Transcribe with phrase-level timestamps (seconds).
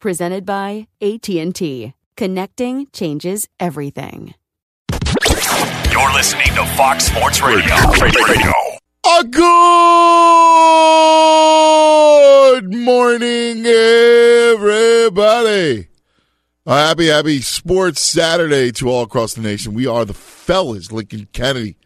[0.00, 1.92] Presented by AT&T.
[2.16, 4.34] Connecting changes everything.
[5.90, 7.74] You're listening to Fox Sports Radio.
[8.00, 8.52] Radio.
[9.04, 9.24] A
[12.62, 13.66] good morning,
[14.54, 15.88] everybody.
[16.66, 19.74] A happy, happy Sports Saturday to all across the nation.
[19.74, 21.76] We are the fellas, Lincoln Kennedy,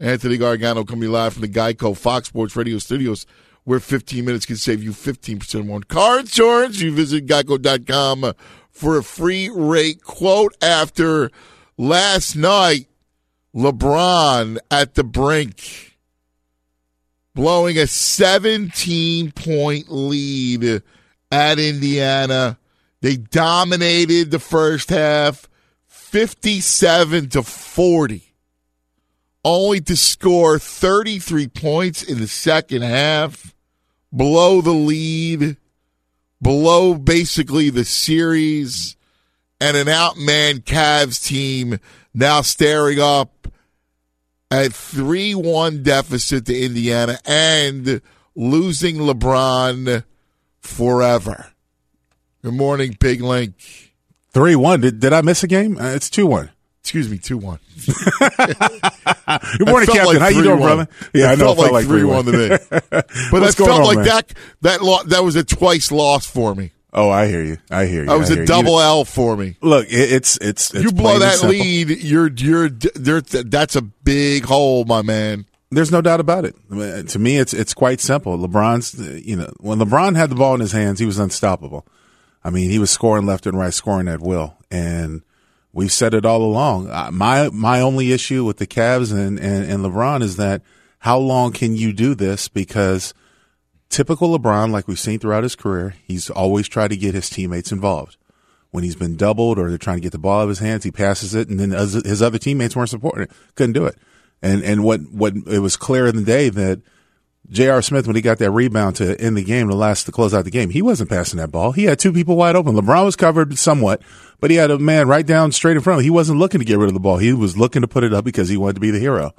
[0.00, 3.26] Anthony Gargano, coming live from the Geico Fox Sports Radio studios,
[3.68, 6.80] where 15 minutes can save you 15% more on car insurance.
[6.80, 8.32] You visit geico.com
[8.70, 11.30] for a free rate quote after
[11.76, 12.86] last night.
[13.54, 15.98] LeBron at the brink
[17.34, 20.82] blowing a 17 point lead
[21.30, 22.58] at Indiana.
[23.02, 25.48] They dominated the first half
[25.86, 28.34] 57 to 40,
[29.44, 33.54] only to score 33 points in the second half,
[34.14, 35.56] below the lead,
[36.40, 38.96] below basically the series,
[39.60, 41.78] and an outman Cavs team
[42.14, 43.48] now staring up
[44.50, 48.00] at 3 1 deficit to Indiana and
[48.34, 50.04] losing LeBron
[50.60, 51.52] forever.
[52.42, 53.54] Good morning, Big Link.
[54.30, 54.80] 3 1.
[54.80, 55.76] Did, did I miss a game?
[55.78, 56.50] Uh, it's 2 1.
[56.88, 57.58] Excuse me, 2 1.
[59.58, 60.06] Good morning, Captain.
[60.06, 60.62] like How you doing, 3-1.
[60.62, 60.88] brother?
[61.12, 61.54] Yeah, It I know.
[61.54, 62.48] felt like 3 1 to me.
[63.30, 64.04] But I felt on, like man?
[64.06, 66.70] that that lo- that was a twice loss for me.
[66.94, 67.58] Oh, I hear you.
[67.70, 68.06] I hear you.
[68.06, 68.46] That was I a hear you.
[68.46, 69.56] double L for me.
[69.60, 73.20] Look, it, it's it's, it's you blow that lead, you're you're there.
[73.20, 75.44] That's a big hole, my man.
[75.70, 76.56] There's no doubt about it.
[76.70, 78.38] To me, it's it's quite simple.
[78.38, 81.86] LeBron's, you know, when LeBron had the ball in his hands, he was unstoppable.
[82.42, 85.20] I mean, he was scoring left and right, scoring at will, and
[85.78, 86.90] we've said it all along.
[86.90, 90.60] Uh, My my only issue with the Cavs and, and and LeBron is that
[91.00, 92.48] how long can you do this?
[92.48, 93.14] Because
[93.88, 97.70] typical LeBron, like we've seen throughout his career, he's always tried to get his teammates
[97.70, 98.16] involved.
[98.70, 100.84] When he's been doubled or they're trying to get the ball out of his hands,
[100.84, 103.96] he passes it, and then his other teammates weren't supporting it, couldn't do it.
[104.42, 106.80] And and what what it was clear in the day that
[107.50, 107.80] J.R.
[107.80, 110.44] Smith, when he got that rebound to end the game, to last to close out
[110.44, 111.72] the game, he wasn't passing that ball.
[111.72, 112.74] He had two people wide open.
[112.74, 114.02] LeBron was covered somewhat,
[114.38, 116.04] but he had a man right down straight in front of him.
[116.04, 117.16] He wasn't looking to get rid of the ball.
[117.16, 119.34] He was looking to put it up because he wanted to be the hero.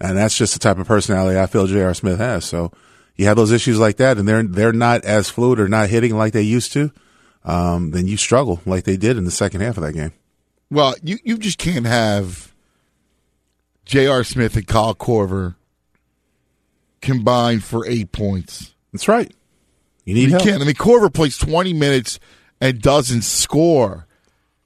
[0.00, 1.92] And that's just the type of personality I feel J.R.
[1.92, 2.46] Smith has.
[2.46, 2.72] So
[3.16, 6.16] you have those issues like that, and they're they're not as fluid or not hitting
[6.16, 6.90] like they used to.
[7.44, 10.12] Um, then you struggle like they did in the second half of that game.
[10.70, 12.52] Well, you you just can't have
[13.84, 14.24] J.R.
[14.24, 15.56] Smith and Kyle Korver
[17.02, 18.74] combined for eight points.
[18.92, 19.30] That's right.
[20.04, 20.42] You need You help.
[20.44, 20.62] can't.
[20.62, 22.18] I mean, Korver plays twenty minutes
[22.60, 24.06] and doesn't score.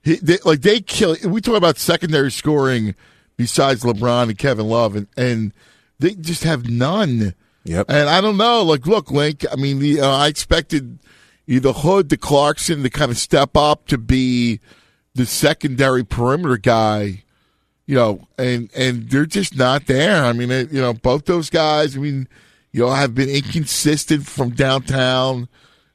[0.03, 1.17] He, they, like they kill.
[1.27, 2.94] We talk about secondary scoring
[3.37, 5.53] besides LeBron and Kevin Love, and, and
[5.99, 7.35] they just have none.
[7.65, 7.87] Yep.
[7.88, 8.62] And I don't know.
[8.62, 9.44] Like, look, Link.
[9.50, 11.00] I mean, the, uh, I expected
[11.49, 14.61] either Hood to Clarkson to kind of step up to be
[15.15, 17.25] the secondary perimeter guy,
[17.87, 20.25] you know, and and they're just not there.
[20.25, 21.97] I mean, it, you know, both those guys.
[21.97, 22.29] I mean,
[22.73, 25.49] you know, have been inconsistent from downtown.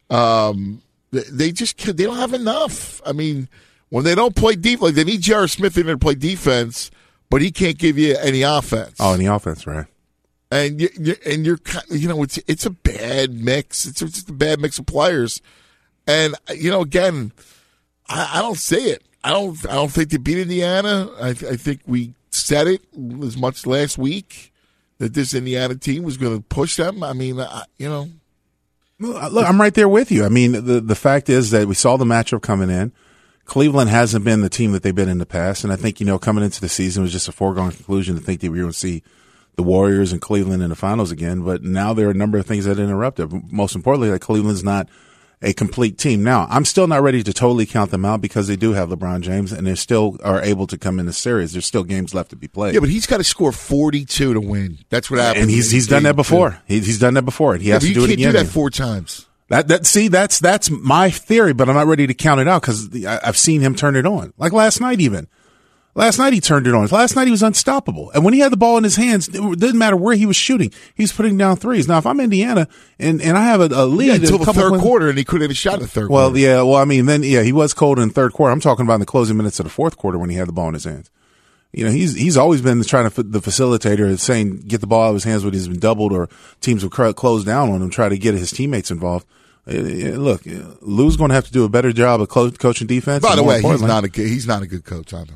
[0.09, 3.01] Um, they, they just they don't have enough.
[3.05, 3.47] I mean,
[3.89, 5.47] when they don't play defense, like they need J.R.
[5.47, 6.91] Smith in there to play defense,
[7.29, 8.95] but he can't give you any offense.
[8.99, 9.85] Oh, any offense, right?
[10.51, 11.59] and you, you and you're
[11.89, 13.85] you know it's it's a bad mix.
[13.85, 15.41] It's just a bad mix of players,
[16.05, 17.31] and you know again,
[18.07, 19.03] I, I don't see it.
[19.23, 21.09] I don't I don't think they beat Indiana.
[21.19, 22.81] I, I think we said it
[23.23, 24.51] as much last week
[24.97, 27.03] that this Indiana team was going to push them.
[27.03, 28.07] I mean, I, you know,
[29.01, 30.23] Look, I'm right there with you.
[30.25, 32.91] I mean, the the fact is that we saw the matchup coming in.
[33.45, 36.06] Cleveland hasn't been the team that they've been in the past, and I think you
[36.06, 38.65] know coming into the season was just a foregone conclusion to think that we were
[38.65, 39.01] going to see
[39.56, 41.41] the Warriors and Cleveland in the finals again.
[41.41, 43.51] But now there are a number of things that interrupted.
[43.51, 44.88] Most importantly, that Cleveland's not
[45.41, 46.23] a complete team.
[46.23, 49.21] Now, I'm still not ready to totally count them out because they do have LeBron
[49.21, 51.51] James, and they still are able to come in the series.
[51.53, 52.73] There's still games left to be played.
[52.75, 54.77] yeah, but he's got to score 42 to win.
[54.89, 55.41] That's what happens.
[55.43, 56.61] and he's he's done that before.
[56.67, 58.33] He, he's done that before, and he Yeah, has to do it again.
[58.33, 59.25] do that four times.
[59.49, 62.61] That that see that's that's my theory, but I'm not ready to count it out
[62.61, 64.33] because I've seen him turn it on.
[64.38, 65.27] Like last night, even
[65.95, 66.85] last night he turned it on.
[66.88, 69.33] Last night he was unstoppable, and when he had the ball in his hands, it
[69.59, 70.71] didn't matter where he was shooting.
[70.95, 71.88] He's putting down threes.
[71.88, 72.67] Now, if I'm Indiana
[72.99, 75.23] and and I have a, a lead Yeah, a until the third quarter, and he
[75.23, 76.39] couldn't have shot in the third Well, quarter.
[76.39, 78.51] yeah, well, I mean, then yeah, he was cold in the third quarter.
[78.51, 80.53] I'm talking about in the closing minutes of the fourth quarter when he had the
[80.53, 81.09] ball in his hands.
[81.73, 85.09] You know, he's he's always been trying to the facilitator, saying get the ball out
[85.09, 86.27] of his hands when he's been doubled or
[86.59, 89.25] teams will cr- close down on him, try to get his teammates involved.
[89.67, 92.88] Uh, Look, uh, Lue's going to have to do a better job of co- coaching
[92.88, 93.21] defense.
[93.23, 95.35] By the way, he's not a good, he's not a good coach either.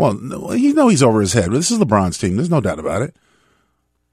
[0.00, 1.50] Well, no, you know he's over his head.
[1.52, 2.36] This is LeBron's team.
[2.36, 3.14] There's no doubt about it.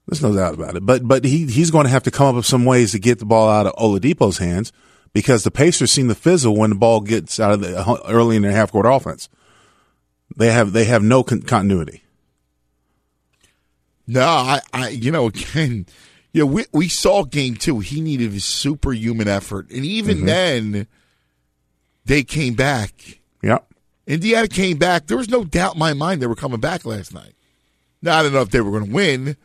[0.06, 0.84] There's no doubt about it.
[0.84, 3.18] But but he he's going to have to come up with some ways to get
[3.18, 4.70] the ball out of Oladipo's hands
[5.14, 8.36] because the Pacers seem to fizzle when the ball gets out of the uh, early
[8.36, 9.30] in their half court offense.
[10.36, 12.02] They have they have no con- continuity.
[14.06, 15.86] No, I, I, you know, again,
[16.32, 17.80] you know, we we saw game two.
[17.80, 20.86] He needed a superhuman effort, and even then,
[22.04, 23.17] they came back.
[24.08, 25.06] Indiana came back.
[25.06, 27.34] There was no doubt in my mind they were coming back last night.
[28.02, 29.36] Now I don't know if they were going to win,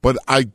[0.00, 0.46] but I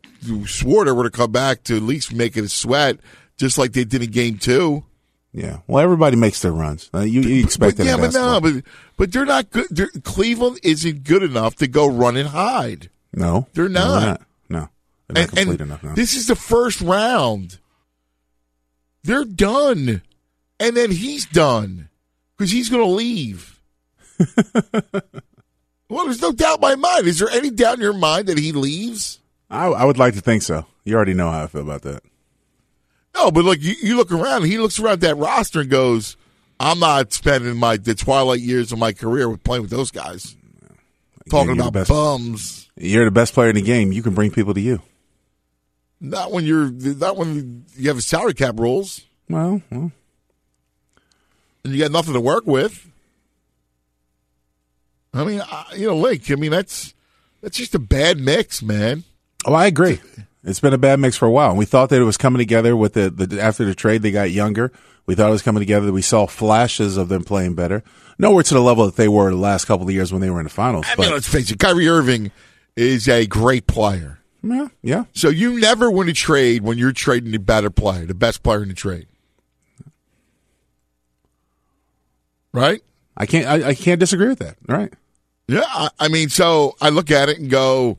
[0.46, 2.98] swore they were going to come back to at least make it a sweat,
[3.38, 4.86] just like they did in game two.
[5.34, 5.60] Yeah.
[5.68, 6.90] Well, everybody makes their runs.
[6.94, 7.90] Uh, you, you expect But that.
[7.90, 8.64] yeah, but no, but
[8.96, 9.68] but they're not good.
[9.70, 12.90] They're, Cleveland isn't good enough to go run and hide.
[13.14, 14.22] no, they're No, not.
[14.50, 14.70] No, they're not
[15.18, 15.84] and, complete and enough.
[15.84, 15.94] No.
[15.94, 17.60] this is the first round.
[19.04, 20.02] They're done,
[20.60, 21.90] and then he's done
[22.38, 23.57] because he's going to leave.
[25.90, 27.08] well, there's no doubt in my mind.
[27.08, 29.20] Is there any doubt in your mind that he leaves?
[29.50, 30.66] I, I would like to think so.
[30.84, 32.04] You already know how I feel about that.
[33.16, 34.44] No, but look, you, you look around.
[34.44, 36.18] He looks around that roster and goes,
[36.60, 40.36] "I'm not spending my the twilight years of my career with playing with those guys."
[41.30, 41.90] Talking you're about best.
[41.90, 42.70] bums.
[42.78, 43.92] You're the best player in the game.
[43.92, 44.82] You can bring people to you.
[46.00, 49.92] Not when you're not when you have a salary cap rules Well, well
[51.64, 52.87] and you got nothing to work with.
[55.18, 55.42] I mean,
[55.76, 56.30] you know, Link.
[56.32, 56.94] I mean, that's
[57.42, 59.04] that's just a bad mix, man.
[59.46, 60.00] Oh, I agree.
[60.44, 61.56] It's been a bad mix for a while.
[61.56, 64.02] We thought that it was coming together with the, the after the trade.
[64.02, 64.72] They got younger.
[65.06, 65.92] We thought it was coming together.
[65.92, 67.84] We saw flashes of them playing better.
[68.20, 70.40] Nowhere to the level that they were the last couple of years when they were
[70.40, 70.86] in the finals.
[70.88, 71.60] I but mean, let's face it.
[71.60, 72.32] Kyrie Irving
[72.76, 74.20] is a great player.
[74.44, 78.14] yeah, yeah, So you never win a trade when you're trading the better player, the
[78.14, 79.08] best player in the trade,
[82.54, 82.82] right?
[83.16, 83.48] I can't.
[83.48, 84.58] I, I can't disagree with that.
[84.68, 84.94] Right.
[85.48, 87.98] Yeah, I, I mean, so I look at it and go,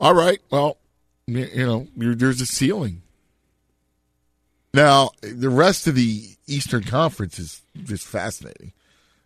[0.00, 0.78] all right, well,
[1.26, 3.02] you know, there- there's a ceiling.
[4.72, 8.72] Now, the rest of the Eastern Conference is just fascinating.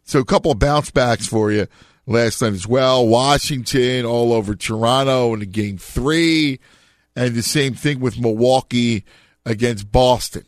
[0.04, 1.66] So, a couple of bounce backs for you
[2.06, 3.06] last night as well.
[3.06, 6.58] Washington all over Toronto in the game three,
[7.16, 9.04] and the same thing with Milwaukee
[9.44, 10.44] against Boston.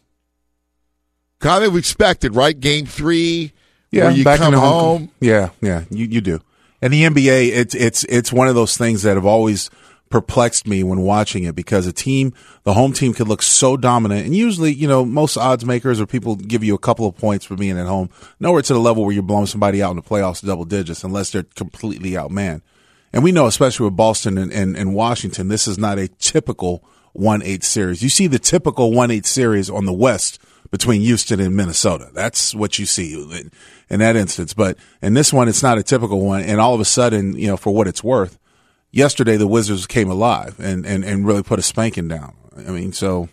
[1.40, 2.58] Kind of expected, right?
[2.58, 3.52] Game three,
[3.90, 5.10] Yeah, where you back in come the home.
[5.20, 6.40] Yeah, yeah, you you do.
[6.82, 9.70] And the NBA, it's it's it's one of those things that have always
[10.10, 12.34] perplexed me when watching it because a team,
[12.64, 16.06] the home team, could look so dominant, and usually, you know, most odds makers or
[16.06, 18.10] people give you a couple of points for being at home.
[18.40, 21.30] Nowhere to the level where you're blowing somebody out in the playoffs double digits unless
[21.30, 22.62] they're completely outmanned.
[23.12, 26.84] And we know, especially with Boston and, and, and Washington, this is not a typical
[27.12, 28.02] one eight series.
[28.02, 30.40] You see the typical one eight series on the West
[30.72, 32.10] between Houston and Minnesota.
[32.12, 33.14] That's what you see
[33.90, 34.54] in, that instance.
[34.54, 36.40] But in this one, it's not a typical one.
[36.42, 38.38] And all of a sudden, you know, for what it's worth,
[38.90, 42.34] yesterday the Wizards came alive and, and, and really put a spanking down.
[42.56, 43.28] I mean, so,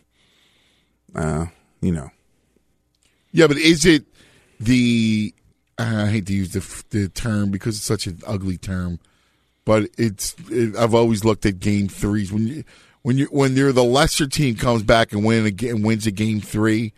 [1.15, 1.47] uh,
[1.81, 2.11] you know.
[3.31, 4.05] Yeah, but is it
[4.59, 5.33] the?
[5.77, 8.99] I hate to use the the term because it's such an ugly term,
[9.65, 10.35] but it's.
[10.49, 12.63] It, I've always looked at game threes when you
[13.01, 16.41] when you when you're the lesser team comes back and win and wins a game
[16.41, 16.93] three,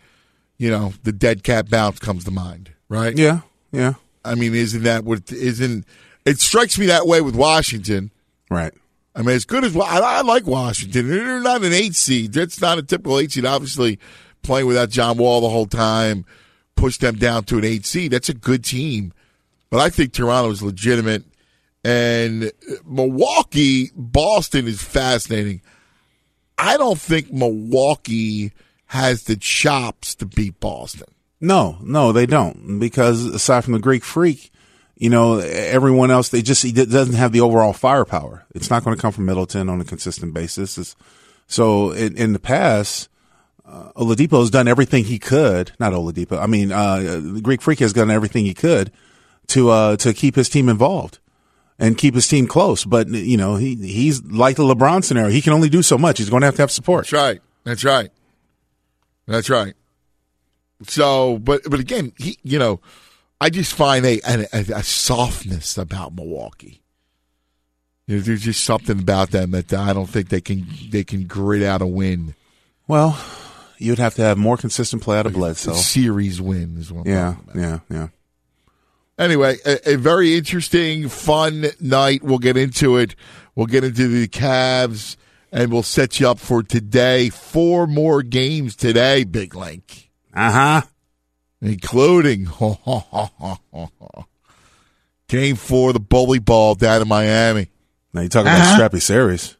[0.62, 3.18] you know the dead cat bounce comes to mind, right?
[3.18, 3.40] Yeah,
[3.72, 3.94] yeah.
[4.24, 5.84] I mean, isn't that what isn't?
[6.24, 8.12] It strikes me that way with Washington.
[8.48, 8.72] Right.
[9.16, 12.32] I mean, as good as I, I like Washington, they're not an eight seed.
[12.32, 13.44] That's not a typical eight seed.
[13.44, 13.98] Obviously,
[14.42, 16.24] playing without John Wall the whole time
[16.76, 18.12] pushed them down to an eight seed.
[18.12, 19.12] That's a good team,
[19.68, 21.24] but I think Toronto is legitimate.
[21.84, 22.52] And
[22.86, 25.60] Milwaukee, Boston is fascinating.
[26.56, 28.52] I don't think Milwaukee
[28.92, 31.06] has the chops to beat Boston.
[31.40, 32.78] No, no, they don't.
[32.78, 34.50] Because aside from the Greek Freak,
[34.98, 38.44] you know, everyone else, they just, he doesn't have the overall firepower.
[38.54, 40.76] It's not going to come from Middleton on a consistent basis.
[40.76, 40.94] It's,
[41.46, 43.08] so in, in the past,
[43.64, 45.72] uh, Oladipo has done everything he could.
[45.80, 46.38] Not Oladipo.
[46.38, 48.92] I mean, uh, the Greek Freak has done everything he could
[49.46, 51.18] to, uh, to keep his team involved
[51.78, 52.84] and keep his team close.
[52.84, 55.30] But, you know, he, he's like the LeBron scenario.
[55.30, 56.18] He can only do so much.
[56.18, 57.06] He's going to have to have support.
[57.06, 57.40] That's right.
[57.64, 58.10] That's right.
[59.26, 59.74] That's right.
[60.86, 62.80] So, but, but again, he, you know,
[63.40, 66.82] I just find a, a, a softness about Milwaukee.
[68.06, 71.26] You know, there's just something about them that I don't think they can they can
[71.26, 72.34] grit out a win.
[72.88, 73.18] Well,
[73.78, 75.74] you'd have to have more consistent play out of Bledsoe.
[75.74, 77.06] Series win is what.
[77.06, 77.56] I'm Yeah, about.
[77.56, 78.08] yeah, yeah.
[79.18, 82.24] Anyway, a, a very interesting, fun night.
[82.24, 83.14] We'll get into it.
[83.54, 85.16] We'll get into the Cavs,
[85.52, 87.28] and we'll set you up for today.
[87.28, 90.82] Four more games today, Big Link, Uh huh.
[91.60, 92.44] including
[95.28, 97.68] game four, the bully ball down in Miami.
[98.12, 99.56] Now you talking about Strappy series.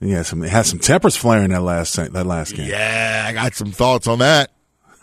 [0.00, 2.68] He had some had some tempers flaring that last that last game.
[2.70, 4.52] Yeah, I got some thoughts on that.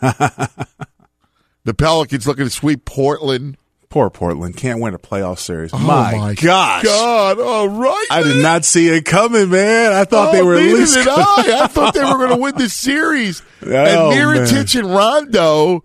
[1.64, 3.58] the Pelicans looking to sweep Portland.
[3.96, 5.70] Poor Portland can't win a playoff series.
[5.72, 6.82] Oh my, gosh.
[6.84, 7.40] God!
[7.40, 9.94] All right, I did not see it coming, man.
[9.94, 10.96] I thought they Oh, were at least.
[10.96, 11.60] did I.
[11.62, 13.40] I thought they were going to win the series.
[13.62, 15.82] Oh, and Mirotic and Rondo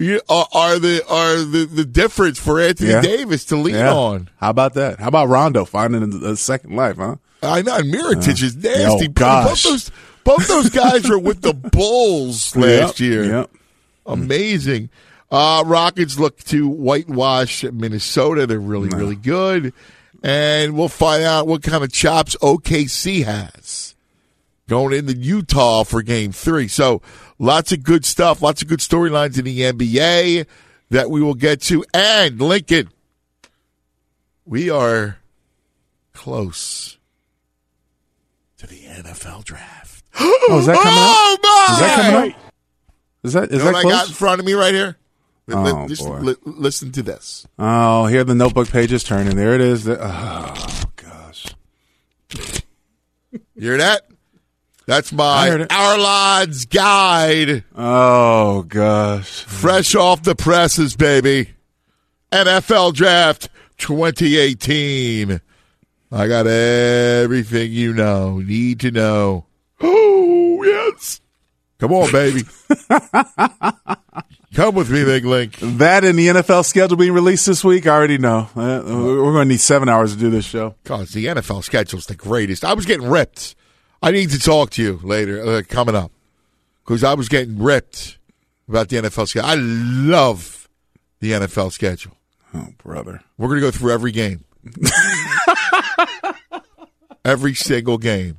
[0.00, 3.00] are, uh, are the are the, the difference for Anthony Yeah.
[3.00, 3.92] Davis to lean Yeah.
[3.92, 4.30] on.
[4.36, 5.00] How about that?
[5.00, 7.16] How about Rondo finding a, second life, huh?
[7.42, 9.06] I know and Mirotic uh, is nasty.
[9.06, 9.62] oh, Both gosh.
[9.64, 9.90] those
[10.22, 13.24] both those guys were with the Bulls last Yep, year.
[13.24, 13.50] Yep.
[14.06, 14.90] Amazing.
[15.30, 18.46] Uh, Rockets look to whitewash Minnesota.
[18.46, 19.72] They're really, really good.
[20.22, 23.94] And we'll find out what kind of chops OKC has
[24.68, 26.68] going into Utah for game three.
[26.68, 27.02] So
[27.38, 30.46] lots of good stuff, lots of good storylines in the NBA
[30.90, 31.84] that we will get to.
[31.92, 32.90] And Lincoln,
[34.44, 35.18] we are
[36.12, 36.98] close
[38.58, 40.04] to the NFL draft.
[40.50, 41.04] Oh, is that coming up?
[41.10, 41.74] Oh, my!
[41.74, 42.52] Is that coming up?
[43.22, 44.96] Is that is You know that what I got in front of me right here?
[45.48, 46.18] Li- Oh, just boy.
[46.18, 47.46] li- listen to this.
[47.58, 49.34] Oh, here the notebook pages turning.
[49.36, 49.88] There it is.
[49.88, 51.46] Oh gosh.
[52.34, 52.42] You
[53.56, 54.02] hear that?
[54.86, 55.48] That's my.
[55.70, 59.44] Ourlads guide, Oh gosh.
[59.44, 61.50] fresh off the presses, baby.
[62.32, 65.40] NFL Draft 2018.
[66.10, 69.46] I got everything you know, need to know.
[69.80, 71.20] Oh, yes.
[71.78, 72.42] Come on, baby.
[74.54, 75.56] Come with me, Big Link.
[75.60, 78.48] That and the NFL schedule being released this week, I already know.
[78.56, 80.74] Uh, we're going to need seven hours to do this show.
[80.82, 82.64] Because the NFL schedule's the greatest.
[82.64, 83.54] I was getting ripped.
[84.02, 86.12] I need to talk to you later, uh, coming up.
[86.84, 88.18] Because I was getting ripped
[88.68, 89.48] about the NFL schedule.
[89.48, 90.68] I love
[91.20, 92.16] the NFL schedule.
[92.54, 93.20] Oh, brother.
[93.36, 94.44] We're going to go through every game.
[97.24, 98.38] every single game.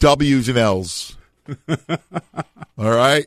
[0.00, 1.16] W's and L's.
[1.68, 3.26] All right?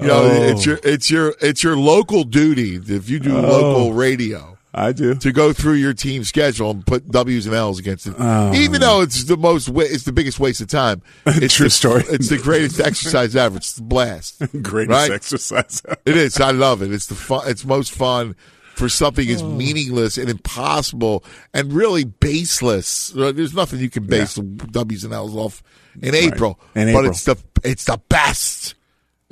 [0.00, 0.42] You know, Oh.
[0.48, 5.14] it's your it's your it's your local duty if you do local radio I do.
[5.16, 8.14] to go through your team schedule and put W's and L's against it.
[8.18, 11.02] Oh, Even though it's the most, it's the biggest waste of time.
[11.26, 12.04] It's True the, story.
[12.08, 13.58] It's the greatest exercise ever.
[13.58, 14.42] It's the blast.
[14.62, 15.10] Greatest Right?
[15.10, 15.82] exercise.
[16.06, 16.40] It is.
[16.40, 16.90] I love it.
[16.90, 17.42] It's the fun.
[17.46, 18.34] It's most fun
[18.74, 19.32] for something Oh.
[19.34, 21.22] as meaningless and impossible
[21.52, 23.14] and really baseless.
[23.14, 25.62] Uh, There's nothing you can base the W's and L's off
[26.00, 27.10] in April, In but April.
[27.10, 28.74] it's the it's the best.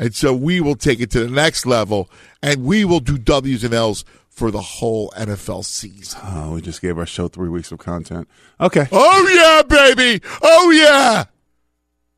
[0.00, 2.10] And so we will take it to the next level,
[2.42, 6.18] and we will do W's and L's for the whole NFL season.
[6.24, 8.26] Oh, we just gave our show three weeks of content.
[8.58, 8.88] Okay.
[8.90, 10.24] Oh yeah, baby.
[10.40, 11.24] Oh yeah.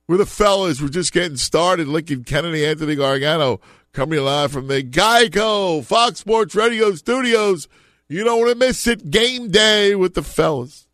[0.07, 0.81] We're the fellas.
[0.81, 1.89] We're just getting started.
[1.89, 3.61] Lincoln Kennedy, Anthony Gargano,
[3.93, 7.67] coming live from the Geico Fox Sports Radio Studios.
[8.09, 9.11] You don't want to miss it.
[9.11, 10.87] Game day with the fellas.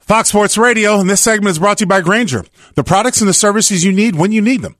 [0.00, 2.44] Fox Sports Radio, and this segment is brought to you by Grainger.
[2.74, 4.76] The products and the services you need when you need them.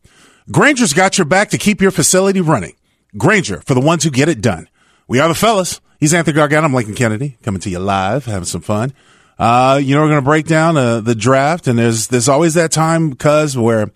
[0.50, 2.74] Grainger's got your back to keep your facility running.
[3.16, 4.68] Grainger, for the ones who get it done.
[5.08, 5.80] We are the fellas.
[5.98, 6.66] He's Anthony Gargano.
[6.66, 8.92] I'm Lincoln Kennedy, coming to you live, having some fun.
[9.38, 12.52] Uh, you know, we're going to break down uh, the draft, and there's there's always
[12.54, 13.90] that time, cuz where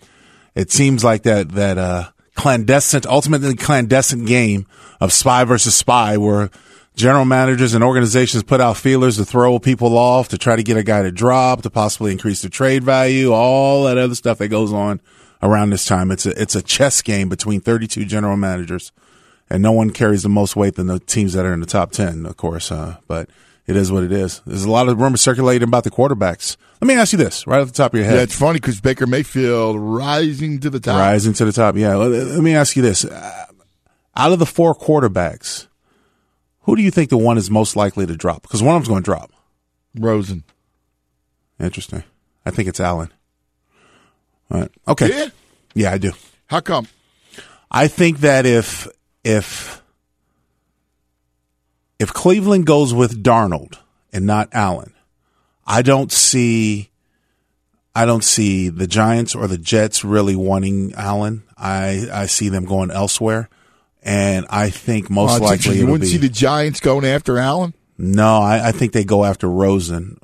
[0.55, 4.67] it seems like that that uh, clandestine, ultimately clandestine game
[5.03, 6.49] of spy versus spy, where
[6.97, 10.79] general managers and organizations put out feelers to throw people off, to try to get
[10.79, 14.49] a guy to drop, to possibly increase the trade value, all that other stuff that
[14.49, 14.99] goes on
[15.43, 16.11] around this time.
[16.11, 18.93] It's a, it's a chess game between 32 general managers
[19.51, 21.91] and no one carries the most weight than the teams that are in the top
[21.93, 22.71] 10, of course.
[22.71, 23.29] Uh, but
[23.67, 24.41] it is what it is.
[24.47, 26.57] There's a lot of rumors circulating about the quarterbacks.
[26.81, 28.17] Let me ask you this right off the top of your head.
[28.17, 30.99] Yeah, it's funny because Baker Mayfield rising to the top.
[30.99, 31.77] Rising to the top.
[31.77, 31.97] Yeah.
[31.97, 33.05] Let, let me ask you this.
[33.05, 33.47] Uh,
[34.17, 35.67] out of the four quarterbacks,
[36.63, 38.43] who do you think the one is most likely to drop?
[38.43, 39.33] Because one of them's going to drop.
[39.99, 40.45] Rosen.
[41.59, 42.05] Interesting.
[42.45, 43.13] I think it's Allen.
[44.51, 44.71] All right.
[44.87, 45.09] Okay.
[45.11, 45.29] Yeah.
[45.75, 46.13] Yeah, I do.
[46.47, 46.89] How come?
[47.71, 48.89] I think that if
[49.25, 49.83] if
[51.99, 53.79] if Cleveland goes with Darnold
[54.13, 54.95] and not Allen,
[55.67, 56.91] I don't see
[57.95, 61.43] I don't see the Giants or the Jets really wanting Allen.
[61.57, 63.49] I I see them going elsewhere,
[64.03, 67.75] and I think most Oh, likely you wouldn't be see the Giants going after Allen.
[67.99, 68.39] no.
[68.41, 70.19] I, I think they go after Rosen.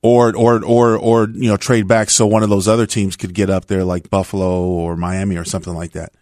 [0.00, 3.34] Or, or, or, or, you know, trade back so one of those other teams could
[3.34, 6.12] get up there like Buffalo or Miami or something like that.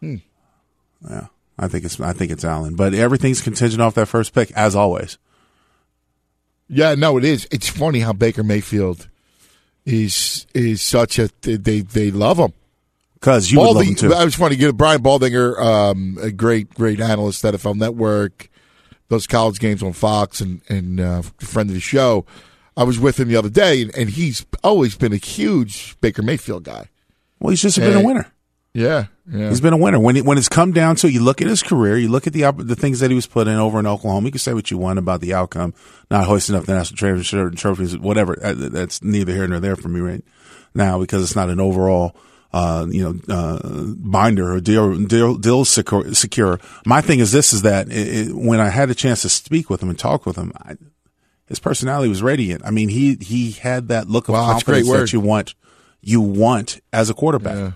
[0.00, 0.16] Hmm.
[1.08, 1.26] Yeah,
[1.58, 4.76] I think it's, I think it's Allen, but everything's contingent off that first pick as
[4.76, 5.16] always.
[6.68, 7.46] Yeah, no, it is.
[7.50, 9.08] It's funny how Baker Mayfield
[9.84, 12.52] is is such a they they love him.
[13.20, 14.12] Cause you would love him too.
[14.12, 14.56] I was funny.
[14.56, 18.50] To get Brian Baldinger, um, a great great analyst at NFL Network,
[19.08, 22.26] those college games on Fox, and and uh, friend of the show.
[22.76, 26.22] I was with him the other day, and, and he's always been a huge Baker
[26.22, 26.90] Mayfield guy.
[27.40, 28.30] Well, he's just been a winner.
[28.74, 29.48] Yeah, yeah.
[29.48, 29.98] He's been a winner.
[29.98, 32.26] When it, when it's come down to it, you look at his career, you look
[32.26, 34.26] at the the things that he was put in over in Oklahoma.
[34.26, 35.72] You can say what you want about the outcome,
[36.10, 38.36] not hoisting up the national championship trophies, whatever.
[38.44, 40.24] Uh, That's neither here nor there for me right
[40.74, 42.14] now because it's not an overall.
[42.52, 46.58] Uh, you know, uh, binder or deal, deal, deal secure, secure.
[46.86, 49.68] My thing is this: is that it, it, when I had a chance to speak
[49.68, 50.76] with him and talk with him, I,
[51.46, 52.62] his personality was radiant.
[52.64, 55.20] I mean, he he had that look of Wow, that's a great confidence that you
[55.20, 55.54] want
[56.02, 57.74] you want as a quarterback.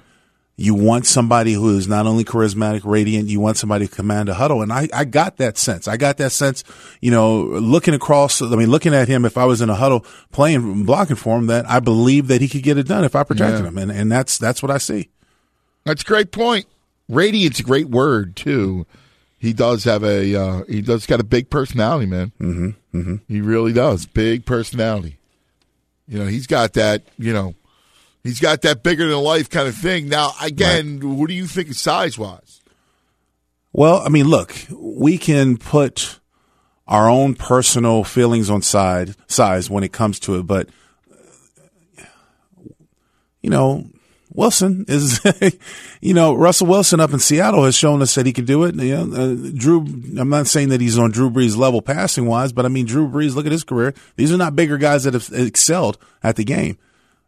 [0.56, 4.34] You want somebody who is not only charismatic, radiant, you want somebody to command a
[4.34, 4.60] huddle.
[4.60, 5.88] And I, I got that sense.
[5.88, 6.64] I got that sense,
[7.00, 10.04] you know, looking across, I mean, looking at him, if I was in a huddle
[10.32, 13.22] playing, blocking for him, that I believe that he could get it done if I
[13.24, 13.68] protected Yeah.
[13.68, 13.78] him.
[13.78, 15.08] And, and that's, that's what I see.
[15.84, 16.66] That's a great point.
[17.08, 18.86] Radiant's a great word too.
[19.38, 22.32] He does have a uh, he does got a big personality, man.
[22.38, 22.70] Mm-hmm.
[22.94, 23.16] Mm-hmm.
[23.28, 24.06] He really does.
[24.06, 25.18] Big personality.
[26.08, 27.02] You know, he's got that.
[27.18, 27.54] You know,
[28.22, 30.08] he's got that bigger than life kind of thing.
[30.08, 32.60] Now, again, what do you think size wise?
[33.72, 36.18] Well, I mean, look, we can put
[36.88, 40.68] our own personal feelings on side size when it comes to it, but
[43.42, 43.86] you know,
[44.32, 45.20] Wilson is,
[46.00, 48.74] you know, Russell Wilson up in Seattle has shown us that he can do it.
[48.76, 49.80] You know, uh, Drew,
[50.18, 53.08] I'm not saying that he's on Drew Brees level passing wise, but I mean, Drew
[53.08, 53.92] Brees, look at his career.
[54.16, 56.78] These are not bigger guys that have excelled at the game.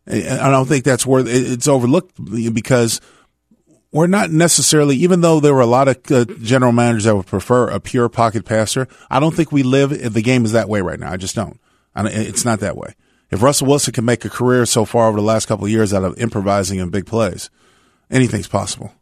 [0.06, 2.12] I don't think that's worth it's overlooked
[2.52, 3.00] because
[3.92, 7.26] we're not necessarily, even though there were a lot of uh, general managers that would
[7.26, 8.88] prefer a pure pocket passer.
[9.10, 11.12] I don't think we live the game is that way right now.
[11.12, 11.60] I just don't.
[11.94, 12.94] I don't it's not that way.
[13.32, 15.94] If Russell Wilson can make a career so far over the last couple of years
[15.94, 17.48] out of improvising in big plays,
[18.10, 18.92] anything's possible.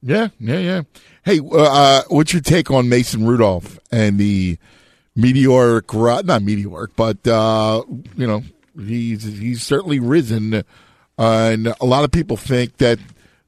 [0.00, 0.82] Yeah, yeah, yeah.
[1.22, 4.56] Hey, uh, uh, what's your take on Mason Rudolph and the
[5.14, 7.82] meteoric, not meteoric, but uh,
[8.16, 8.42] you know,
[8.74, 10.62] he's he's certainly risen, uh,
[11.18, 12.98] and a lot of people think that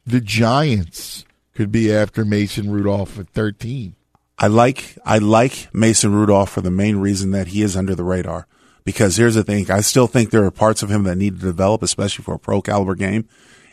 [0.06, 1.24] the Giants
[1.54, 3.94] could be after Mason Rudolph at thirteen.
[4.38, 8.04] I like I like Mason Rudolph for the main reason that he is under the
[8.04, 8.46] radar.
[8.88, 11.44] Because here's the thing, I still think there are parts of him that need to
[11.44, 13.28] develop, especially for a pro caliber game.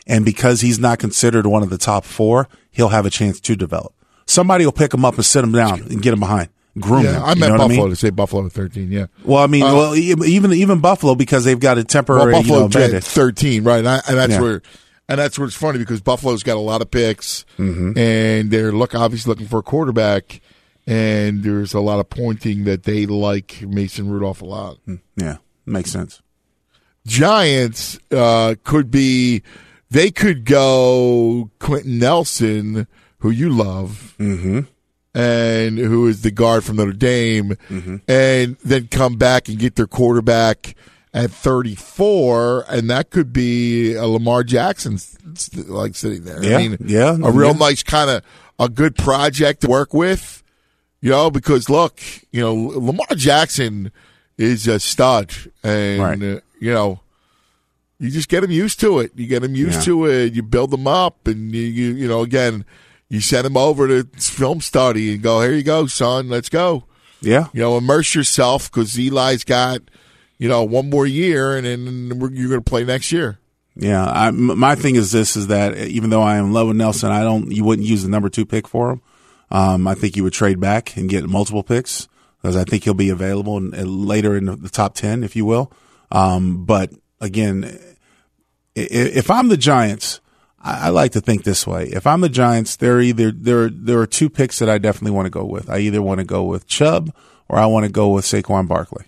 [0.06, 3.56] And because he's not considered one of the top four, he'll have a chance to
[3.56, 3.94] develop.
[4.26, 7.16] Somebody will pick him up and sit him down and get him behind, groom Yeah,
[7.16, 7.22] him.
[7.24, 7.88] I You meant Buffalo mean?
[7.90, 8.92] to say Buffalo at thirteen.
[8.92, 12.36] Yeah, Well, I mean, Uh, well, even even Buffalo because they've got a well, temporary
[12.36, 13.78] you Buffalo know, thirteen, right?
[13.78, 14.40] And, I, and that's Yeah.
[14.42, 14.62] where,
[15.08, 17.96] and that's where it's funny because Buffalo's got a lot of picks, Mm-hmm.
[17.98, 20.42] and they're look obviously looking for a quarterback,
[20.86, 24.78] and there's a lot of pointing that they like Mason Rudolph a lot.
[25.16, 26.22] Yeah, makes sense.
[27.06, 29.42] Giants uh, could be,
[29.90, 32.86] they could go Quenton Nelson,
[33.18, 34.60] who you love, Mm-hmm.
[35.14, 37.96] and who is the guard from Notre Dame, Mm-hmm.
[38.08, 40.74] and then come back and get their quarterback
[41.14, 44.98] at 34, and that could be a Lamar Jackson
[45.68, 46.42] like sitting there.
[46.44, 47.58] Yeah, I mean, yeah, a real yeah.
[47.58, 48.22] nice kind of
[48.58, 50.42] a good project to work with.
[51.00, 52.00] You know, because look,
[52.32, 53.92] you know, Lamar Jackson
[54.38, 55.32] is a stud,
[55.62, 56.22] and Right.
[56.36, 57.00] uh, you know,
[57.98, 59.12] you just get him used to it.
[59.14, 59.84] You get him used Yeah.
[59.84, 60.32] to it.
[60.34, 62.64] You build them up, and you, you, you know, again,
[63.08, 66.84] you send him over to film study and go, here you go, son, let's go.
[67.20, 67.48] Yeah.
[67.52, 69.80] You know, immerse yourself because Eli's got,
[70.38, 73.38] you know, one more year, and then you're going to play next year.
[73.78, 76.76] Yeah, I, my thing is this: is that even though I am in love with
[76.78, 77.52] Nelson, I don't.
[77.52, 79.02] You wouldn't use the number two pick for him.
[79.50, 82.08] Um, I think you would trade back and get multiple picks
[82.42, 85.44] because I think he'll be available in, in- later in the top ten, if you
[85.44, 85.72] will.
[86.10, 87.78] Um, but again,
[88.74, 90.20] if I'm the Giants,
[90.60, 94.00] I, like to think this way: if I'm the Giants, there are either there there
[94.00, 95.70] are two picks that I definitely want to go with.
[95.70, 97.14] I either want to go with Chubb
[97.48, 99.06] or I want to go with Saquon Barkley.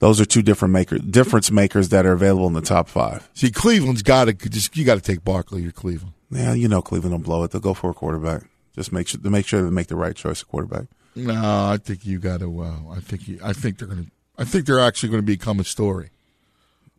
[0.00, 3.28] Those are two different maker difference makers that are available in the top five.
[3.34, 5.62] See, Cleveland's got to just you got to take Barkley.
[5.62, 6.14] You're Cleveland.
[6.30, 7.50] Yeah, you know Cleveland will blow it.
[7.50, 8.42] They'll go for a quarterback.
[8.80, 10.86] Just make sure to make sure they make the right choice of quarterback.
[11.14, 12.62] No, I think you got to.
[12.62, 14.10] Uh, I think you, I think they're going to.
[14.38, 16.08] I think they're actually going to become a story.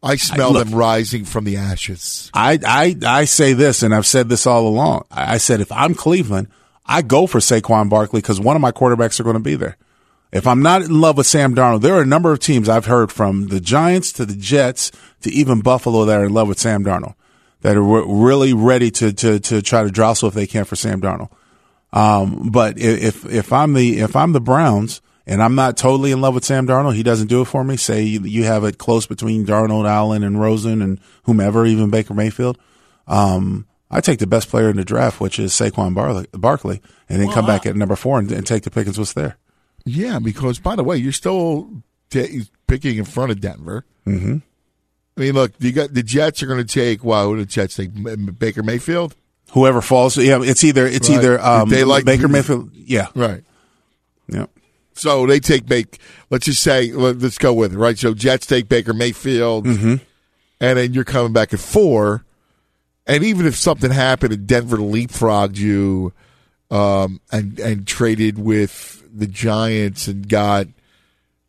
[0.03, 2.29] I smell look- them rising from the ashes.
[2.35, 5.05] I, I I say this, and I've said this all along.
[5.09, 6.49] I I said if I'm Cleveland,
[6.85, 9.77] I go for Saquon Barkley because one of my quarterbacks are going to be there.
[10.31, 12.85] If I'm not in love with Sam Darnold, there are a number of teams I've
[12.85, 14.91] heard from the Giants to the Jets
[15.21, 17.15] to even Buffalo that are in love with Sam Darnold,
[17.61, 20.75] that are re- really ready to to to try to jostle if they can for
[20.75, 21.31] Sam Darnold.
[21.93, 26.21] Um, but if if I'm the if I'm the Browns and I'm not totally in
[26.21, 27.77] love with Sam Darnold, he doesn't do it for me.
[27.77, 32.57] Say you, have it close between Darnold, Allen, and Rosen, and whomever, even Baker Mayfield.
[33.07, 37.21] Um, I take the best player in the draft, which is Saquon Barley, Barkley, and
[37.21, 39.37] then come back at number four and, and take the Pickens what's there.
[39.85, 43.85] Yeah, because by the way, you're still t- picking in front of Denver.
[44.07, 44.37] Mm-hmm.
[45.17, 47.03] I mean, look, you got the Jets are going to take.
[47.03, 47.91] Wow, who the Jets take?
[48.39, 49.15] Baker Mayfield,
[49.51, 51.17] Whoever falls, yeah, it's either it's Right.
[51.17, 53.43] either um, They like- Baker Mayfield, yeah, right?
[54.27, 54.45] yeah,
[54.93, 55.97] So they take Baker.
[56.29, 57.97] Let's just say, let- let's go with it, right?
[57.97, 59.95] So Jets take Baker Mayfield, Mm-hmm.
[60.61, 62.23] and then you're coming back at four.
[63.07, 66.13] And even if something happened and Denver leapfrogged you,
[66.69, 70.67] um, and and traded with the Giants and got,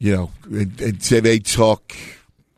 [0.00, 1.94] you know, and, and say they took,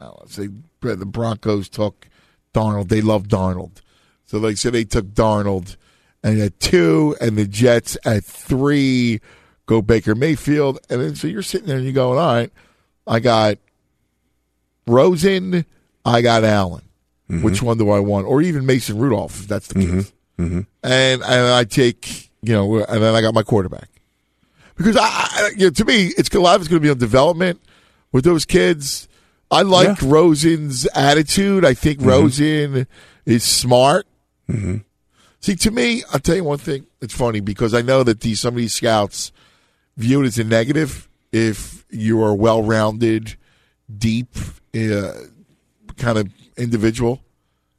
[0.00, 0.48] well, let's say
[0.80, 2.08] the Broncos took
[2.54, 2.88] Darnold.
[2.88, 3.82] They love Darnold,
[4.26, 5.76] so like say they took Darnold,
[6.22, 9.20] and at two, and the Jets at three
[9.66, 12.52] go Baker Mayfield, and then so you're sitting there and you're going, all right,
[13.06, 13.58] I got
[14.86, 15.64] Rosen,
[16.04, 16.82] I got Allen.
[17.30, 17.42] Mm-hmm.
[17.42, 18.26] Which one do I want?
[18.26, 19.98] Or even Mason Rudolph, if that's the mm-hmm.
[19.98, 20.12] case.
[20.38, 20.60] Mm-hmm.
[20.82, 23.88] And and I take you know, and then I got my quarterback
[24.76, 26.90] because I, I you know, to me it's a lot of it's going to be
[26.90, 27.62] on development
[28.12, 29.08] with those kids.
[29.50, 30.08] I like Yeah.
[30.08, 31.64] Rosen's attitude.
[31.64, 32.86] I think Rosen
[33.24, 34.06] is smart.
[35.40, 36.86] See, to me, I'll tell you one thing.
[37.00, 39.32] It's funny because I know that these some of these scouts
[39.96, 43.36] view it as a negative if you are well rounded,
[43.98, 44.28] deep,
[44.74, 45.12] uh,
[45.96, 47.20] kind of individual.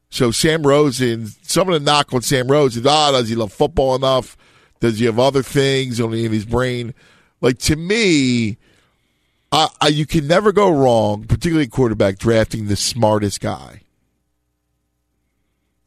[0.10, 3.96] So Sam Rosen, some of the knock on Sam Rosen, ah, does he love football
[3.96, 4.36] enough?
[4.82, 6.94] Does he have other things only in his brain?
[7.40, 8.58] Like to me,
[9.54, 13.82] I, I, you can never go wrong, particularly quarterback drafting the smartest guy.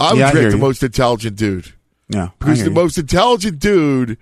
[0.00, 0.58] I would Yeah, I the you.
[0.58, 1.72] most intelligent dude
[2.08, 2.30] yeah.
[2.38, 2.70] Because the you.
[2.70, 4.18] most intelligent dude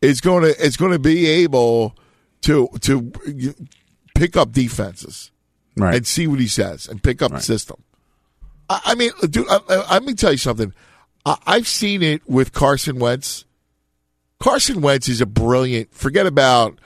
[0.00, 1.94] is going to is going to be able
[2.42, 3.12] to to
[4.14, 5.30] pick up defenses
[5.76, 5.94] right.
[5.94, 7.82] and see what he says and pick up the system.
[8.68, 10.72] I, I mean, dude, I, I, let me tell you something.
[11.24, 13.44] I, I've seen it with Carson Wentz.
[14.40, 15.92] Carson Wentz is a brilliant.
[15.94, 16.78] Forget about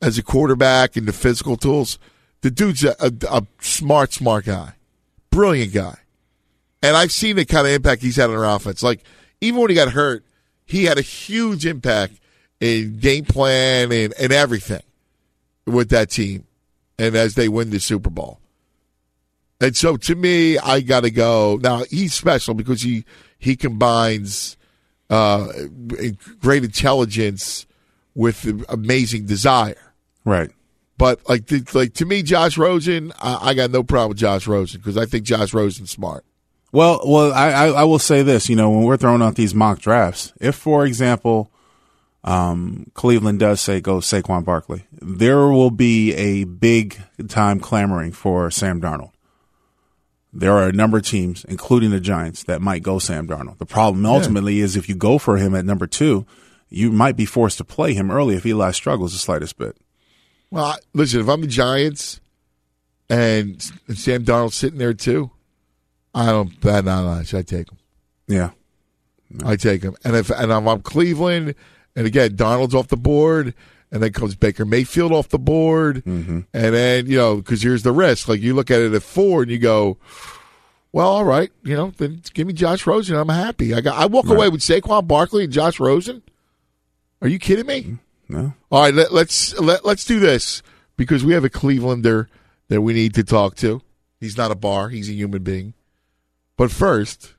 [0.00, 1.98] as a quarterback and the physical tools.
[2.42, 4.74] The dude's a, a, a smart, smart guy,
[5.30, 5.96] brilliant guy,
[6.82, 8.82] and I've seen the kind of impact he's had on our offense.
[8.82, 9.02] Like
[9.40, 10.24] even when he got hurt,
[10.64, 12.14] he had a huge impact
[12.60, 14.82] in game plan and, and everything
[15.66, 16.46] with that team,
[16.98, 18.40] and as they win the Super Bowl.
[19.60, 21.58] And so to me, I got to go.
[21.62, 23.04] Now he's special because he
[23.38, 24.56] he combines
[25.08, 25.48] uh,
[26.40, 27.66] great intelligence
[28.14, 29.92] with amazing desire.
[30.24, 30.50] right.
[30.98, 34.80] But like like to me, Josh Rosen, I, I got no problem with Josh Rosen
[34.80, 36.24] because I think Josh Rosen's smart.
[36.76, 38.50] Well, well, I, I, I will say this.
[38.50, 41.50] You know, when we're throwing out these mock drafts, if, for example,
[42.22, 48.50] um, Cleveland does say go Saquon Barkley, there will be a big time clamoring for
[48.50, 49.12] Sam Darnold.
[50.34, 53.56] There are a number of teams, including the Giants, that might go Sam Darnold.
[53.56, 56.26] The problem ultimately is if you go for him at number two,
[56.68, 59.78] you might be forced to play him early if Eli struggles the slightest bit.
[60.50, 62.20] Well, I- listen, if I'm the Giants
[63.08, 65.30] and Sam Darnold's sitting there too,
[66.16, 66.64] I don't.
[66.64, 67.22] No, no, no.
[67.22, 67.78] Should I take him?
[68.26, 68.50] Yeah.
[69.44, 69.94] I take him.
[70.04, 71.54] And if and I'm, I'm Cleveland,
[71.94, 73.54] and again Darnold's off the board,
[73.92, 76.40] and then comes Baker Mayfield off the board, Mm-hmm.
[76.54, 78.28] and then you know because here's the risk.
[78.28, 79.98] Like you look at it at four, and you go,
[80.92, 83.16] well, all right, you know, then give me Josh Rosen.
[83.16, 83.74] I'm happy.
[83.74, 83.96] I got.
[83.98, 86.22] I walk away with Saquon Barkley and Josh Rosen.
[87.20, 87.98] Are you kidding me?
[88.28, 88.54] No.
[88.70, 90.62] All right, let, let's let, let's do this
[90.96, 92.26] because we have a Clevelander
[92.68, 93.82] that we need to talk to.
[94.20, 95.74] He's not a bar; he's a human being.
[96.56, 97.34] But first,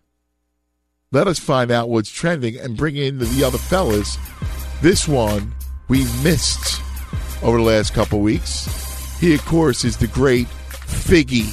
[1.12, 4.18] let us find out what's trending and bring in the other fellas.
[4.82, 5.54] This one
[5.88, 6.82] we missed
[7.42, 9.18] over the last couple weeks.
[9.20, 10.48] He, of course, is the great
[10.88, 11.48] Figgy.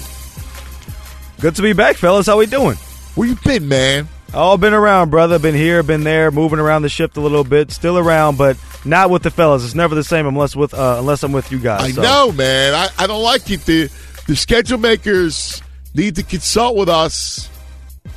[1.40, 2.26] Good to be back, fellas.
[2.26, 2.76] How we doing?
[3.14, 4.08] Where you been, man?
[4.32, 5.38] Oh, been around, brother.
[5.38, 7.70] Been here, been there, moving around the ship a little bit.
[7.70, 9.64] Still around, but not with the fellas.
[9.64, 11.82] It's never the same unless with uh, unless I'm with you guys.
[11.82, 12.74] I So, know, man.
[12.74, 13.60] I, I don't like it.
[13.64, 13.90] The
[14.26, 15.62] the schedule makers
[15.94, 17.48] need to consult with us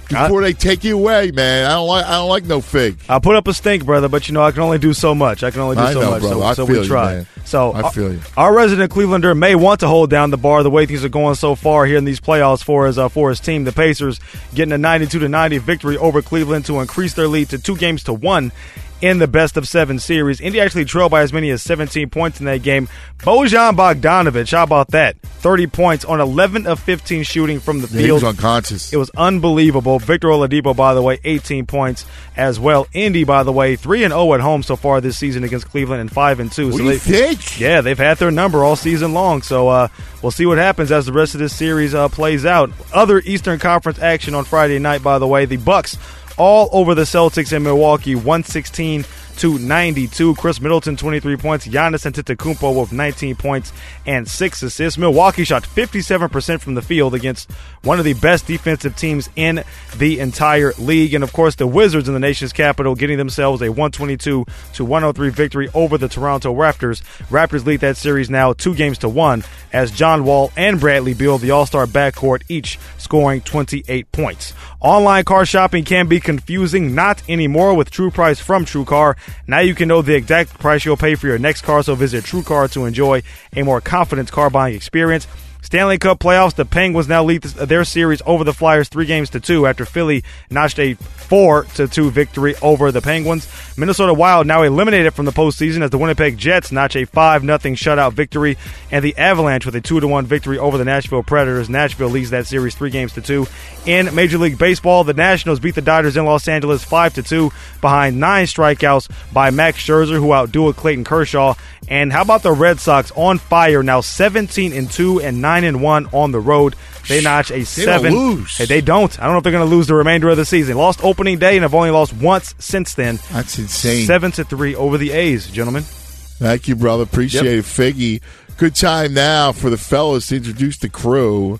[0.09, 1.65] before they take you away, man.
[1.65, 2.97] I don't like I don't like no fig.
[3.09, 5.43] I put up a stink, brother, but you know I can only do so much.
[5.43, 6.21] I can only do I so know, much.
[6.21, 6.35] brother.
[6.35, 7.13] So, I so feel we you, try.
[7.15, 7.27] man.
[7.45, 8.19] So I our- feel you.
[8.35, 11.35] Our resident Clevelander may want to hold down the bar the way things are going
[11.35, 13.63] so far here in these playoffs for his uh, for his team.
[13.63, 14.19] The Pacers
[14.53, 18.03] getting a 92 to 90 victory over Cleveland to increase their lead to two games
[18.03, 18.51] to one
[19.01, 20.41] in the best of seven series.
[20.41, 22.89] Indy actually trailed by as many as 17 points in that game.
[23.19, 25.19] Bojan Bogdanovich, how about that?
[25.21, 28.23] 30 points on 11 of 15 shooting from the Yeah, he field.
[28.23, 28.91] was unconscious.
[28.91, 29.99] It was unbelievable.
[29.99, 32.05] Victor Oladipo, by the way, 18 points
[32.35, 32.87] as well.
[32.93, 36.01] Indy, by the way, 3 and 0 at home so far this season against Cleveland
[36.01, 36.65] and 5 and 2.
[36.65, 37.59] what so do you they, think?
[37.59, 39.43] yeah, they've had their number all season long.
[39.43, 39.87] So uh,
[40.23, 42.71] we'll see what happens as the rest of this series uh, plays out.
[42.93, 45.97] Other Eastern Conference action on Friday night, by the way, the Bucks
[46.37, 49.05] all over the Celtics in Milwaukee, 116
[49.37, 50.35] to 92.
[50.35, 51.67] Khris Middleton, 23 points.
[51.67, 53.71] Giannis Antetokounmpo with 19 points
[54.05, 54.97] and six assists.
[54.97, 57.51] Milwaukee shot 57% from the field against
[57.83, 59.63] one of the best defensive teams in
[59.97, 61.13] the entire league.
[61.13, 65.29] And of course, the Wizards in the nation's capital getting themselves a 122 to 103
[65.29, 67.01] victory over the Toronto Raptors.
[67.29, 71.37] Raptors lead that series now two games to one as John Wall and Bradley Beal,
[71.37, 74.53] the All Star backcourt, each scoring 28 points.
[74.81, 79.15] Online car shopping can be confusing, not anymore with True Price from TrueCar.
[79.47, 82.25] Now you can know the exact price you'll pay for your next car, so visit
[82.25, 83.23] TrueCar to enjoy
[83.55, 85.25] a more confident car buying experience.
[85.67, 89.41] Stanley Cup playoffs, the Penguins now lead their series over the Flyers three games to
[89.41, 93.49] two after Philly notched a four to two victory over the Penguins.
[93.77, 97.75] Minnesota Wild now eliminated from the postseason as the Winnipeg Jets notch a five nothing
[97.75, 98.57] shutout victory,
[98.91, 101.69] and the Avalanche with a two to one victory over the Nashville Predators.
[101.69, 103.45] Nashville leads that series three games to two.
[103.85, 107.51] In Major League Baseball, the Nationals beat the Dodgers in Los Angeles five to two
[107.81, 111.55] behind nine strikeouts by Max Scherzer, who outdueled Clayton Kershaw.
[111.89, 115.81] And how about the Red Sox on fire now, seventeen and two and nine and
[115.81, 116.75] one on the road.
[117.07, 118.13] They notch a They seven.
[118.13, 118.57] don't lose.
[118.57, 119.17] Hey, they don't.
[119.19, 120.77] I don't know if they're going to lose the remainder of the season.
[120.77, 123.19] Lost opening day and have only lost once since then.
[123.31, 124.05] That's insane.
[124.05, 125.83] Seven to three over the A's, gentlemen.
[125.83, 127.03] Thank you, brother.
[127.03, 128.21] Appreciate it, Figgy.
[128.57, 131.59] Good time now for the fellas to introduce the crew.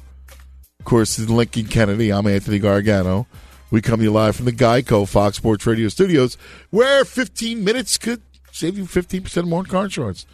[0.79, 2.12] Of course, this is Lincoln Kennedy.
[2.12, 3.27] I'm Anthony Gargano.
[3.69, 6.38] We come to you live from the Geico Fox Sports Radio studios,
[6.69, 10.25] where 15 minutes could save you 15% more on car insurance.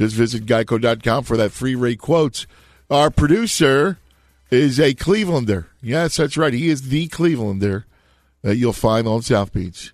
[0.00, 2.46] Just visit geico.com for that free rate quote.
[2.90, 3.98] Our producer
[4.50, 5.66] is a Clevelander.
[5.82, 6.52] Yes, that's right.
[6.52, 7.84] He is the Clevelander
[8.42, 9.92] that you'll find on South Beach.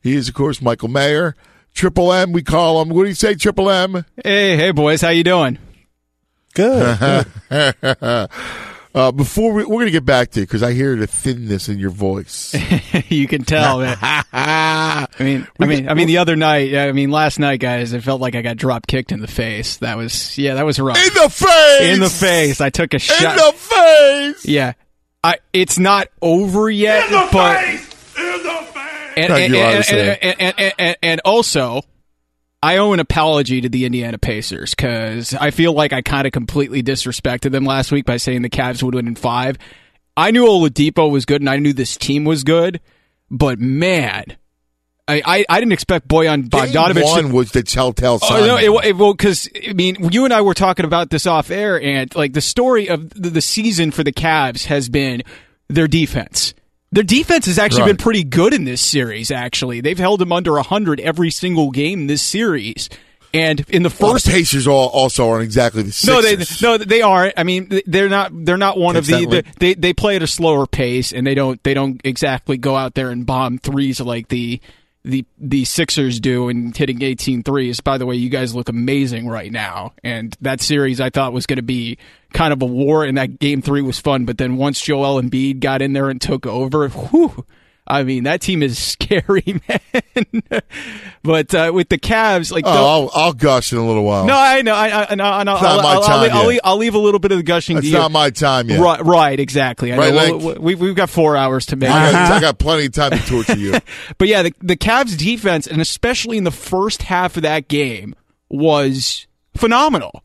[0.00, 1.34] He is, of course, Michael Mayer.
[1.74, 2.88] Triple M, we call him.
[2.90, 4.04] What do you say, Triple M?
[4.22, 5.58] Hey, hey, boys, how you doing?
[6.54, 7.26] Good.
[8.96, 11.68] Uh, before we, we're going to get back to it because I hear the thinness
[11.68, 12.54] in your voice.
[13.10, 13.98] you can tell, man.
[14.02, 18.02] I mean, I mean, I mean, the other night, I mean, last night, guys, it
[18.02, 19.76] felt like I got drop kicked in the face.
[19.76, 20.96] That was, yeah, that was rough.
[20.96, 23.20] in the face, In the face, I took a shot.
[23.20, 24.46] in the face.
[24.46, 24.72] yeah,
[25.22, 25.40] I.
[25.52, 27.64] It's not over yet, but
[29.16, 30.18] and, Thank and, you, I and, understand.
[30.22, 31.82] and, and, and, and, and also,
[32.62, 36.32] I owe an apology to the Indiana Pacers because I feel like I kind of
[36.32, 39.56] completely disrespected them last week by saying the Cavs would win in five.
[40.16, 42.80] I knew Oladipo was good and I knew this team was good,
[43.30, 44.36] but man,
[45.08, 46.94] I, I, I didn't expect Bojan Bogdanovich.
[46.94, 48.32] Game to- one was the telltale sign.
[48.32, 48.46] Oh sign.
[48.48, 48.80] no!
[48.80, 51.80] It, it, well, because I mean, you and I were talking about this off air,
[51.80, 55.22] and like the story of the, the season for the Cavs has been
[55.68, 56.54] their defense.
[56.96, 57.88] Their defense has actually Right.
[57.88, 59.30] been pretty good in this series.
[59.30, 62.88] Actually, they've held them under hundred every single game this series.
[63.34, 66.78] And in the Well, first the Pacers all, also aren't exactly the no, they no,
[66.78, 67.34] they aren't.
[67.36, 68.32] I mean, they're not.
[68.32, 69.44] They're not one of Catch the.
[69.58, 71.62] They they play at a slower pace, and they don't.
[71.62, 74.58] They don't exactly go out there and bomb threes like the
[75.06, 77.80] the the Sixers do and hitting 18 threes.
[77.80, 79.92] By the way, you guys look amazing right now.
[80.02, 81.98] And that series I thought was going to be
[82.32, 84.24] kind of a war, and that game three was fun.
[84.24, 87.46] But then once Joel Embiid got in there and took over, whew,
[87.86, 90.52] I mean, that team is scary, man.
[91.22, 92.70] but uh, with the Cavs, like, Oh,
[93.14, 94.26] I'll, I'll gush in a little while.
[94.26, 95.02] no, I know, I, I, I I.
[95.12, 96.46] It's not I'll, my I'll, I'll, time I'll, yet.
[96.48, 98.80] leave, I'll leave a little bit of the gushing It's not my time yet.
[98.80, 99.92] Right, right, exactly.
[99.92, 100.36] I Right, know.
[100.36, 100.58] Link?
[100.60, 101.90] We, we've got four hours to make.
[101.90, 103.74] I, got, I got plenty of time to torture you.
[104.18, 108.14] But yeah, the, the Cavs defense, and especially in the first half of that game,
[108.48, 110.22] was phenomenal.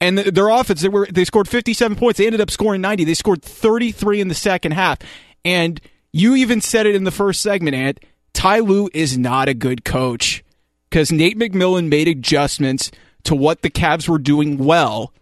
[0.00, 2.18] And th- their offense, they were they scored 57 points.
[2.18, 3.04] They ended up scoring 90.
[3.04, 4.98] They scored 33 in the second half.
[5.44, 5.80] And
[6.16, 7.98] you even said it in the first segment, Ant.
[8.32, 10.44] Ty Lue is not a good coach
[10.88, 12.92] because Nate McMillan made adjustments
[13.24, 15.12] to what the Cavs were doing well.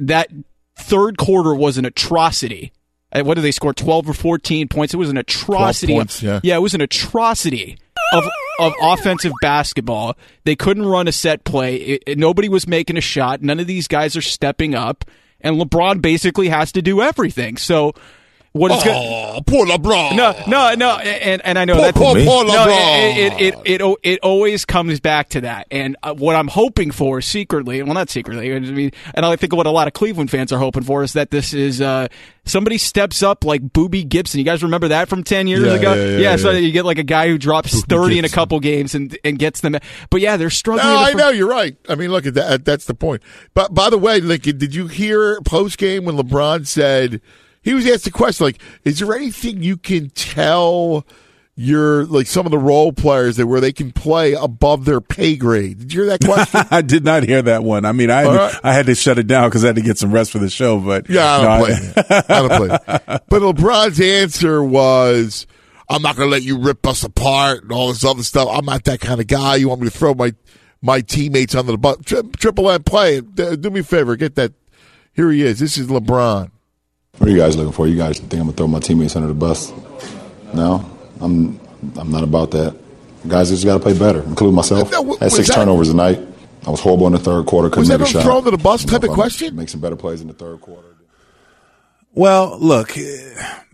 [0.00, 0.28] That
[0.76, 2.72] third quarter was an atrocity.
[3.12, 3.72] Uh, What did they score?
[3.72, 4.92] 12 or 14 points.
[4.94, 5.94] It was an atrocity.
[5.94, 6.40] points, yeah.
[6.42, 7.78] Yeah, it was an atrocity
[8.12, 8.24] of
[8.58, 10.16] of offensive basketball.
[10.44, 11.76] They couldn't run a set play.
[11.76, 13.42] It- it- nobody was making a shot.
[13.42, 15.04] None of these guys are stepping up,
[15.40, 17.56] and LeBron basically has to do everything.
[17.58, 17.92] So.
[18.52, 18.92] What is good?
[18.94, 20.14] Oh, poor LeBron.
[20.14, 23.16] No, no, no, and and I know Poor, that's poor, poor no, LeBron.
[23.16, 25.66] it, it, it it it always comes back to that.
[25.70, 29.54] And uh, what I'm hoping for secretly, well, not secretly, I mean, and I think
[29.54, 32.08] what a lot of Cleveland fans are hoping for is that this is uh,
[32.44, 34.38] somebody steps up like Boobie Gibson.
[34.38, 35.94] You guys remember that from ten years Yeah, ago?
[35.94, 36.58] yeah, yeah, so yeah.
[36.58, 38.34] you get like a guy who drops Boobie thirty in a Gibson.
[38.34, 39.76] couple games and and gets them.
[40.10, 40.88] But yeah, they're struggling.
[40.88, 41.74] No, the I fir- know you're right.
[41.88, 42.66] I mean, look at that.
[42.66, 43.22] That's the point.
[43.54, 47.22] But by the way, Lincoln, did you hear post game when LeBron said
[47.62, 51.06] he was asked the question like, "Is there anything you can tell
[51.54, 55.36] your like some of the role players that where they can play above their pay
[55.36, 56.66] grade?" Did you hear that question?
[56.70, 57.84] I did not hear that one.
[57.84, 58.54] I mean, I All right.
[58.62, 60.50] I had to shut it down because I had to get some rest for the
[60.50, 60.78] show.
[60.78, 62.24] But Yeah, I no, don't blame you.
[62.28, 63.18] I don't blame you.
[63.28, 65.46] But LeBron's answer was,
[65.88, 68.48] "I'm not going to let you rip us apart and all this other stuff.
[68.50, 69.56] I'm not that kind of guy.
[69.56, 70.32] You want me to throw my
[70.80, 71.98] my teammates under the bus?
[72.04, 73.20] Tri- Triple M, play.
[73.20, 74.52] Do me a favor, get that.
[75.14, 75.58] Here he is.
[75.58, 76.50] This is LeBron.
[77.18, 77.86] What are you guys looking for?
[77.86, 79.70] You guys think I'm gonna throw my teammates under the bus?
[80.54, 80.84] No,
[81.20, 81.60] I'm.
[81.96, 82.74] I'm not about that.
[83.28, 84.90] Guys just got to play better, including myself.
[84.90, 86.20] No, w- Had six that- turnovers tonight.
[86.66, 87.68] I was horrible in the third quarter.
[87.68, 88.22] Couldn't Was that make a a shot.
[88.22, 89.56] throw under the bus type of I'm question?
[89.56, 90.88] Make some better plays in the third quarter.
[92.14, 93.02] Well, look, eh,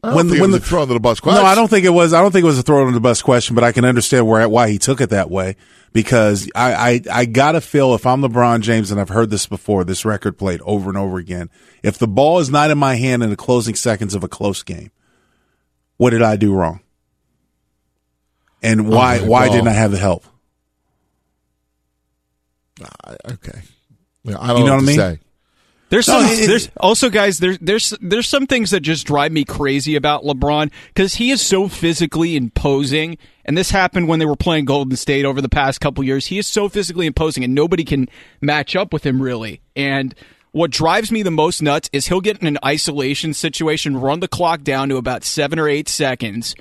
[0.02, 1.42] when don't think it was a throw under the bus question.
[1.42, 2.12] No, I don't think it was.
[2.14, 4.26] I don't think it was a throw under the bus question, but I can understand
[4.26, 5.56] where why he took it that way
[5.92, 9.84] because I I, I gotta feel if I'm LeBron James and I've heard this before,
[9.84, 11.50] this record played over and over again.
[11.82, 14.62] If the ball is not in my hand in the closing seconds of a close
[14.62, 14.90] game,
[15.96, 16.80] what did I do wrong?
[18.62, 20.24] And oh why Okay, why didn't I have the help?
[22.82, 23.60] Ah, okay.
[24.24, 24.96] Yeah, I don't You know know, what I what to mean?
[24.96, 25.20] say.
[25.90, 29.32] There's some, it- it- there's also guys there's there's there's some things that just drive
[29.32, 34.26] me crazy about LeBron because he is so physically imposing, and this happened when they
[34.26, 36.26] were playing Golden State over the past couple years.
[36.26, 38.08] He is so physically imposing, and nobody can
[38.42, 39.60] match up with him really.
[39.76, 40.14] And
[40.52, 44.28] what drives me the most nuts is he'll get in an isolation situation, run the
[44.28, 46.54] clock down to about seven or eight seconds,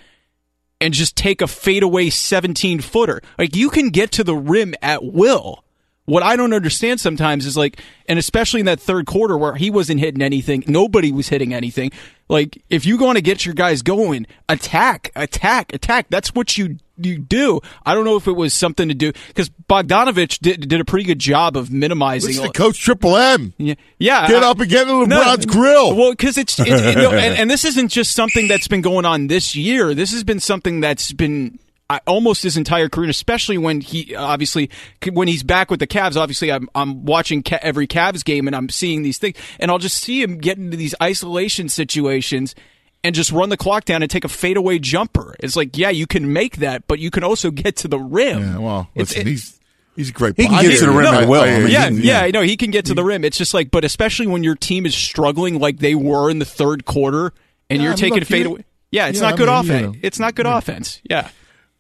[0.80, 3.22] and just take a fadeaway 17 footer.
[3.38, 5.64] Like you can get to the rim at will.
[6.08, 9.70] What I don't understand sometimes is like, and especially in that third quarter where he
[9.70, 11.92] wasn't hitting anything, nobody was hitting anything.
[12.30, 16.08] Like, if you want to get your guys going, attack, attack, attack.
[16.10, 17.60] That's what you you do.
[17.86, 21.06] I don't know if it was something to do because Bogdanovich did did a pretty
[21.06, 22.42] good job of minimizing.
[22.42, 23.54] To Coach Triple M.
[23.58, 24.30] Yeah, yeah.
[24.30, 25.94] Get I- up and get in No, LeBron's grill.
[25.94, 29.04] Well, because it's, it's it- no, and, and this isn't just something that's been going
[29.04, 29.94] on this year.
[29.94, 31.60] This has been something that's been
[32.06, 34.70] almost his entire career, and especially when he obviously
[35.14, 36.16] when he's back with the Cavs.
[36.18, 39.78] Obviously, I'm I'm watching Ca- every Cavs game and I'm seeing these things, and I'll
[39.80, 42.56] just see him get into these isolation situations.
[43.04, 45.36] And just run the clock down and take a fadeaway jumper.
[45.40, 48.40] It's like, yeah, you can make that, but you can also get to the rim.
[48.42, 49.60] Yeah, well, It's- listen, it- he's
[49.96, 50.36] he's a great.
[50.36, 51.42] He can get to the rim No, at will.
[51.42, 51.68] I mean, you.
[51.68, 53.24] yeah, he- yeah, I know he can get to the rim.
[53.24, 56.46] It's just like, but especially when your team is struggling like they were in the
[56.46, 57.32] third quarter,
[57.70, 58.66] and Yeah, you're I mean, taking look, fade you- away.
[58.92, 59.94] Yeah, it's yeah, not I good mean, you offense.
[59.96, 60.00] know.
[60.04, 61.02] it's not good offense.
[61.10, 61.30] Yeah.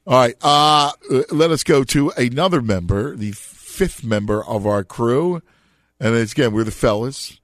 [0.07, 0.35] All right.
[0.41, 0.91] Uh,
[1.31, 5.41] let us go to another member, the fifth member of our crew,
[5.99, 7.39] and it's, again we're the fellas,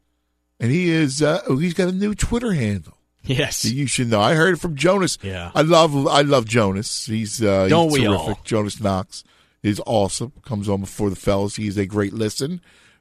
[0.59, 2.97] and he is uh, oh, he's got a new Twitter handle.
[3.25, 3.63] Yes.
[3.65, 4.19] You should know.
[4.19, 5.17] I heard it from Jonas.
[5.21, 5.51] Yeah.
[5.55, 7.05] I love I love Jonas.
[7.05, 8.27] He's uh, Don't he's we terrific.
[8.27, 8.39] all?
[8.43, 9.23] Jonas Knox
[9.61, 10.33] is awesome.
[10.43, 11.55] Comes on before the fellas.
[11.55, 12.59] He's a great listen.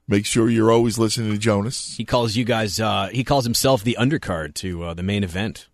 [0.08, 1.96] Make sure you're always listening to Jonas.
[1.96, 2.78] He calls you guys.
[2.80, 5.68] Uh, he calls himself the undercard to uh, the main event.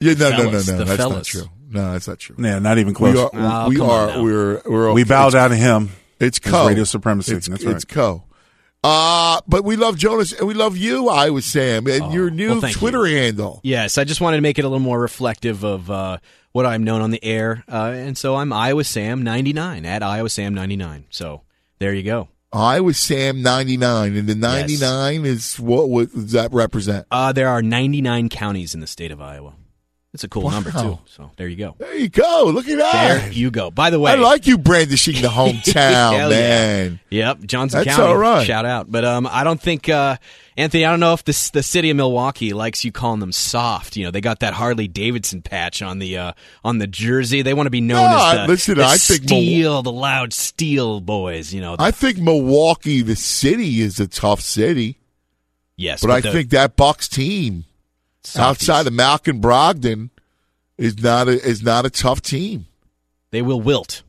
[0.00, 0.78] Yeah, no, no, no, Fellas, no.
[0.78, 1.26] the That's not fellas.
[1.28, 1.44] true.
[1.72, 2.36] No, that's not true.
[2.38, 3.14] Yeah, not even close.
[3.14, 3.30] We are.
[3.32, 4.22] Oh, we come on are.
[4.22, 4.62] We're.
[4.66, 4.92] We're.
[4.92, 5.90] we bow It's- down to him.
[6.20, 7.34] It's co radio supremacy.
[7.34, 8.22] It's, That's it's co.
[8.84, 12.52] Uh, but we love Jonas and we love you, Iowa Sam, and your new Oh,
[12.52, 13.60] well, thank Twitter handle.
[13.62, 16.18] Yes, I just wanted to make it a little more reflective of uh,
[16.50, 20.28] what I'm known on the air, uh, and so I'm Iowa Sam 99 at Iowa
[20.28, 21.06] Sam 99.
[21.10, 21.42] So
[21.78, 22.28] there you go.
[22.52, 27.06] Iowa Sam 99, and the 99 is what, what does that represent?
[27.10, 29.54] Uh, there are 99 counties in the state of Iowa.
[30.14, 30.98] It's a cool number too.
[31.06, 31.74] So there you go.
[31.78, 32.50] There you go.
[32.52, 32.92] Look at that.
[33.22, 33.70] There you go.
[33.70, 35.74] By the way, I like you brandishing the hometown,
[36.18, 36.38] Hell yeah.
[36.38, 37.00] man.
[37.08, 38.08] Yep, Johnson That's County.
[38.12, 38.46] all right.
[38.46, 38.92] Shout out.
[38.92, 40.18] But um, I don't think uh,
[40.54, 40.84] Anthony.
[40.84, 43.96] I don't know if the the city of Milwaukee likes you calling them soft.
[43.96, 46.32] You know, they got that Harley Davidson patch on the uh,
[46.62, 47.40] on the jersey.
[47.40, 49.92] They want to be known No, as the, listen, the I think Mil- steel, the
[49.92, 51.54] loud steel boys.
[51.54, 54.98] You know, I think Milwaukee, the city, is a tough city.
[55.78, 57.64] yes, but, I the- think that Bucks team,
[58.36, 60.10] outside of Malcolm Brogdon,
[60.78, 62.66] is not a, is not a tough team.
[63.30, 64.02] they will wilt.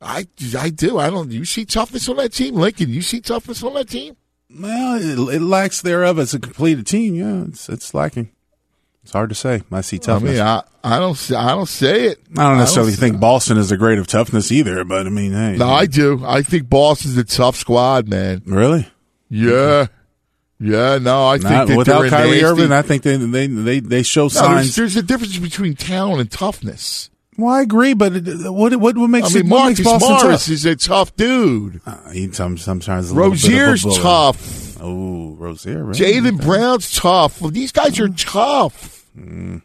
[0.00, 0.26] I
[0.58, 0.98] I do.
[0.98, 1.30] I don't.
[1.32, 2.90] You see toughness on that team, Lincoln.
[2.90, 4.16] You see toughness on that team.
[4.54, 4.96] Well,
[5.30, 7.14] it, it lacks thereof as a completed team.
[7.14, 8.30] Yeah, it's it's lacking.
[9.02, 9.62] It's hard to say.
[9.72, 10.32] I see I toughness.
[10.32, 12.20] mean, I, I don't s- I don't say it.
[12.36, 15.32] I don't necessarily s- think Boston is a grade of toughness either, but I mean,
[15.32, 16.22] hey, No, I do.
[16.26, 18.42] I think Boston's a tough squad, man.
[18.46, 18.88] really.
[19.30, 19.86] Yeah,
[20.58, 20.98] yeah.
[20.98, 23.80] No, I think Not, that without they're Kyrie nasty- Irving, I think they they they,
[23.80, 24.76] they show No, signs.
[24.76, 27.10] there's, there's a difference between talent and toughness.
[27.36, 30.48] well, I agree, but what what what makes I mean, makes Marcus Morris tough?
[30.48, 31.80] is a tough dude.
[31.84, 34.76] Uh, he some, sometimes a little bit of a Rozier's tough.
[34.80, 35.96] Oh, Rozier, right?
[35.96, 37.40] Jaylen Brown's tough.
[37.40, 39.06] Well, these guys are tough.
[39.18, 39.62] Mm.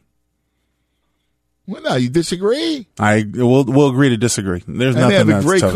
[1.68, 2.88] Well, now you disagree?
[3.00, 4.64] I we'll we'll agree to disagree.
[4.68, 5.74] There's And they have nothing a that's great tough.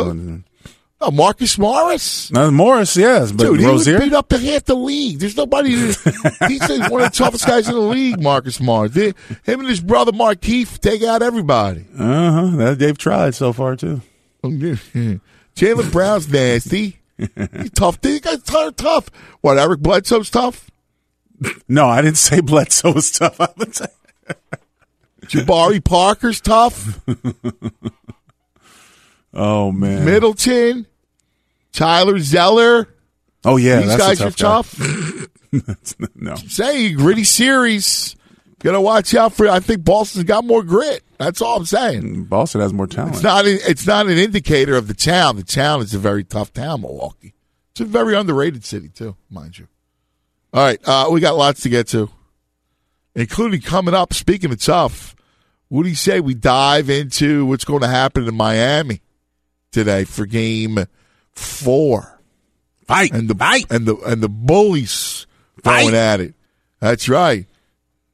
[1.08, 2.32] Oh, Marcus Morris.
[2.32, 4.00] No, Morris, yes, but Dude, he Rozier.
[4.00, 5.20] beat up the half the league.
[5.20, 5.70] There's nobody.
[5.76, 8.94] he's one of the toughest guys in the league, Marcus Morris.
[8.94, 11.86] They- him and his brother Markieff take out everybody.
[11.98, 12.56] Uh huh.
[12.58, 14.02] That they've tried so far too.
[14.44, 17.00] Jaylen Brown's nasty.
[17.18, 18.02] He's tough.
[18.02, 19.10] These guys are tough.
[19.42, 20.70] What, Eric Bledsoe's tough?
[21.68, 23.40] No, I didn't say Bledsoe was tough.
[23.42, 23.86] I would say
[25.28, 27.00] Jabari Parker's tough.
[29.34, 30.86] Oh man, Middleton,
[31.76, 32.88] Tyler Zeller.
[33.44, 34.76] Oh yeah, These guys a are tough.
[34.78, 35.28] tough.
[35.52, 36.06] guy.
[36.16, 38.16] no, Say gritty series.
[38.60, 39.48] Gotta watch out for.
[39.48, 41.04] I think Boston's got more grit.
[41.20, 42.24] That's all I'm saying.
[42.26, 43.16] Boston has more talent.
[43.16, 43.46] It's not.
[43.46, 45.36] It's not an indicator of the town.
[45.36, 47.36] The town is a very tough town, Milwaukee.
[47.72, 49.68] It's a very underrated city too, mind you.
[50.54, 52.10] All right, uh, we got lots to get to,
[53.14, 54.14] including coming up.
[54.14, 55.16] Speaking of tough,
[55.68, 59.02] what do you say we dive into what's going to happen in Miami
[59.72, 60.80] today for Game
[61.36, 62.20] Four?
[62.88, 63.66] Fight and the Fight.
[63.70, 65.26] and the and the bullies
[65.64, 66.34] going at it.
[66.80, 67.48] That's right.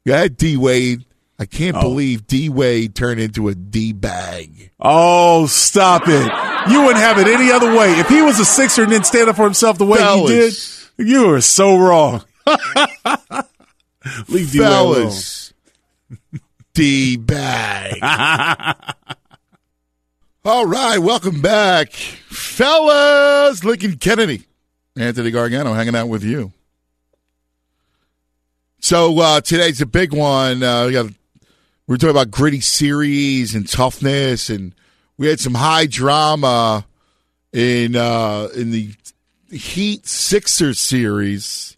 [0.07, 1.05] Ahead, D Wade.
[1.38, 1.82] I can't Oh.
[1.82, 4.72] believe D Wade turned into a D bag.
[4.80, 6.32] Oh, stop it!
[6.72, 7.99] You wouldn't have it any other way.
[7.99, 10.30] If he was a Sixer and didn't stand up for himself the way Fellas.
[10.97, 12.24] he did, you are so wrong.
[14.30, 15.11] Leave D-Wade alone.
[16.74, 17.97] D bag.
[20.43, 23.63] All right, welcome back, fellas.
[23.63, 24.47] Lincoln Kennedy,
[24.97, 26.51] Anthony Gargano, hanging out with you.
[28.79, 30.63] So uh, today's a big one.
[30.63, 31.11] Uh, we got
[31.85, 34.73] we're talking about gritty series and toughness, and
[35.15, 36.87] we had some high drama
[37.53, 38.95] in uh, in the
[39.51, 41.77] Heat Sixers series.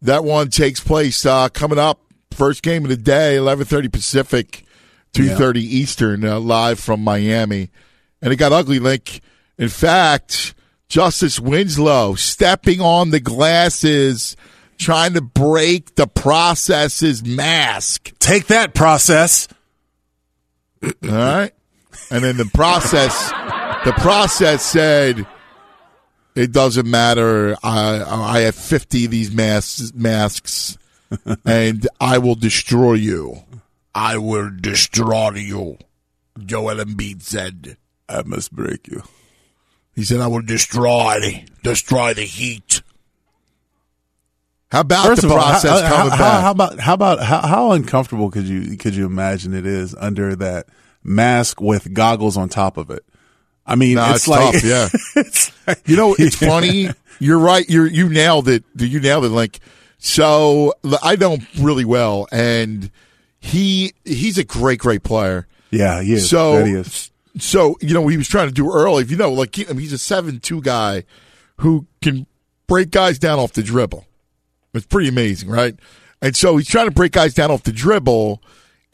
[0.00, 2.00] That one takes place uh, coming up.
[2.30, 4.64] First game of the day, eleven thirty Pacific,
[5.12, 7.70] two thirty Eastern, uh, live from Miami,
[8.20, 8.78] and it got ugly.
[8.78, 9.20] Like,
[9.58, 10.54] in fact,
[10.88, 14.36] Justice Winslow stepping on the glasses,
[14.78, 18.12] trying to break the process's mask.
[18.18, 19.48] Take that process.
[20.82, 21.52] All right,
[22.10, 23.30] and then the process,
[23.84, 25.26] the process said.
[26.34, 27.58] It doesn't matter.
[27.62, 30.78] I I have fifty of these masks, masks,
[31.44, 33.42] and I will destroy you.
[33.94, 35.78] I will destroy you.
[36.44, 37.76] Joel Embiid said.
[38.08, 39.02] I must break you.
[39.94, 42.82] He said, "I will destroy, destroy the Heat."
[44.70, 46.42] How about First the of all, process how, coming how, back?
[46.42, 50.34] how about how about how, how uncomfortable could you could you imagine it is under
[50.36, 50.66] that
[51.04, 53.04] mask with goggles on top of it?
[53.66, 54.88] I mean, No, it's, it's like tough, yeah.
[55.16, 56.88] it's like- You know, it's funny.
[57.18, 57.68] You're right.
[57.68, 58.64] You you nailed it.
[58.78, 59.28] You nailed it.
[59.30, 59.60] Like
[59.98, 60.72] so,
[61.02, 62.90] I know him really well, and
[63.42, 65.46] he he's a great, great player.
[65.70, 66.30] Yeah, he is.
[66.30, 67.10] So That he is.
[67.38, 69.02] so you know he was trying to do early.
[69.02, 71.04] If you know, like he, I mean, he's a seven two guy
[71.58, 72.26] who can
[72.66, 74.06] break guys down off the dribble.
[74.74, 75.74] It's pretty amazing, right?
[76.22, 78.42] And so he's trying to break guys down off the dribble,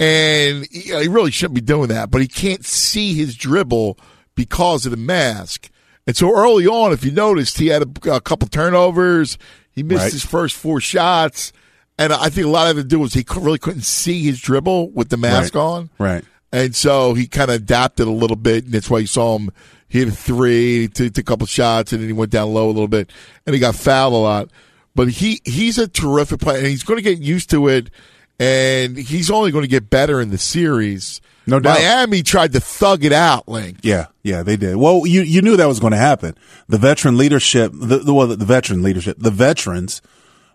[0.01, 2.11] and he, uh, he really shouldn't be doing that.
[2.11, 3.99] But he can't see his dribble
[4.35, 5.69] because of the mask.
[6.07, 9.37] And so early on, if you noticed, he had a, a couple turnovers.
[9.73, 10.13] He missed Right.
[10.13, 11.53] his first four shots.
[11.99, 14.41] And I think a lot of it to do was he really couldn't see his
[14.41, 15.61] dribble with the mask Right.
[15.61, 15.91] on.
[15.99, 16.25] Right.
[16.53, 19.51] And so he kind of adapted a little bit, and that's why you saw him
[19.89, 22.73] hit a three, he took a couple shots, and then he went down low a
[22.73, 23.11] little bit,
[23.47, 24.49] and he got fouled a lot.
[24.95, 27.91] But he he's a terrific player, and he's going to get used to it,
[28.41, 31.21] and he's only going to get better in the series.
[31.47, 31.79] No doubt.
[31.79, 33.79] Miami tried to thug it out, Link.
[33.83, 34.77] Yeah, yeah, they did.
[34.77, 36.35] Well, you you knew that was going to happen.
[36.69, 40.01] The veteran leadership, the, the well, the veteran leadership, the veterans.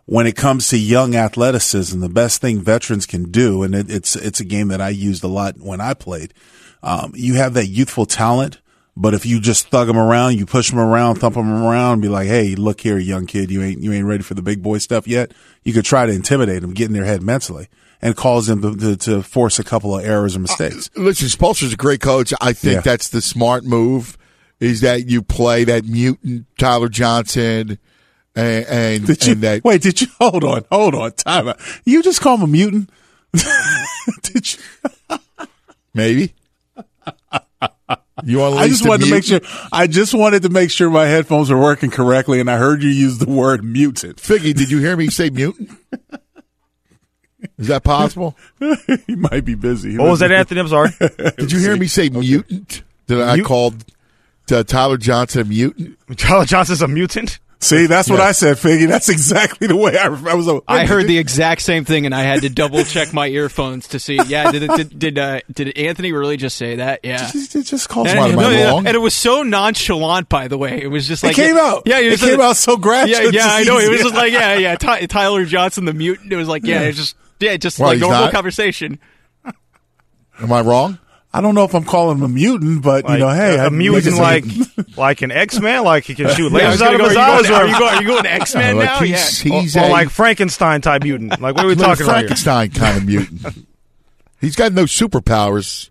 [0.06, 4.16] When it comes to young athleticism, the best thing veterans can do, and it, it's
[4.18, 6.34] it's a game that I used a lot when I played.
[6.82, 8.60] Um, you have that youthful talent,
[8.97, 12.10] but if you just thug them around, you push them around, thump them around, be
[12.10, 14.80] like, "Hey, look here, young kid, you ain't you ain't ready for the big boy
[14.80, 15.34] stuff yet."
[15.64, 17.70] You could try to intimidate them, get in their head mentally,
[18.01, 20.89] and cause them to, to, to force a couple of errors and mistakes.
[20.97, 22.34] Listen, Spoelstra's a great coach.
[22.41, 22.82] I think Yeah.
[22.82, 24.18] that's the smart move.
[24.60, 27.80] Is that you play that mutant Tyler Johnson,
[28.36, 29.82] and, and, Did you and that wait?
[29.82, 30.66] Did you hold on?
[30.72, 31.12] Hold on.
[31.14, 31.60] Time out.
[31.86, 32.90] You just call him a mutant?
[34.24, 35.18] did you?
[35.94, 36.34] maybe.
[38.26, 39.42] You want I just wanted to make sure.
[39.72, 42.90] I just wanted to make sure my headphones were working correctly, and I heard you
[42.90, 44.18] use the word mutant.
[44.18, 45.72] Figgy, did you hear me say mutant?
[47.58, 48.38] Is that possible?
[49.08, 49.98] he might be busy.
[49.98, 50.62] What was that, Anthony?
[50.62, 50.90] I'm sorry.
[51.38, 52.84] Did you hear me say mutant?
[53.08, 53.86] Did I Mut- called
[54.50, 55.98] uh, Tyler Johnson a mutant?
[56.18, 57.40] Tyler Johnson's a mutant.
[57.64, 58.26] See, that's what Yeah.
[58.26, 58.88] I said, Figgy.
[58.89, 60.49] That's exactly the way I, I was.
[60.68, 63.99] I heard the exact same thing, and I had to double check my earphones to
[63.99, 64.20] see.
[64.28, 66.99] Yeah, did it, did did, uh, did Anthony really just say that?
[67.03, 68.86] Yeah, Just, just, just call and, Am I no, yeah, wrong?
[68.86, 70.28] and it was so nonchalant.
[70.28, 71.84] By the way, it was just It like came out.
[71.86, 73.78] Yeah, It was came out so gradual, Yeah, yeah, I know.
[73.80, 74.76] It was just like yeah, yeah.
[74.80, 76.34] Ty- Tyler Johnson, the mutant.
[76.34, 78.34] It was like yeah, it's just yeah, just Well, like normal not?
[78.34, 78.99] conversation.
[80.39, 80.99] Am I wrong?
[81.36, 83.66] I don't know if I'm calling him a mutant, but Like, you know, hey, a
[83.66, 84.46] I- mutant like
[84.98, 87.20] like an X Man, like he can shoot Yeah, lasers out of go, his are,
[87.20, 88.02] eyes, going, or, are you going?
[88.02, 89.00] You going X Men Like now?
[89.00, 89.62] he's, yeah.
[89.62, 91.42] he's or a like Frankenstein type mutant.
[91.42, 92.14] Like what are we little talking about?
[92.18, 93.66] Frankenstein kind of mutant.
[94.42, 95.90] He's got no superpowers.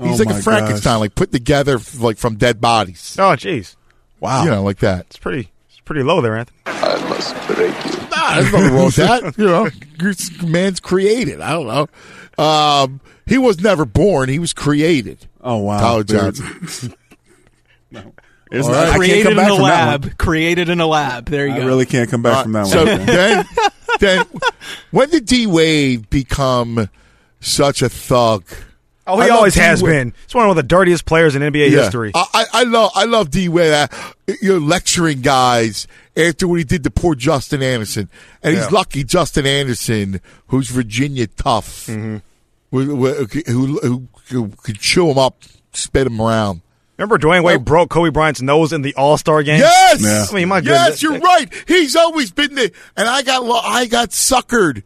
[0.00, 1.00] He's Oh like a Frankenstein, gosh.
[1.00, 3.16] like put together like from dead bodies.
[3.18, 3.76] Oh, jeez,
[4.20, 4.42] wow.
[4.44, 5.06] You know, like that.
[5.06, 6.58] it's pretty, it's pretty low there, Anthony.
[8.22, 9.34] Nah, there's nothing wrong with that.
[9.38, 11.40] You know, man's created.
[11.40, 11.66] I don't
[12.38, 12.44] know.
[12.44, 14.28] Um, he was never born.
[14.28, 15.26] He was created.
[15.40, 16.94] oh wow, Tyler There- Johnson.
[18.50, 18.88] There's All not- right.
[18.88, 20.00] I can't Created come in back a from that one.
[20.10, 20.18] lab.
[20.18, 21.26] Created in a lab.
[21.26, 21.66] There you I go.
[21.66, 23.06] really can't come back from that So one.
[23.06, 23.44] then,
[23.98, 24.26] then,
[24.90, 26.88] when did D Wade become
[27.40, 28.44] such a thug?
[29.06, 29.92] Oh, he love always has D-Wade.
[29.92, 30.14] been.
[30.26, 32.12] He's one of the dirtiest players in NBA history.
[32.14, 33.88] I, I, I love I love D Wade.
[34.40, 38.08] You're lecturing guys after what he did to poor Justin Anderson,
[38.42, 38.68] and he's Yeah.
[38.70, 42.16] lucky Justin Anderson, who's Virginia tough, Mm-hmm.
[42.70, 45.42] who, who, who, who could chew him up,
[45.72, 46.60] spit him around.
[46.98, 49.58] Remember Dwyane Wade broke Kobe Bryant's nose in the All Star game?
[49.58, 50.26] Yes, Yeah.
[50.30, 51.02] I mean, my yes, goodness.
[51.02, 51.48] you're right.
[51.66, 54.84] He's always been there, and I got lo- I got suckered.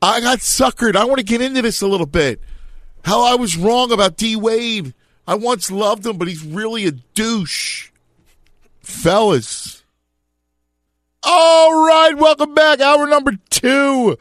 [0.00, 0.96] I got suckered.
[0.96, 2.40] I want to get into this a little bit.
[3.04, 4.94] How I was wrong about D Wade.
[5.26, 7.90] I once loved him, but he's really a douche.
[8.80, 9.82] Fellas.
[11.22, 12.80] All right, welcome back.
[12.80, 14.18] Hour number two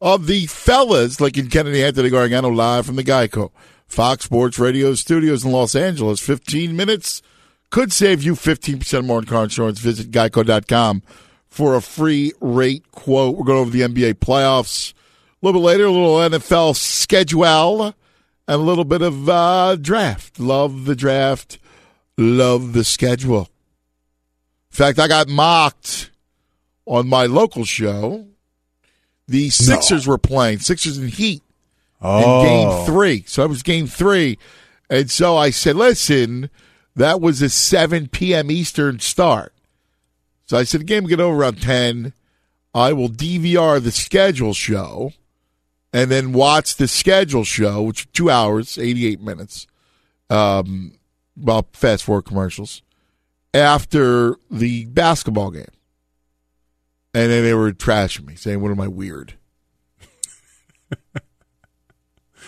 [0.00, 3.50] of the fellas, Lincoln Kennedy Anthony Gargano live from the Geico
[3.86, 6.20] Fox Sports Radio studios in Los Angeles.
[6.20, 7.22] 15 minutes
[7.70, 9.80] could save you 15% more in car insurance.
[9.80, 11.02] Visit geico.com
[11.48, 13.36] for a free rate quote.
[13.36, 17.94] We're going over the NBA playoffs a little bit later, a little NFL schedule,
[18.46, 20.38] and a little bit of uh, draft.
[20.38, 21.58] Love the draft,
[22.16, 23.48] love the schedule.
[24.70, 26.10] In fact, I got mocked
[26.86, 28.26] on my local show.
[29.26, 31.42] The Sixers were playing, Sixers and Heat
[32.02, 33.24] oh, in game three.
[33.26, 34.38] So that was game three.
[34.90, 36.50] And so I said, listen,
[36.94, 38.50] that was a 7 p.m.
[38.50, 39.52] Eastern start.
[40.46, 42.12] So I said, the game will get over around 10.
[42.74, 45.12] I will DVR the schedule show
[45.94, 49.66] and then watch the schedule show, which is two hours, 88 minutes.
[50.28, 50.98] Um,
[51.36, 52.82] well, fast forward commercials
[53.54, 55.64] after the basketball game.
[57.14, 59.34] And then they were trashing me, saying, what am I weird?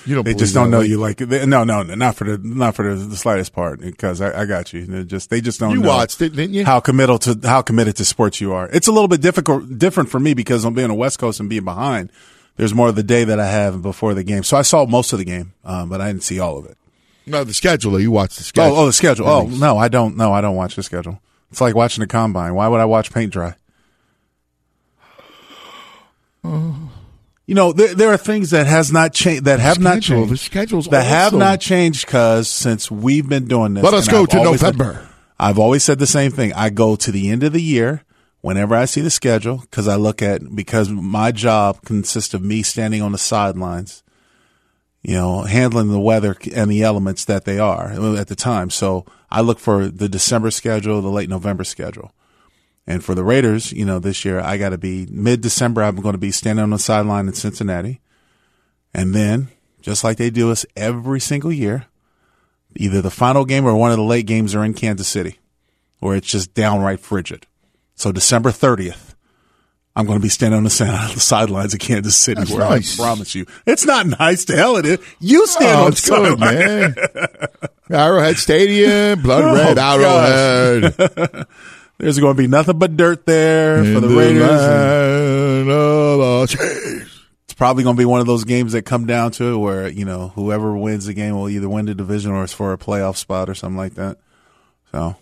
[0.04, 0.24] You don't.
[0.24, 2.88] They just don't know you like they, no, no, no, not for the not for
[2.88, 4.86] the, the slightest part because I, I got you.
[4.86, 6.64] They just they just don't You know watched it, didn't you?
[6.64, 8.68] how committal to how committed to sports you are.
[8.72, 11.40] It's a little bit difficult different for me because I'm being on the West Coast
[11.40, 12.12] and being behind.
[12.56, 15.12] There's more of the day that I have before the game, so I saw most
[15.12, 16.78] of the game, um, but I didn't see all of it.
[17.26, 18.00] No, the schedule.
[18.00, 18.76] You watched the schedule.
[18.76, 19.26] Oh, oh, the schedule.
[19.26, 20.16] Oh no, I don't.
[20.16, 21.20] No, I don't watch the schedule.
[21.50, 22.54] It's like watching the combine.
[22.54, 23.54] Why would I watch paint dry?
[27.46, 30.32] You know, there, there are things that has not changed that have not changed.
[30.32, 33.84] the schedule's that have not changed because since we've been doing this.
[33.84, 35.08] Let us go I've to November.
[35.38, 36.52] I've always said the same thing.
[36.54, 38.04] I go to the end of the year
[38.46, 42.62] whenever I see the schedule because I look at because my job consists of me
[42.62, 44.04] standing on the sidelines,
[45.02, 48.70] you know, handling the weather and the elements that they are uh, at the time.
[48.70, 52.12] So I look for the December schedule, the late November schedule.
[52.86, 55.82] And for the Raiders, you know, this year I got to be mid December.
[55.82, 58.00] I'm going to be standing on the sideline in Cincinnati.
[58.94, 59.48] And then,
[59.80, 61.86] just like they do us every single year,
[62.76, 65.40] either the final game or one of the late games are in Kansas City,
[65.98, 67.48] where it's just downright frigid.
[67.96, 69.14] So December 30th,
[69.96, 72.60] I'm going to be standing on the, side, the sidelines of Kansas City, That's where
[72.68, 72.98] nice.
[73.00, 74.44] I promise you, it's not nice.
[74.46, 74.98] To hell it is.
[75.18, 76.38] You oh, stand Oh, on the sideline.
[76.54, 76.94] man.
[77.90, 79.78] Arrowhead Stadium, blood Oh, red.
[79.78, 81.46] Arrowhead.
[81.98, 84.42] There's going to be nothing but dirt there for the the Raiders.
[84.42, 86.42] land of our.
[86.44, 89.88] It's probably going to be one of those games that come down to it where,
[89.88, 92.76] you know, whoever wins the game will either win the division or it's for a
[92.78, 94.18] playoff spot or something like that.
[94.92, 95.16] So,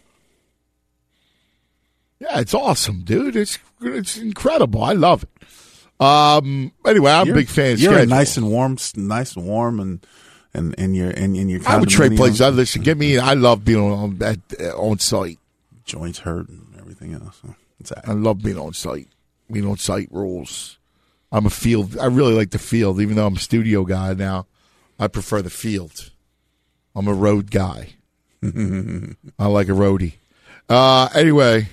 [2.25, 3.37] Yeah, it's awesome, dude.
[3.37, 4.83] It's it's incredible.
[4.83, 6.03] I love it.
[6.05, 6.73] Um.
[6.87, 7.73] Anyway, I'm a you're- big fan.
[7.75, 10.05] of You're nice and warm, nice and warm and,
[10.53, 12.41] and, and you're, and, and you're I would trade places.
[12.41, 12.83] I listen.
[12.83, 13.19] Get me.
[13.19, 15.39] I love being on at, uh, on site.
[15.85, 17.41] Joints hurt and everything else.
[18.07, 19.09] I love being on site.
[19.53, 20.79] Being on site rules.
[21.31, 21.99] I'm a field.
[21.99, 24.47] I really like the field, even though I'm a studio guy now.
[24.99, 26.11] I prefer the field.
[26.95, 27.91] I'm a road guy.
[28.43, 30.15] I like a roadie.
[30.69, 31.69] Uh, anyway,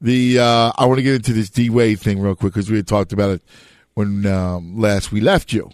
[0.00, 2.76] the uh, I want to get into this D Wade thing real quick because we
[2.76, 3.42] had talked about it
[3.94, 5.70] when um, last we left you.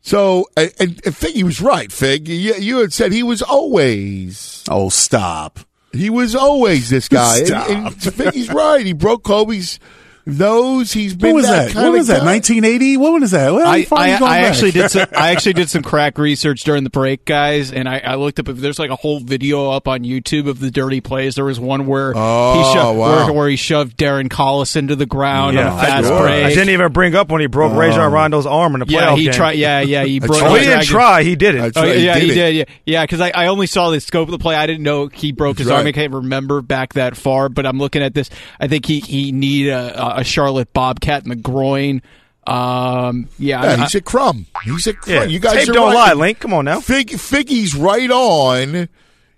[0.00, 1.90] So, and, and and Figgy was right.
[1.90, 4.62] Fig, you, you had said he was always.
[4.68, 5.60] Oh, stop!
[5.92, 7.38] He was always this guy.
[7.38, 7.68] And, Stop.
[7.70, 8.84] and Figgy's right.
[8.86, 9.80] He broke Kobe's
[10.26, 10.92] nose.
[10.92, 11.70] He's been What was that?
[11.72, 12.24] kind What was that?
[12.24, 12.96] 1980?
[12.96, 13.52] What was that?
[13.52, 14.44] Well, I, I, going I back?
[14.50, 17.98] actually did some I actually did some crack research during the break, guys, and I,
[18.00, 21.00] I looked up if there's like a whole video up on YouTube of the dirty
[21.00, 21.36] plays.
[21.36, 23.26] There was one where Oh, he shoved wow.
[23.26, 26.44] where, where he shoved Darren Collis into the ground Yeah, on a fast I, break.
[26.44, 27.76] I didn't even bring up when he broke Oh.
[27.78, 29.32] Rajon Rondo's arm in the playoff yeah, he game.
[29.32, 29.52] tried.
[29.52, 30.42] Yeah, yeah, he That's broke.
[30.50, 31.22] Oh, he didn't try.
[31.22, 31.72] He did it.
[31.76, 32.54] Oh, yeah, he he did did.
[32.56, 33.04] Yeah, yeah.
[33.04, 34.54] Because I, I only saw the scope of the play.
[34.56, 35.86] I didn't know he broke his That's arm.
[35.86, 37.48] I can't remember back that far.
[37.48, 38.30] But I'm looking at this.
[38.60, 42.02] I think he he need a, a Charlotte Bobcat in the groin.
[42.46, 44.46] Um, yeah, Yeah, I- he's a crumb.
[44.64, 45.16] He's a crumb.
[45.16, 46.08] Yeah, You guys tape are don't right.
[46.08, 46.38] lie, Link.
[46.38, 46.80] Come on now.
[46.80, 48.88] Fig, Figgy's right on.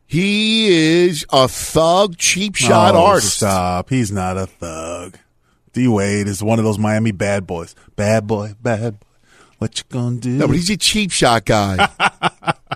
[0.07, 0.69] He
[1.05, 3.37] is a thug, cheap shot oh, artist.
[3.39, 3.91] Stop.
[3.91, 5.19] He's not a thug.
[5.73, 7.75] D Wade is one of those Miami bad boys.
[7.95, 9.07] Bad boy, bad boy.
[9.59, 10.31] What you gonna do?
[10.31, 11.89] No, but he's a cheap shot guy.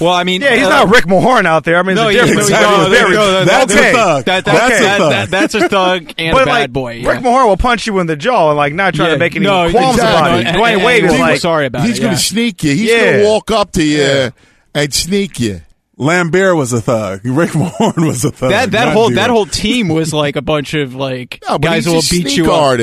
[0.00, 1.76] well, I mean, Yeah, he's uh, not Rick Mahorn out there.
[1.78, 2.48] I mean, No, it's a yeah, difference.
[2.48, 2.76] Exactly.
[2.84, 3.90] no, Very- no, no, That's okay.
[3.90, 4.24] a thug.
[4.24, 5.10] That, that, That's that, a thug.
[5.12, 6.92] that- that's a thug and But a bad like, boy.
[6.94, 7.08] yeah.
[7.10, 9.36] Rick Mahorn will punch you in the jaw and like not try Yeah, to make
[9.36, 10.28] any no, qualms exactly.
[10.30, 10.46] about it.
[10.46, 12.02] And- Dwyane Wade is like, sorry about he's it.
[12.02, 12.18] going yeah.
[12.18, 12.70] to sneak you.
[12.74, 13.04] He's Yeah.
[13.12, 14.30] going to walk up to you Yeah.
[14.74, 15.60] and sneak you.
[15.98, 17.20] Laimbeer was a thug.
[17.24, 18.50] Rick Mahorn was a thug.
[18.50, 21.86] that that not whole that whole team was like a bunch of like No, guys
[21.86, 22.78] who will beat you up.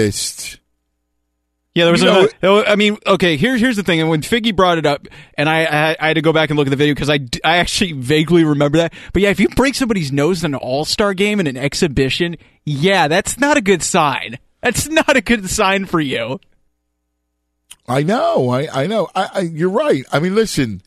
[1.75, 1.75] Artist.
[1.75, 2.01] Yeah, there was.
[2.01, 3.37] You know- another, I mean, okay.
[3.37, 3.99] Here's here's the thing.
[3.99, 6.57] And when Figgy brought it up, and I I, I had to go back and
[6.57, 8.93] look at the video because I, I actually vaguely remember that.
[9.13, 12.35] But yeah, if you break somebody's nose in an All Star game in an exhibition,
[12.65, 14.37] yeah, that's not a good sign.
[14.61, 16.39] That's not a good sign for you.
[17.87, 18.49] I know.
[18.49, 19.09] I, I know.
[19.13, 20.05] I, I, you're right.
[20.11, 20.81] I mean, listen,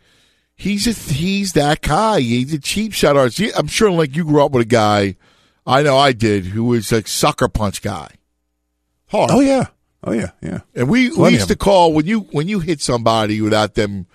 [0.55, 2.21] he's a, he's that guy.
[2.21, 3.39] He's a cheap shot artist.
[3.39, 5.17] He- I'm sure, like you grew up with a guy.
[5.67, 8.13] I know I did, who was a sucker punch guy.
[9.09, 9.31] Hard.
[9.33, 9.67] Oh yeah.
[10.05, 10.31] Oh yeah.
[10.43, 10.61] Yeah.
[10.75, 14.07] And we, we used to call when you when you hit somebody without them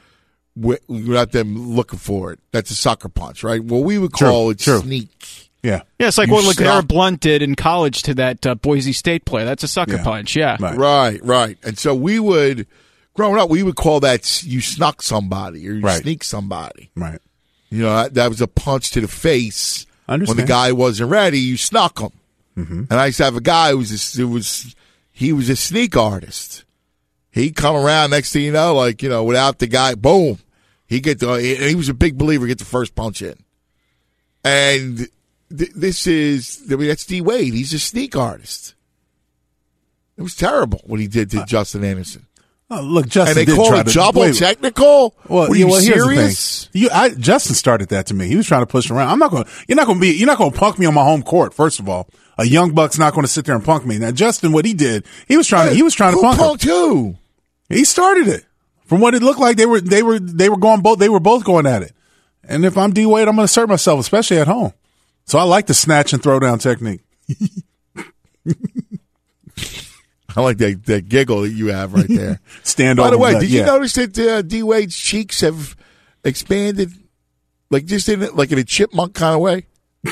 [0.56, 2.40] without them looking for it.
[2.52, 3.64] That's a sucker punch, right?
[3.64, 4.80] Well, we would True, call it true.
[4.80, 5.50] sneak.
[5.64, 5.82] Yeah.
[6.00, 9.26] Yeah, it's like You what LeGarrette Blunt did in college to that uh, Boise State
[9.26, 9.46] player.
[9.46, 10.04] That's a sucker Yeah.
[10.04, 10.36] punch.
[10.36, 10.58] Yeah.
[10.60, 10.78] Right.
[10.78, 11.58] Right, right.
[11.64, 12.68] And so we would
[13.14, 16.02] growing up, we would call that you snuck somebody or you Right.
[16.02, 16.90] sneak somebody.
[16.96, 17.20] Right.
[17.70, 19.86] You know, that, that was a punch to the face.
[20.08, 22.10] When the guy wasn't ready, you snuck him.
[22.58, 22.84] Mm-hmm.
[22.90, 24.76] And I used to have a guy who was a, who was
[25.22, 26.66] he was a sneak artist.
[27.30, 30.40] He'd come around next thing you know, like you know, without the guy, boom,
[30.88, 31.36] he get the.
[31.36, 33.36] He, he was a big believer, get the first punch in.
[34.44, 35.08] And
[35.56, 37.54] th- this is I mean, that's D Wade.
[37.54, 38.74] He's a sneak artist.
[40.18, 42.28] It was terrible what he did to uh, Justin Anderson.
[42.72, 45.14] Oh, look, Justin and they did call it to double wait, technical.
[45.28, 46.70] Well, Were you well, serious?
[46.74, 48.28] You, I, Justin started that to me.
[48.28, 49.10] He was trying to push around.
[49.10, 49.46] I'm not going.
[49.68, 50.16] You're not going to be.
[50.16, 51.54] You're not going to punk me on my home court.
[51.54, 52.08] First of all,
[52.42, 53.98] a young buck's not going to sit there and punk me.
[54.00, 55.76] Now, Justin, what he did, he was trying to.
[55.76, 56.46] He was trying to Who punk him.
[56.46, 57.16] punked who?
[57.70, 58.46] He started it.
[58.86, 61.00] From what it looked like, they were they were they were going both.
[61.00, 61.94] They were both going at it.
[62.44, 64.74] And if I'm D Wade, I'm going to assert myself, especially at home.
[65.26, 67.02] So I like the snatch and throw down technique.
[70.36, 72.40] I like that, that giggle that you have right there.
[72.64, 75.76] Stand By the way, the- did you notice that uh, D Wade's cheeks have
[76.24, 76.92] expanded,
[77.70, 79.66] like just in like in a chipmunk kind of way?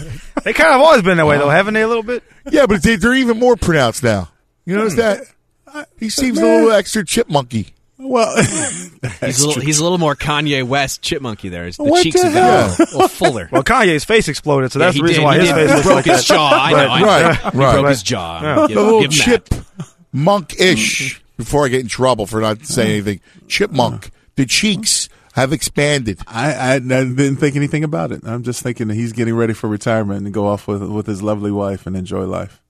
[0.44, 1.82] They kind of always been that way, though, haven't they?
[1.82, 2.22] A little bit.
[2.50, 4.30] Yeah, but they, they're even more pronounced now.
[4.64, 5.00] You notice hmm.
[5.00, 5.86] that?
[5.98, 7.72] He seems a little extra chipmunky.
[7.98, 8.34] Well,
[9.20, 11.66] He's a, little, he's a little more Kanye West chipmunky there.
[11.66, 12.66] His- The What cheeks the have been hell?
[12.66, 13.48] a little, little fuller.
[13.52, 15.24] Well, Kanye's face exploded, so Yeah, that's he the reason did.
[15.26, 15.54] why He his did.
[15.56, 16.34] face looks broke like his that.
[16.34, 16.50] jaw.
[16.50, 16.78] I know.
[16.78, 17.06] I know.
[17.06, 17.72] Right, He right.
[17.74, 18.40] broke his jaw.
[18.42, 18.66] Yeah.
[18.68, 19.64] Give, a little give him that.
[20.12, 21.22] chipmunk-ish.
[21.36, 23.08] Before I get in trouble for not saying mm-hmm.
[23.08, 24.10] anything, chipmunk.
[24.36, 25.08] The cheeks
[25.40, 26.20] have expanded.
[26.26, 28.22] I, I, I didn't think anything about it.
[28.24, 31.22] I'm just thinking that he's getting ready for retirement and go off with with his
[31.22, 32.62] lovely wife and enjoy life.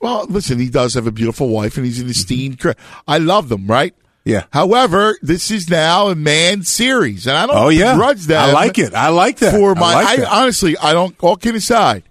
[0.00, 2.58] Well, listen, he does have a beautiful wife, and he's an esteemed.
[2.58, 2.72] cre-
[3.06, 3.94] I love them, right?
[4.24, 4.44] Yeah.
[4.52, 8.40] However, this is now a man series, and I don't Oh yeah, begrudge them.
[8.42, 8.94] I like it.
[8.94, 9.52] I like that.
[9.52, 10.32] For my, I like I, that.
[10.32, 11.14] honestly, I don't.
[11.22, 12.04] All kidding aside,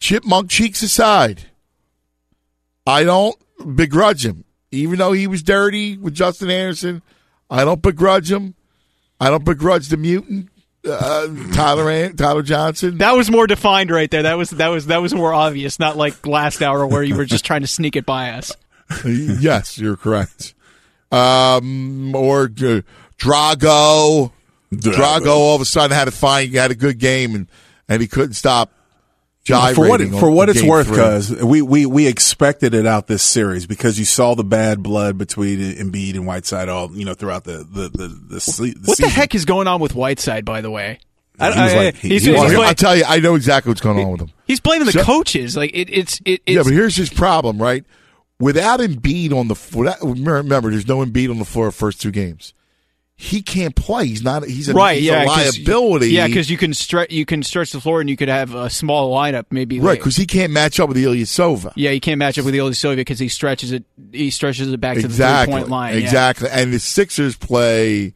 [0.00, 1.44] chipmunk cheeks aside,
[2.86, 3.36] I don't
[3.74, 4.44] begrudge him.
[4.70, 7.00] Even though he was dirty with Justin Anderson,
[7.48, 8.54] I don't begrudge him.
[9.20, 10.50] I don't begrudge the mutant
[10.86, 12.98] uh, Tyler Tyler Johnson.
[12.98, 14.22] That was more defined right there.
[14.22, 15.78] That was that was that was more obvious.
[15.78, 18.52] Not like last hour where you were just trying to sneak it by us.
[19.04, 20.54] yes, you're correct.
[21.10, 22.80] Um, or uh,
[23.18, 24.32] Drago.
[24.72, 27.48] Drago all of a sudden had a fine, had a good game, and
[27.88, 28.72] and he couldn't stop.
[29.48, 30.96] Gyrating for what for what it's worth, three.
[30.96, 35.18] because we, we we expected it out this series because you saw the bad blood
[35.18, 38.82] between Embiid and Whiteside all you know throughout the the the, the, the What season.
[39.04, 40.44] the heck is going on with Whiteside?
[40.44, 41.00] By the way,
[41.38, 43.70] He was like- he- he's, he was he's Well, I'll tell you, I know exactly
[43.70, 44.30] what's going on with him.
[44.46, 45.56] he's blaming the So- coaches.
[45.56, 47.84] Like it, it's it, it's yeah, but here's his problem, right?
[48.40, 52.54] Without Embiid on the without, remember, there's no Embiid on the floor first two games.
[53.20, 54.06] He can't play.
[54.06, 54.44] He's not.
[54.44, 54.96] He's a, right.
[54.98, 56.10] he's yeah, a liability.
[56.10, 58.70] Yeah, because you can stretch you can stretch the floor and you could have a
[58.70, 59.46] small lineup.
[59.50, 61.72] Maybe right because he can't match up with Ilyasova.
[61.74, 63.82] yeah, he can't match up with Ilyasova because he stretches it.
[64.12, 65.94] He stretches it back to the exactly, three point line.
[65.94, 66.00] yeah.
[66.00, 68.14] Exactly, and the Sixers play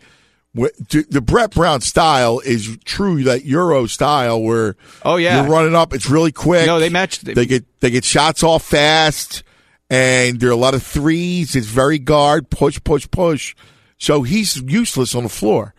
[0.54, 5.42] the the Brett Brown style is true that Euro style where Oh, yeah.
[5.42, 5.92] you're running up.
[5.94, 6.64] It's really quick.
[6.66, 9.42] No, they match- They get they get shots off fast,
[9.90, 11.56] and there are a lot of threes.
[11.56, 13.56] It's very guard push push push.
[14.02, 15.74] So he's useless on the floor.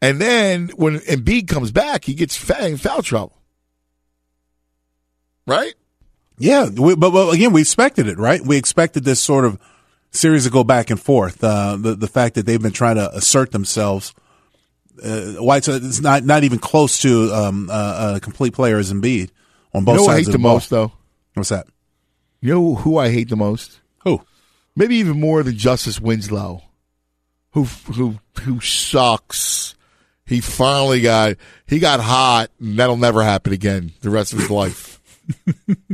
[0.00, 3.36] And then when Embiid comes back, he gets in foul trouble.
[5.46, 5.74] Right?
[6.38, 8.40] Yeah, we, but, but again, we expected it, right?
[8.40, 9.58] We expected this sort of
[10.10, 11.44] series to go back and forth.
[11.44, 14.14] Uh, the the fact that they've been trying to assert themselves.
[15.02, 19.28] Uh, Whiteside is not not even close to um, uh, a complete player as Embiid
[19.74, 20.92] on both you know who I sides hate of the the most though?
[21.34, 21.66] What's that?
[22.40, 23.80] You know who I hate the most?
[24.04, 24.22] Who?
[24.74, 26.62] Maybe even more than Justice Winslow,
[27.56, 29.74] who who who sucks.
[30.26, 31.36] He finally got
[31.66, 35.00] he got hot, and that'll never happen again the rest of his life.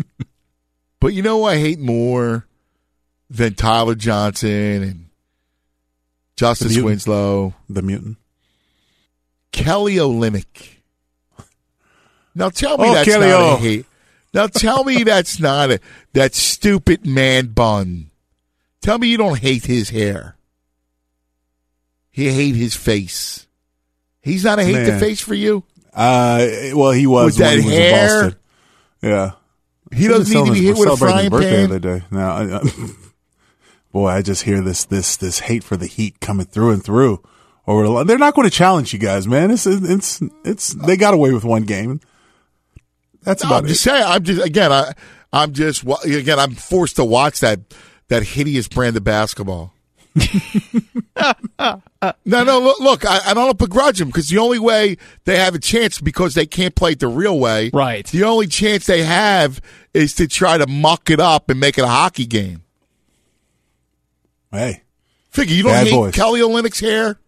[1.00, 2.46] but you know who I hate more
[3.30, 5.06] than Tyler Johnson and
[6.34, 6.86] Justice mutant.
[6.86, 8.16] Winslow, The mutant.
[9.52, 10.78] Kelly Olynyk.
[12.34, 13.44] Now tell me Oh, that's Kelly not O.
[13.44, 13.56] a oh.
[13.58, 13.86] hate.
[14.34, 15.80] Now tell me that's not a
[16.12, 18.10] that stupid man bun.
[18.80, 20.36] Tell me you don't hate his hair.
[22.12, 23.46] You hate his face.
[24.20, 25.64] He's not a hate the face for you.
[25.94, 28.32] Uh, well, he was With that he was hair?
[29.02, 29.32] Yeah,
[29.92, 31.68] He doesn't need to be hit with a frying his birthday pan.
[31.70, 32.04] the other day.
[32.10, 32.60] Now, I, I,
[33.92, 37.22] boy, I just hear this this this hate for the Heat coming through and through.
[37.66, 39.50] Or they're not going to challenge you guys, man.
[39.50, 42.00] It's it's it's they got away with one game.
[43.22, 43.68] That's about I'm it.
[43.68, 44.04] just saying.
[44.04, 44.72] I'm just again.
[44.72, 44.92] I
[45.32, 46.38] I'm just again.
[46.38, 47.60] I'm forced to watch that
[48.08, 49.72] that hideous brand of basketball.
[52.24, 52.60] No, no.
[52.60, 56.00] Look, look I, I don't begrudge them because the only way they have a chance
[56.00, 57.70] because they can't play it the real way.
[57.72, 58.06] Right.
[58.06, 59.60] The only chance they have
[59.94, 62.62] is to try to muck it up and make it a hockey game.
[64.50, 64.82] Hey,
[65.32, 66.14] Figure you don't Bad hate boys.
[66.14, 67.18] Kelly Olynyk's hair.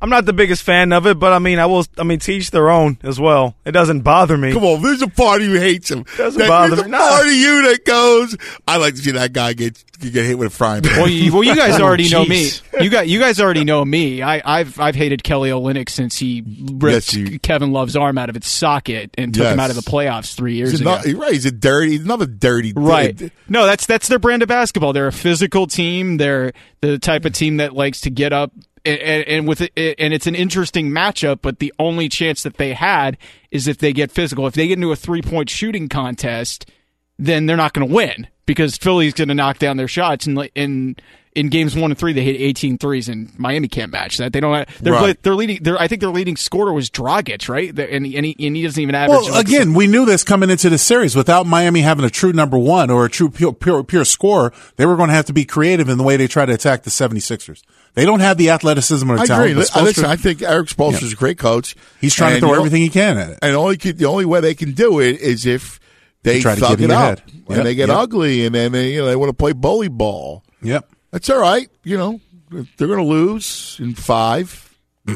[0.00, 1.84] I'm not the biggest fan of it, but I mean, I will.
[1.96, 3.56] I mean, teach their own as well.
[3.64, 4.52] It doesn't bother me.
[4.52, 6.04] Come on, there's a part of you hates him.
[6.18, 6.90] Doesn't That- bother there's a me.
[6.90, 6.98] No.
[6.98, 8.36] part of you that goes.
[8.68, 10.98] I like to see that guy get get hit with a frying pan.
[10.98, 12.50] Well, you, well, you guys Oh, already know me.
[12.78, 14.20] You got you guys already know me.
[14.20, 18.28] I, I've I've hated Kelly Olynyk since he ripped Yes, you- Kevin Love's arm out
[18.28, 20.90] of its socket and took him out of the playoffs three years He's ago.
[20.96, 21.32] not, right.
[21.32, 21.92] He's a dirty.
[21.92, 22.74] He's another dirty.
[22.76, 23.32] Right.
[23.48, 24.92] No, that's that's their brand of basketball.
[24.92, 26.18] They're a physical team.
[26.18, 28.52] They're the type of team that likes to get up
[28.86, 31.40] and, and, with it, and it's an interesting matchup.
[31.42, 33.18] But the only chance that they had
[33.50, 34.46] is if they get physical.
[34.46, 36.70] If they get into a three point shooting contest,
[37.18, 40.50] then they're not going to win because Philly's going to knock down their shots and
[40.54, 41.00] and
[41.36, 44.32] in games one and three, they hit 18 threes, and Miami can't match that.
[44.32, 44.54] They don't.
[44.54, 45.22] Have, they're Right.
[45.22, 45.62] they're leading.
[45.62, 47.68] They're, I think their leading scorer was Dragic, right?
[47.78, 49.20] And, and, he, and he doesn't even average.
[49.20, 51.14] Well, like, again, we knew this coming into the series.
[51.14, 54.86] Without Miami having a true number one or a true pure, pure, pure scorer, they
[54.86, 56.90] were going to have to be creative in the way they try to attack the
[56.90, 57.62] 76ers.
[57.96, 59.50] They don't have the athleticism or I talent.
[59.50, 59.64] agree.
[59.74, 61.74] but Listen, I think Erik Spoelstra is a great coach.
[62.00, 63.38] He's trying to throw the everything he can at it.
[63.42, 65.80] And only could- the only way they can do it is if
[66.22, 67.32] they They try thug get it your up head.
[67.48, 67.96] and they get yep.
[67.98, 70.44] ugly, and then they you know they want to play bully ball.
[70.62, 70.88] Yep.
[71.10, 71.68] That's all right.
[71.84, 72.20] You know
[72.50, 74.62] they're going to lose in five.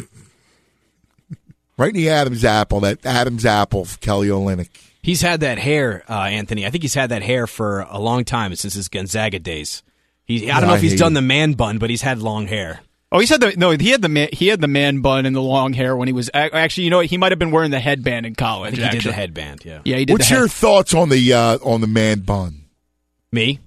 [1.77, 2.81] right in the Adam's apple.
[2.81, 4.69] That Adam's apple, for Kelly Olynyk.
[5.03, 6.67] He's had that hair, uh, Anthony.
[6.67, 9.83] I think he's had that hair for a long time since his Gonzaga days.
[10.31, 12.81] He, I don't know if he's done the man bun, but he's had long hair.
[13.13, 13.71] Oh, he said the no.
[13.73, 16.13] He had the man, he had the man bun and the long hair when he
[16.13, 16.85] was actually.
[16.85, 17.07] You know, what?
[17.07, 18.75] he might have been wearing the headband in college.
[18.79, 19.65] I think he did the headband.
[19.65, 20.13] Yeah, Yeah, he did.
[20.13, 22.67] What's the your head- thoughts on the uh, on the man bun?
[23.33, 23.59] Me,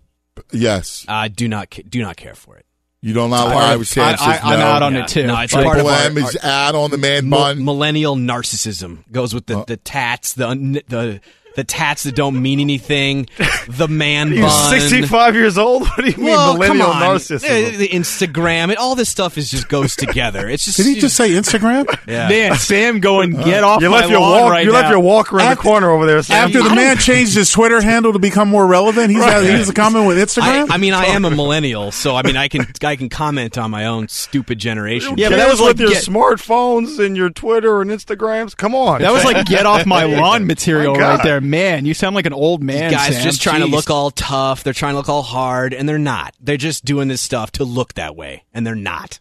[0.52, 2.66] Yes, I do not do not care for it.
[3.02, 3.36] you don't know.
[3.44, 4.66] part I of- was saying I- I- I'm no.
[4.66, 5.02] out on Yeah.
[5.04, 5.28] it too.
[5.28, 7.66] No, it's Like- part of Triple our- is our- out on the man Mil- bun.
[7.66, 9.66] millennial narcissism goes with the, Oh.
[9.68, 11.20] the tats, the the
[11.56, 13.28] the tats that don't mean anything,
[13.68, 14.72] the man You're bun.
[14.72, 15.84] 65 years old?
[15.84, 17.16] What do you mean, Well, millennial come on.
[17.18, 17.74] narcissism?
[17.76, 20.50] Uh, The Instagram, it, all this stuff is just goes together.
[20.50, 21.86] It's just Did he just say Instagram?
[22.08, 22.28] yeah.
[22.30, 24.52] Man, Sam, going get off You my left your lawn walk.
[24.52, 24.92] right you left now.
[24.92, 26.22] your walker in the corner over there.
[26.24, 26.46] Sam.
[26.48, 29.58] After the man changed his Twitter handle to become more relevant, he's Right.
[29.58, 30.68] he's coming with Instagram.
[30.72, 33.70] I mean, I am a millennial, so I mean, I can I can comment on
[33.72, 35.18] my own stupid generation.
[35.18, 36.04] Yeah, yeah, but but that that was was with like your get-
[36.38, 38.56] smartphones and your Twitter and Instagrams.
[38.58, 41.86] Come on, That was like get off my lawn material My right there, man.
[41.86, 42.92] You sound like an old man.
[42.92, 43.24] guys Sam.
[43.24, 44.64] just trying to look all tough.
[44.64, 46.36] They're trying to look all hard, and they're not.
[46.40, 49.20] They're just doing this stuff to look that way, and they're not.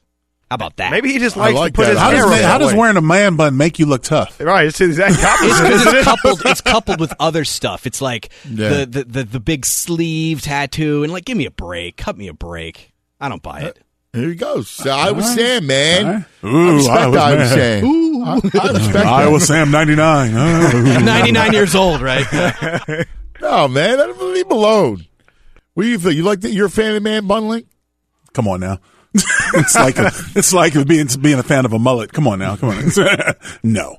[0.50, 0.90] How about that?
[0.90, 1.90] Maybe he just likes like to put that.
[1.92, 2.78] his how hair does, up man, that how does way.
[2.78, 4.38] wearing a man bun make you look tough?
[4.38, 5.62] Right, it's the exact It's opposite.
[5.62, 6.42] because it's coupled.
[6.44, 7.86] It's coupled with other stuff.
[7.86, 8.68] It's like Yeah.
[8.68, 12.28] the, the, the the big sleeve tattoo, and like, give me a break, cut me
[12.28, 12.92] a break.
[13.18, 13.78] I don't buy uh, it.
[14.14, 14.68] Here he goes.
[14.68, 16.06] So uh, I was saying, man.
[16.06, 16.24] All right.
[16.42, 17.54] I Ooh, respect I was I was mad.
[17.54, 17.84] saying.
[17.84, 18.22] Ooh.
[18.24, 19.40] I, I respect Iowa.
[19.40, 20.34] Sam 99.
[20.34, 21.00] Oh.
[21.04, 22.26] 99 years old, right?
[23.40, 23.94] No, man.
[24.00, 25.04] I don't leave him alone.
[25.74, 26.14] What do you think?
[26.14, 26.52] You like that?
[26.52, 27.66] You're a fan of man bun link?
[28.34, 28.78] Come on now.
[29.14, 32.12] It's like a, it's like being being a fan of a mullet.
[32.12, 32.82] Come on now, come on.
[33.62, 33.96] no,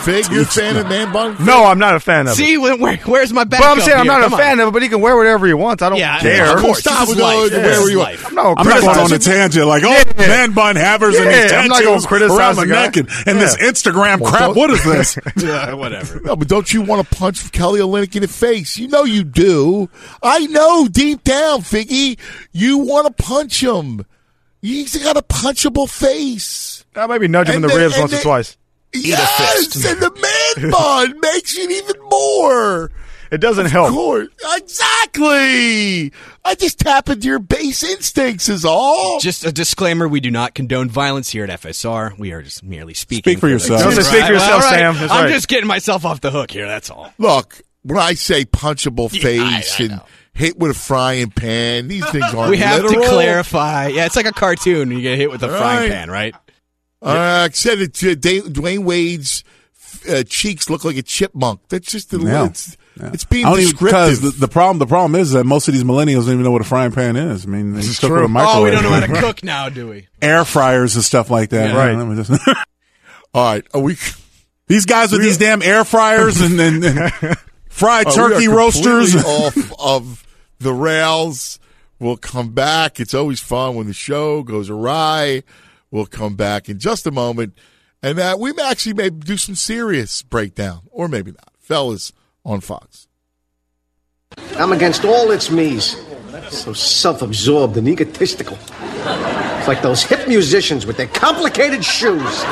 [0.00, 1.36] Fig, you're a fan of man bun?
[1.44, 2.36] No, I'm not a fan of it.
[2.36, 3.60] See, where, where- where's my back?
[3.60, 5.54] But I'm saying I'm not a fan of it, but he can wear whatever he
[5.54, 5.82] wants.
[5.82, 6.54] I don't Yeah, care.
[6.54, 6.78] of course.
[6.80, 7.50] Stop with life.
[7.50, 8.24] the This wherever you want.
[8.26, 10.26] I'm not I'm not going on a tangent like oh Yeah.
[10.28, 13.08] man bun havers and Yeah, these I'm not gonna criticize around the the neck and,
[13.26, 14.56] and this Instagram Well, crap.
[14.56, 15.18] What is this?
[15.42, 16.20] Yeah, whatever.
[16.20, 18.78] No, but don't you want to punch Kelly Olynyk in the face?
[18.78, 19.88] You know you do.
[20.22, 22.18] I know deep down, Figgy,
[22.52, 24.04] you want to punch him.
[24.62, 26.84] He's got a punchable face.
[26.96, 28.56] I maybe nudge him in And the they- ribs and once or twice.
[28.94, 32.90] yes, and the man bun makes it even more.
[33.30, 33.90] It doesn't Of help.
[33.92, 34.28] course,
[35.02, 36.12] exactly.
[36.44, 39.20] I just tap into your base instincts, is all.
[39.20, 42.18] Just a disclaimer: we do not condone violence here at FSR.
[42.18, 43.22] We are just merely speaking.
[43.32, 43.80] Speak for the- yourself.
[43.82, 44.78] Don't Right, speak for yourself, all right.
[44.78, 44.94] Sam.
[44.98, 45.32] That's I'm right.
[45.32, 46.66] just getting myself off the hook here.
[46.66, 47.12] That's all.
[47.18, 50.02] Look, when I say punchable Yeah, I- face I and know.
[50.34, 53.02] Hit with a frying pan, these things aren't we have literal.
[53.02, 53.88] to clarify.
[53.88, 54.90] Yeah, it's like a cartoon.
[54.90, 55.90] You get hit with a All frying right.
[55.90, 56.34] pan, right?
[57.02, 57.94] Uh, I said it.
[57.94, 59.44] To Da- Dwyane Wade's
[60.08, 61.60] uh, cheeks look like a chipmunk.
[61.68, 62.46] That's just the Yeah.
[62.46, 63.90] it's, it's being I don't even descriptive.
[64.00, 66.50] because the, the problem the problem is that most of these millennials don't even know
[66.50, 67.44] what a frying pan is.
[67.44, 68.28] I mean, they just cook with a true.
[68.28, 68.56] microwave.
[68.56, 70.08] Oh, we don't know how to cook now, do we?
[70.22, 71.70] Air fryers and stuff like that.
[71.70, 71.76] Yeah.
[71.76, 71.96] Right.
[71.96, 72.30] Let me just-
[73.34, 73.96] All right, are we?
[74.68, 77.36] these guys with these damn air fryers and, and, and
[77.72, 79.14] fried uh, we turkey are roasters.
[79.24, 80.26] off of
[80.58, 81.58] the rails.
[81.98, 83.00] We'll come back.
[83.00, 85.42] It's always fun when the show goes awry.
[85.90, 87.56] We'll come back in just a moment,
[88.02, 91.52] and uh, we may actually may do some serious breakdown, or maybe not.
[91.60, 92.12] Fellas
[92.44, 93.08] on Fox.
[94.56, 95.96] I'm against all its me's.
[96.50, 98.58] So self-absorbed and egotistical.
[98.60, 102.44] It's like those hip musicians with their complicated shoes.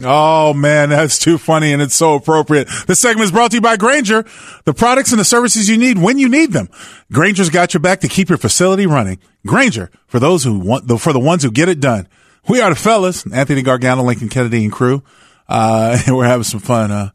[0.00, 2.68] Oh man, that's too funny and it's so appropriate.
[2.86, 4.24] This segment is brought to you by Grainger,
[4.64, 6.68] the products and the services you need when you need them.
[7.12, 9.18] Grainger's got your back to keep your facility running.
[9.44, 12.06] Grainger, for those who want, for the ones who get it done.
[12.48, 15.02] We are the fellas, Anthony Gargano, Lincoln Kennedy and crew.
[15.48, 16.92] Uh, and we're having some fun.
[16.92, 17.10] Uh,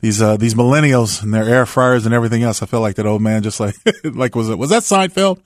[0.00, 2.62] these, uh, these millennials and their air fryers and everything else.
[2.62, 5.40] I feel like that old man, just like, like was it, was that Seinfeld?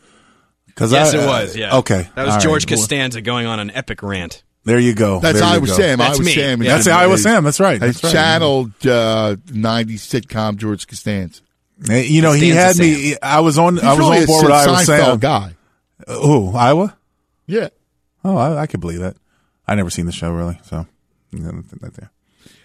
[0.74, 1.56] Cause Yes, I- it was.
[1.56, 1.76] Yeah.
[1.78, 2.08] Okay.
[2.16, 2.76] That was All George right.
[2.76, 4.42] Costanza going on an epic rant.
[4.64, 5.20] There you go.
[5.20, 5.72] That's There you Iowa go.
[5.72, 5.98] Sam.
[5.98, 6.32] That's Iowa me.
[6.34, 6.62] Sam.
[6.62, 6.74] Yeah.
[6.76, 7.44] That's Iowa Sam.
[7.44, 7.82] That's right.
[7.82, 8.12] I That's right.
[8.12, 11.40] channeled uh, '90s sitcom George Costanza.
[11.88, 13.16] You know, he had Costanza me.
[13.22, 13.76] I was on.
[13.76, 15.18] He's I was really on a board with Iowa Seinfeld Sam.
[15.18, 15.54] guy.
[16.06, 16.50] Uh, Who?
[16.54, 16.96] Iowa?
[17.46, 17.68] Yeah.
[18.22, 19.16] Oh, I, I could believe that.
[19.66, 20.86] I never seen the show really, so
[21.32, 22.10] you know, that there.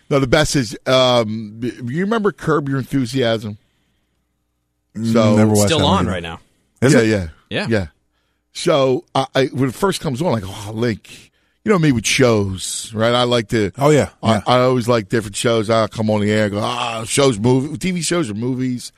[0.10, 3.58] No, the best is um, you remember Curb Your Enthusiasm?
[4.96, 6.08] So Never watched Still on one.
[6.08, 6.40] right now.
[6.82, 7.08] Is yeah, it?
[7.08, 7.68] yeah, Yeah.
[7.70, 7.88] yeah.
[8.54, 11.32] So I, I, when it first comes on, like, oh, Link,
[11.66, 13.14] you know me with shows, right?
[13.14, 13.72] I like to.
[13.78, 14.42] Oh yeah, yeah.
[14.48, 15.70] I, I always like different shows.
[15.70, 18.92] I come on the air, and go ah, shows, movie, TV shows or movies.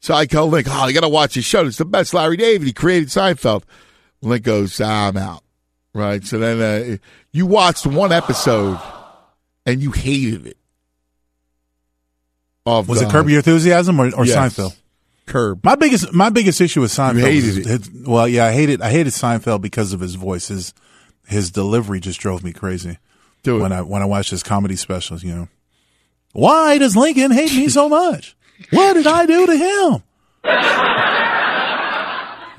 [0.00, 1.66] So I call Link, oh, you got to watch his show.
[1.66, 2.14] It's the best.
[2.14, 3.64] Larry David, he created Seinfeld.
[4.22, 5.42] Link goes, ah, I'm out.
[5.94, 6.24] Right.
[6.24, 6.96] So then uh,
[7.32, 8.78] you watched one episode
[9.64, 10.58] and you hated it.
[12.64, 14.36] Of Was the- it Curb Your Enthusiasm or, or Yes.
[14.56, 14.76] Seinfeld?
[15.26, 15.64] Curb.
[15.64, 17.14] My biggest my biggest issue with Seinfeld.
[17.16, 17.66] You hated is it.
[17.66, 20.72] his- well, yeah, I hated I hated Seinfeld because of his voice.
[21.26, 22.98] His his delivery just drove me crazy.
[23.42, 23.62] Do it.
[23.62, 25.22] when I when I watched his comedy specials.
[25.22, 25.48] You know,
[26.32, 28.36] why does Lincoln hate me so much?
[28.70, 30.02] What did I do to him?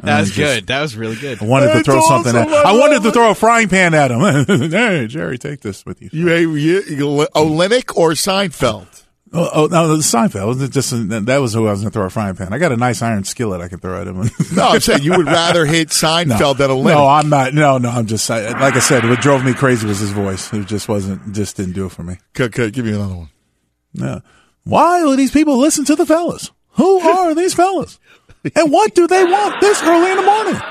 [0.04, 0.68] That was good.
[0.68, 1.42] That was really good.
[1.42, 2.48] I wanted to throw something at.
[2.48, 2.68] awesome.
[2.68, 4.70] I I wanted to throw a frying pan at him.
[4.70, 6.10] hey, Jerry, take this with you.
[6.12, 9.07] You hate you, you, Olynyk or Seinfeld?
[9.34, 10.62] Oh, oh no, the Seinfeld.
[10.62, 12.54] It Just that was who I was going to throw a frying pan.
[12.54, 14.30] I got a nice iron skillet I can throw at him.
[14.54, 16.86] No, I'm saying you would rather hit Seinfeld than a Olynyk.
[16.86, 17.54] No, I'm not.
[17.54, 19.08] No, no, I'm just like I said.
[19.08, 20.52] What drove me crazy was his voice.
[20.54, 21.34] It just wasn't.
[21.34, 22.18] Just didn't do it for me.
[22.32, 23.30] Okay, okay, give me another one.
[23.94, 24.20] Yeah.
[24.64, 26.52] Why do these people listen to the fellas?
[26.72, 28.00] Who are these fellas?
[28.56, 30.62] And what do they want this early in the morning?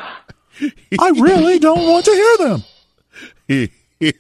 [0.99, 3.69] I really don't want to hear them.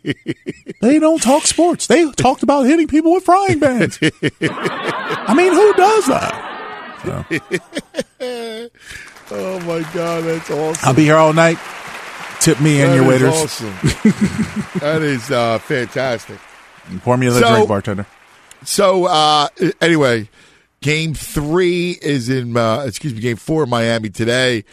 [0.80, 1.86] They don't talk sports.
[1.86, 3.98] They talked about hitting people with frying pans.
[4.02, 6.42] I mean, who does that?
[9.30, 10.88] oh my god, that's awesome.
[10.88, 11.58] I'll be here all night.
[12.40, 13.34] Tip me and your is waiters.
[13.34, 13.70] Awesome.
[14.80, 16.38] that is uh, fantastic.
[17.02, 18.06] Pour me a So- drink, bartender.
[18.64, 19.48] So uh,
[19.80, 20.28] anyway,
[20.80, 22.56] game three is in.
[22.56, 24.64] Uh, excuse me, game four in Miami today.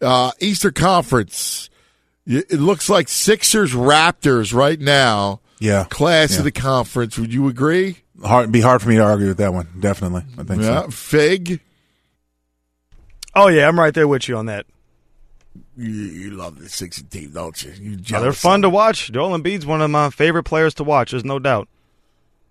[0.00, 1.70] Uh, Easter Conference.
[2.26, 5.40] Y- It looks like Sixers Raptors right now.
[5.60, 5.84] Yeah.
[5.84, 6.38] Class Yeah.
[6.38, 7.18] of the conference.
[7.18, 7.98] Would you agree?
[8.22, 9.68] Hard, be hard for me to argue with that one.
[9.78, 10.82] Definitely, I think Yeah.
[10.82, 10.90] so.
[10.90, 11.60] Fig.
[13.34, 14.66] Oh yeah, I'm right there with you on that.
[15.76, 17.72] You, you love the Sixers team, don't you?
[17.80, 19.10] You Oh, they're fun to watch.
[19.12, 21.10] Joel Embiid's one of my favorite players to watch.
[21.10, 21.68] There's no doubt.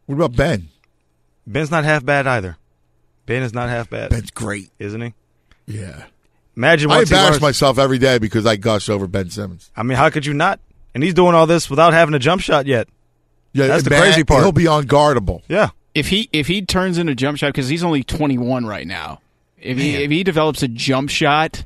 [0.06, 0.68] What about Ben?
[1.48, 2.58] Ben's not half bad either.
[3.26, 4.10] Ben is not half bad.
[4.10, 5.14] Ben's great, isn't he?
[5.66, 6.04] Yeah.
[6.56, 9.72] Imagine I once he embarrass myself every day because I gush over Ben Simmons.
[9.76, 10.60] I mean, how could you not?
[10.94, 12.88] And he's doing all this without having a jump shot yet.
[13.54, 14.44] Yeah, That's the man, crazy part.
[14.44, 15.42] He'll be unguardable.
[15.48, 15.70] Yeah.
[15.96, 19.22] If he if he turns into jump shot because he's only 21 right now.
[19.60, 21.66] If he if he develops a jump shot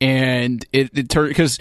[0.00, 1.58] and it, it turns because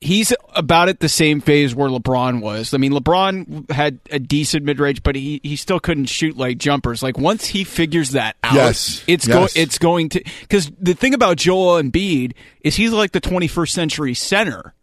[0.00, 2.72] he's about at the same phase where LeBron was.
[2.72, 6.58] I mean, LeBron had a decent mid range, but he he still couldn't shoot like
[6.58, 7.02] jumpers.
[7.02, 9.02] Like once he figures that out, Yes.
[9.06, 9.54] it's Yes.
[9.54, 13.70] go it's going to because the thing about Joel Embiid is he's like the 21st
[13.70, 14.74] century center,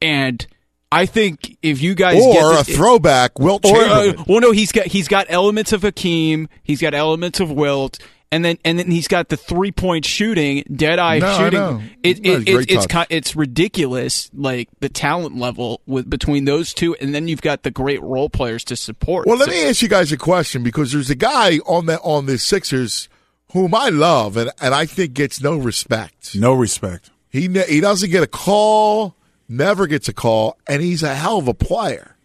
[0.00, 0.46] and
[0.90, 4.72] I think if you guys Or get a throwback, Wilt or, uh, well, no, he's
[4.72, 7.98] got he's got elements of Hakeem, he's got elements of Wilt,
[8.32, 11.60] and then and then he's got the three point shooting, dead eye No, I shooting.
[11.60, 11.82] know.
[12.02, 13.06] It, No, it, it's it, it's touch.
[13.10, 17.70] it's ridiculous, like the talent level with between those two, and then you've got the
[17.70, 19.26] great role players to support.
[19.28, 22.00] Well, let So- me ask you guys a question because there's a guy on the
[22.00, 23.08] on the Sixers
[23.52, 26.34] whom I love and, and I think gets no respect.
[26.34, 27.10] No respect.
[27.28, 29.14] He ne- he doesn't get a call,
[29.48, 32.16] never gets a call, and he's a hell of a player.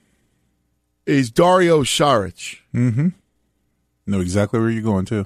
[1.05, 2.59] Is Dario Saric?
[2.73, 3.09] Mm-hmm.
[4.05, 5.25] Know exactly where you're going too.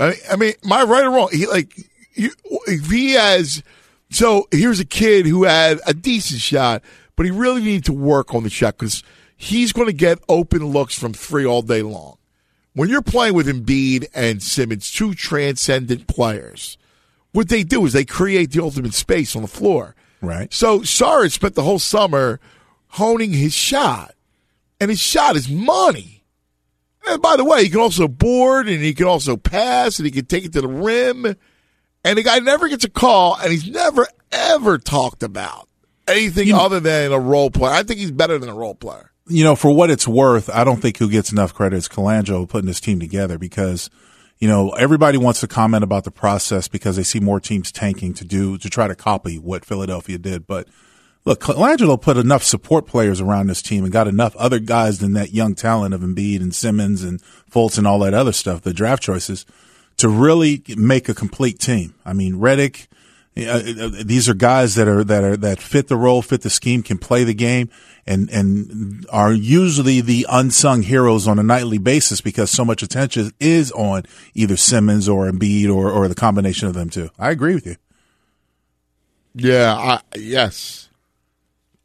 [0.00, 1.28] I, I mean, am I right or wrong?
[1.32, 1.76] He like
[2.14, 2.30] you,
[2.66, 3.62] if he has.
[4.10, 6.82] So here's a kid who had a decent shot,
[7.16, 9.02] but he really needs to work on the shot because
[9.36, 12.16] he's going to get open looks from three all day long.
[12.74, 16.76] When you're playing with Embiid and Simmons, two transcendent players,
[17.32, 19.94] what they do is they create the ultimate space on the floor.
[20.20, 20.52] Right.
[20.52, 22.40] So Saric spent the whole summer
[22.88, 24.14] honing his shot,
[24.80, 26.13] and his shot is money.
[27.06, 30.12] And by the way, he can also board and he can also pass and he
[30.12, 31.26] can take it to the rim.
[32.04, 35.68] And the guy never gets a call and he's never, ever talked about
[36.08, 37.72] anything other than a role player.
[37.72, 39.10] I think he's better than a role player.
[39.26, 42.48] you know, for what it's worth, I don't think who gets enough credit is Colangelo
[42.48, 43.88] putting this team together because,
[44.38, 48.12] you know, everybody wants to comment about the process because they see more teams tanking
[48.14, 50.46] to do, to try to copy what Philadelphia did.
[50.46, 50.68] But
[51.24, 55.12] look, Colangelo put enough support players around this team and got enough other guys than
[55.14, 58.74] that young talent of Embiid and Simmons and Fultz and all that other stuff, the
[58.74, 59.46] draft choices,
[59.96, 61.94] to really make a complete team.
[62.04, 62.86] I mean, Redick,
[63.36, 66.50] uh, uh, these are guys that are that are that fit the role, fit the
[66.50, 67.68] scheme, can play the game,
[68.06, 73.32] and and are usually the unsung heroes on a nightly basis because so much attention
[73.40, 74.04] is on
[74.34, 77.10] either Simmons or Embiid or or the combination of them two.
[77.18, 77.76] I agree with you.
[79.34, 79.74] Yeah.
[79.74, 80.88] I, yes.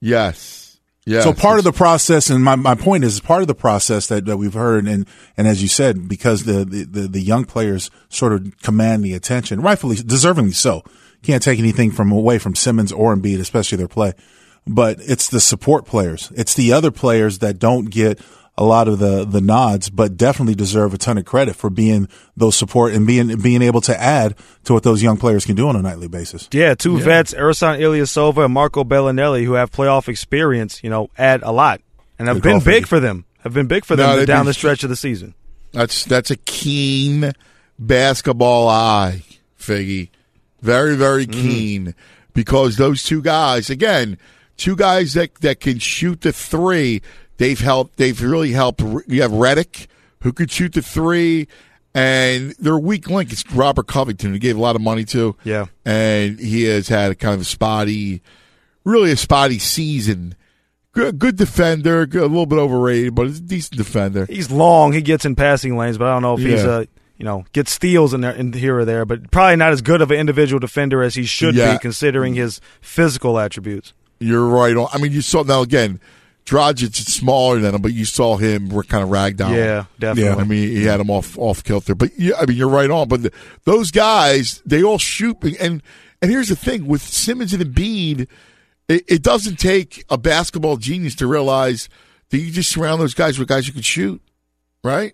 [0.01, 0.79] Yes.
[1.05, 1.23] Yes.
[1.23, 4.25] So part of the process, and my, my point is part of the process that,
[4.25, 8.33] that we've heard, and, and as you said, because the, the, the young players sort
[8.33, 10.83] of command the attention, rightfully, deservingly so.
[11.23, 14.13] can't take anything from away from Simmons or Embiid, especially their play.
[14.67, 16.31] But it's the support players.
[16.35, 18.21] It's the other players that don't get
[18.60, 22.10] a lot of the the nods, but definitely deserve a ton of credit for being
[22.36, 24.36] those support and being being able to add
[24.66, 26.49] to what those young players can do on a nightly basis.
[26.51, 27.05] Yeah, two yeah.
[27.05, 31.82] vets, Ersan Ilyasova and Marco Belinelli, who have playoff experience, you know, add a lot
[32.20, 33.24] and have Good been big for them.
[33.39, 35.34] Have been big for them no, down the stretch of the season.
[35.72, 37.32] That's that's a keen
[37.80, 39.24] basketball eye,
[39.57, 40.10] Figgy.
[40.62, 41.41] Very, very mm-hmm.
[41.41, 42.32] keen mm-hmm.
[42.34, 44.18] because those two guys, again,
[44.57, 47.01] two guys that that can shoot the three
[47.39, 47.95] They've helped.
[47.95, 48.81] They've really helped.
[48.81, 49.87] You have Redick,
[50.21, 51.47] who could shoot the three,
[51.95, 55.37] and their weak link is Robert Covington, who gave a lot of money to.
[55.45, 58.21] Yeah, and he has had a kind of a spotty,
[58.83, 60.35] really a spotty season.
[60.91, 64.25] Good, good defender, good, a little bit overrated, but he's a decent defender.
[64.25, 64.91] He's long.
[64.91, 66.49] He gets in passing lanes, but I don't know if yeah.
[66.49, 66.87] he's a
[67.17, 70.01] you know, gets steals in there in here or there, but probably not as good
[70.01, 71.73] of an individual defender as he should yeah.
[71.73, 73.93] be considering his physical attributes.
[74.19, 74.75] You're right.
[74.93, 76.01] I mean, you saw now again
[76.49, 79.53] Dragic is smaller than him, but you saw him were kind of ragged down.
[79.53, 80.23] Yeah, definitely.
[80.23, 81.93] Yeah, I mean, he had him off off kilter.
[81.93, 83.07] But yeah, I mean, you're right on.
[83.07, 83.31] But the,
[83.65, 85.37] those guys, they all shoot.
[85.59, 85.83] And
[86.21, 88.27] and here's the thing with Simmons and Embiid,
[88.87, 91.87] it, it doesn't take a basketball genius to realize
[92.31, 94.19] that you just surround those guys with guys who can shoot,
[94.83, 95.13] right?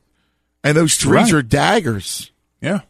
[0.64, 1.40] And those threes right.
[1.40, 2.32] are daggers.
[2.62, 2.82] Yeah.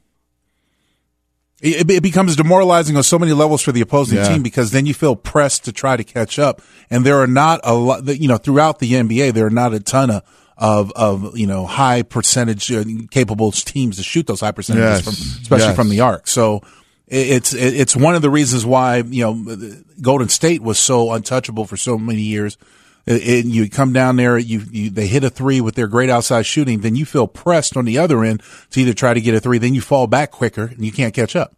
[1.66, 4.28] It, it, becomes demoralizing on so many levels for the opposing yeah.
[4.28, 6.62] team because then you feel pressed to try to catch up.
[6.92, 9.80] And there are not a lot, you know, throughout the NBA, there are not a
[9.80, 10.24] ton of,
[10.58, 15.04] of, of you know, high percentage uh, capable teams to shoot those high percentages, yes.
[15.04, 15.76] from, especially yes.
[15.76, 16.28] from the arc.
[16.28, 16.62] So
[17.08, 21.78] it's, it's one of the reasons why, you know, Golden State was so untouchable for
[21.78, 22.60] so many years.
[23.06, 26.48] It, you come down there, you, you, they hit a three with their great outside
[26.48, 28.42] shooting, then you feel pressed on the other end
[28.72, 31.14] to either try to get a three, then you fall back quicker and you can't
[31.14, 31.56] catch up.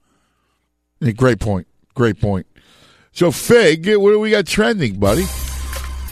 [1.15, 1.67] Great point.
[1.93, 2.47] Great point.
[3.13, 5.25] So, Fig, what do we got trending, buddy?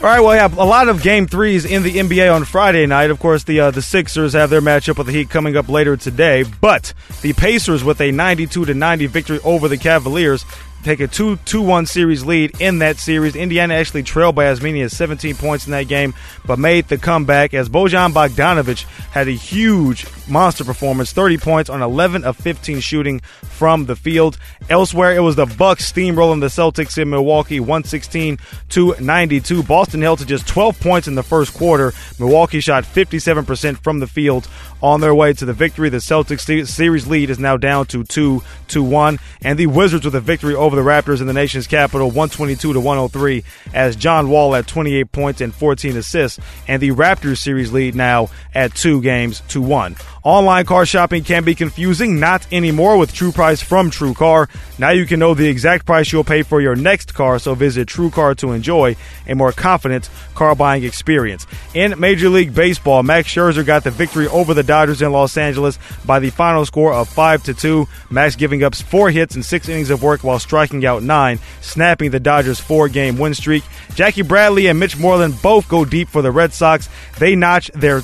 [0.02, 3.12] All right, well, yeah, a lot of game threes in the NBA on Friday night.
[3.12, 5.96] Of course, the uh, the Sixers have their matchup with the Heat coming up later
[5.96, 10.46] today, but the Pacers with a 92 to 90 victory over the Cavaliers
[10.86, 13.36] take a 2 2 1 series lead in that series.
[13.36, 16.14] Indiana actually trailed by as many as 17 points in that game,
[16.46, 21.82] but made the comeback as Bojan Bogdanovic had a huge monster performance 30 points on
[21.82, 24.38] 11 of 15 shooting from the field.
[24.70, 28.38] Elsewhere, it was the Bucks steamrolling the Celtics in Milwaukee 116
[28.70, 29.64] to 92.
[29.64, 31.94] Boston held to just 12 points in the first quarter.
[32.20, 34.48] Milwaukee shot 57% from the field
[34.82, 35.90] on their way to the victory.
[35.90, 40.16] The Celtics series lead is now down to 2 to 1, and the Wizards with
[40.16, 44.56] a victory over the Raptors in the nation's capital 122 to 103 as John Wall
[44.56, 49.42] at 28 points and 14 assists and the Raptors series lead now at 2 games
[49.50, 49.96] to 1.
[50.24, 54.50] Online car shopping can be confusing, not anymore with True Price from TrueCar.
[54.80, 57.88] Now you can know the exact price you'll pay for your next car, so visit
[57.88, 58.96] TrueCar to enjoy
[59.28, 61.46] a more confident car buying experience.
[61.76, 65.80] In Major League Baseball, Max Scherzer got the victory over the Dodgers in Los Angeles
[66.06, 67.88] by the final score of 5 to 2.
[68.10, 72.12] Max giving up 4 hits in 6 innings of work while striking out 9, snapping
[72.12, 73.64] the Dodgers' 4-game win streak.
[73.94, 76.90] Jackie Bradley and Mitch Moreland both go deep for the Red Sox.
[77.20, 78.02] They notch their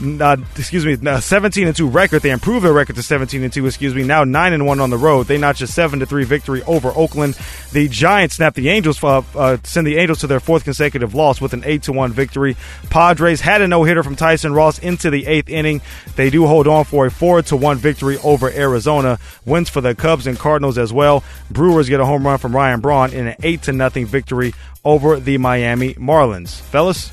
[0.00, 2.22] uh, excuse me, uh, 17 and 2 record.
[2.22, 4.02] They improved their record to 17 and 2, excuse me.
[4.02, 5.26] Now 9 and 1 on the road.
[5.26, 7.38] They notched a 7 to 3 victory over Oakland.
[7.72, 11.40] The Giants snapped the Angels, uh, uh, send the Angels to their fourth consecutive loss
[11.40, 12.56] with an 8 to 1 victory.
[12.90, 15.80] Padres had a no hitter from Tyson Ross into the eighth inning.
[16.16, 19.18] They do hold on for a 4 to 1 victory over Arizona.
[19.44, 21.22] Wins for the Cubs and Cardinals as well.
[21.50, 25.18] Brewers get a home run from Ryan Braun in an 8 to nothing victory over
[25.20, 26.60] the Miami Marlins.
[26.60, 27.10] Fellas,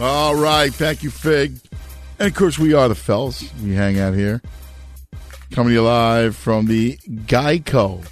[0.00, 0.72] all right.
[0.72, 1.58] Thank you, Fig.
[2.18, 3.50] And of course, we are the Fells.
[3.62, 4.42] We hang out here.
[5.50, 8.04] Coming to you live from the Geico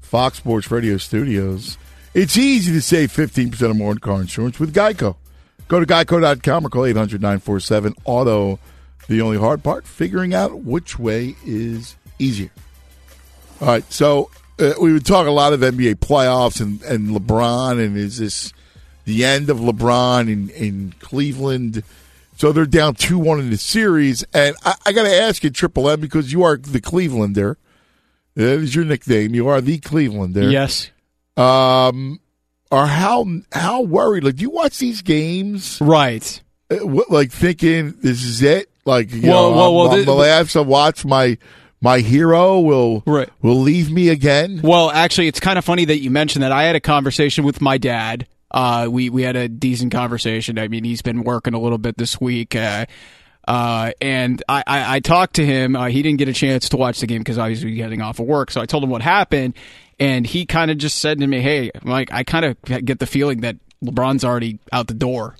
[0.00, 1.78] Fox Sports Radio studios.
[2.12, 5.16] It's easy to save 15% or more on car insurance with Geico.
[5.68, 8.58] Go to geico.com or call 800 947 Auto.
[9.08, 12.50] The only hard part, figuring out which way is easier.
[13.60, 13.92] All right.
[13.92, 18.18] So uh, we would talk a lot of NBA playoffs and, and LeBron and is
[18.18, 18.52] this
[19.04, 21.82] the end of LeBron in, in Cleveland.
[22.36, 24.24] So they're down 2 1 in the series.
[24.32, 27.56] And I, I got to ask you, Triple M, because you are the Clevelander.
[28.34, 29.34] That is your nickname.
[29.34, 30.50] You are the Clevelander.
[30.50, 30.90] Yes.
[31.36, 32.20] Um,
[32.70, 34.24] are how how worried?
[34.24, 35.78] Like, do you watch these games?
[35.80, 36.40] Right.
[36.70, 38.70] Uh, what, like thinking this is it?
[38.84, 41.36] Like, you well, know, well, well, I'm, the, I'm the to watch my
[41.80, 43.28] my hero will right.
[43.42, 44.60] will leave me again.
[44.62, 46.52] Well, actually, it's kind of funny that you mentioned that.
[46.52, 50.58] I had a conversation with my dad uh, we we had a decent conversation.
[50.58, 52.54] I mean, he's been working a little bit this week.
[52.56, 52.86] Uh,
[53.48, 55.74] Uh, and I, I, I talked to him.
[55.74, 58.26] Uh, he didn't get a chance to watch the game because obviously getting off of
[58.26, 58.50] work.
[58.50, 59.54] So I told him what happened,
[59.98, 63.06] and he kind of just said to me, "Hey, Mike, I kind of get the
[63.06, 65.36] feeling that LeBron's already out the door.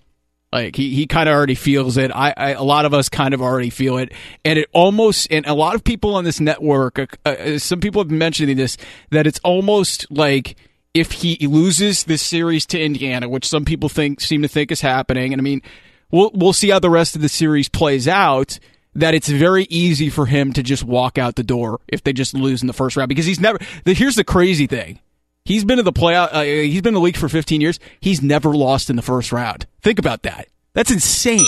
[0.50, 2.10] Like he, he kind of already feels it.
[2.10, 4.12] I, I, a lot of us kind of already feel it,
[4.44, 6.98] and it almost and a lot of people on this network.
[6.98, 8.76] Uh, uh, some people have been mentioning this
[9.10, 10.56] that it's almost like
[10.94, 14.80] if he loses this series to Indiana, which some people think seem to think is
[14.80, 15.62] happening, and I mean,
[16.10, 18.58] we'll we'll see how the rest of the series plays out.
[18.96, 22.34] That it's very easy for him to just walk out the door if they just
[22.34, 23.58] lose in the first round because he's never.
[23.84, 24.98] Here's the crazy thing
[25.44, 26.28] He's been in the playoff.
[26.32, 27.80] Uh, he's been in the league for 15 years.
[28.00, 29.66] He's never lost in the first round.
[29.82, 30.48] Think about that.
[30.74, 31.40] That's insane.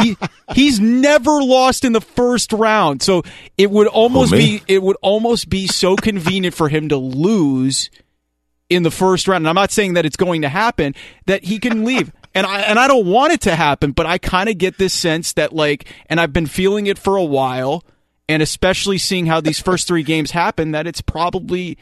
[0.00, 0.16] he
[0.54, 3.02] he's never lost in the first round.
[3.02, 3.22] So
[3.56, 7.90] it would almost oh, be it would almost be so convenient for him to lose
[8.70, 9.42] in the first round.
[9.42, 10.94] And I'm not saying that it's going to happen
[11.26, 12.12] that he can leave.
[12.36, 14.92] And I and I don't want it to happen, but I kind of get this
[14.92, 17.84] sense that like and I've been feeling it for a while
[18.28, 21.78] and especially seeing how these first 3 games happen that it's probably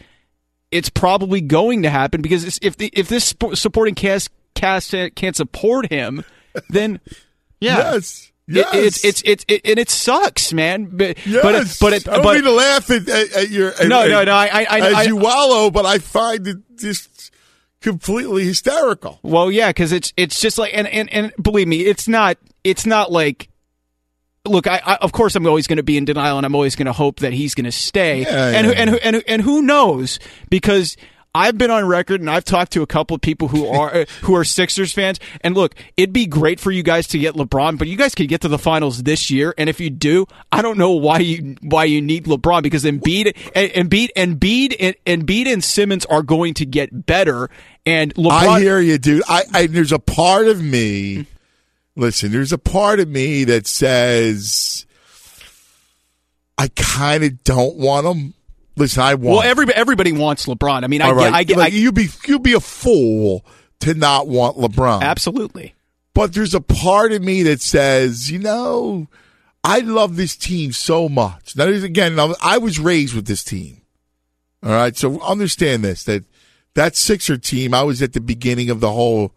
[0.71, 5.91] it's probably going to happen because if the, if this supporting cast cast can't support
[5.91, 6.25] him,
[6.69, 7.01] then
[7.61, 8.32] yeah, yes.
[8.47, 8.75] Yes.
[8.75, 10.89] It, it's it's it, and it sucks, man.
[10.93, 11.43] But yes.
[11.43, 14.03] but it, but it, I don't but, mean to laugh at, at, at your no
[14.03, 14.33] at, no no.
[14.33, 17.33] I, I, as I, you wallow, but I find it just
[17.81, 19.21] completely hysterical.
[19.23, 22.85] Well, yeah, because it's it's just like and, and and believe me, it's not it's
[22.85, 23.49] not like
[24.45, 26.77] look, I, I, of course I'm always going to be in denial, and I'm always
[26.77, 28.23] going to hope that he's going to stay.
[28.23, 28.73] Yeah, and, yeah.
[28.73, 30.19] and and and and who knows?
[30.49, 30.97] Because
[31.35, 34.05] I've been on record and I've talked to a couple of people who are uh,
[34.23, 35.19] who are Sixers fans.
[35.41, 38.29] And look, it'd be great for you guys to get LeBron, but you guys could
[38.29, 39.55] get to the finals this year.
[39.57, 43.37] And if you do, I don't know why you why you need LeBron because Embiid
[43.55, 47.51] and Embiid and Embiid and Embiid and Simmons are going to get better.
[47.85, 49.23] And LeBron, I hear you, dude.
[49.29, 51.27] I, I there's a part of me
[51.97, 54.87] listen, there's a part of me that says
[56.59, 58.35] I kind of don't want him.
[58.77, 59.39] Listen, I want.
[59.39, 60.85] Well, everybody everybody wants LeBron.
[60.85, 61.33] I mean, I, right.
[61.33, 61.57] I get.
[61.57, 63.45] Like, I, you be you'd be a fool
[63.81, 65.03] to not want LeBron.
[65.03, 65.75] Absolutely.
[66.15, 69.09] But there's a part of me that says, you know,
[69.65, 71.57] I love this team so much.
[71.57, 73.83] Now, again, I was raised with this team.
[74.63, 76.25] All right, so understand this that
[76.75, 77.75] that Sixer team.
[77.75, 79.35] I was at the beginning of the whole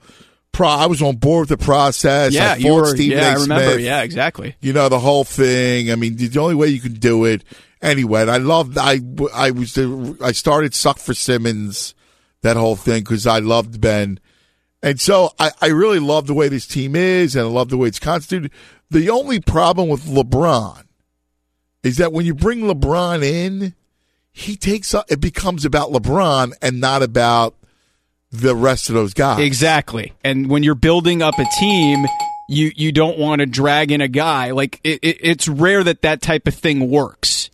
[0.52, 0.68] pro.
[0.68, 2.34] I was on board with the process.
[2.34, 2.86] Yeah, I you were.
[2.86, 3.32] Stephen yeah, A.
[3.32, 3.72] I remember.
[3.72, 3.82] Smith.
[3.82, 4.56] Yeah, exactly.
[4.62, 5.92] You know the whole thing.
[5.92, 7.44] I mean, the only way you can do it
[7.86, 8.22] anyway.
[8.28, 8.78] I loved.
[8.78, 9.00] I
[9.34, 9.78] I was.
[10.22, 11.94] I started suck for Simmons.
[12.42, 14.20] That whole thing because I loved Ben,
[14.84, 17.78] and so I, I really love the way this team is, and I love the
[17.78, 18.52] way it's constituted.
[18.92, 20.84] The only problem with LeBron
[21.82, 23.74] is that when you bring LeBron in,
[24.32, 25.06] he takes up.
[25.10, 27.56] It becomes about LeBron and not about
[28.32, 29.40] the rest of those guys.
[29.40, 30.14] Exactly.
[30.24, 32.06] And when you're building up a team,
[32.48, 36.04] you you don't want to drag in a guy like it, it, it's rare that
[36.04, 37.50] that type of thing works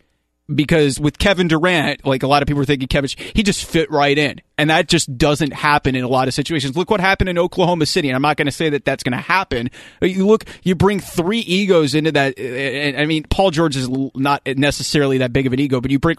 [0.53, 3.89] because with Kevin Durant, like a lot of people are thinking Kevin, he just fit
[3.89, 6.75] right in, and that just doesn't happen in a lot of situations.
[6.75, 9.13] Look what happened in Oklahoma City, and I'm not going to say that that's going
[9.13, 9.69] to happen.
[10.01, 12.35] You look, you bring three egos into that.
[12.37, 15.81] Eh, eh, eh, I mean, Paul George is not necessarily that big of an ego,
[15.81, 16.17] but you bring,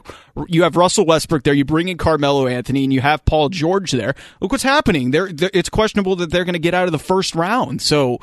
[0.49, 3.93] you have Russell Westbrook there, you bring in Carmelo Anthony, and you have Paul George
[3.93, 4.15] there.
[4.41, 5.11] Look what's happening.
[5.11, 7.83] They're it's questionable that they're going to get out of the first round.
[7.83, 8.19] So.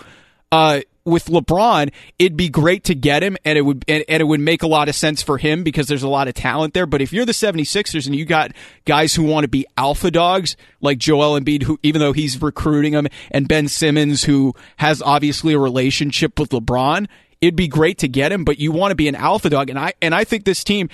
[0.51, 4.25] Uh, with LeBron, it'd be great to get him and it would and, and, it
[4.25, 6.85] would make a lot of sense for him because there's a lot of talent there.
[6.85, 8.51] But if you're the 76ers and you got
[8.85, 12.93] guys who want to be alpha dogs like Joel Embiid, who even though he's recruiting
[12.93, 17.07] them, and Ben Simmons, who has obviously a relationship with LeBron,
[17.41, 19.69] it'd be great to get him, but you want to be an alpha dog.
[19.69, 20.89] And I and I think this team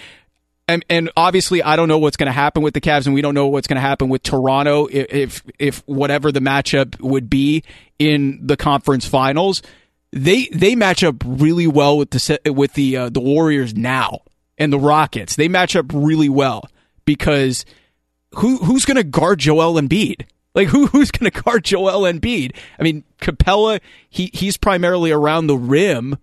[0.68, 3.22] and, and, obviously, I don't know what's going to happen with the Cavs, and we
[3.22, 7.30] don't know what's going to happen with Toronto if, if, if whatever the matchup would
[7.30, 7.64] be
[8.00, 9.62] in the conference finals
[10.16, 14.22] they they match up really well with the with the uh, the Warriors now
[14.58, 15.36] and the Rockets.
[15.36, 16.68] They match up really well
[17.04, 17.66] because
[18.36, 20.26] who who's going to guard Joel Embiid?
[20.56, 22.56] Like who who's going to guard Joel Embiid?
[22.80, 26.18] I mean, Capela he he's primarily around the rim,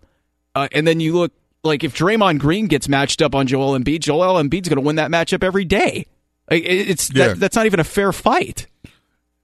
[0.55, 1.33] uh, and then you look
[1.63, 4.97] like if Draymond Green gets matched up on Joel Embiid, Joel Embiid's going to win
[4.97, 6.07] that matchup every day.
[6.51, 7.29] Like, it's yeah.
[7.29, 8.67] that, that's not even a fair fight.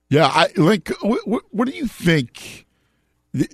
[0.09, 0.89] Yeah, I like.
[1.01, 2.65] What, what do you think?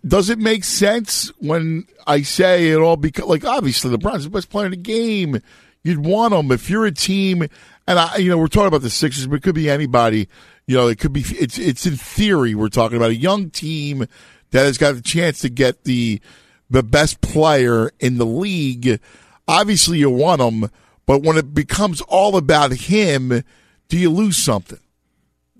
[0.07, 2.95] Does it make sense when I say it all?
[2.95, 5.41] Because, like, obviously, the LeBron's the best player in the game.
[5.83, 7.41] You'd want him if you're a team,
[7.87, 10.29] and I, you know, we're talking about the Sixers, but it could be anybody.
[10.65, 11.21] You know, it could be.
[11.27, 12.55] It's it's in theory.
[12.55, 14.07] We're talking about a young team
[14.51, 16.21] that has got the chance to get the
[16.69, 18.99] the best player in the league.
[19.47, 20.71] Obviously, you want him,
[21.05, 23.43] but when it becomes all about him,
[23.89, 24.79] do you lose something?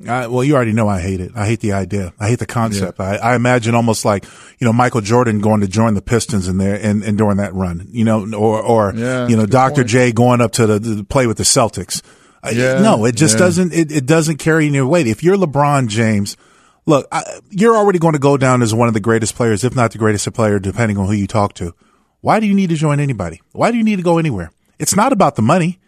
[0.07, 1.31] I, well, you already know I hate it.
[1.35, 2.13] I hate the idea.
[2.19, 2.99] I hate the concept.
[2.99, 4.25] I, I imagine almost like
[4.59, 7.53] you know Michael Jordan going to join the Pistons in there and, and during that
[7.53, 9.75] run, you know, or or Yeah, you know Dr.
[9.75, 9.87] point.
[9.87, 12.01] J going up to the, the play with the Celtics.
[12.43, 13.39] Yeah, no, it just yeah.
[13.39, 13.73] doesn't.
[13.73, 15.07] It, it doesn't carry any weight.
[15.07, 16.35] If you're LeBron James,
[16.85, 19.75] look, I, you're already going to go down as one of the greatest players, if
[19.75, 21.73] not the greatest player, depending on who you talk to.
[22.21, 23.41] Why do you need to join anybody?
[23.53, 24.51] Why do you need to go anywhere?
[24.77, 25.79] It's not about the money.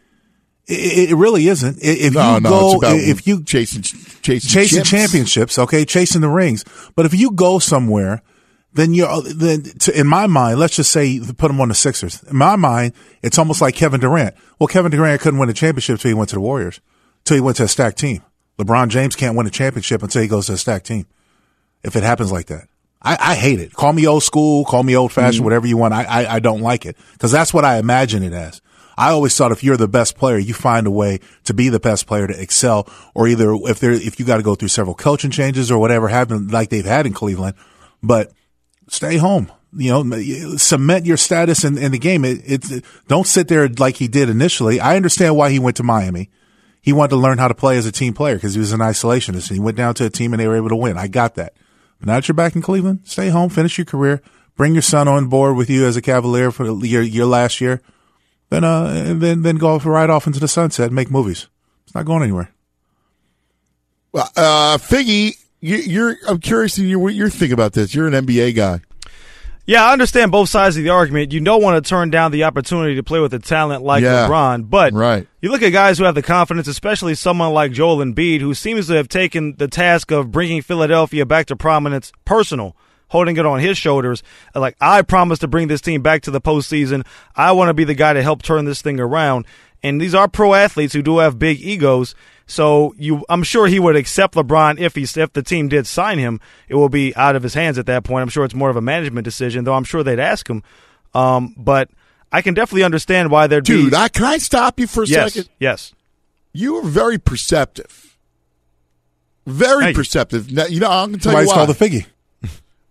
[0.68, 1.77] It, it really isn't.
[1.81, 4.89] If No, you no, go, it's about if you chasing chasing chasing chips.
[4.89, 6.65] championships, okay, chasing the rings.
[6.95, 8.22] But if you go somewhere,
[8.73, 12.22] then you're then to, in my mind, let's just say put him on the Sixers.
[12.23, 14.35] In my mind, it's almost like Kevin Durant.
[14.60, 16.81] Well, Kevin Durant couldn't win a championship until he went to the Warriors,
[17.19, 18.22] until he went to a stacked team.
[18.60, 21.06] LeBron James can't win a championship until he goes to a stacked team.
[21.84, 22.68] If it happens like that,
[23.02, 23.73] I, I hate it.
[23.73, 25.44] Call me old school, call me old fashioned, mm-hmm.
[25.45, 25.94] whatever you want.
[25.94, 28.61] I, I, I don't like it because that's what I imagine it as.
[28.98, 31.80] I always thought if you're the best player, you find a way to be the
[31.80, 34.95] best player to excel, or either if there if you got to go through several
[34.95, 37.56] coaching changes or whatever happened like they've had in Cleveland,
[38.02, 38.32] but
[38.88, 39.52] stay home.
[39.74, 42.26] You know, cement your status in, in the game.
[42.26, 44.80] It, it don't sit there like he did initially.
[44.80, 46.32] I understand why he went to Miami.
[46.82, 48.80] He wanted to learn how to play as a team player because he was an
[48.80, 50.98] isolationist he went down to a team and they were able to win.
[50.98, 51.53] I got that.
[51.99, 54.22] But now that you're back in Cleveland, stay home, finish your career,
[54.56, 57.82] bring your son on board with you as a Cavalier for your your last year.
[58.49, 61.48] Then uh and then then go right off into the sunset and make movies.
[61.86, 62.49] It's not going anywhere.
[64.11, 66.15] Well, uh, Figgy, you, you're.
[66.28, 67.94] I'm curious to hear what you're thinking about this.
[67.94, 68.82] You're an NBA guy.
[69.65, 71.34] Yeah, I understand both sides of the argument.
[71.34, 74.26] You don't want to turn down the opportunity to play with a talent like Yeah.
[74.28, 75.28] LeBron, but Right.
[75.41, 78.88] you look at guys who have the confidence, especially someone like Joel Embiid, who seems
[78.88, 82.78] to have taken the task of bringing Philadelphia back to prominence personal,
[83.09, 84.23] holding it on his shoulders.
[84.53, 87.05] Like, I promise to bring this team back to the postseason.
[87.35, 89.45] I want to be the guy to help turn this thing around.
[89.84, 92.15] And these are pro athletes who do have big egos.
[92.47, 96.17] So you, I'm sure he would accept LeBron if he if the team did sign
[96.17, 96.39] him.
[96.67, 98.23] It will be out of his hands at that point.
[98.23, 99.73] I'm sure it's more of a management decision, though.
[99.73, 100.63] I'm sure they'd ask him.
[101.13, 101.89] Um, but
[102.31, 103.97] I can definitely understand why there'd Dude, be.
[103.97, 105.49] I, can I stop you for a yes, second?
[105.59, 105.93] yes.
[106.53, 108.17] You are very perceptive.
[109.45, 110.01] Very Thank you.
[110.01, 110.51] perceptive.
[110.51, 111.65] Now, you know, I'm going to tell Somebody's you why.
[111.65, 112.05] called the figgy.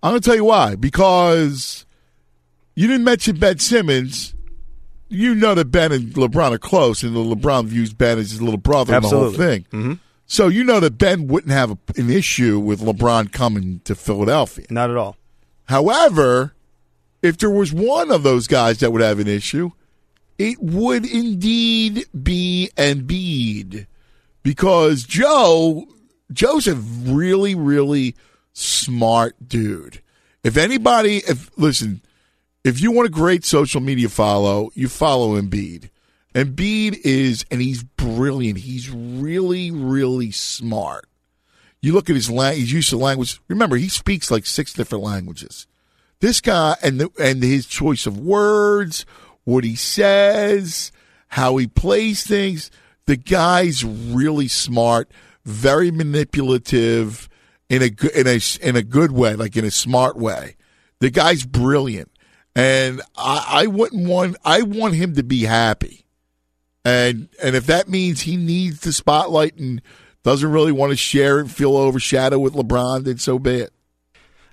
[0.02, 0.74] I'm going to tell you why.
[0.76, 1.86] Because
[2.74, 4.34] you didn't mention Ben Simmons.
[5.08, 8.58] You know that Ben and LeBron are close, and LeBron views Ben as his little
[8.58, 9.46] brother and the whole Absolutely.
[9.46, 9.66] thing.
[9.70, 9.92] Mm-hmm.
[10.26, 14.66] So you know that Ben wouldn't have a, an issue with LeBron coming to Philadelphia.
[14.68, 15.16] Not at all.
[15.66, 16.54] However,
[17.22, 19.70] if there was one of those guys that would have an issue,
[20.38, 23.86] it would indeed be Embiid,
[24.42, 25.86] because Joe,
[26.32, 28.16] Joe's a really, really
[28.56, 30.00] smart dude.
[30.42, 32.00] If anybody, if listen,
[32.64, 35.90] if you want a great social media follow, you follow Embiid.
[36.34, 38.58] Embiid is, and he's brilliant.
[38.58, 41.06] He's really, really smart.
[41.80, 43.40] You look at his language, his use of language.
[43.48, 45.66] Remember, he speaks like six different languages.
[46.20, 49.06] This guy and the, and his choice of words,
[49.44, 50.92] what he says,
[51.28, 52.70] how he plays things.
[53.06, 55.10] The guy's really smart,
[55.44, 57.28] very manipulative
[57.68, 60.56] in a in a in a good way, like in a smart way.
[61.00, 62.10] The guy's brilliant,
[62.54, 66.06] and I, I wouldn't want I want him to be happy.
[66.84, 69.82] And and if that means he needs the spotlight and
[70.22, 73.72] doesn't really want to share and feel overshadowed with LeBron, then so be it.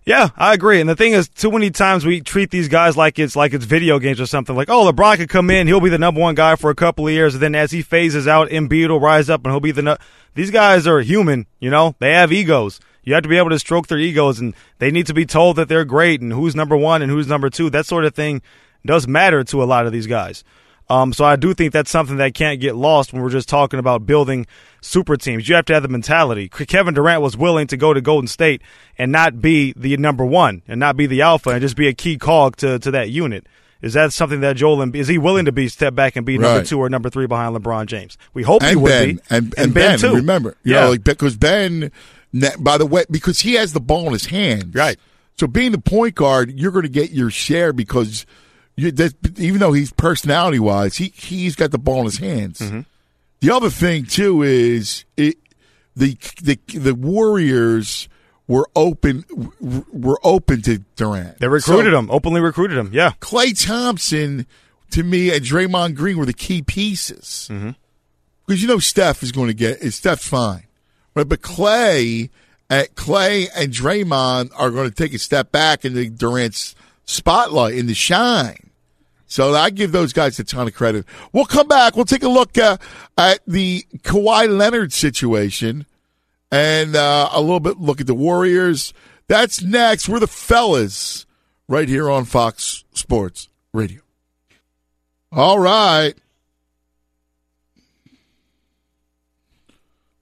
[0.06, 0.82] Yeah, I agree.
[0.82, 3.64] And the thing is, too many times we treat these guys like it's like it's
[3.64, 4.56] video games or something.
[4.56, 7.08] Like, oh, LeBron could come in, he'll be the number one guy for a couple
[7.08, 9.72] of years, and then as he phases out, Embiid will rise up and he'll be
[9.72, 9.82] the.
[9.82, 9.96] Nu-
[10.36, 11.96] these guys are human, you know.
[12.00, 12.82] They have egos.
[13.04, 15.56] You have to be able to stroke their egos, and they need to be told
[15.58, 17.70] that they're great and who's number one and who's number two.
[17.70, 18.42] That sort of thing
[18.86, 20.44] does matter to a lot of these guys.
[20.90, 23.80] Um, so I do think that's something that can't get lost when we're just talking
[23.80, 24.46] about building
[24.82, 25.48] super teams.
[25.48, 26.50] You have to have the mentality.
[26.50, 28.62] Kevin Durant was willing to go to Golden State
[28.98, 31.94] and not be the number one and not be the alpha and just be a
[31.94, 33.48] key cog to, to that unit.
[33.82, 36.38] Is that something that Joel Embiid, is he willing to be step back and be
[36.38, 36.66] number Right.
[36.68, 38.18] two or number three behind LeBron James?
[38.34, 39.22] We hope he and would Ben, be.
[39.30, 40.16] and, and, Ben, too.
[40.16, 40.82] remember, you yeah.
[40.82, 41.92] know, like because Ben,
[42.60, 44.76] by the way, because he has the ball in his hand.
[44.76, 44.98] Right.
[45.40, 48.26] So being the point guard, you're going to get your share because
[48.76, 52.60] you, that, even though he's personality wise, he he's got the ball in his hands.
[52.60, 52.82] Mm-hmm.
[53.42, 55.38] The other thing too is it
[55.96, 58.08] the the the Warriors
[58.48, 59.26] were open
[59.92, 61.40] were open to Durant.
[61.40, 62.90] they recruited So him, openly recruited him.
[62.94, 63.12] Yeah.
[63.20, 64.46] Klay Thompson
[64.92, 67.72] to me and Draymond Green were the key pieces Mm-hmm.
[68.46, 70.64] because you know Steph is going to get it Steph's fine,
[71.16, 71.28] right?
[71.28, 72.30] But Klay,
[72.70, 76.76] uh, Klay and Draymond are going to take a step back in the Durant's
[77.06, 78.70] spotlight in the shine.
[79.28, 81.06] So I give those guys a ton of credit.
[81.32, 81.96] We'll come back.
[81.96, 82.78] We'll take a look uh,
[83.18, 85.88] at the Kawhi Leonard situation
[86.52, 88.94] and uh, a little bit look at the Warriors.
[89.28, 90.08] That's next.
[90.08, 91.26] We're the fellas
[91.68, 94.02] right here on Fox Sports Radio.
[95.32, 96.14] All right.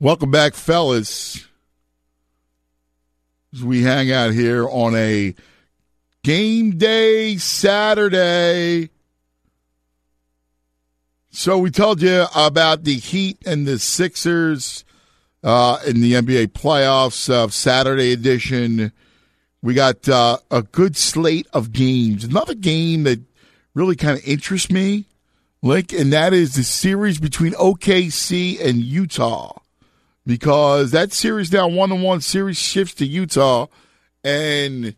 [0.02, 1.48] Welcome back, fellas.
[3.54, 5.36] As we hang out here on a
[6.24, 8.90] game day Saturday.
[11.30, 14.86] So we told you about the Heat and the Sixers
[15.44, 18.92] uh, in the NBA playoffs of Saturday edition.
[19.62, 22.24] We got uh, a good slate of games.
[22.24, 23.20] Another game that
[23.76, 25.06] really kind of interests me,
[25.62, 29.60] Link, and that is the series between OKC and Utah.
[30.26, 33.68] Because that series now one on one series shifts to Utah.
[34.24, 34.96] And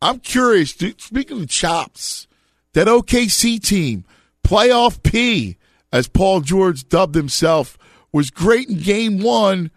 [0.00, 2.26] I'm curious, speaking of chops,
[2.72, 4.04] that OKC team,
[4.44, 5.58] playoff P,
[5.92, 7.76] as Paul George dubbed himself,
[8.12, 9.70] was great in game one,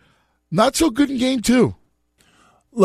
[0.49, 1.75] not so good in game two.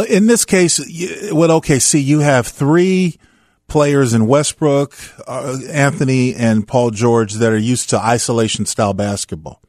[0.08, 3.18] In this case, with OKC, you have three
[3.66, 4.94] players in Westbrook,
[5.26, 9.62] uh, Anthony, and Paul George that are used to isolation style basketball.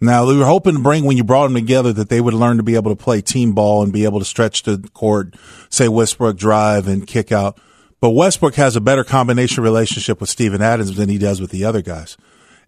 [0.00, 2.56] Now, we were hoping to bring, when you brought them together, that they would learn
[2.58, 5.34] to be able to play team ball and be able to stretch the court,
[5.70, 7.58] say Westbrook drive and kick out.
[8.00, 11.64] But Westbrook has a better combination relationship with Steven Adams than he does with the
[11.64, 12.16] other guys.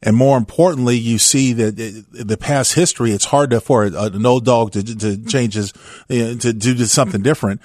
[0.03, 1.77] And more importantly, you see that
[2.11, 5.73] the past history, it's hard to, for an old dog to, to change his,
[6.09, 7.61] to do something different.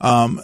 [0.00, 0.40] Um,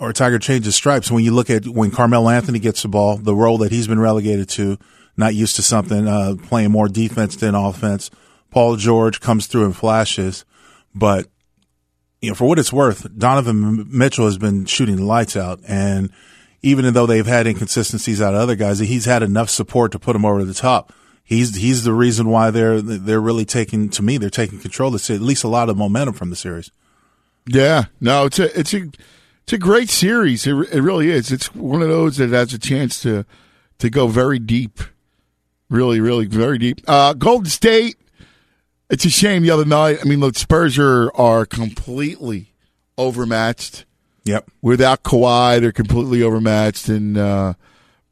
[0.00, 1.10] or Tiger changes stripes.
[1.10, 4.00] When you look at when Carmelo Anthony gets the ball, the role that he's been
[4.00, 4.78] relegated to,
[5.16, 8.10] not used to something, uh, playing more defense than offense.
[8.50, 10.44] Paul George comes through and flashes,
[10.94, 11.28] but
[12.20, 16.10] you know, for what it's worth, Donovan Mitchell has been shooting the lights out and
[16.64, 20.16] even though they've had inconsistencies out of other guys, he's had enough support to put
[20.16, 20.94] him over the top.
[21.22, 25.10] He's he's the reason why they're they're really taking to me they're taking control of
[25.10, 26.70] at least a lot of momentum from the series.
[27.46, 28.90] Yeah, no, it's a it's a
[29.42, 30.46] it's a great series.
[30.46, 31.30] It, it really is.
[31.30, 33.26] It's one of those that has a chance to
[33.78, 34.80] to go very deep,
[35.74, 36.80] really, really very deep.
[36.86, 37.96] Uh, Golden State.
[38.90, 39.98] It's a shame the other night.
[40.02, 42.52] I mean, look, Spurs are are completely
[42.96, 43.86] overmatched.
[44.24, 44.50] Yep.
[44.62, 46.88] Without Kawhi, they're completely overmatched.
[46.88, 47.54] And uh,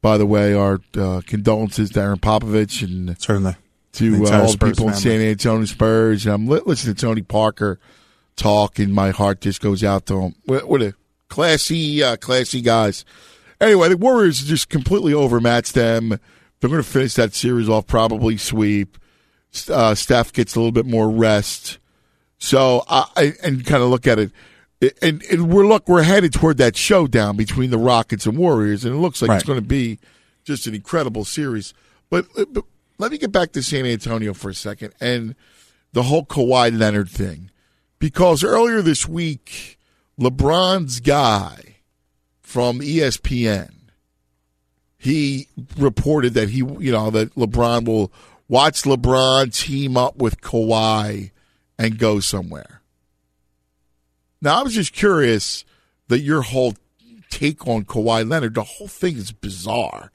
[0.01, 3.55] by the way, our uh, condolences to Erin Popovich and certainly
[3.93, 4.93] to uh, all the people family.
[4.93, 6.25] in San Antonio Spurs.
[6.25, 7.79] And I'm listening to Tony Parker
[8.35, 10.35] talk, and my heart just goes out to him.
[10.45, 10.95] What, what a
[11.29, 13.05] classy, uh, classy guys.
[13.61, 16.19] Anyway, the Warriors just completely overmatched them.
[16.63, 18.97] They're going to finish that series off probably sweep.
[19.69, 21.77] Uh, Steph gets a little bit more rest.
[22.37, 24.31] So I and kind of look at it
[25.01, 28.95] and, and we're look we're headed toward that showdown between the Rockets and Warriors, and
[28.95, 29.35] it looks like right.
[29.35, 29.99] it's going to be
[30.45, 31.73] just an incredible series.
[32.09, 32.63] But, but
[32.97, 35.35] let me get back to San Antonio for a second and
[35.91, 37.51] the whole Kawhi Leonard thing,
[37.99, 39.77] because earlier this week,
[40.17, 41.75] LeBron's guy
[42.41, 43.73] from ESPN
[45.03, 48.11] he reported that he you know that LeBron will
[48.47, 51.31] watch LeBron team up with Kawhi
[51.77, 52.81] and go somewhere.
[54.41, 55.65] Now, I was just curious
[56.07, 56.75] that your whole
[57.29, 60.11] take on Kawhi Leonard, the whole thing is bizarre.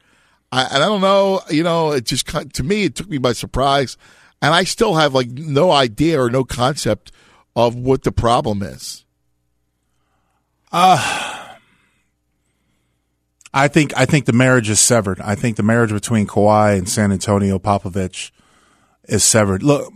[0.50, 3.32] I, and I don't know, you know, it just, to me, it took me by
[3.32, 3.98] surprise.
[4.40, 7.12] And I still have like no idea or no concept
[7.56, 9.04] of what the problem is.
[10.70, 11.37] Uh,
[13.52, 15.20] I think I think the marriage is severed.
[15.20, 18.30] I think the marriage between Kawhi and San Antonio Popovich
[19.04, 19.62] is severed.
[19.62, 19.92] Look,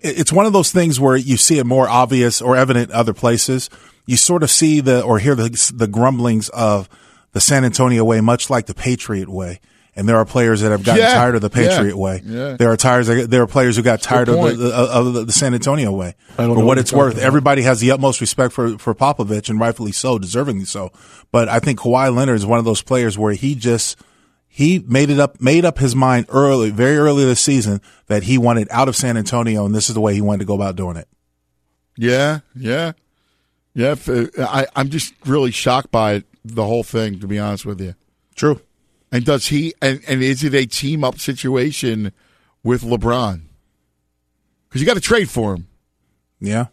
[0.00, 3.68] it's one of those things where you see it more obvious or evident other places.
[4.06, 6.88] You sort of see the or hear the the grumblings of
[7.32, 9.60] the San Antonio way, much like the Patriot way.
[9.98, 12.20] And there are players that have gotten yeah, tired of the Patriot yeah, way.
[12.22, 12.56] Yeah.
[12.58, 13.06] There are tires.
[13.06, 16.14] There are players who got tired of the, of the, San Antonio way.
[16.34, 19.92] For what, what it's worth, everybody has the utmost respect for for Popovich, and rightfully
[19.92, 20.92] so, deservingly so.
[21.32, 23.98] But I think Kawhi Leonard is one of those players where he just
[24.56, 28.38] he made it up, made up his mind early, very early this season that he
[28.38, 30.76] wanted out of San Antonio, and this is the way he wanted to go about
[30.76, 31.08] doing it.
[31.96, 32.92] Yeah, yeah,
[33.74, 33.96] yeah.
[34.06, 37.94] Uh, I, I'm just really shocked by the whole thing, to be honest with you.
[38.34, 38.60] True.
[39.12, 39.74] And does he?
[39.80, 42.12] And, and is it a team up situation
[42.62, 43.42] with LeBron?
[44.68, 45.68] Because you got to trade for him.
[46.40, 46.66] Yeah.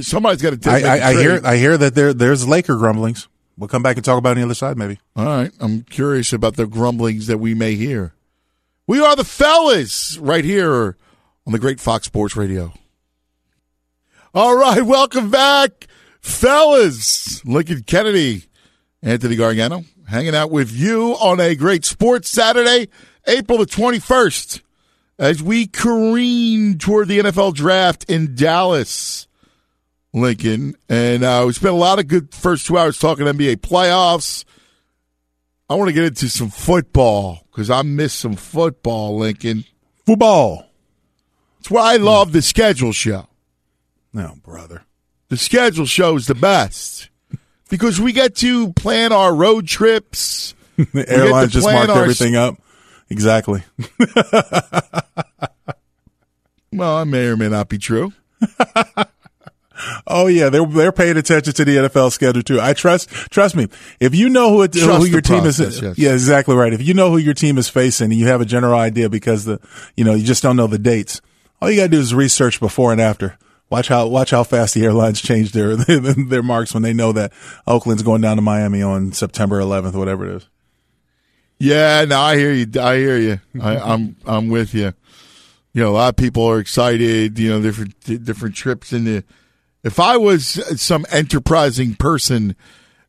[0.00, 0.70] Somebody's got to.
[0.70, 1.40] I, I, I hear.
[1.44, 3.28] I hear that there there's Laker grumblings.
[3.56, 4.98] We'll come back and talk about it on the other side, maybe.
[5.14, 5.52] All right.
[5.60, 8.14] I'm curious about the grumblings that we may hear.
[8.86, 10.96] We are the fellas right here
[11.46, 12.72] on the great Fox Sports Radio.
[14.34, 14.82] All right.
[14.82, 15.86] Welcome back,
[16.20, 17.44] fellas.
[17.44, 18.44] Lincoln Kennedy,
[19.02, 22.86] Anthony Gargano, hanging out with you on a great sports Saturday,
[23.26, 24.60] April the 21st,
[25.18, 29.26] as we careen toward the NFL draft in Dallas.
[30.14, 34.44] Lincoln, and uh, we spent a lot of good first two hours talking NBA playoffs.
[35.70, 39.64] I want to get into some football because I miss some football, Lincoln.
[40.04, 40.66] Football.
[41.56, 43.26] That's why I love the schedule show.
[44.12, 44.82] No, brother.
[45.30, 47.08] The schedule show is the best
[47.72, 50.54] because we get to plan our road trips.
[50.76, 52.56] the airline just marked everything up.
[53.08, 53.62] Exactly.
[56.70, 58.12] well, that may or may not be true.
[60.06, 62.60] Oh yeah, they're they're paying attention to the NFL schedule too.
[62.60, 63.66] I trust trust me.
[63.98, 65.98] If you know who it, who your team process, is, yes.
[65.98, 66.72] yeah, exactly right.
[66.72, 69.44] If you know who your team is facing and you have a general idea because
[69.44, 69.60] the
[69.96, 71.20] you know you just don't know the dates,
[71.60, 73.36] all you got to do is research before and after.
[73.72, 77.32] Watch how watch how fast the airlines change their their marks when they know that
[77.66, 80.48] Oakland's going down to Miami on September 11th, whatever it is.
[81.58, 82.66] Yeah, no, I hear you.
[82.78, 83.40] I hear you.
[83.62, 84.92] I, I'm I'm with you.
[85.72, 87.38] You know, a lot of people are excited.
[87.38, 89.24] You know, different different trips in the.
[89.82, 90.44] If I was
[90.78, 92.56] some enterprising person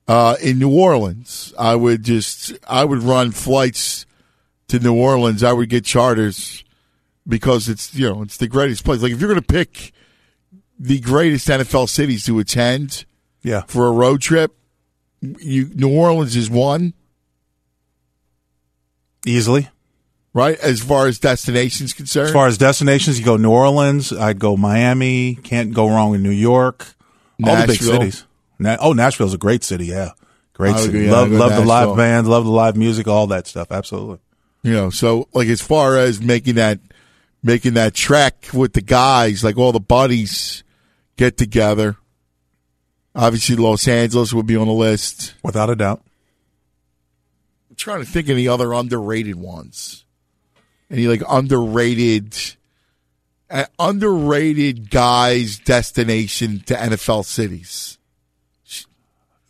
[0.07, 4.05] uh, in New Orleans, I would just I would run flights
[4.69, 5.43] to New Orleans.
[5.43, 6.63] I would get charters
[7.27, 9.01] because it's you know it's the greatest place.
[9.01, 9.91] Like if you're going to pick
[10.79, 13.05] the greatest NFL cities to attend,
[13.41, 14.55] yeah, for a road trip,
[15.21, 16.93] you New Orleans is one
[19.25, 19.69] easily.
[20.33, 20.59] right?
[20.59, 24.11] As far as destinations concerned, As far as destinations, you go New Orleans.
[24.11, 25.35] I'd go Miami.
[25.35, 26.87] Can't go wrong in New York.
[27.43, 28.25] All the big cities.
[28.59, 29.85] Na- oh, Nashville's a great city.
[29.87, 30.11] Yeah,
[30.53, 31.05] great city.
[31.05, 32.29] yeah, love love the live bands.
[32.29, 33.07] Love the live music.
[33.07, 33.71] All that stuff.
[33.71, 34.19] Absolutely.
[34.61, 36.79] you know, so like as far as making that
[37.43, 40.63] making that trek with the guys, like all the buddies
[41.17, 41.97] get together.
[43.13, 45.35] Obviously, Los Angeles would be on the list.
[45.43, 46.01] Without a doubt.
[47.69, 50.05] I'm trying to think of any other underrated ones.
[50.89, 52.35] Any like underrated,
[53.49, 57.97] uh, underrated guys' destination to NFL cities.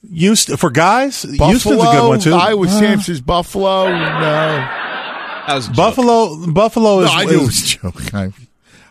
[0.10, 1.24] Used for guys.
[1.24, 2.34] Buffalo, Houston's a good one too.
[2.34, 3.90] Iowa Uh, Samson's Buffalo.
[3.90, 4.82] No,
[5.48, 5.76] That was a joke.
[5.78, 6.48] Buffalo.
[6.52, 7.11] Buffalo no, is.
[7.14, 8.14] I knew it is- was a joke.
[8.14, 8.34] I was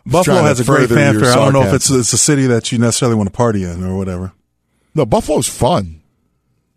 [0.04, 1.32] Buffalo has a great further your fanfare.
[1.32, 3.84] I don't know if it's it's a city that you necessarily want to party in
[3.84, 4.32] or whatever.
[4.94, 6.00] no Buffalo's fun.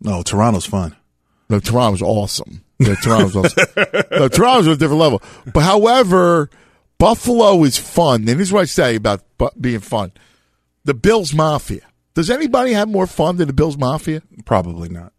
[0.00, 0.94] No, Toronto's fun.
[1.50, 2.62] No, Toronto's awesome.
[2.78, 3.64] Yeah, Toronto's awesome.
[4.12, 5.22] no, Toronto's on a different level.
[5.52, 6.50] But however,
[6.98, 8.20] Buffalo is fun.
[8.28, 10.12] And this is what I say about bu- being fun.
[10.84, 11.80] The Bills Mafia.
[12.14, 14.22] Does anybody have more fun than the Bills Mafia?
[14.44, 15.12] Probably not.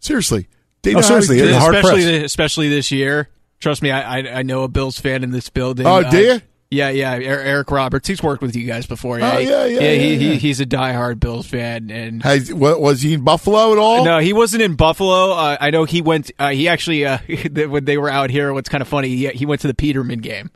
[0.00, 0.48] Seriously.
[0.82, 1.60] They Oh, know to seriously, do it's it.
[1.60, 3.28] hard especially especially this year.
[3.62, 5.86] Trust me, I, I I know a Bills fan in this building.
[5.86, 6.40] Oh, do Uh, you?
[6.70, 7.16] Yeah, yeah.
[7.16, 8.08] Er- Eric Roberts.
[8.08, 9.18] He's worked with you guys before.
[9.18, 10.16] Yeah, Oh, yeah, yeah, he, yeah, yeah.
[10.16, 14.04] He, he's a diehard Bills fan, and Has, wa- was he in Buffalo at all?
[14.06, 15.32] no, he wasn't in Buffalo.
[15.32, 16.30] Uh, I know he went.
[16.38, 17.18] Uh, he actually, uh,
[17.68, 20.20] when they were out here, what's kind of funny, he, he went to the Peterman
[20.20, 20.50] game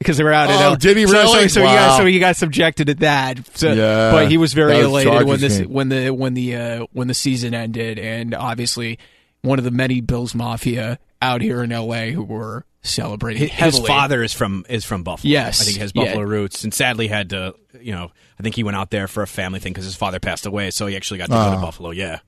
[0.00, 0.50] because they were out.
[0.50, 1.42] in Oh, L- did he so, really?
[1.48, 1.74] So, so he Wow.
[1.90, 3.56] got so he got subjected to that.
[3.56, 4.10] So, Yeah.
[4.10, 5.72] but he was very was elated when this game.
[5.72, 8.98] when the when the uh, when the season ended, and obviously
[9.42, 12.10] one of the many Bills Mafia out here in L.A.
[12.12, 13.48] who were celebrating.
[13.48, 15.30] His, his father is from is from Buffalo.
[15.30, 15.60] Yes.
[15.60, 16.04] I think he has Yeah.
[16.04, 17.54] Buffalo roots, and sadly had to.
[17.80, 20.20] You know, I think he went out there for a family thing because his father
[20.20, 21.54] passed away, so he actually got to go Ah.
[21.54, 21.90] to Buffalo.
[21.90, 22.18] Yeah,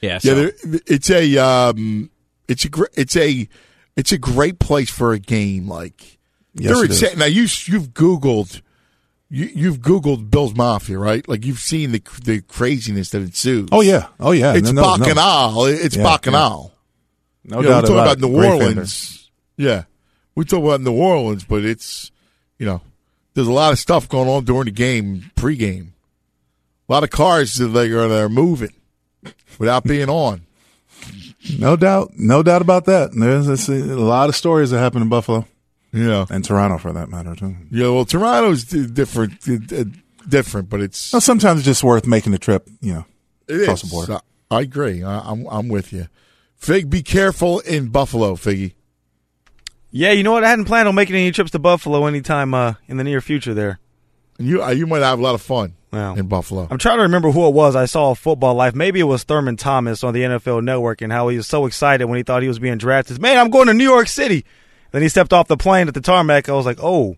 [0.00, 0.12] yeah.
[0.12, 0.34] Yeah, So.
[0.34, 0.52] there,
[0.86, 2.10] it's a um,
[2.48, 3.48] it's a gr- it's a
[3.96, 5.66] it's a great place for a game.
[5.68, 6.18] Like
[6.54, 7.16] Yes, they're it is.
[7.16, 8.60] now you you've googled
[9.30, 11.26] you you've googled Bill's Mafia, right?
[11.26, 13.68] Like you've seen the the craziness that ensues.
[13.72, 14.08] Oh yeah.
[14.20, 14.52] Oh yeah.
[14.54, 14.98] it's No, no, no.
[14.98, 15.64] bacchanal.
[15.66, 16.73] It's Yeah, bacchanal.
[17.44, 18.38] No You know, doubt we talk about, about New it.
[18.38, 18.68] Great fanfare.
[18.68, 19.30] Orleans.
[19.56, 19.82] Yeah,
[20.34, 22.10] we talk about New Orleans, but it's
[22.58, 22.80] you know
[23.34, 25.88] there's a lot of stuff going on during the game, pregame.
[26.88, 28.72] A lot of cars that are that are moving
[29.58, 30.42] without being on.
[31.58, 32.12] No doubt.
[32.16, 33.10] No doubt about that.
[33.12, 35.46] There's, a lot of stories that happen in Buffalo
[35.92, 36.24] Yeah.
[36.30, 37.54] and Toronto for that matter too.
[37.70, 39.40] Yeah, well, Toronto's different,
[40.26, 42.66] different, but it's Well, sometimes it's just worth making the trip.
[42.80, 43.04] You know,
[43.48, 43.90] it across is.
[43.90, 44.10] the board.
[44.10, 45.02] I, I agree.
[45.02, 46.08] I, I'm I'm with you.
[46.64, 48.72] Fig, be careful in Buffalo, Figgy.
[49.90, 50.44] Yeah, you know what?
[50.44, 53.52] I hadn't planned on making any trips to Buffalo anytime uh, in the near future
[53.52, 53.78] there.
[54.38, 56.14] You uh, you might have a lot of fun Wow.
[56.14, 56.66] in Buffalo.
[56.70, 58.74] I'm trying to remember who it was I saw Football Life.
[58.74, 62.06] Maybe it was Thurman Thomas on the NFL Network and how he was so excited
[62.06, 63.20] when he thought he was being drafted.
[63.20, 64.44] Man, I'm going to New York City.
[64.90, 66.48] Then he stepped off the plane at the tarmac.
[66.48, 67.16] I was like, oh,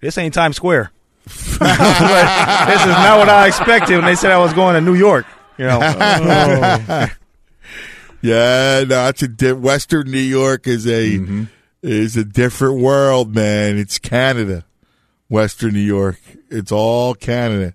[0.00, 0.92] this ain't Times Square.
[1.24, 5.26] this is not what I expected when they said I was going to New York.
[5.58, 7.06] You know, Oh.
[8.24, 11.44] Yeah, no, it's a di- Western New York is a Mm-hmm.
[11.82, 13.76] is a different world, man.
[13.76, 14.64] It's Canada,
[15.28, 16.18] Western New York.
[16.48, 17.74] It's all Canada.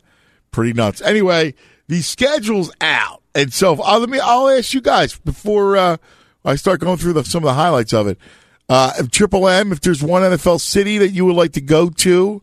[0.52, 1.02] Pretty nuts.
[1.04, 1.54] Anyway,
[1.88, 4.20] the schedule's out, and so uh, let me.
[4.20, 5.98] I'll ask you guys before uh,
[6.44, 8.18] I start going through the, some of the highlights of it.
[8.68, 11.90] Uh, if Triple M, if there's one NFL city that you would like to go
[11.90, 12.42] to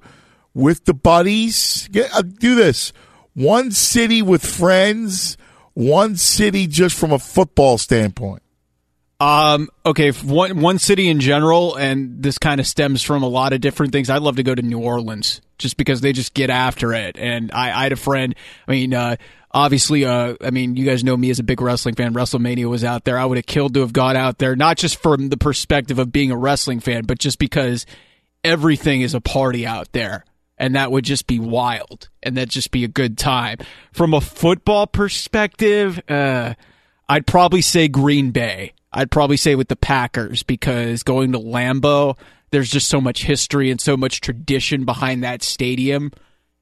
[0.54, 2.92] with the buddies, get, uh, do this.
[3.34, 5.36] One city with friends,
[5.76, 8.42] one city just from a football standpoint.
[9.20, 9.68] Um.
[9.84, 10.10] Okay.
[10.10, 13.92] One one city in general, and this kind of stems from a lot of different
[13.92, 14.08] things.
[14.08, 17.18] I'd love to go to New Orleans just because they just get after it.
[17.18, 18.34] And I, I had a friend.
[18.66, 19.16] I mean, uh,
[19.50, 22.14] obviously, uh, I mean, you guys know me as a big wrestling fan.
[22.14, 23.18] WrestleMania was out there.
[23.18, 26.10] I would have killed to have gone out there, not just from the perspective of
[26.10, 27.84] being a wrestling fan, but just because
[28.44, 30.24] everything is a party out there.
[30.58, 32.08] And that would just be wild.
[32.22, 33.58] And that'd just be a good time.
[33.92, 36.54] From a football perspective, uh,
[37.08, 38.72] I'd probably say Green Bay.
[38.92, 42.16] I'd probably say with the Packers because going to Lambeau,
[42.50, 46.12] there's just so much history and so much tradition behind that stadium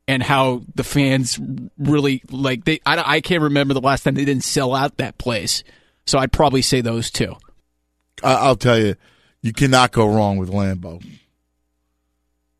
[0.09, 1.39] and how the fans
[1.79, 5.19] really like they I, I can't remember the last time they didn't sell out that
[5.19, 5.65] place.
[6.07, 7.37] So I'd probably say those two.
[8.23, 8.97] I, I'll tell you,
[9.41, 11.03] you cannot go wrong with Lambeau.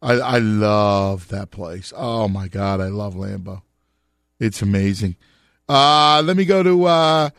[0.05, 1.93] I, I love that place.
[1.97, 3.63] Oh my God, I love Lambeau.
[4.39, 5.17] It's amazing.
[5.67, 7.31] Uh, let me go to uh,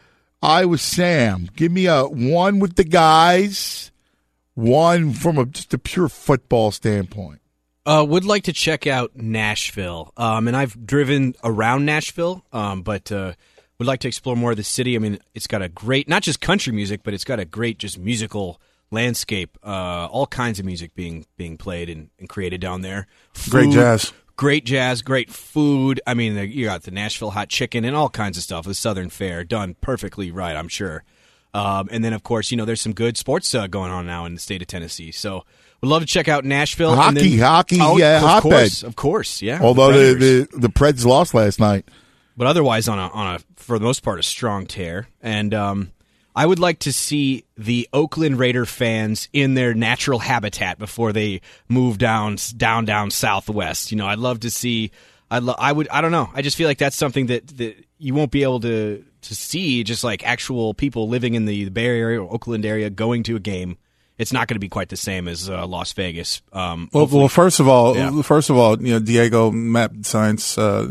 [0.41, 1.47] Iowa Sam.
[1.55, 3.91] Give me a one with the guys,
[4.55, 7.39] one from a, just a pure football standpoint.
[7.85, 10.11] Uh, would like to check out Nashville.
[10.17, 13.33] Um, and I've driven around Nashville, um, but uh,
[13.77, 14.95] would like to explore more of the city.
[14.95, 17.77] I mean, it's got a great, not just country music, but it's got a great
[17.77, 18.59] just musical
[18.91, 19.57] landscape.
[19.64, 23.07] Uh, all kinds of music being being played and, and created down there.
[23.49, 24.14] Great jazz.
[24.38, 26.02] Great jazz, great food.
[26.06, 28.66] I mean, the- you got the Nashville hot chicken and all kinds of stuff.
[28.66, 31.03] The Southern Fare done perfectly right, I'm sure.
[31.53, 34.26] Um, and then, of course, you know, there's some good sports uh, going on now
[34.26, 35.14] in the state of Tennessee.
[35.14, 35.45] So,
[35.80, 36.91] would love to check out Nashville.
[36.91, 39.60] and Hockey, then- hockey, Oh, yeah, of course, of course, yeah.
[39.62, 40.48] Although the, Predators.
[40.49, 41.86] the the Preds lost last night.
[42.36, 45.07] but otherwise on a on a for the most part a strong tear.
[45.22, 45.91] And um,
[46.36, 51.41] I would like to see the Oakland Raider fans in their natural habitat before they
[51.70, 53.91] move down down down southwest.
[53.91, 54.91] You know, I'd love to see.
[55.32, 56.30] I lo- I would I don't know.
[56.34, 59.84] I just feel like that's something that that you won't be able to to see
[59.84, 63.40] just like actual people living in the, Bay Area or Oakland area going to a
[63.40, 63.78] game.
[64.18, 66.41] It's not going to be quite the same as uh, Las Vegas.
[66.53, 68.22] Um, Well, well, first of all, Yeah.
[68.22, 70.88] first of all, you know, Diego map science, uh,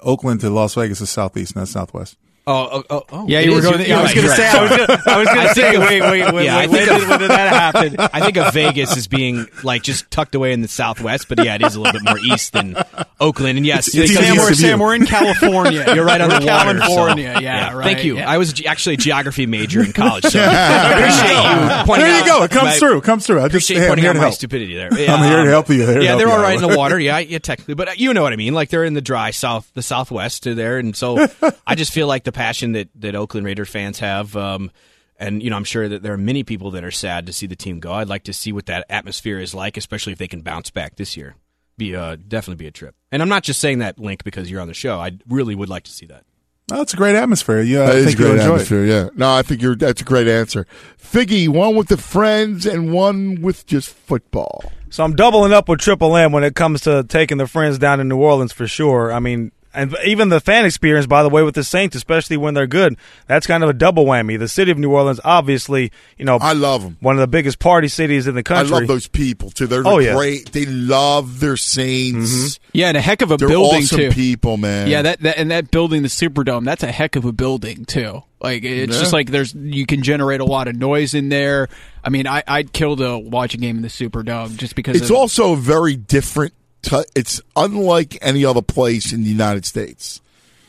[0.00, 2.16] Oakland to Las Vegas is southeast, not southwest.
[2.44, 3.26] Oh, oh, oh, oh.
[3.28, 4.62] Yeah, you were going- You're- I was you're gonna say- you're
[5.06, 7.08] I was I gonna I say, wait, wait, wait, yeah, I when think did- of-
[7.08, 7.96] when did that happen?
[8.12, 11.54] I think of Vegas as being like just tucked away in the southwest, but yeah,
[11.54, 12.76] it is a little bit more east than
[13.20, 13.58] Oakland.
[13.58, 14.54] And yes, It's- east you.
[14.56, 15.94] Sam, we're in California.
[15.94, 16.78] You're right on We're the water.
[16.80, 17.84] so- California, yeah, right.
[17.84, 18.16] Thank you.
[18.16, 18.28] yeah.
[18.28, 22.26] I was actually a geography major in college, so I appreciate you pointing There you
[22.26, 22.42] go.
[22.42, 22.98] It comes my- through.
[22.98, 23.38] It comes through.
[23.38, 24.34] I just, Appreciate hey, I'm pointing here out to my help.
[24.34, 24.88] stupidity there.
[24.92, 26.00] I'm here to help you.
[26.00, 26.98] Yeah, they're all right in the water.
[26.98, 28.52] Yeah, yeah, technically, but uh, you know what I mean.
[28.52, 31.24] Like they're in the dry south, the southwest to there, and so
[31.66, 34.34] I just feel like the passion that that Oakland Raider fans have.
[34.36, 34.70] Um,
[35.18, 37.46] and you know, I'm sure that there are many people that are sad to see
[37.46, 37.92] the team go.
[37.92, 40.96] I'd like to see what that atmosphere is like, especially if they can bounce back
[40.96, 41.36] this year.
[41.76, 42.94] Be uh, definitely be a trip.
[43.12, 44.98] And I'm not just saying that link because you're on the show.
[44.98, 46.24] I really would like to see that.
[46.70, 47.60] Oh, it's a great atmosphere.
[47.60, 48.48] Yeah, That I is think a great enjoy it.
[48.48, 48.84] atmosphere.
[48.84, 49.08] Yeah.
[49.14, 49.74] No, I think you're.
[49.76, 50.66] That's a great answer.
[50.98, 54.72] Figgy, one with the friends and one with just football.
[54.90, 58.00] So I'm doubling up with Triple M when it comes to taking the friends down
[58.00, 59.12] in New Orleans for sure.
[59.12, 62.54] I mean, and even the fan experience, by the way, with the Saints, especially when
[62.54, 62.96] they're good,
[63.26, 64.38] that's kind of a double whammy.
[64.38, 66.96] The city of New Orleans, obviously, you know, I love them.
[67.00, 68.74] one of the biggest party cities in the country.
[68.74, 69.66] I love those people too.
[69.66, 70.14] They're Oh, yeah.
[70.14, 70.52] great.
[70.52, 72.30] They love their Saints.
[72.58, 72.70] Mm-hmm.
[72.74, 74.10] Yeah, and a heck of a They're building awesome too.
[74.10, 74.88] people, man.
[74.88, 78.22] Yeah, that, that and that building, the Superdome, that's a heck of a building too.
[78.40, 79.00] Like it's Yeah.
[79.00, 81.68] just like there's you can generate a lot of noise in there.
[82.02, 85.10] I mean, I, I'd kill to watch a game in the Superdome just because It's
[85.10, 86.52] of, also a very different.
[86.82, 90.20] T- it's unlike any other place in the United States.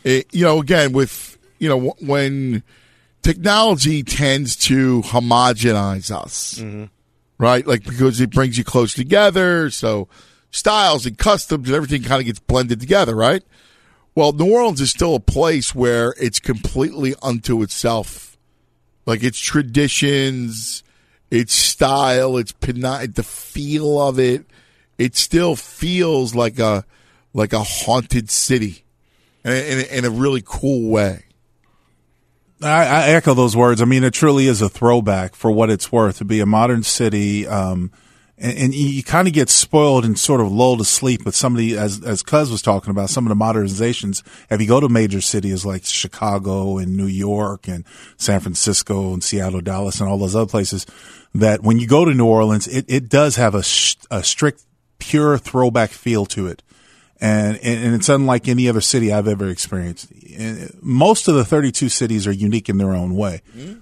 [0.03, 2.63] It, you know, again, with you know w- when
[3.21, 6.85] technology tends to homogenize us, mm-hmm.
[7.37, 7.65] right?
[7.65, 10.07] Like because it brings you close together, so
[10.51, 13.43] styles and customs and everything kind of gets blended together, right?
[14.15, 18.37] Well, New Orleans is still a place where it's completely unto itself.
[19.05, 20.83] Like its traditions,
[21.31, 24.45] its style, its the feel of it,
[24.97, 26.85] it still feels like a
[27.33, 28.85] like a haunted city,
[29.43, 31.25] in, in, in a really cool way.
[32.61, 33.81] I, I echo those words.
[33.81, 36.83] I mean, it truly is a throwback for what it's worth to be a modern
[36.83, 37.45] city.
[37.45, 37.91] Um,
[38.37, 41.35] and, and you, you kind of get spoiled and sort of lulled to sleep with
[41.35, 44.23] some of the, as, as Cuz was talking about, some of the modernizations.
[44.49, 47.83] If you go to major cities like Chicago and New York and
[48.17, 50.85] San Francisco and Seattle, Dallas and all those other places,
[51.33, 54.63] that when you go to New Orleans, it, it does have a, sh- a strict,
[55.09, 56.63] pure throwback feel to it
[57.21, 60.11] and and it's unlike any other city I've ever experienced.
[60.81, 63.41] Most of the 32 cities are unique in their own way,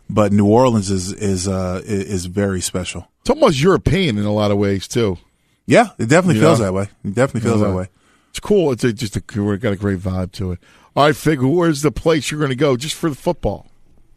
[0.10, 3.08] but New Orleans is is uh, is very special.
[3.22, 5.18] It's almost European in a lot of ways too.
[5.66, 6.48] Yeah, it definitely Yeah.
[6.48, 6.90] feels that way.
[7.06, 7.68] It definitely feels Yeah.
[7.70, 7.88] that way.
[8.32, 8.72] It's cool.
[8.72, 10.60] It's a, just a got a great vibe to it.
[10.96, 13.68] All right, Fig, where's the place you're going to go just for the football?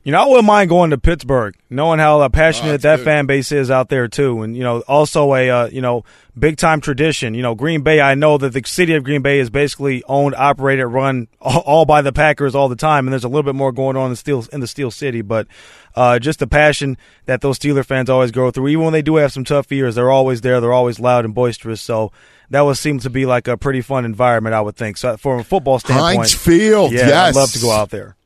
[0.05, 3.05] You know, I wouldn't mind going to Pittsburgh, knowing how uh, passionate Oh, that good.
[3.07, 6.05] fan base is out there too, and you know, also a uh, you know
[6.39, 7.33] big time tradition.
[7.33, 8.03] You know, Green Bay.
[8.03, 12.03] I know that the city of Green Bay is basically owned, operated, run all, by
[12.03, 14.17] the Packers all the time, and there's a little bit more going on in the
[14.17, 15.47] Steel in the Steel City, but
[15.97, 19.17] uh, just the passion that those Steeler fans always go through, even when they do
[19.17, 20.61] have some tough years, they're always there.
[20.61, 21.81] They're always loud and boisterous.
[21.81, 22.13] So
[22.51, 24.99] that would seem to be like a pretty fun environment, I would think.
[24.99, 27.35] So from a football standpoint, Heinz Field, yeah, yes.
[27.35, 28.17] I'd love to go out there.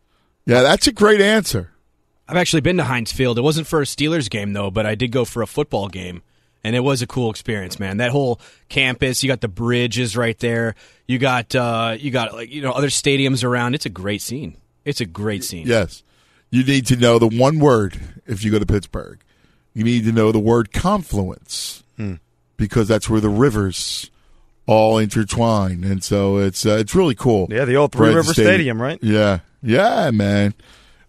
[0.48, 1.70] Yeah, that's a great answer.
[2.26, 3.38] I've actually been to Heinz Field.
[3.38, 6.22] It wasn't for a Steelers game though, but I did go for a football game,
[6.64, 7.98] and it was a cool experience, man.
[7.98, 10.74] That whole campus, you got the bridges right there.
[11.06, 13.74] You got uh, you got like you know other stadiums around.
[13.74, 14.56] It's a great scene.
[14.86, 15.66] It's a great scene.
[15.66, 16.02] Yes.
[16.48, 19.20] You need to know the one word if you go to Pittsburgh.
[19.74, 21.82] You need to know the word confluence
[22.56, 24.10] because that's where the rivers
[24.68, 27.48] all intertwine, and so it's uh, it's really cool.
[27.50, 28.98] Yeah, the old Three Right, the River Stadium, right?
[29.02, 30.54] Yeah, yeah, man.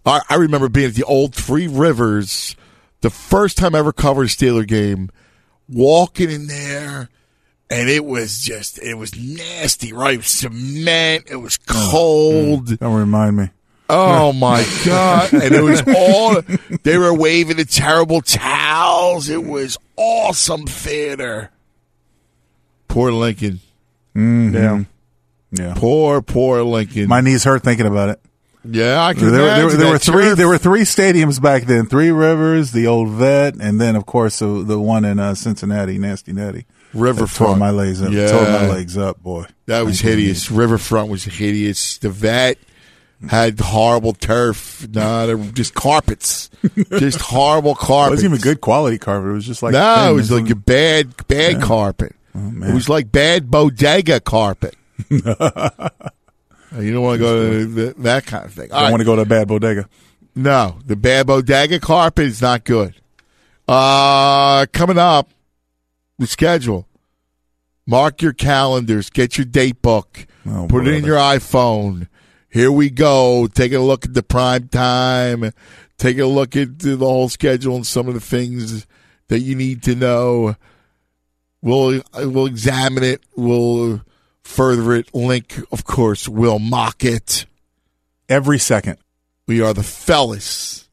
[0.06, 2.56] I, I remember being at the old Three Rivers
[3.02, 5.10] the first time I ever covered a Steeler game,
[5.68, 7.10] walking in there,
[7.69, 10.14] and it was just it was nasty, right?
[10.14, 11.26] It was cement.
[11.30, 12.80] It was cold.
[12.80, 13.49] Don't remind me.
[13.90, 15.34] Oh my god!
[15.34, 16.41] And it was all
[16.84, 19.27] they were waving the terrible towels.
[19.27, 21.52] It was awesome theater.
[22.90, 23.61] Poor Lincoln.
[24.16, 24.84] Yeah.
[25.52, 25.74] Yeah.
[25.78, 27.07] Poor, poor Lincoln.
[27.07, 28.20] My knees hurt thinking about it.
[28.66, 30.24] yeah, I can There, there, there were three.
[30.26, 30.38] turf.
[30.38, 34.40] There were three stadiums back then: Three Rivers, the old Vet, and then, of course,
[34.40, 36.66] the, the one in uh, Cincinnati, Nasty Natty.
[36.94, 37.52] Riverfront.
[37.52, 38.11] Tore my legs up.
[38.11, 38.28] Yeah.
[38.32, 39.45] Tore my legs up, boy.
[39.68, 40.18] That was Thank you.
[40.18, 40.52] hideous.
[40.52, 41.98] Riverfront was hideous.
[41.99, 42.57] The vet
[43.30, 44.88] had horrible turf.
[44.90, 46.49] No, they were just carpets.
[46.98, 48.14] just horrible carpet.
[48.14, 49.30] It wasn't even good quality carpet.
[49.30, 50.10] It was just like no, thin.
[50.10, 51.61] it was like a bad, bad Yeah.
[52.35, 54.76] Oh, it was like bad bodega carpet.
[55.10, 58.72] you don't want to go to that kind of thing.
[58.72, 59.89] I don't want to go to a bad bodega.
[60.35, 62.95] No, the bad bodega carpet is not good.
[63.68, 65.30] Uh, coming up,
[66.18, 66.88] the schedule.
[67.85, 69.10] Mark your calendars.
[69.10, 70.27] Get your date book.
[70.47, 72.07] Oh, Put it in your iPhone.
[72.49, 73.47] Here we go.
[73.47, 75.51] Take a look at the prime time.
[75.97, 78.85] Take a look at the whole schedule and some of the things
[79.27, 80.56] that you need to know.
[81.61, 83.22] We'll we'll examine it.
[83.36, 84.02] We'll
[84.44, 85.14] further it.
[85.14, 87.45] Link, of course, will mock it.
[88.27, 88.98] Every second.
[89.48, 90.88] We are the fellas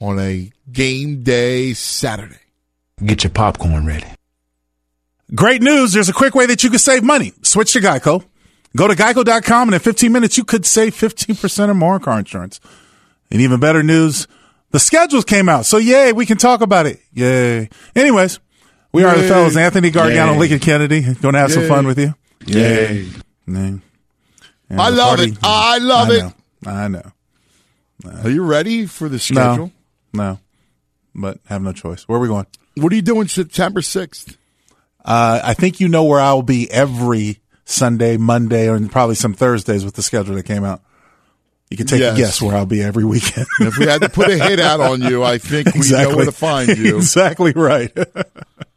[0.00, 2.40] on a game day Saturday.
[3.04, 4.06] Get your popcorn ready.
[5.34, 5.92] Great news.
[5.92, 7.32] There's a quick way that you can save money.
[7.42, 8.24] Switch to Geico.
[8.76, 12.18] Go to geico.com and in 15 minutes, you could save 15% or more on car
[12.18, 12.60] insurance.
[13.30, 14.28] And even better news,
[14.70, 15.66] the schedules came out.
[15.66, 17.00] So yay, we can talk about it.
[17.12, 17.70] Yay.
[17.94, 18.38] Anyways,
[18.96, 19.56] we are the fellows.
[19.56, 20.38] Anthony Gargano, Yay.
[20.38, 21.00] Lincoln Kennedy.
[21.14, 22.14] Going to have some fun with you.
[22.46, 23.08] Yay.
[23.46, 23.80] Yay.
[24.70, 25.38] I love party- it.
[25.42, 26.32] I love I it.
[26.66, 27.12] I know.
[28.24, 29.70] Are you ready for the schedule?
[30.12, 30.22] No.
[30.32, 30.38] No.
[31.14, 32.02] But have no choice.
[32.08, 32.46] Where are we going?
[32.76, 34.36] What are you doing September 6th?
[35.04, 39.32] Uh, I think you know where I will be every Sunday, Monday, and probably some
[39.34, 40.82] Thursdays with the schedule that came out.
[41.70, 42.14] You can take Yes.
[42.14, 43.46] a guess where I'll be every weekend.
[43.60, 46.24] if we had to put a hit out on you, I think we know where
[46.26, 46.96] to find you.
[46.98, 47.96] exactly right.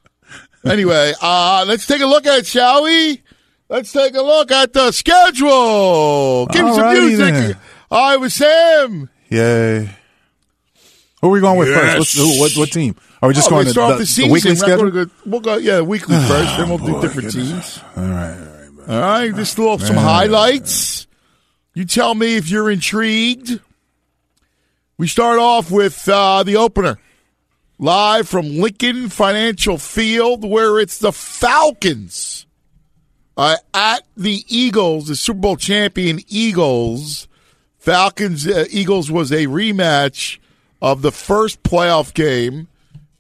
[0.66, 3.22] anyway, uh, let's take a look at it, shall we?
[3.70, 6.48] Let's take a look at the schedule.
[6.48, 7.34] Give me some music.
[7.34, 7.58] then.
[7.92, 9.10] Iowa Sam.
[9.30, 9.96] Yay.
[11.22, 11.96] Who are we going with Yes.
[11.96, 11.98] first?
[12.00, 12.96] What's, who- what, what team?
[13.22, 14.32] Are we just Oh, going to start the, off the, the season.
[14.32, 14.92] weekly We're schedule?
[14.92, 17.76] go- we'll go, yeah, weekly first, then we'll do different goodness.
[17.76, 17.84] teams.
[17.98, 18.90] All right, all right.
[18.90, 21.06] All right, just a little some highlights.
[21.76, 23.60] You tell me if you're intrigued.
[24.98, 26.98] We start off with uh, the opener,
[27.80, 32.46] live from Lincoln Financial Field, where it's the Falcons
[33.38, 37.28] uh, at the Eagles, the Super Bowl champion Eagles.
[37.78, 40.38] Falcons uh, Eagles was a rematch
[40.82, 42.68] of the first playoff game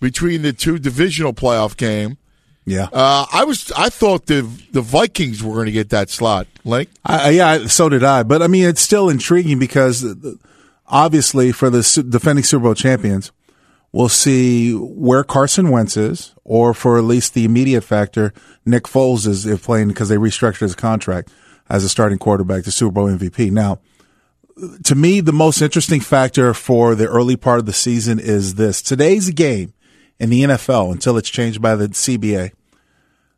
[0.01, 2.17] between the two divisional playoff game.
[2.65, 2.87] Yeah.
[2.91, 4.41] Uh, I was I thought the
[4.71, 6.47] the Vikings were going to get that slot.
[6.63, 8.23] Like yeah, so did I.
[8.23, 10.05] But I mean, it's still intriguing because
[10.85, 13.31] obviously for the defending Super Bowl champions,
[13.91, 18.33] we'll see where Carson Wentz is, or for at least the immediate factor,
[18.65, 21.31] Nick Foles is if playing because they restructured his contract
[21.69, 23.51] as a starting quarterback, the Super Bowl MVP.
[23.51, 23.79] Now,
[24.83, 28.81] to me, the most interesting factor for the early part of the season is this:
[28.81, 29.73] today's game
[30.19, 32.51] in the NFL, until it's changed by the CBA.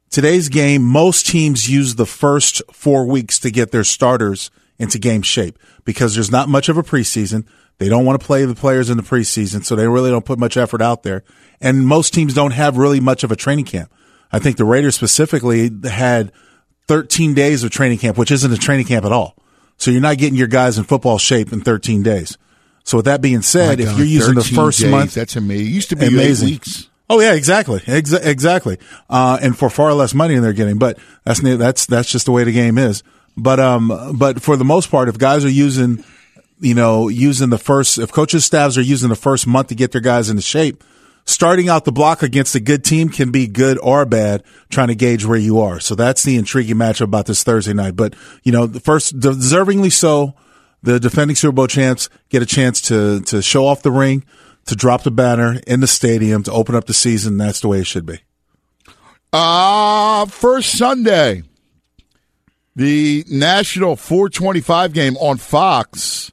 [0.09, 5.21] Today's game, most teams use the first four weeks to get their starters into game
[5.21, 7.45] shape because there's not much of a preseason.
[7.81, 10.37] They don't want to play the players in the preseason, so they really don't put
[10.37, 11.23] much effort out there.
[11.59, 13.91] And most teams don't have really much of a training camp.
[14.31, 16.31] I think the Raiders specifically had
[16.87, 19.35] 13 days of training camp, which isn't a training camp at all.
[19.77, 22.37] So you're not getting your guys in football shape in 13 days.
[22.83, 25.65] So with that being said, if you're using the first days, month, that's amazing.
[25.65, 26.49] It used to be amazing.
[26.49, 26.87] weeks.
[27.09, 28.77] Oh yeah, exactly, Exa- exactly.
[29.09, 32.31] Uh, and for far less money than they're getting, but that's that's that's just the
[32.31, 33.01] way the game is.
[33.35, 36.03] But um, but for the most part, if guys are using,
[36.61, 39.91] you know, using the first, if coaches staffs are using the first month to get
[39.91, 40.83] their guys into shape,
[41.25, 44.43] starting out the block against a good team can be good or bad.
[44.69, 47.95] Trying to gauge where you are, so that's the intriguing matchup about this Thursday night.
[47.95, 50.35] But you know, the first deservingly so,
[50.83, 54.23] the defending Super Bowl champs get a chance to to show off the ring
[54.65, 57.37] to drop the banner in the stadium to open up the season.
[57.37, 58.19] That's the way it should be.
[59.33, 61.43] Uh, first Sunday,
[62.75, 66.31] the National 425 game on Fox.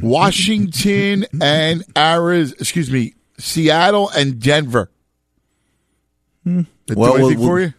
[0.00, 4.90] Washington and Arizona, excuse me, Seattle and Denver.
[6.44, 6.66] It
[6.96, 7.74] Well, anything well, for you?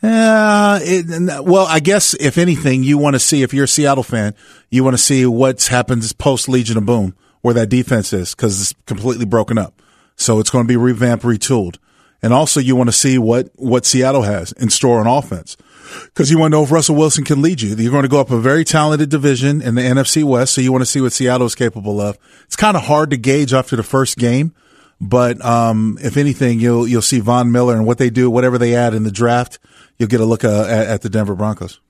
[0.00, 4.04] Uh, it, well, I guess if anything, you want to see if you're a Seattle
[4.04, 4.34] fan,
[4.70, 8.60] you want to see what's happened post Legion of Boom, where that defense is, because
[8.60, 9.82] it's completely broken up.
[10.14, 11.78] So it's going to be revamped, retooled,
[12.22, 15.56] and also you want to see what what Seattle has in store on offense,
[16.04, 17.74] because you want to know if Russell Wilson can lead you.
[17.74, 20.72] You're going to go up a very talented division in the NFC West, so you
[20.72, 22.18] want to see what Seattle is capable of.
[22.44, 24.54] It's kind of hard to gauge after the first game.
[25.00, 28.74] But um, if anything, you'll you'll see Von Miller and what they do, whatever they
[28.74, 29.58] add in the draft.
[29.98, 31.80] You'll get a look uh, at, at the Denver Broncos.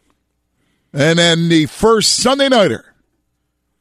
[0.92, 2.94] And then the first Sunday nighter,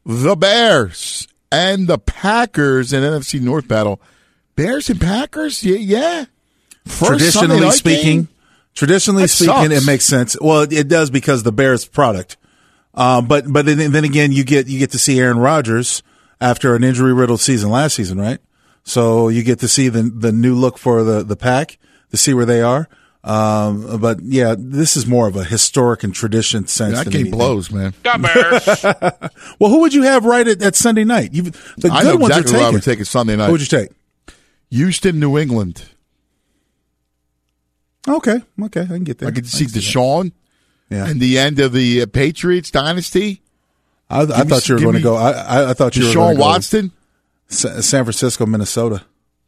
[0.04, 4.00] the Bears and the Packers in NFC North battle.
[4.56, 6.24] Bears and Packers, yeah, yeah.
[6.84, 8.28] First Sunday traditionally speaking, game?
[8.78, 9.82] Traditionally That speaking, sucks.
[9.82, 10.36] it makes sense.
[10.40, 12.36] Well, it, it does because the Bears product.
[12.94, 16.02] Um, but but then, then again, you get you get to see Aaron Rodgers
[16.40, 18.38] after an injury riddled season last season, right?
[18.84, 21.78] So you get to see the the new look for the the pack
[22.10, 22.88] to see where they are.
[23.24, 26.94] Um, but yeah, this is more of a historic and tradition sense.
[26.94, 27.38] that than game anything.
[27.38, 27.92] blows, man.
[28.02, 28.84] Got Bears.
[29.58, 31.34] well, who would you have right at, at Sunday night?
[31.34, 33.46] You, the I good know ones exactly are who I would take it Sunday night.
[33.46, 33.90] Who would you take?
[34.70, 35.84] Houston, New England.
[38.08, 39.28] Okay, okay, I can get there.
[39.28, 39.66] I could see.
[39.66, 40.32] Deshaun
[40.90, 41.06] Yeah.
[41.06, 43.42] and the end of the uh, Patriots dynasty.
[44.10, 45.16] I, I Give me- thought you were going to go.
[45.16, 46.92] I, I, I thought you were Deshaun going to go Watson.
[47.48, 49.02] Sa- San Francisco, Minnesota.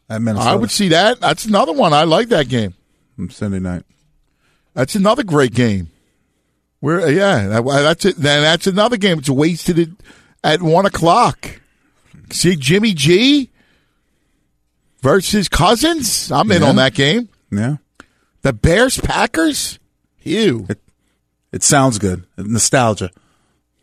[0.09, 0.51] At Minnesota.
[0.51, 1.21] I would see that.
[1.21, 1.93] That's another one.
[1.93, 2.75] I like that game.
[3.31, 3.85] Sunday night.
[4.75, 5.89] That's another great game.
[6.81, 8.17] Where yeah, that, that's it.
[8.17, 9.19] Then that's another game.
[9.19, 9.89] It's wasted at,
[10.43, 11.61] at one o'clock.
[12.31, 13.51] See Jimmy G
[15.03, 16.31] versus Cousins.
[16.33, 16.69] I'm in Yeah.
[16.69, 17.29] on that game.
[17.51, 17.77] Yeah.
[18.43, 19.79] The Bears Packers.
[20.23, 20.67] Ew.
[20.69, 20.81] It,
[21.53, 22.25] it sounds good.
[22.37, 23.11] Nostalgia.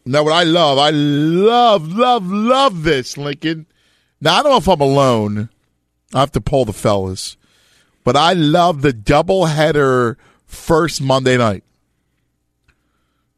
[0.05, 3.65] Now, what I love, I love, love, love this, Lincoln.
[4.21, 5.49] Now, I don't know if I'm alone.
[6.13, 7.37] I have to pull the fellas.
[8.03, 10.15] But I love the doubleheader
[10.45, 11.63] first Monday night.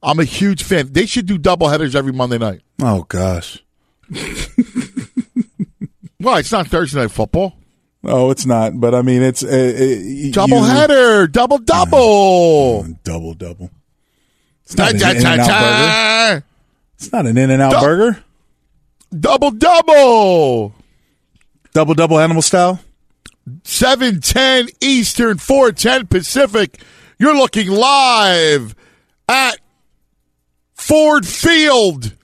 [0.01, 0.93] I'm a huge fan.
[0.93, 2.61] They should do doubleheaders every Monday night.
[2.81, 3.63] Oh gosh.
[6.21, 7.58] Well, it's not Thursday night football.
[8.03, 8.79] Oh, it's not.
[8.79, 12.83] But I mean, it's uh, you- Doubleheader, double double.
[13.03, 13.71] double double.
[14.63, 16.45] It's not an In-N-Out burger.
[16.95, 18.23] It's not an In and Out burger.
[19.17, 20.73] Double double.
[21.73, 22.79] Double double animal style.
[23.63, 26.81] 710 Eastern, 410 Pacific.
[27.17, 28.75] You're looking live
[29.27, 29.59] at
[30.75, 32.15] Ford Field,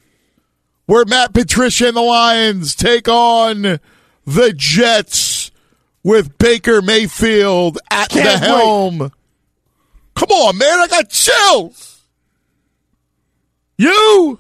[0.86, 3.80] where Matt Patricia and the Lions take on
[4.26, 5.18] the Jets
[6.06, 8.48] with Baker Mayfield at Can't the wait.
[8.48, 9.12] helm.
[10.14, 10.80] Come on, man.
[10.80, 12.00] I got chills.
[13.78, 14.40] You?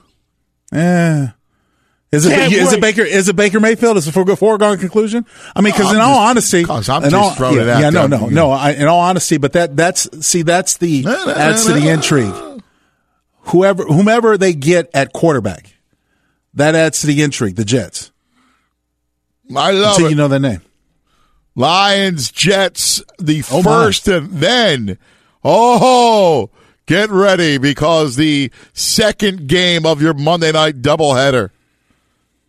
[0.71, 1.31] Yeah.
[2.11, 3.97] Is it is it Baker is it Baker Mayfield?
[3.97, 5.25] Is it for foregone conclusion?
[5.53, 7.61] I mean, because I'm in all just- honesty, 'cause I'm in just all, throwing yeah,
[7.63, 8.51] it out yeah, no, no, no.
[8.51, 12.33] I, in all honesty, but that that's see that's the adds to the intrigue.
[13.47, 15.75] Whoever whomever they get at quarterback,
[16.53, 17.55] that adds to the intrigue.
[17.57, 18.11] The Jets.
[19.53, 20.09] I love Until it.
[20.11, 20.61] you know their name.
[21.55, 23.71] Lions, Jets, the Oh, my.
[23.71, 24.97] first, and then,
[25.43, 26.49] oh,
[26.85, 31.51] get ready because the second game of your Monday night doubleheader,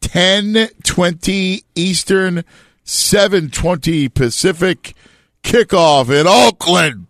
[0.01, 2.45] ten twenty Eastern,
[2.83, 4.95] seven twenty Pacific,
[5.45, 7.07] kickoff in Oakland,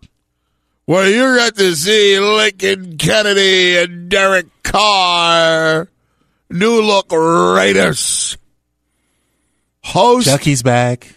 [0.85, 5.89] where you get to see Lincoln Kennedy and Derek Carr,
[6.51, 8.37] new look Raiders.
[9.83, 11.15] Host Chucky's back.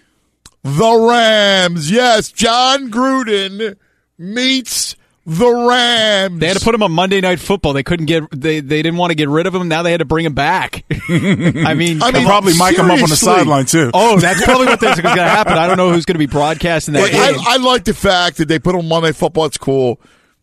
[0.62, 1.90] The Rams.
[1.90, 3.76] Yes, Jon Gruden
[4.18, 4.94] meets
[5.26, 6.40] the Rams.
[6.40, 7.72] They had to put him on Monday Night Football.
[7.72, 8.24] They couldn't get.
[8.30, 9.68] They they didn't want to get rid of him.
[9.68, 10.84] Now they had to bring him back.
[11.08, 13.90] I mean, I mean, They'll probably mic him up on the sideline too.
[13.94, 15.54] oh, that's probably what is going to happen.
[15.54, 17.22] I don't know who's going to be broadcasting that Like, game.
[17.46, 19.46] I, I like the fact that they put him on Monday Football.
[19.46, 20.00] It's cool.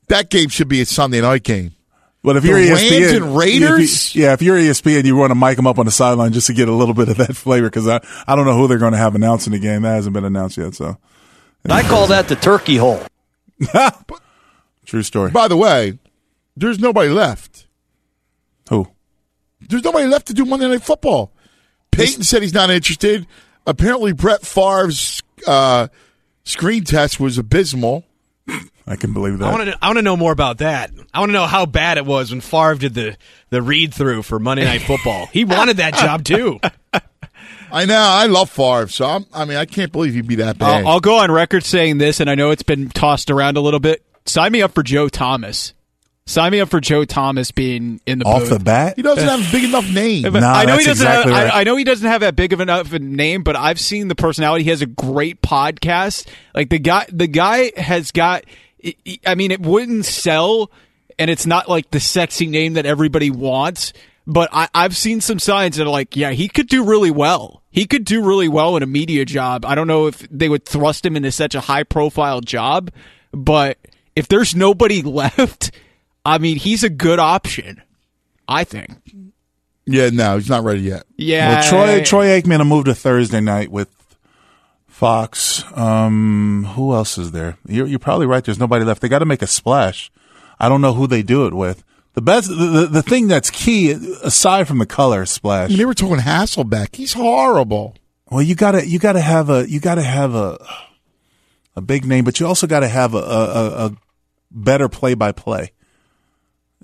[0.07, 1.73] That game should be a Sunday night game.
[2.27, 4.09] But if The you're Rams ESPN, and Raiders?
[4.09, 6.33] if you- yeah, if you're ESPN, you want to mic them up on the sideline
[6.33, 8.67] just to get a little bit of that flavor because I, I don't know who
[8.67, 9.83] they're going to have announcing the game.
[9.83, 10.75] That hasn't been announced yet.
[10.75, 10.97] So
[11.69, 13.01] I call that the turkey hole.
[14.85, 15.31] true story.
[15.31, 15.99] By the way,
[16.57, 17.65] there's nobody left.
[18.69, 18.89] Who?
[19.61, 21.31] There's nobody left to do Monday Night Football.
[21.91, 23.25] Peyton said he's not interested.
[23.65, 25.87] Apparently, Brett Favre's uh,
[26.43, 28.03] screen test was abysmal.
[28.89, 29.45] I can believe that.
[29.47, 29.77] I want to.
[29.81, 30.91] I want to know more about that.
[31.13, 33.17] I want to know how bad it was when Favre did the
[33.49, 35.25] the read through for Monday Night Football.
[35.27, 36.59] he wanted that job too.
[37.69, 37.97] I know.
[37.99, 40.85] I love Favre, so I'm, I mean, I can't believe he'd be that bad.
[40.85, 43.59] I'll, I'll go on record saying this, and I know it's been tossed around a
[43.59, 44.03] little bit.
[44.25, 45.73] Sign me up for Joe Thomas.
[46.25, 48.49] Sign me up for Joe Thomas being in the Off booth.
[48.49, 48.95] the bat?
[48.97, 50.23] he doesn't have a big enough name.
[50.31, 51.43] But I know he doesn't exactly have.
[51.45, 51.53] right.
[51.55, 53.79] I, I know he doesn't have that big of enough of a name, but I've
[53.79, 54.63] seen the personality.
[54.65, 56.27] He has a great podcast.
[56.53, 58.45] Like the guy, the guy has got.
[59.25, 60.71] I mean, it wouldn't sell,
[61.17, 63.93] and it's not like the sexy name that everybody wants.
[64.29, 67.63] But I, I've seen some signs that are like, yeah, he could do really well.
[67.71, 69.63] He could do really well in a media job.
[69.65, 72.91] I don't know if they would thrust him into such a high profile job,
[73.31, 73.77] but
[74.15, 75.71] if there's nobody left,
[76.25, 77.81] I mean, he's a good option.
[78.49, 78.91] I think.
[79.85, 81.03] yeah, no, he's not ready yet.
[81.17, 81.59] Yeah.
[81.59, 83.89] Well, Troy Troy Aikman will move to Thursday night with
[84.97, 85.63] Fox.
[85.77, 87.59] Um, who else is there?
[87.67, 88.43] You're, you're probably right.
[88.43, 88.99] There's nobody left.
[89.03, 90.11] They got to make a splash.
[90.59, 91.83] I don't know who they do it with.
[92.15, 95.65] The best, the, the, the thing that's key, aside from the color splash.
[95.65, 96.95] I mean, they were talking Hasselbeck.
[96.95, 97.93] He's horrible.
[98.31, 100.57] Well, you gotta you gotta have a you gotta have a
[101.75, 103.91] a big name, but you also gotta have a a, a
[104.49, 105.73] better play by play.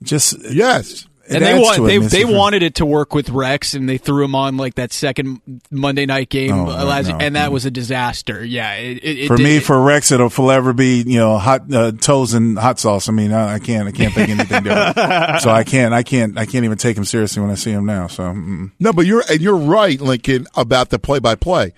[0.03, 3.98] Just yes, and they want they they wanted it to work with Rex, and they
[3.98, 5.42] threw him on like that second
[5.72, 7.52] Monday night game, Oh, uh, last, no, and that no.
[7.52, 8.44] was a disaster.
[8.44, 11.74] Yeah, it, it, it for did- me, for Rex, it'll forever be you know hot
[11.74, 13.10] uh, toes and hot sauce.
[13.10, 14.96] I mean, I, I can't I can't think anything different.
[15.42, 17.86] so I can't I can't I can't even take him seriously when I see him
[17.86, 18.08] now.
[18.08, 18.72] So mm.
[18.80, 21.74] No, but you're and you're right, Lincoln, about the play by play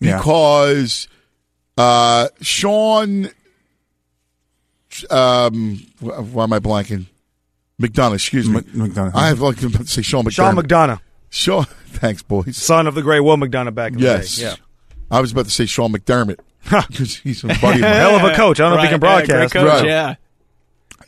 [0.00, 0.16] Yeah.
[0.18, 1.08] because
[1.78, 3.30] uh, Sean,
[5.08, 7.06] um, why am I blanking?
[7.80, 8.60] McDonough, excuse me.
[8.60, 9.12] McDonough.
[9.14, 10.32] I have like about to say Sean McDonough.
[10.32, 11.00] Sean McDonough,
[11.30, 12.56] Sean, thanks, boys.
[12.56, 14.36] son of the great Will McDonough back in Yes.
[14.36, 14.48] the day.
[14.48, 14.54] Yeah.
[15.10, 16.38] I was about to say Sean McDermott
[16.88, 17.80] because he's a buddy of mine.
[17.82, 18.60] Hell of a coach.
[18.60, 19.52] I don't know if he can Right, yeah, broadcast.
[19.52, 19.86] great coach, Right.
[19.86, 20.14] yeah.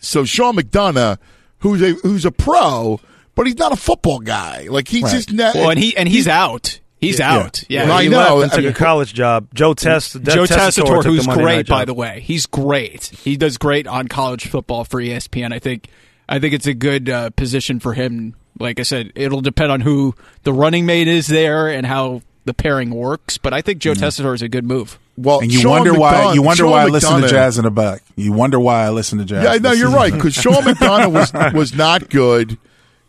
[0.00, 1.18] So Sean McDonough,
[1.58, 3.00] who's a who's a pro,
[3.34, 4.66] but he's not a football guy.
[4.68, 5.12] Like he's Right.
[5.12, 5.54] just not.
[5.54, 6.80] Well, and he and he's out.
[7.00, 7.32] He's Yeah.
[7.34, 7.64] out.
[7.68, 8.36] Yeah, Well, I know.
[8.36, 9.48] left and I took mean, a college job.
[9.54, 12.22] Joe Test, Joe Tessitore, took the who's great by the way.
[12.24, 13.10] He's great.
[13.24, 15.52] He does great on college football for ESPN.
[15.52, 15.88] I think.
[16.32, 18.34] I think it's a good uh, position for him.
[18.58, 20.14] Like I said, it'll depend on who
[20.44, 23.38] the running mate is there and how the pairing works.
[23.38, 24.98] But I think Joe Tessitore is a good move.
[25.16, 27.64] well, and you Sean wonder why you wonder Sean why I listen to jazz in
[27.64, 28.02] the back.
[28.16, 29.44] You wonder why I listen to jazz.
[29.44, 32.58] Yeah, no, you're right because Sean McDonough was was not good.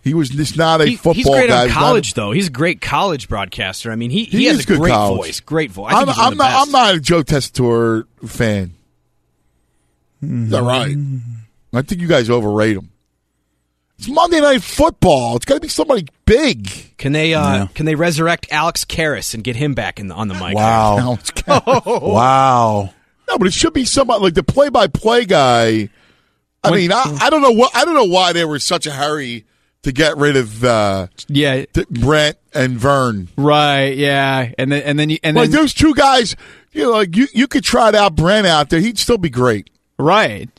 [0.03, 1.61] He was just not a He- football he's great guy.
[1.61, 2.31] on He's not- college, though.
[2.33, 3.89] He's a great college broadcaster.
[3.89, 5.17] I mean, he, he, He has a great college.
[5.17, 5.39] voice.
[5.39, 5.93] Great voice.
[5.93, 6.67] I I'm, think he's one I'm not.
[6.67, 8.73] I'm not a Joe Tessitore fan.
[10.21, 10.95] Is that right?
[11.73, 12.89] I think you guys overrate him.
[13.99, 15.35] It's Monday Night Football.
[15.37, 16.97] It's got to be somebody big.
[16.97, 17.67] Can they uh, Yeah.
[17.73, 20.55] can they resurrect Alex Karras and get him back in the, on the mic?
[20.55, 22.01] Wow, Alex Karras.
[22.01, 22.93] wow.
[23.29, 25.89] No, but it should be somebody like the play-by-play guy.
[26.63, 28.85] I mean, I, I don't know what I don't know why they were in such
[28.87, 29.45] a hurry
[29.83, 33.27] to get rid of uh, Yeah, Th- Brent and Vern.
[33.37, 33.95] right.
[33.95, 36.35] Yeah, and then and then you, and Like then those two guys,
[36.71, 39.69] you know, like you you could try out Brent out there, he'd still be great.
[39.99, 40.49] right.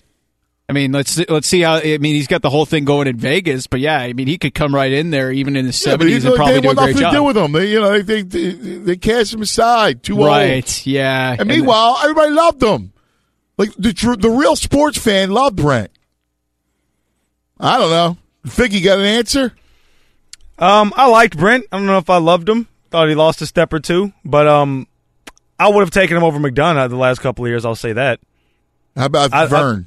[0.68, 1.74] I mean, let's let's see how.
[1.76, 4.38] I mean, he's got the whole thing going in Vegas, but yeah, I mean, he
[4.38, 6.60] could come right in there even in his Yeah, but he- seventies and they probably
[6.62, 7.26] do a want great nothing to do job.
[7.26, 7.52] with him.
[7.52, 10.02] They, you know, they they, they, they cast him aside.
[10.02, 10.26] Too old.
[10.28, 10.86] Right?
[10.86, 11.36] Yeah.
[11.38, 12.92] And meanwhile, everybody loved him.
[13.58, 15.90] Like the tr- the real sports fan loved Brent.
[17.60, 18.16] I don't know.
[18.46, 19.52] Think you got an answer?
[20.58, 21.66] Um, I liked Brent.
[21.72, 22.68] I don't know if I loved him.
[22.90, 24.86] Thought he lost a step or two, but um,
[25.58, 27.64] I would have taken him over McDonough the last couple of years.
[27.64, 28.20] I'll say that.
[28.96, 29.86] How about I- I- Vern?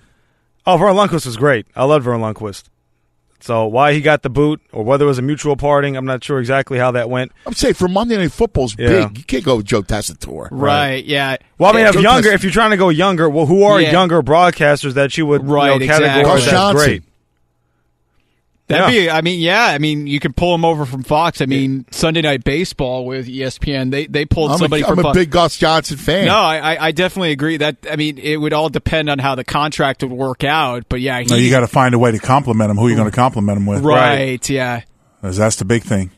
[0.68, 1.66] Oh, Verne Lundquist was great.
[1.76, 2.66] I loved Verne Lundquist.
[3.40, 6.24] So why he got the boot or whether it was a mutual parting, I'm not
[6.24, 7.32] sure exactly how that went.
[7.46, 9.06] I'm saying for Monday Night Football's Yeah.
[9.08, 9.18] big.
[9.20, 10.48] You can't go with Joe Tessitore.
[10.52, 11.06] Right.
[11.06, 11.38] Yeah.
[11.60, 13.46] Well, I mean, Yeah, if Joe younger, Tess- if you're trying to go younger, well,
[13.46, 13.92] who are Yeah.
[13.92, 16.24] younger broadcasters that you would Right, you know, categorize exactly.
[16.24, 16.86] Gus as Johnson.
[16.86, 17.04] great?
[18.68, 19.02] That'd Yeah.
[19.06, 19.10] be.
[19.10, 19.66] I mean, yeah.
[19.68, 21.40] I mean, you can pull him over from Fox.
[21.42, 23.92] I mean, Sunday Night Baseball with ESPN.
[23.92, 25.18] They they pulled I'm, somebody a, from I'm a Fox.
[25.18, 26.26] big Gus Johnson fan.
[26.26, 27.56] No, I, I I definitely agree.
[27.58, 30.84] That I mean, it would all depend on how the contract would work out.
[30.90, 32.78] But yeah, he, No, you got to find a way to compliment him.
[32.78, 33.84] Who are you going to compliment him with?
[33.84, 34.50] right.
[34.50, 34.82] Yeah.
[35.22, 36.12] 'Cause That's the big thing.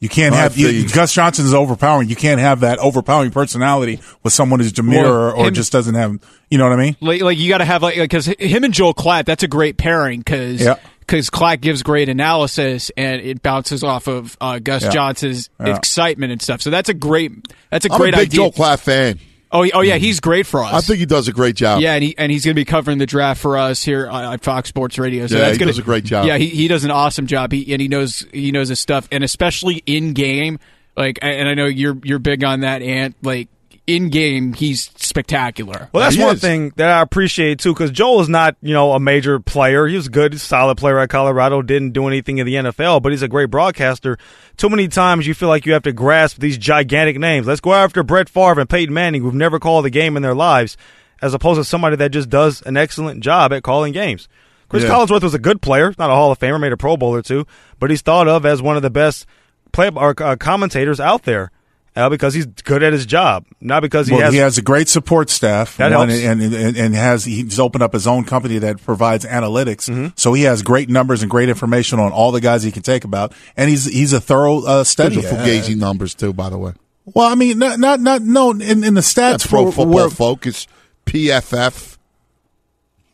[0.00, 0.88] You can't I have you.
[0.88, 2.08] Gus Johnson is overpowering.
[2.08, 5.72] You can't have that overpowering personality with someone who's demure Well, or, or him- just
[5.72, 6.18] doesn't have.
[6.50, 6.96] You know what I mean?
[7.00, 9.76] Like, like you got to have like because him and Joel Klatt, that's a great
[9.76, 10.76] pairing because Yeah.
[11.08, 14.90] Because Klatt gives great analysis and it bounces off of uh, Gus Yeah.
[14.90, 15.76] Johnson's Yeah.
[15.76, 16.60] excitement and stuff.
[16.60, 17.32] So that's a great
[17.70, 18.36] that's a I'm great a big idea.
[18.40, 19.18] Joel Klatt fan.
[19.50, 20.74] Oh, oh yeah, he's great for us.
[20.74, 21.80] I think he does a great job.
[21.80, 24.22] Yeah, and he and he's going to be covering the draft for us here on,
[24.24, 25.26] on Fox Sports Radio.
[25.26, 26.26] So Yeah, that's he gonna, does a great job.
[26.26, 27.50] Yeah, he, he does an awesome job.
[27.52, 30.58] He and he knows he knows his stuff, and especially in game.
[30.98, 33.16] Like, and I know you're you're big on that, Ant.
[33.22, 33.48] Like
[33.86, 35.88] in game, he's spectacular.
[35.92, 36.40] Well, that's He one is.
[36.40, 39.86] thing that I appreciate too, because Joel is not, you know, a major player.
[39.86, 41.62] He was a good, solid player at Colorado.
[41.62, 44.18] Didn't do anything in the NFL, but he's a great broadcaster.
[44.56, 47.46] Too many times you feel like you have to grasp these gigantic names.
[47.46, 50.34] Let's go after Brett Favre and Peyton Manning, who've never called a game in their
[50.34, 50.76] lives,
[51.20, 54.28] as opposed to somebody that just does an excellent job at calling games.
[54.68, 54.90] Chris Yeah.
[54.90, 57.22] Collinsworth was a good player, not a Hall of Famer, made a Pro Bowl or
[57.22, 57.46] two,
[57.78, 59.24] but he's thought of as one of the best
[59.72, 61.50] play or uh, commentators out there.
[61.98, 64.62] Uh, because he's good at his job, not because he well, has he has a
[64.62, 65.78] great support staff.
[65.78, 66.22] That one, helps.
[66.22, 69.90] and, and and has he's opened up his own company that provides analytics.
[69.90, 70.08] Mm-hmm.
[70.14, 73.02] So he has great numbers and great information on all the guys he can take
[73.02, 75.16] about, and he's he's a thorough uh, study.
[75.16, 76.74] Those are Fugazi numbers too, by the way.
[77.04, 79.94] Well, I mean, not not not no in, in the stats That's Pro for Football
[79.94, 80.68] where- Focus,
[81.04, 81.98] PFF.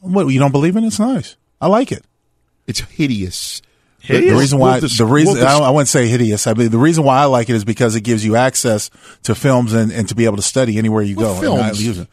[0.01, 0.85] What you don't believe in?
[0.85, 1.37] It's nice.
[1.59, 2.05] I like it.
[2.67, 3.63] It's hideous.
[4.07, 6.47] The, the reason why the reason I, I wouldn't say hideous.
[6.47, 8.91] I mean the reason why I like it is because it gives you access
[9.23, 11.55] to films and, and to be able to study anywhere you What go.
[11.55, 11.85] and I films?
[11.87, 12.09] use it.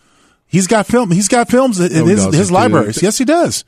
[0.47, 1.11] He's got film.
[1.11, 2.51] He's got films in No, his his dude.
[2.51, 3.01] libraries.
[3.03, 3.63] Yes, he does.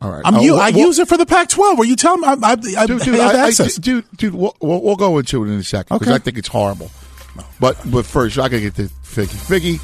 [0.00, 0.22] All right.
[0.24, 0.52] I'm Uh, you.
[0.54, 1.78] we'll- I use it for the Pac-12.
[1.78, 2.26] Where you tell me?
[2.26, 3.76] I, I, I, dude, dude, I have I- access.
[3.76, 6.14] dude, dude, we'll, we'll, we'll go into it in a second because Okay.
[6.16, 6.90] I think it's horrible.
[7.60, 9.26] But but first, I gotta get to Figgy.
[9.26, 9.78] Figgy,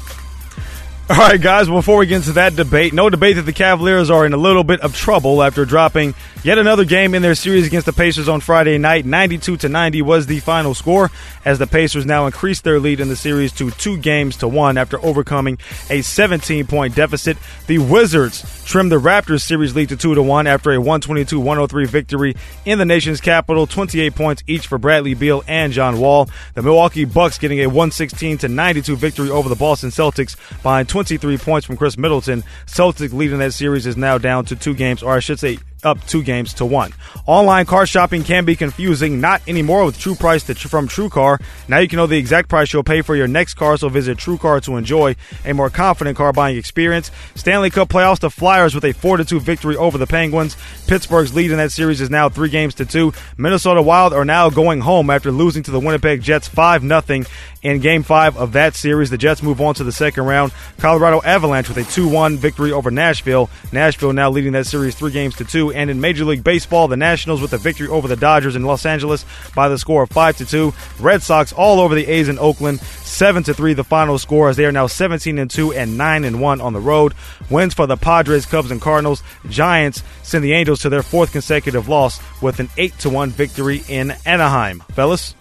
[1.11, 4.27] All right, guys, before we get into that debate, no debate that the Cavaliers are
[4.27, 6.13] in a little bit of trouble after dropping
[6.43, 9.07] yet another game in their series against the Pacers on Friday night.
[9.07, 11.09] 92 to 90 was the final score
[11.43, 14.77] as the Pacers now increased their lead in the series to 2 games to 1
[14.77, 15.55] after overcoming
[15.89, 17.37] a 17-point deficit.
[17.65, 22.35] The Wizards trimmed the Raptors series lead to 2 to 1 after a 122-103 victory
[22.65, 26.29] in the nation's capital, 28 points each for Bradley Beal and John Wall.
[26.53, 31.37] The Milwaukee Bucks getting a 116 to 92 victory over the Boston Celtics behind 23
[31.37, 32.43] points from Khris Middleton.
[32.65, 36.05] Celtics leading that series is now down to two games, or I should say up
[36.05, 36.93] two games to one.
[37.25, 41.41] Online car shopping can be confusing, not anymore with True Price from TrueCar.
[41.67, 44.17] Now you can know the exact price you'll pay for your next car, so visit
[44.17, 45.15] TrueCar to enjoy
[45.45, 47.11] a more confident car buying experience.
[47.35, 50.57] Stanley Cup playoffs, the Flyers with a 4-2 victory over the Penguins.
[50.87, 53.13] Pittsburgh's lead in that series is now three games to two.
[53.37, 57.27] Minnesota Wild are now going home after losing to the Winnipeg Jets 5-0
[57.61, 59.09] in Game 5 of that series.
[59.09, 60.51] The Jets move on to the second round.
[60.77, 63.49] Colorado Avalanche with a 2-1 victory over Nashville.
[63.71, 65.68] Nashville now leading that series three games to two.
[65.71, 68.85] And in Major League Baseball, the Nationals with a victory over the Dodgers in Los
[68.85, 69.25] Angeles
[69.55, 70.73] by the score of 5 to 2.
[70.99, 74.57] Red Sox all over the A's in Oakland, 7 to 3 the final score as
[74.57, 77.13] they are now 17 and 2 and 9 and 1 on the road.
[77.49, 79.23] Wins for the Padres, Cubs and Cardinals.
[79.49, 83.83] Giants send the Angels to their fourth consecutive loss with an 8 to 1 victory
[83.87, 84.79] in Anaheim.
[84.93, 85.35] Fellas,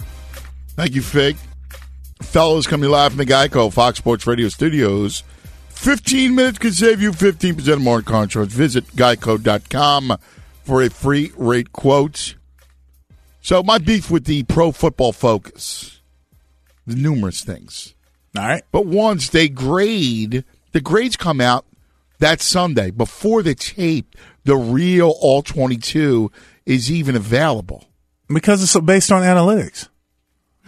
[0.79, 1.37] Thank you, Fig.
[2.23, 5.25] Fellows coming live from the Geico Fox Sports Radio studios.
[5.79, 8.53] 15 minutes can save you 15% more on car insurance.
[8.53, 10.19] Visit geico.com
[10.65, 12.35] for a free rate quote.
[13.41, 16.01] So, my beef with the pro football focus,
[16.85, 17.95] the numerous things.
[18.37, 18.65] All right.
[18.73, 21.65] But once they grade, the grades come out
[22.19, 26.33] that Sunday before the tape, the real All 22
[26.67, 27.85] is even available.
[28.27, 29.89] Because it's based on analytics.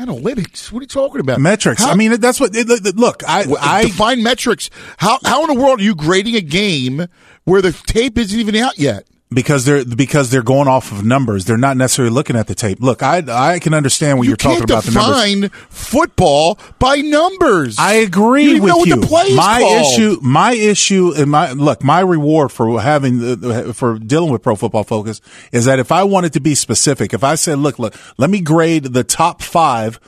[0.00, 0.72] Analytics?
[0.72, 1.40] What are you talking about?
[1.40, 1.82] Metrics.
[1.82, 2.50] How- I mean, that's what.
[2.54, 4.70] it- Look, I, I define metrics.
[4.98, 7.06] How how in the world are you grading a game
[7.44, 9.06] where the tape isn't even out yet?
[9.32, 11.44] Because they're because they're going off of numbers.
[11.44, 12.80] They're not necessarily looking at the tape.
[12.80, 15.50] Look, I I can understand what you you're talking about the numbers.
[15.50, 17.76] define football by numbers.
[17.78, 18.96] I agree you with you.
[18.96, 19.92] What the play is my called.
[19.92, 24.56] issue, my issue, and my look, my reward for having the, for dealing with Pro
[24.56, 25.20] Football Focus
[25.52, 28.40] is that if I wanted to be specific, if I said, look, look, let me
[28.40, 30.00] grade the top five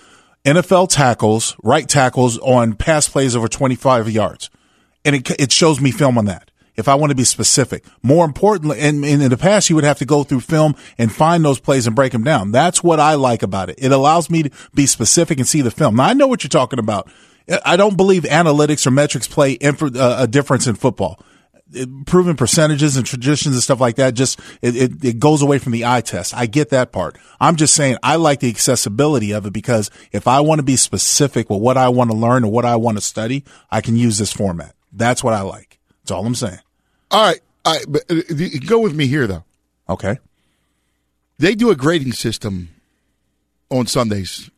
[0.45, 4.51] NFL tackles, right tackles on pass plays over 25 yards,
[5.05, 6.51] and it it shows me film on that.
[6.75, 9.85] If I want to be specific, more importantly, and, and in the past, you would
[9.85, 12.51] have to go through film and find those plays and break them down.
[12.51, 13.79] That's what I like about it.
[13.79, 15.97] It allows me to be specific and see the film.
[15.97, 17.11] Now I know what you're talking about.
[17.65, 21.21] I don't believe analytics or metrics play inf- uh, a difference in football.
[21.75, 25.59] It, proven percentages and traditions and stuff like that just it, it, it goes away
[25.59, 26.37] from the eye test.
[26.37, 27.17] I get that part.
[27.41, 30.77] I'm just saying I like the accessibility of it because if I want to be
[30.77, 33.97] specific with what I want to learn or what I want to study, I can
[33.97, 34.75] use this format.
[34.93, 35.79] That's what I like.
[36.03, 36.59] That's all I'm saying.
[37.11, 38.23] All right, all right, but uh,
[38.67, 39.45] go with me here though.
[39.89, 40.19] Okay.
[41.39, 42.69] They do a grading system
[43.71, 44.51] on Sundays,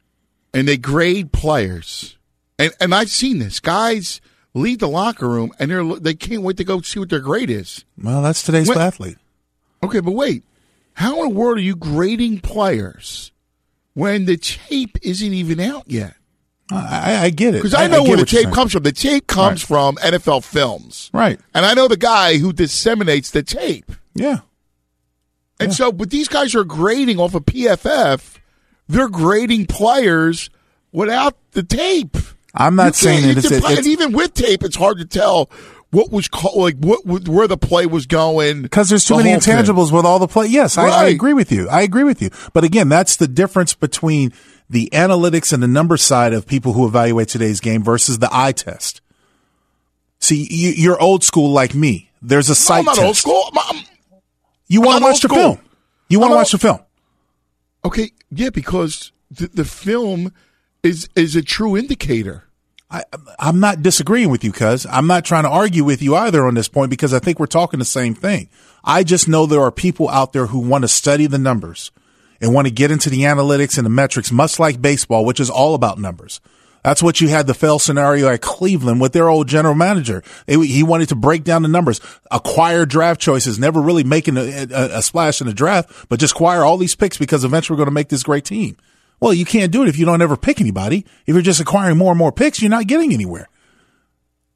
[0.52, 2.16] and they grade players,
[2.58, 3.60] and and I've seen this.
[3.60, 4.20] Guys
[4.54, 7.50] leave the locker room, and they're they can't wait to go see what their grade
[7.50, 7.84] is.
[8.00, 8.78] Well, that's today's Wait.
[8.78, 9.18] athlete.
[9.82, 10.44] Okay, but wait,
[10.94, 13.32] how in the world are you grading players
[13.92, 16.14] when the tape isn't even out yet?
[16.70, 18.82] I, I get it Because I, know get where the tape comes from.
[18.84, 21.38] The tape comes from NFL Films, Right.
[21.52, 23.92] and I know the guy who disseminates the tape.
[24.14, 24.38] Yeah.
[25.60, 28.38] And so, but these guys are grading off of PFF.
[28.88, 30.50] They're grading players
[30.92, 32.16] without the tape.
[32.54, 33.50] I'm not saying can't- it is.
[33.50, 35.50] you It, and it's, even with tape, it's hard to tell
[35.90, 38.62] what was called, like what where the play was going.
[38.62, 39.56] Because there's too the many whole thing.
[39.56, 40.46] intangibles with all the play.
[40.46, 41.68] Yes, I, I agree with you.
[41.68, 42.30] I agree with you.
[42.52, 44.32] But again, that's the difference between
[44.68, 48.52] the analytics and the number side of people who evaluate today's game versus the eye
[48.52, 49.00] test.
[50.20, 52.10] See, you, you're old school like me.
[52.22, 53.06] There's a No, sight I'm not test.
[53.06, 53.50] old school.
[53.56, 53.84] I'm-
[54.68, 55.58] You want to watch the film.
[56.08, 56.80] You want to watch the film.
[57.84, 60.32] okay, yeah, because the, the film
[60.82, 62.44] is is a true indicator.
[62.90, 63.02] I,
[63.38, 66.54] I'm not disagreeing with you, cuz I'm not trying to argue with you either on
[66.54, 68.48] this point because I think we're talking the same thing.
[68.84, 71.90] I just know there are people out there who want to study the numbers
[72.40, 75.50] and want to get into the analytics and the metrics, much like baseball, which is
[75.50, 76.40] all about numbers.
[76.84, 80.22] That's what you had the fail scenario at Cleveland with their old general manager.
[80.46, 81.98] He wanted to break down the numbers,
[82.30, 86.34] acquire draft choices, never really making a, a, a splash in the draft, but just
[86.34, 88.76] acquire all these picks because eventually we're going to make this great team.
[89.18, 91.06] Well, you can't do it if you don't ever pick anybody.
[91.26, 93.48] If you're just acquiring more and more picks, you're not getting anywhere.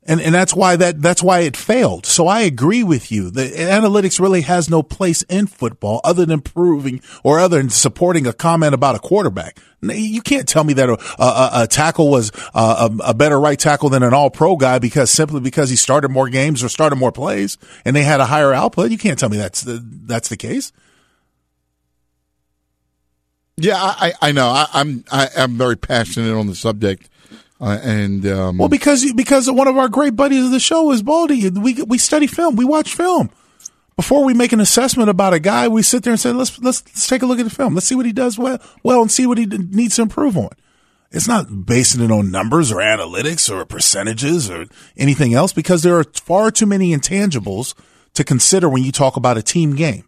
[0.08, 2.06] And and that's why that that's why it failed.
[2.06, 3.30] So I agree with you.
[3.30, 8.26] The analytics really has no place in football other than proving or other than supporting
[8.26, 9.58] a comment about a quarterback.
[9.82, 13.58] You can't tell me that a, a, a tackle was uh, a, a better right
[13.58, 16.96] tackle than an all pro guy because simply because he started more games or started
[16.96, 18.90] more plays and they had a higher output.
[18.90, 20.72] You can't tell me that's the, that's the case.
[23.60, 24.48] Yeah, I, I know.
[24.48, 27.08] I, I'm I, I'm very passionate on the subject,
[27.60, 31.02] uh, and um, Well, because because one of our great buddies of the show is
[31.02, 31.48] Baldy.
[31.50, 32.56] We we study film.
[32.56, 33.30] We watch film.
[33.96, 36.84] Before we make an assessment about a guy, we sit there and say, let's let's
[36.86, 37.74] let's take a look at the film.
[37.74, 40.36] Let's see what he does well, well, and see what he d- needs to improve
[40.36, 40.50] on.
[41.10, 44.66] It's not basing it on numbers or analytics or percentages or
[44.96, 47.74] anything else because there are far too many intangibles
[48.14, 50.04] to consider when you talk about a team game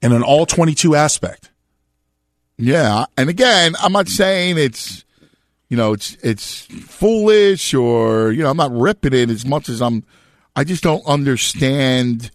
[0.00, 1.50] and an all twenty two aspect.
[2.58, 5.04] Yeah, and again, I'm not saying it's
[5.72, 9.80] you know it's it's foolish or you know I'm not ripping it as much as
[9.80, 10.04] I'm.
[10.54, 12.30] I just don't understand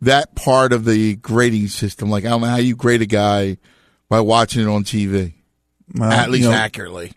[0.00, 2.10] that part of the grading system.
[2.10, 3.58] Like I don't know how you grade a guy
[4.08, 5.34] by watching it on TV,
[5.94, 7.12] Well, at least you know, accurately.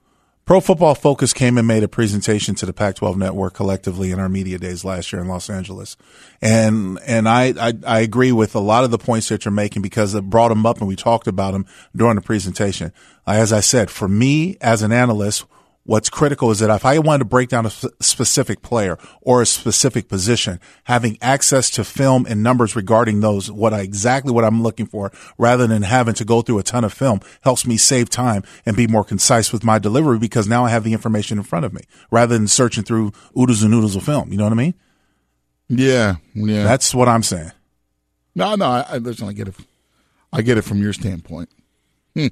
[0.46, 4.30] Pro Football Focus came and made a presentation to the Pac-12 network collectively in our
[4.30, 5.98] media days last year in Los Angeles,
[6.44, 9.82] and and I, I I agree with a lot of the points that you're making
[9.82, 11.66] because it brought them up and we talked about them
[11.96, 12.94] during the presentation.
[13.26, 15.46] As I said, for me as an analyst,
[15.86, 19.42] what's critical is that if I wanted to break down a s- specific player or
[19.42, 24.44] a specific position, having access to film and numbers regarding those, what I exactly what
[24.44, 27.78] I'm looking for, rather than having to go through a ton of film, helps me
[27.78, 31.38] save time and be more concise with my delivery because now I have the information
[31.38, 31.82] in front of me
[32.12, 34.32] rather than searching through oodles and noodles of film.
[34.32, 34.74] You know what I mean?
[35.70, 36.64] Yeah, yeah.
[36.64, 37.52] That's what I'm saying.
[38.36, 38.66] No, no.
[38.66, 39.28] I, I listen.
[39.28, 39.56] I get it.
[40.34, 41.50] I get it from your standpoint.
[42.16, 42.28] Hmm.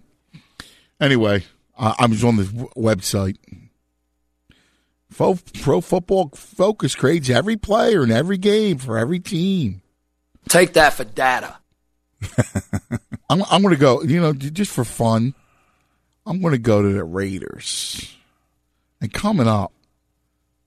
[0.99, 1.43] Anyway,
[1.83, 3.37] I, I was on the w- website.
[5.11, 9.81] Fo- Pro Football Focus grades every player in every game for every team.
[10.47, 11.57] Take that for data.
[13.29, 14.01] I'm, I'm going to go.
[14.01, 15.33] You know, just for fun,
[16.25, 18.15] I'm going to go to the Raiders.
[19.01, 19.73] And coming up,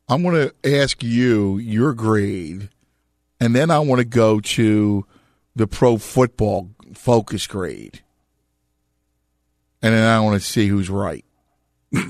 [0.09, 2.69] I'm going to ask you your grade,
[3.41, 5.07] and then I want to go to
[5.57, 8.03] the Pro Football Focus grade,
[9.87, 11.25] and then I want to see who's right.
[11.93, 12.01] Is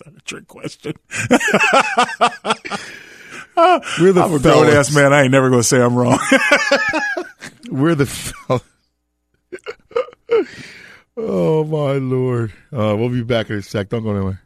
[0.00, 0.92] that a trick question?
[4.00, 5.12] We're the I'm a grown ass man.
[5.12, 6.18] I ain't never going to say I'm wrong.
[7.70, 8.62] We're the fel-
[11.16, 12.52] Oh my lord!
[12.72, 13.88] Uh, we'll be back in a sec.
[13.88, 14.40] Don't go anywhere.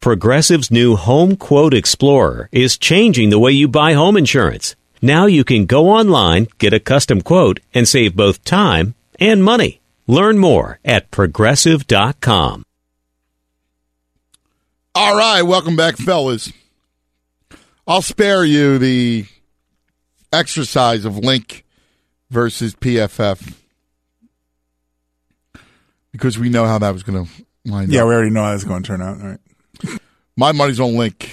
[0.00, 4.75] Progressive's new Home Quote Explorer is changing the way you buy home insurance.
[5.02, 9.80] Now you can go online, get a custom quote, and save both time and money.
[10.06, 12.62] Learn more at progressive.com.
[14.94, 16.52] All right, welcome back, fellas.
[17.86, 19.26] I'll spare you the
[20.32, 21.64] exercise of Link
[22.30, 23.54] versus PFF
[26.12, 27.30] because we know how that was going to
[27.66, 28.08] wind yeah, up.
[28.08, 29.20] we already know how it's going to turn out.
[29.20, 30.00] All right.
[30.36, 31.30] My money's on Link.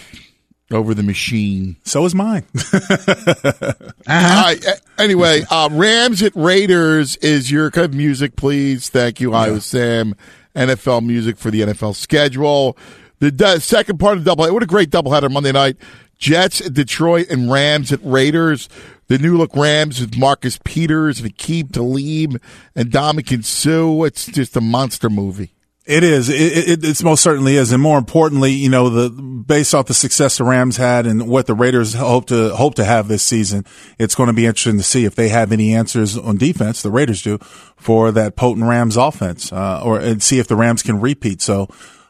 [0.73, 1.75] Over the machine.
[1.83, 2.43] So is mine.
[2.83, 3.73] All
[4.07, 4.57] right.
[4.65, 8.89] a- Anyway, uh, Rams at Raiders is your kind of music, please.
[8.89, 10.15] Thank you, Iowa Sam.
[10.55, 12.77] NFL music for the NFL schedule.
[13.19, 14.51] The du- second part of the double.
[14.53, 15.77] What a great doubleheader Monday night.
[16.19, 18.69] Jets at Detroit and Rams at Raiders.
[19.07, 22.41] The new look Rams with Marcus Peters and Aqib Talib
[22.75, 24.03] and Ndamukong Suh.
[24.05, 25.52] It's just a monster movie.
[25.85, 26.29] It is.
[26.29, 30.37] It, it, most certainly is, and more importantly, you know, the based off the success
[30.37, 33.65] the Rams had and what the Raiders hope to hope to have this season,
[33.99, 36.81] it's going to be interesting to see if they have any answers on defense.
[36.81, 37.37] The Raiders do
[37.75, 41.41] for that potent Rams offense, uh, or and see if the Rams can repeat.
[41.41, 41.67] So,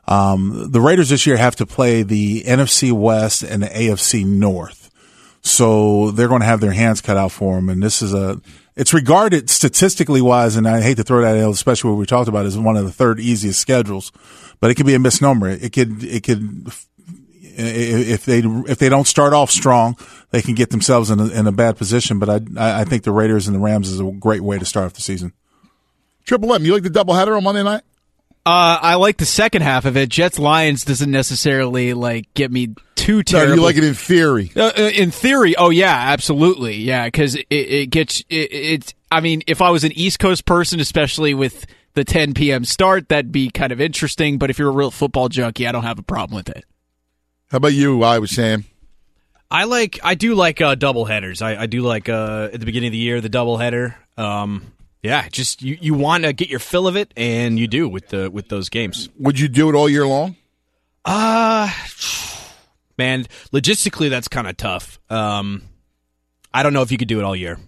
[0.07, 4.91] um, the Raiders this year have to play the NFC West and the AFC North.
[5.41, 7.69] So they're going to have their hands cut out for them.
[7.69, 8.39] And this is a,
[8.75, 12.27] it's regarded statistically wise, and I hate to throw that out, especially what we talked
[12.27, 14.11] about, is one of the third easiest schedules,
[14.59, 15.49] but it could be a misnomer.
[15.49, 16.71] It could, it could,
[17.41, 19.95] if they, if they don't start off strong,
[20.31, 22.17] they can get themselves in a, in a bad position.
[22.17, 24.87] But I, I think the Raiders and the Rams is a great way to start
[24.87, 25.33] off the season.
[26.25, 27.83] Triple M, you like the doubleheader on Monday night?
[28.45, 30.09] Uh, I like the second half of it.
[30.09, 33.55] Jets Lions doesn't necessarily like get me too No, terrible.
[33.55, 34.51] you like it in theory.
[34.55, 38.93] Uh, uh, in theory, oh yeah, absolutely, yeah, because it, it gets it, it's.
[39.11, 42.65] I mean, if I was an East Coast person, especially with the 10 p.m.
[42.65, 44.37] start, that'd be kind of interesting.
[44.39, 46.65] But if you're a real football junkie, I don't have a problem with it.
[47.51, 48.65] How about you, Iowa Sam?
[49.51, 51.41] I like I do like uh, double headers.
[51.41, 53.95] I, I do like uh, at the beginning of the year the double header.
[54.17, 54.63] Um,
[55.03, 58.07] yeah, just you, you want to get your fill of it, and you do with
[58.07, 59.09] the with those games.
[59.19, 60.35] Would you do it all year long?
[61.05, 61.69] Uh
[62.97, 64.99] man, logistically that's kind of tough.
[65.09, 65.63] Um,
[66.53, 67.59] I don't know if you could do it all year.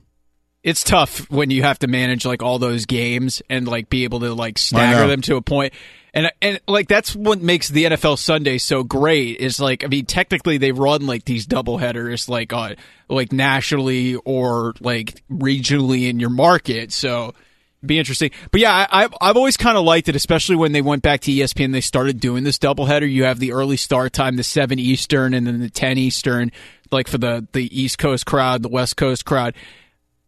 [0.66, 4.22] It's tough when you have to manage like all those games and like be able
[4.22, 5.74] to like stagger them to a point.
[6.12, 9.38] And and like that's what makes the NFL Sunday so great.
[9.38, 12.74] Is like I mean technically they run like these double headers like uh
[13.08, 16.92] like nationally or like regionally in your market.
[16.92, 17.36] So
[17.86, 18.32] be interesting.
[18.50, 21.22] But yeah, I, I've I've always kind of liked it, especially when they went back
[21.22, 21.74] to ESPN.
[21.74, 23.08] They started doing this doubleheader.
[23.08, 26.52] You have the early start time, the seven Eastern, and then the ten Eastern,
[26.92, 29.54] like for the the East Coast crowd, the West Coast crowd.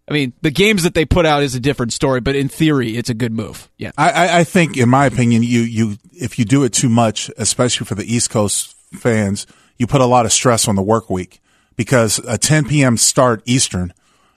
[0.07, 2.95] I mean, the games that they put out is a different story, but in theory,
[2.95, 3.69] it's a good move.
[3.77, 3.91] Yeah.
[3.97, 7.29] I, I, I think, in my opinion, you, you, if you do it too much,
[7.37, 9.45] especially for the East Coast fans,
[9.77, 11.41] you put a lot of stress on the work week
[11.75, 12.95] because a 10 p.m.
[12.95, 13.93] start Eastern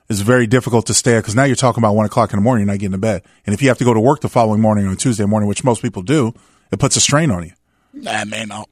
[0.09, 2.67] is very difficult to stay because now you're talking about one o'clock in the morning,
[2.67, 3.23] you're not getting to bed.
[3.47, 5.63] And if you have to go to work the following morning on Tuesday morning, which
[5.63, 6.35] most people do,
[6.73, 7.53] it puts a strain on you.
[7.95, 8.67] Nah, man, no.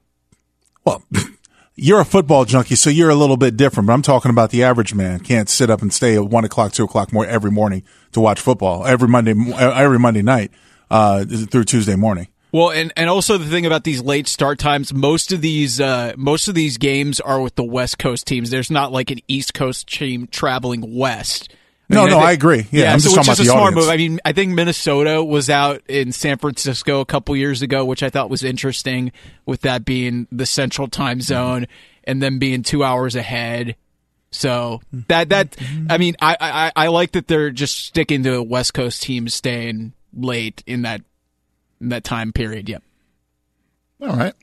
[0.85, 1.03] Well,
[1.79, 3.87] you're a football junkie, so you're a little bit different.
[3.87, 6.73] But I'm talking about the average man can't sit up and stay at one o'clock,
[6.73, 10.51] two o'clock more every morning to watch football every Monday, every Monday night
[10.91, 12.29] uh, through Tuesday morning.
[12.51, 16.15] Well, and, and also the thing about these late start times, most of these uh,
[16.17, 18.51] most of these games are with the West Coast teams.
[18.51, 21.55] There's not like an East Coast team traveling west.
[21.91, 22.67] No, no, think- I agree.
[22.71, 23.85] Yeah, I'm so just which talking is about a the smart audience.
[23.87, 23.93] move.
[23.93, 28.03] I mean, I think Minnesota was out in San Francisco a couple years ago, which
[28.03, 29.11] I thought was interesting,
[29.47, 31.67] with that being the Central Time Zone
[32.05, 33.77] and them being two hours ahead.
[34.31, 35.57] So that that
[35.89, 39.33] I mean, I, I I like that they're just sticking to a West Coast teams
[39.35, 41.01] staying late in that
[41.81, 42.69] in that time period.
[42.69, 42.83] Yep.
[44.03, 44.35] All right.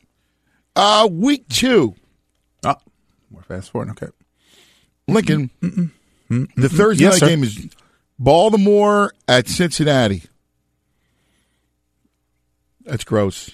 [0.76, 1.93] Uh, week two.
[2.65, 2.76] Oh,
[3.30, 3.91] we're fast forward.
[3.91, 4.07] Okay.
[5.07, 5.91] Lincoln.
[6.30, 7.27] The Thursday Yes, night sir.
[7.27, 7.68] game is
[8.19, 10.23] Baltimore at Cincinnati.
[12.85, 13.52] That's gross.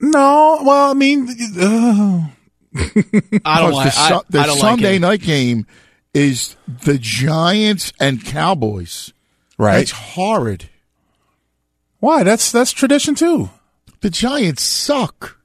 [0.00, 1.28] No, well, I mean,
[1.58, 2.28] uh,
[3.44, 5.00] I don't like- the, I- the I don't like Sunday it.
[5.00, 5.66] night game
[6.14, 9.12] is the Giants and Cowboys.
[9.58, 9.78] Right.
[9.78, 10.70] That's horrid.
[11.98, 12.22] Why?
[12.22, 13.50] That's that's tradition too.
[14.00, 15.36] The Giants suck.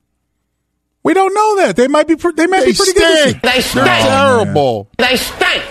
[1.04, 2.16] We don't know that they might be.
[2.16, 3.40] Pre- they might They be pretty good.
[3.44, 3.74] They stink.
[3.74, 4.08] They're year.
[4.08, 4.90] terrible.
[4.98, 5.64] They stink.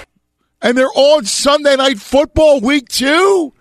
[0.64, 3.52] And they're on Sunday night football week two?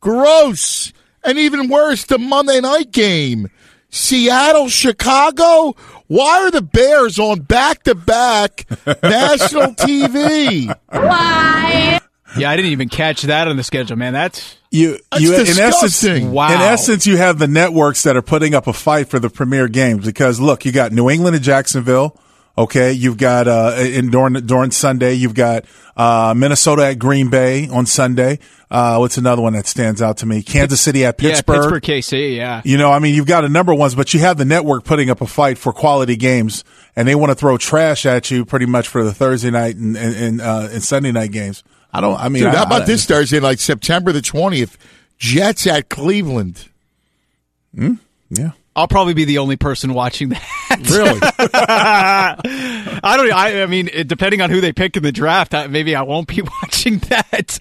[0.00, 0.94] Gross.
[1.22, 3.50] And even worse, the Monday night game.
[3.90, 5.74] Seattle, Chicago?
[6.06, 8.64] Why are the Bears on back to back
[9.02, 10.74] national TV?
[10.88, 12.00] Why?
[12.38, 14.14] Yeah, I didn't even catch that on the schedule, man.
[14.14, 16.24] That's You, That's you in essence.
[16.24, 16.54] Wow.
[16.54, 19.68] in essence, you have the networks that are putting up a fight for the premier
[19.68, 22.18] games because look, you got New England and Jacksonville.
[22.58, 25.64] Okay, you've got uh, in during during Sunday, you've got
[25.96, 28.40] uh, Minnesota at Green Bay on Sunday.
[28.68, 30.42] Uh, what's another one that stands out to me?
[30.42, 31.56] Kansas City at Pittsburgh.
[31.56, 32.36] yeah, Pittsburgh KC.
[32.36, 34.44] Yeah, You know, I mean, you've got a number of ones, but you have the
[34.44, 36.64] network putting up a fight for quality games,
[36.96, 39.96] and they want to throw trash at you pretty much for the Thursday night and
[39.96, 41.62] and, and, uh, and Sunday night games.
[41.92, 42.18] I don't.
[42.18, 44.76] I mean, Dude, I- how about I- this Thursday, like September the 20th?
[45.16, 46.68] Jets at Cleveland.
[47.74, 47.94] Hmm?
[48.30, 48.50] Yeah.
[48.78, 50.44] I'll probably be the only person watching that.
[50.88, 51.18] Really?
[51.60, 53.32] I don't.
[53.32, 56.02] I, I mean, it, depending on who they pick in the draft, I, maybe I
[56.02, 57.58] won't be watching that.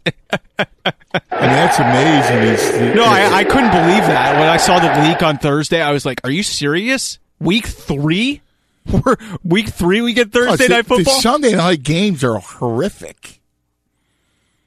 [0.60, 2.54] I mean, that's amazing.
[2.54, 5.82] It's, no, I, I couldn't believe that when I saw the leak on Thursday.
[5.82, 7.18] I was like, "Are you serious?
[7.40, 8.42] Week three?
[8.92, 12.38] We're, week three, we get Thursday Oh, the- night football." The Sunday night games are
[12.38, 13.42] horrific.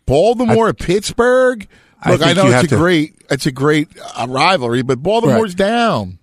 [0.06, 1.68] Baltimore at Pittsburgh.
[2.06, 5.54] Look, I, think know it's a to- great, it's a great uh, rivalry, but Baltimore's
[5.54, 6.18] down.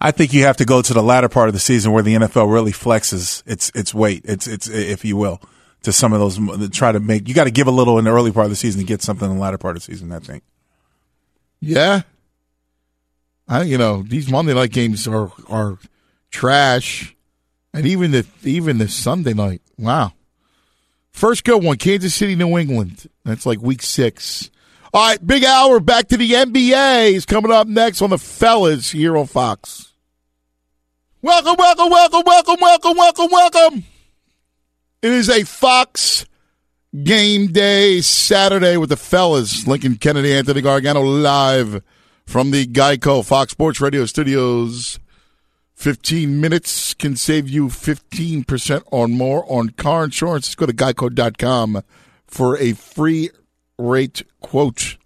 [0.00, 2.14] I think you have to go to the latter part of the season where the
[2.14, 5.40] NFL really flexes its its weight, its its if you will,
[5.82, 6.70] to some of those.
[6.70, 8.56] Try to make you got to give a little in the early part of the
[8.56, 10.12] season to get something in the latter part of the season.
[10.12, 10.42] I think.
[11.60, 12.02] Yeah.
[13.48, 15.78] I you know these Monday night games are are
[16.30, 17.16] trash,
[17.72, 19.62] and even the even the Sunday night.
[19.78, 20.12] Wow.
[21.10, 23.08] First good one, Kansas City, New England.
[23.24, 24.50] That's like week six.
[24.96, 25.78] All right, big hour.
[25.78, 29.92] Back to the NBA is coming up next on the fellas here on Fox.
[31.20, 33.84] Welcome, welcome, welcome, welcome, welcome, welcome, welcome.
[35.02, 36.24] It is a Fox
[37.04, 39.66] game day Saturday with the fellas.
[39.66, 41.82] Lincoln Kennedy, Anthony Gargano live
[42.24, 44.98] from the Geico Fox Sports Radio studios.
[45.74, 50.46] 15 minutes can save you 15% or more on car insurance.
[50.46, 51.82] Just go to geico.com
[52.26, 53.28] for a free
[53.78, 54.96] rate quote.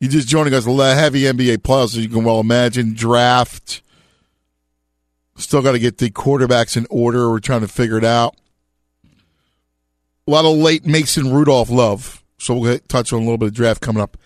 [0.00, 2.94] You just joining us, a heavy NBA playoffs, as you can well imagine.
[2.94, 3.82] Draft.
[5.36, 7.30] Still got to get the quarterbacks in order.
[7.30, 8.36] We're trying to figure it out.
[10.26, 12.22] A lot of late Mason Rudolph love.
[12.38, 14.16] So we'll touch on a little bit of draft coming up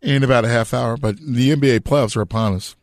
[0.00, 0.96] in about a half hour.
[0.96, 2.74] But the NBA playoffs are upon us.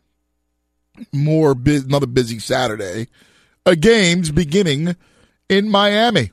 [1.12, 3.08] More bu- another busy Saturday.
[3.66, 4.96] A games beginning
[5.50, 6.32] in Miami,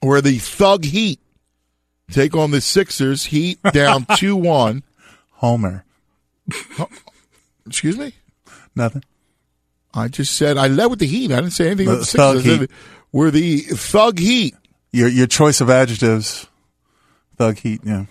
[0.00, 1.20] where the Thug Heat
[2.12, 3.24] take on the Sixers.
[3.26, 4.82] Heat down two one.
[5.32, 5.84] Homer.
[7.66, 8.12] Excuse me.
[8.74, 9.02] Nothing.
[9.94, 11.32] I just said I led with the Heat.
[11.32, 12.42] I didn't say anything The about the Sixers.
[12.44, 12.70] Thug I Heat.
[13.12, 14.54] We're the Thug Heat.
[14.92, 16.46] Your your choice of adjectives,
[17.38, 17.80] thug heat.
[17.82, 18.04] Yeah.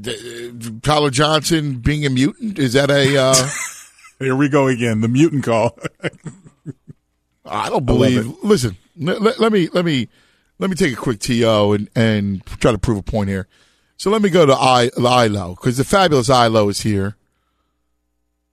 [0.00, 3.16] D- d- Tyler Johnson being a mutant is that a?
[3.16, 3.48] Uh,
[4.18, 5.00] Here we go again.
[5.00, 5.78] The mutant call.
[7.46, 8.26] I don't I believe.
[8.42, 10.08] Listen, let, let- let me let me
[10.60, 13.48] let me take a quick to and and try to prove a point here.
[13.96, 17.16] So let me go to I Ilo because the fabulous Ilo is here.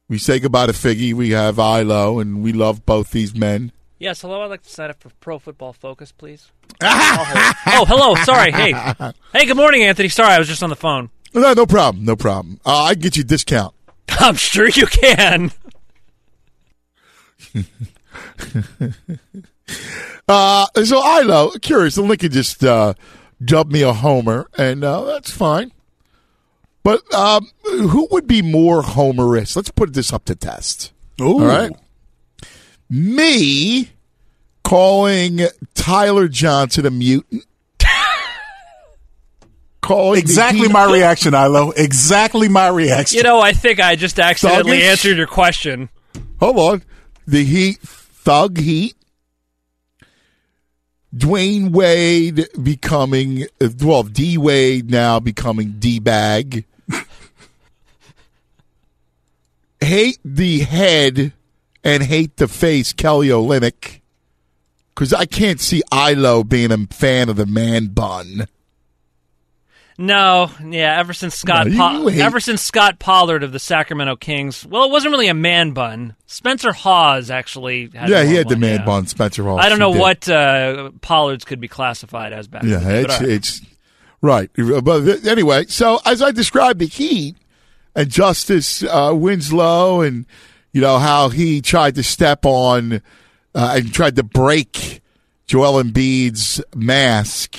[0.10, 1.14] We say goodbye to Figgy.
[1.14, 3.74] We have Ilo, and we love both these men.
[4.00, 4.42] Yes, hello.
[4.42, 6.50] I'd like to sign up for Pro Football Focus, please.
[7.70, 8.16] Oh, hello.
[8.24, 8.52] Sorry.
[8.52, 8.72] Hey,
[9.34, 9.46] hey.
[9.46, 10.10] Good morning, Anthony.
[10.10, 11.10] Sorry, I was just on the phone.
[11.34, 12.60] No, no problem, no problem.
[12.66, 13.76] Uh, I can get you a discount.
[14.10, 15.52] I'm sure you can.
[20.28, 22.94] Uh, so Ilo, curious, the Lincoln just uh,
[23.44, 25.72] dubbed me a homer, and uh, that's fine.
[26.84, 29.56] But um, who would be more homerous?
[29.56, 30.92] Let's put this up to test.
[31.22, 31.40] Ooh.
[31.40, 31.72] All right.
[32.90, 33.90] Me
[34.64, 35.42] calling
[35.76, 37.44] Tyler Johnson a mutant.
[39.82, 41.72] calling Exactly my reaction, Ilo.
[41.72, 43.18] Exactly my reaction.
[43.18, 44.92] You know, I think I just accidentally Thuggish?
[44.92, 45.90] answered your question.
[46.40, 46.84] Hold on.
[47.26, 48.96] The Heat, Thug Heat.
[51.18, 53.48] Dwyane Wade becoming,
[53.82, 56.66] well, D Wade now becoming D Bag.
[59.82, 61.34] hate the head
[61.84, 64.02] and hate the face, Kelly Olynyk.
[64.94, 68.48] Because I can't see Ilo being a fan of the man bun.
[70.00, 71.00] No, yeah.
[71.00, 74.66] Ever since Scott, No, you- Po- you ever since Scott Pollard of the Sacramento Kings.
[74.66, 76.16] Well, it wasn't really a man bun.
[76.28, 77.90] Spencer Hawes actually.
[77.94, 78.86] Had yeah, he had the man yeah.
[78.86, 79.60] bun, Spencer Hawes.
[79.64, 82.64] I don't know what uh, Pollard's could be classified as back.
[82.64, 83.62] Yeah, then, but it's
[84.22, 84.50] right.
[84.56, 84.84] it's right.
[84.84, 87.36] But th- anyway, so as I described the Heat
[87.96, 90.28] and Justise uh, Winslow, and
[90.74, 93.02] you know how he tried to step on
[93.56, 95.02] uh, and tried to break
[95.48, 97.58] Joel Embiid's mask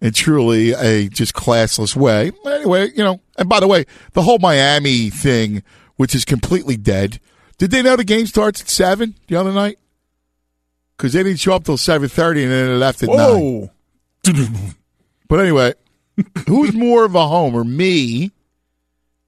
[0.00, 2.32] in truly a just classless way.
[2.46, 5.62] Anyway, you know, and by the way, the whole Miami thing,
[5.96, 7.20] which is completely dead.
[7.58, 9.78] Did they know the game starts at seven the other night?
[10.96, 13.70] Because they didn't show up till seven thirty, and then they left at nine.
[15.28, 15.74] But anyway,
[16.46, 18.32] who's more of a homer, me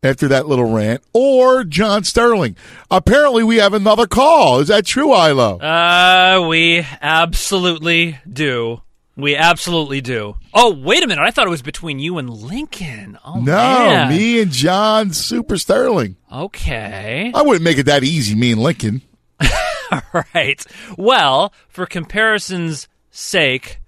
[0.03, 2.57] after that little rant, or John Sterling?
[2.91, 4.61] Apparently, we have another call.
[4.61, 5.59] Is that true, Ilo?
[5.59, 8.81] Uh, we absolutely do.
[9.17, 10.37] We absolutely do.
[10.55, 11.23] Oh, wait a minute.
[11.23, 13.19] I thought it was between you and Lincoln.
[13.25, 14.09] Oh, no, man.
[14.17, 16.17] me and John Super Sterling.
[16.33, 17.31] Okay.
[17.35, 19.03] I wouldn't make it that easy, me and Lincoln.
[19.91, 20.65] All right.
[20.97, 23.81] Well, for comparison's sake,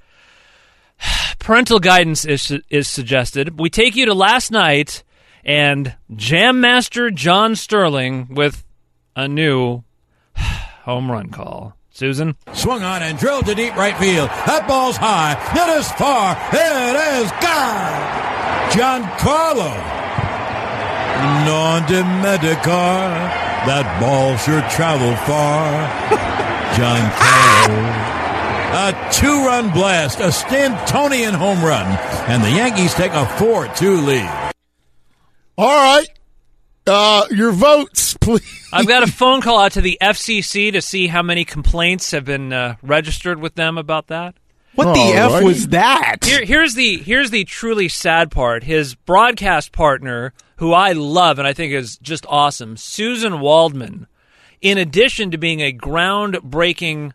[1.39, 3.59] parental guidance is is suggested.
[3.59, 5.03] We take you to last night
[5.45, 8.65] and Jam Master John Sterling with
[9.17, 9.85] a new
[10.37, 11.77] home run call.
[11.93, 12.37] Susan?
[12.55, 14.29] Swung on and drilled to deep right field.
[14.47, 15.37] That ball's high.
[15.53, 16.33] It is far.
[16.51, 18.01] It is gone.
[18.73, 19.73] Giancarlo.
[21.45, 23.13] Non de Medicar.
[23.69, 25.69] That ball sure traveled far.
[26.75, 28.13] Giancarlo.
[28.75, 31.87] A two run blast, a Stantonian home run,
[32.27, 34.53] and the Yankees take a 4 2 lead.
[35.59, 36.09] All right.
[36.87, 38.69] Uh, your votes, please.
[38.73, 42.25] I've got a phone call out to the FCC to see how many complaints have
[42.25, 44.35] been uh, registered with them about that.
[44.75, 46.25] What the F was that?
[46.25, 48.65] Here, here's the here's the truly sad part.
[48.65, 54.07] His broadcast partner, who I love and I think is just awesome, Suzyn Waldman,
[54.63, 57.13] in addition to being a groundbreaking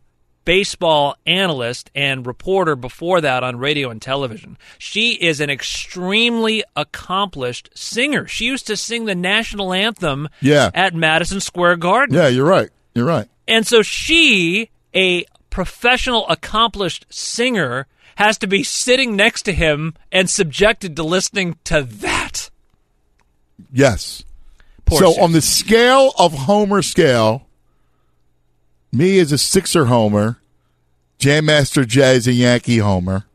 [0.48, 4.58] baseball analyst and reporter before that on radio and television.
[4.80, 8.28] She is an extremely accomplished singer.
[8.28, 10.72] She used to sing the national anthem Yeah.
[10.74, 12.16] at Madison Square Garden.
[12.16, 12.70] Yeah, you're right.
[12.96, 13.28] You're right.
[13.46, 20.30] And so she, a professional, accomplished singer, has to be sitting next to him and
[20.30, 22.50] subjected to listening to that.
[23.72, 24.24] Yes.
[24.86, 25.22] Poor so Suzyn.
[25.24, 27.47] on the scale of Homer scale,
[28.92, 30.40] me as a Sixer Homer,
[31.20, 33.26] Jam Master Jay is a Yankee Homer.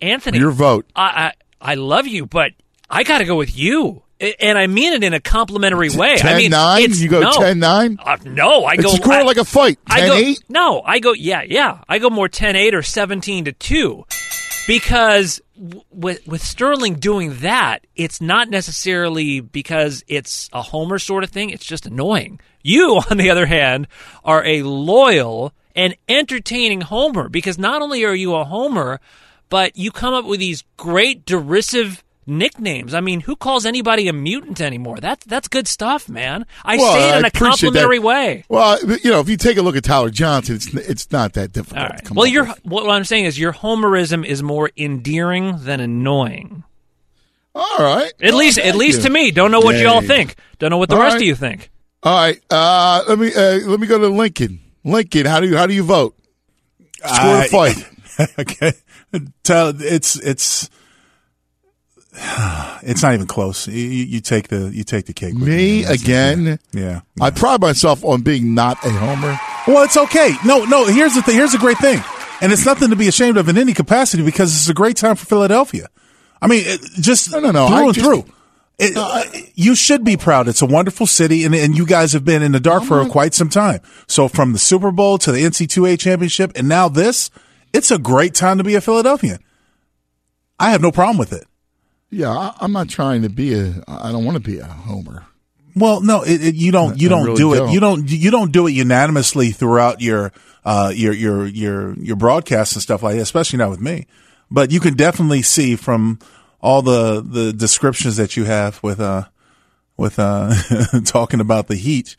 [0.00, 0.86] Anthony, Your vote.
[0.96, 2.52] I, I I love you, but
[2.90, 4.02] I got to go with you,
[4.40, 6.14] and I mean it in a complimentary way.
[6.14, 6.82] I 10 mean, 9?
[6.82, 7.30] it's- You go no.
[7.30, 7.98] 10 9?
[8.02, 9.78] Uh, no, I It's go score I- like a fight.
[9.86, 10.38] I 10 go 8?
[10.48, 11.78] no, I go yeah, yeah.
[11.88, 14.04] I go more 10-8 or seventeen to two,
[14.66, 15.51] because w-
[15.90, 21.50] with with Sterling doing that, it's not necessarily because it's a homer sort of thing.
[21.50, 22.40] It's just annoying.
[22.62, 23.86] You, on the other hand,
[24.24, 29.00] are a loyal and entertaining homer because not only are you a homer,
[29.48, 32.94] but you come up with these great derisive nicknames.
[32.94, 34.98] I mean, who calls anybody a mutant anymore?
[35.00, 36.46] That's that's good stuff, man.
[36.64, 38.04] I Well, say it in I a complimentary that.
[38.04, 38.44] way.
[38.48, 41.52] Well, you know, if you take a look at Tyler Johnson, it's it's not that
[41.52, 41.80] difficult.
[41.80, 42.04] All to right.
[42.04, 46.64] come Well, up your what I'm saying is your homerism is more endearing than annoying.
[47.54, 48.12] All right.
[48.22, 49.04] At least, at least you.
[49.04, 49.30] to me.
[49.30, 49.82] Don't know what Yay.
[49.82, 50.36] y'all think.
[50.58, 51.22] Don't know what the All rest right.
[51.22, 51.70] of you think.
[52.02, 52.40] All right.
[52.50, 54.60] Uh, let me uh, let me go to Lincoln.
[54.84, 56.16] Lincoln, how do you how do you vote?
[57.04, 57.88] Score a fight.
[58.38, 58.72] okay.
[59.42, 60.70] Tell it's it's
[62.82, 63.66] it's not even close.
[63.66, 65.34] You, you take the you take the cake.
[65.34, 66.58] Me again?
[66.72, 67.00] Yeah.
[67.20, 69.38] I pride myself on being not a homer.
[69.66, 70.34] Well, it's okay.
[70.44, 70.84] No, no.
[70.86, 71.36] Here's the thing.
[71.36, 72.02] Here's the great thing,
[72.40, 75.16] and it's nothing to be ashamed of in any capacity because it's a great time
[75.16, 75.88] for Philadelphia.
[76.40, 77.66] I mean, it, just No, no, no.
[77.68, 78.24] through I and just- through.
[78.84, 80.48] It, you should be proud.
[80.48, 83.32] It's a wonderful city, and, and you guys have been in the dark for quite
[83.32, 83.80] some time.
[84.08, 87.30] So from the Super Bowl to the NC2A championship, and now this,
[87.72, 89.38] it's a great time to be a Philadelphian.
[90.58, 91.44] I have no problem with it.
[92.12, 93.82] Yeah, I, I'm not trying to be a.
[93.88, 95.24] I don't want to be a homer.
[95.74, 97.00] Well, no, it, it, you don't.
[97.00, 97.58] You I don't really do it.
[97.58, 97.72] don't.
[97.72, 98.10] You don't.
[98.10, 100.30] You don't do it unanimously throughout your
[100.62, 103.22] uh, your your your your broadcasts and stuff like that.
[103.22, 104.06] Especially not with me.
[104.50, 106.18] But you can definitely see from
[106.60, 109.24] all the the descriptions that you have with uh
[109.96, 110.52] with uh
[111.06, 112.14] talking about the heat.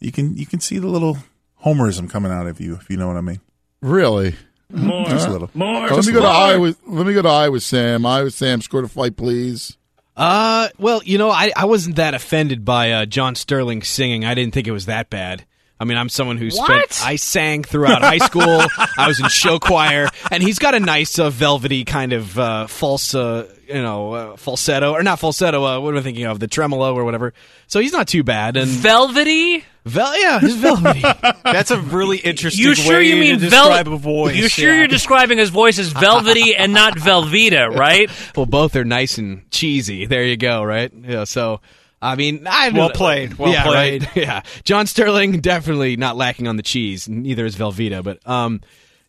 [0.00, 1.18] You can you can see the little
[1.64, 3.40] homerism coming out of you if you know what I mean.
[3.80, 4.34] Really?
[4.70, 5.50] More, just a little.
[5.60, 6.74] All right, let me go to Iowa.
[6.86, 7.60] Let me go to Iowa.
[7.60, 8.04] Sam.
[8.04, 8.30] Iowa.
[8.30, 8.60] Sam.
[8.60, 9.76] Score the fight, please.
[10.16, 14.24] Uh, well, you know, I, I wasn't that offended by uh, John Sterling singing.
[14.24, 15.44] I didn't think it was that bad.
[15.78, 17.02] I mean, I'm someone who What?
[17.04, 18.42] I sang throughout high school.
[18.98, 22.66] I was in show choir, and he's got a nice uh, velvety kind of uh,
[22.66, 25.62] false, uh, you know, uh, falsetto or not falsetto.
[25.62, 26.40] Uh, what am I thinking of?
[26.40, 27.34] The tremolo or whatever.
[27.66, 28.56] So he's not too bad.
[28.56, 29.64] And Velvety?
[29.86, 31.00] Vel, yeah, he's velvety.
[31.44, 32.64] That's a really interesting.
[32.64, 34.36] You sure way you mean to vel- describe a voice?
[34.36, 34.78] You sure yeah.
[34.78, 38.10] you're describing his voice as velvety and not Velveeta, right?
[38.36, 40.06] Well, both are nice and cheesy.
[40.06, 40.92] There you go, right?
[40.92, 41.24] Yeah.
[41.24, 41.60] So,
[42.02, 44.02] I mean, I Well played, well yeah, played.
[44.04, 44.16] right.
[44.16, 44.42] Yeah.
[44.64, 47.08] John Sterling definitely not lacking on the cheese.
[47.08, 48.60] Neither is Velveeta, but um,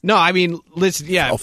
[0.03, 1.35] no, I mean, listen, yeah.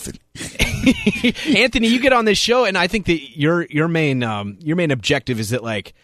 [1.46, 4.76] Anthony, you get on this show, and I think that your your main um your
[4.76, 5.94] main objective is that like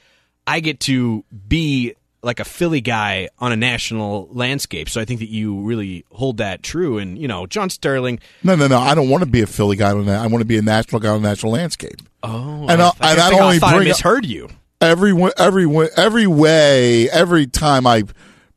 [0.47, 4.89] I get to be like a Philly guy on a national landscape.
[4.91, 6.99] So I think that you really hold that true.
[6.99, 8.21] And you know, John Sterling.
[8.43, 8.79] No, no, no.
[8.79, 10.21] I don't want to be a Philly guy on that.
[10.21, 11.97] I want to be a national guy on a national landscape.
[12.23, 14.49] Oh, and I, I, I and I I only I bring misheard you.
[14.81, 18.03] every every every way every time I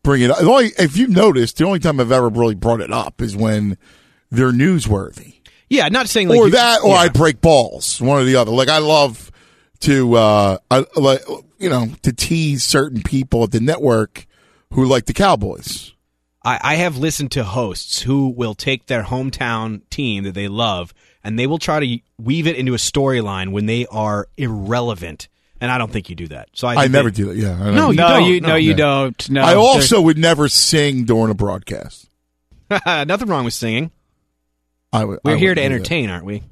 [0.04, 0.42] bring it up.
[0.44, 3.78] Only if you noticed, the only time I've ever really brought it up is when
[4.30, 5.36] they're newsworthy,
[5.70, 6.96] Yeah, not saying like or you- that, or yeah.
[6.96, 8.52] I break balls, one or the other.
[8.52, 9.32] Like I love
[9.82, 11.22] to, uh, I like
[11.64, 14.26] you know to tease certain people at the network
[14.74, 15.94] who like the Cowboys.
[16.46, 20.94] I, I have listened to hosts who will take their hometown team that they love
[21.24, 25.30] and they will try to weave it into a storyline when they are irrelevant.
[25.62, 26.50] and I don't think you do that.
[26.54, 27.38] So I, I never they- do that.
[27.38, 28.24] Yeah, No, you no, don't.
[28.26, 28.76] you, no, you Yeah.
[28.76, 29.30] don't.
[29.30, 32.10] No, I also would never sing during a broadcast.
[32.86, 33.92] Nothing wrong with singing.
[34.92, 35.20] I would.
[35.24, 35.74] We're I here to do that.
[35.74, 36.44] entertain, aren't we?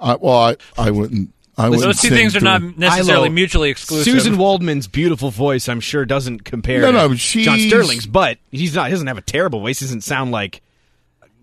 [0.00, 1.32] I, well, I, I wouldn't.
[1.56, 4.12] I wouldn't Those two sing things are not necessarily Ilo- mutually exclusive.
[4.14, 8.38] Suzyn Waldman's beautiful voice, I'm sure, doesn't compare No, to no, John she's- Sterling's, but
[8.50, 8.86] he's not.
[8.86, 9.78] He doesn't have a terrible voice.
[9.78, 10.62] He doesn't sound like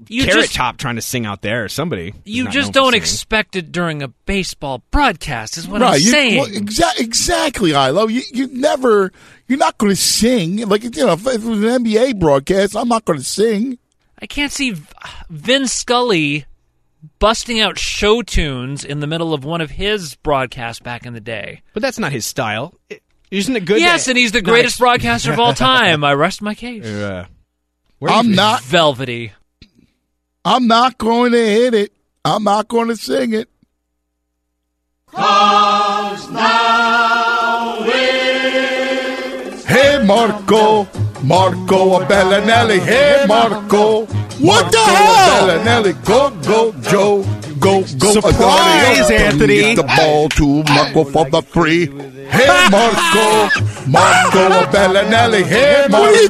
[0.10, 2.14] You Carrot just- Top trying to sing out there or somebody.
[2.26, 6.40] You just don't expect it during a baseball broadcast, is what I'm you, saying.
[6.40, 8.08] well, exa- exactly, Ilo.
[8.08, 9.12] You you never.
[9.48, 11.14] You're not going to sing like you know.
[11.14, 13.78] If it was an NBA broadcast, I'm not going to sing.
[14.22, 14.84] I can't see V-
[15.30, 16.46] Vin Scully
[17.19, 21.19] busting out show tunes in the middle of one of his broadcasts back in the
[21.22, 21.61] day.
[21.73, 22.73] But that's not his style.
[22.90, 23.02] It-
[23.32, 23.80] Isn't it good?
[23.80, 26.03] yes, and he's the greatest ex- broadcaster of all time.
[26.03, 26.86] I rest my case.
[26.86, 27.28] Yeah.
[28.07, 28.61] I'm not.
[28.64, 29.32] Velvety.
[30.44, 31.94] I'm not going to hit it.
[32.26, 33.48] I'm not going to sing it.
[39.68, 40.88] Hey Marco,
[41.23, 42.80] Marco Belinelli.
[42.80, 44.06] Hey Marco,
[44.41, 45.47] what the hell?
[45.47, 47.23] Belinelli, go go Joe,
[47.59, 48.11] go go.
[48.13, 49.26] Surprise, Adonio.
[49.27, 49.55] Anthony.
[49.61, 51.88] Get the ball to Marco for the free.
[52.31, 53.49] Hey Marco,
[53.89, 55.43] Marco Belinelli.
[55.43, 56.30] Hey Marco, what are you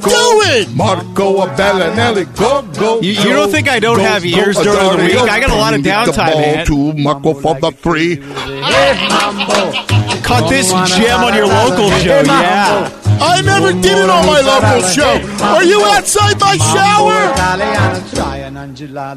[0.66, 0.76] doing?
[0.78, 3.00] Marco Belinelli, go go.
[3.02, 5.16] You- you Joe, don't think I don't go, have go, ears during the week?
[5.18, 6.66] I got a lot of Get the downtime, ball man.
[6.66, 8.18] to Marco for the free.
[10.24, 12.90] Caught this jam on your local show, yeah.
[13.24, 15.46] I never did it on my local show.
[15.46, 17.32] Are you outside my shower?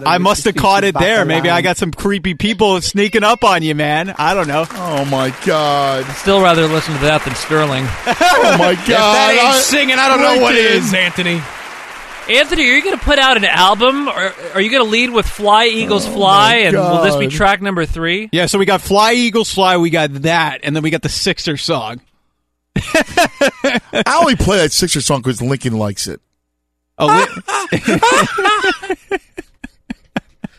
[0.06, 1.24] I must have caught it there.
[1.24, 4.14] Maybe I got some creepy people sneaking up on you, man.
[4.18, 4.66] I don't know.
[4.70, 6.04] Oh my god.
[6.16, 7.86] Still rather listen to that than Sterling.
[8.36, 8.80] Oh my god.
[8.80, 10.82] If that ain't I- singing, I don't know what Lincoln.
[10.82, 11.40] is, Anthony.
[12.28, 15.10] Anthony, are you going to put out an album, or are you going to lead
[15.10, 16.54] with "Fly Eagles oh, Fly"?
[16.56, 18.28] and will this be track number three?
[18.32, 21.08] Yeah, so we got Fly Eagles Fly, we got that, and then we got the
[21.10, 22.00] Sixer song.
[22.76, 26.20] I only play that Sixer song because Lincoln likes it.
[26.98, 27.08] Oh,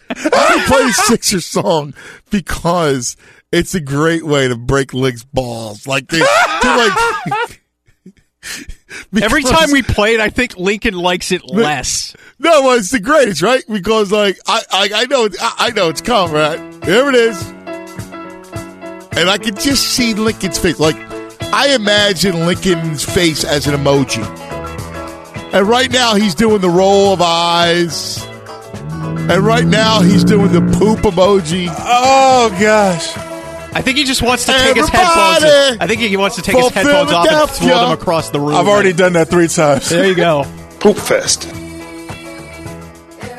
[0.09, 1.93] I only play the Sixer song
[2.29, 3.17] because
[3.51, 5.87] it's a great way to break Link's balls.
[5.87, 7.61] Like they, like.
[9.21, 12.15] every time we play it, I think Lincoln likes it less.
[12.37, 13.63] No, well, it's the greatest, right?
[13.67, 16.81] Because like I, I, I know, I, I know it's coming, right?
[16.81, 17.41] There it is,
[19.17, 20.79] and I can just see Lincoln's face.
[20.79, 20.97] Like
[21.53, 24.23] I imagine Lincoln's face as an emoji,
[25.53, 30.61] and right now he's doing the roll of eyes, and right now he's doing the
[30.77, 31.67] poop emoji.
[31.69, 33.17] Oh gosh.
[33.73, 35.81] I think he just wants to take his Everybody headphones.
[35.81, 38.55] I think he wants to take his headphones off and throw them across the room.
[38.55, 39.89] I've already done that three times.
[39.89, 40.45] There you go.
[40.80, 41.45] Poop fest.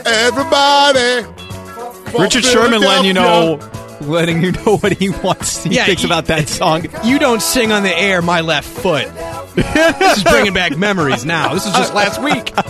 [0.04, 1.26] Everybody,
[2.18, 3.75] Richard Sherman letting you know, Philadelphia.
[4.00, 5.64] Letting you know what he wants.
[5.64, 6.86] He Yeah, thinks you- about that song.
[7.04, 9.08] You don't sing on the air, my left foot.
[9.54, 11.54] this is bringing back memories now.
[11.54, 12.52] This is just last week.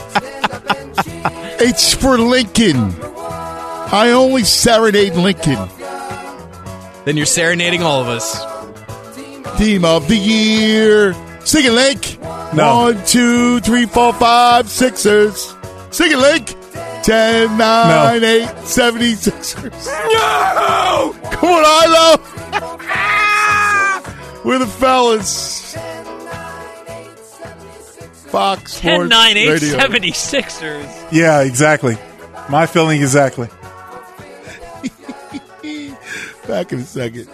[1.58, 2.94] It's for Lincoln.
[3.00, 5.58] I only serenade Lincoln.
[7.06, 9.58] Then you're serenading all of us.
[9.58, 11.14] Team of the year.
[11.44, 12.20] Sing it, Link.
[12.55, 12.76] No.
[12.92, 15.55] One, two, three, four, five, Sixers.
[15.90, 16.55] Sing it, Link.
[17.02, 19.86] Ten, nine, eight, seventy Sixers.
[19.86, 21.14] No!
[21.32, 22.18] Come on, Ilo.
[24.44, 25.74] We're the fellas.
[28.26, 29.78] Fox Sports 10, 9, 8, Radio.
[29.78, 31.12] 76ers.
[31.12, 31.96] Yeah, exactly.
[32.50, 33.46] My feeling exactly.
[36.46, 37.28] Back in a second.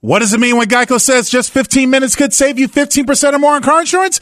[0.00, 3.38] What does it mean when Geico says just 15 minutes could save you 15% or
[3.38, 4.20] more on car insurance?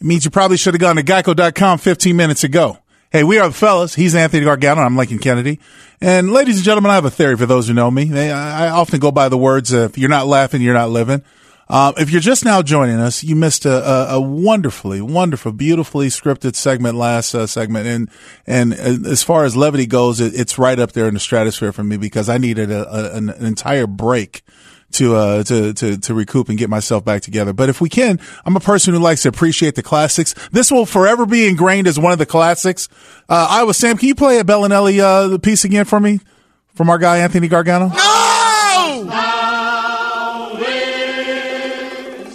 [0.00, 2.78] It means you probably should have gone to geico.com 15 minutes ago.
[3.10, 3.94] Hey, we are the fellas.
[3.94, 4.80] He's Anthony Gargano.
[4.80, 5.60] I'm Lincoln Kennedy.
[6.00, 8.10] And ladies and gentlemen, I have a theory for those who know me.
[8.30, 11.22] I, often go by the words, uh, if you're not laughing, you're not living.
[11.68, 16.06] Um, if you're just now joining us, you missed a, a, a wonderfully, wonderful, beautifully
[16.06, 18.10] scripted segment last uh, segment, and
[18.46, 21.72] and uh, as far as levity goes, it, it's right up there in the stratosphere
[21.72, 24.42] for me because I needed a, an entire break
[24.92, 27.52] to uh to to to recoup and get myself back together.
[27.52, 30.34] But if we can, I'm a person who likes to appreciate the classics.
[30.50, 32.88] This will forever be ingrained as one of the classics.
[33.28, 36.20] Uh, Iowa Sam, can you play a Belinelli uh, the piece again for me
[36.74, 37.88] from our guy Anthony Gargano?
[37.88, 37.96] No.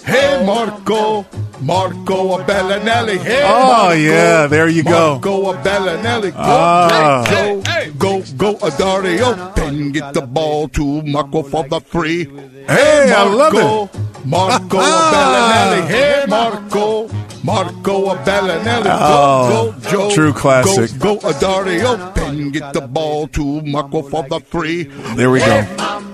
[0.05, 1.25] Hey, Marco.
[1.61, 3.17] Marco Belinelli.
[3.19, 3.93] Hey, Oh, Marco.
[3.93, 5.13] yeah, there you go.
[5.15, 6.31] Marco Belinelli.
[6.31, 7.23] Go, Ah.
[7.29, 7.61] go,
[7.97, 9.53] go, go, Adario.
[9.55, 12.27] Then get the ball to Marco for the free.
[12.67, 13.89] Hey, I love Marco.
[14.25, 14.77] Marco
[15.13, 15.87] Belinelli.
[15.87, 17.07] Hey, Marco.
[17.45, 18.87] Marco Belinelli.
[18.89, 20.11] Oh, Go, go, Joe.
[20.15, 20.97] true classic.
[20.99, 22.13] Go, go, Adario.
[22.15, 24.83] Then get the ball to Marco for the free.
[25.15, 25.65] There we go.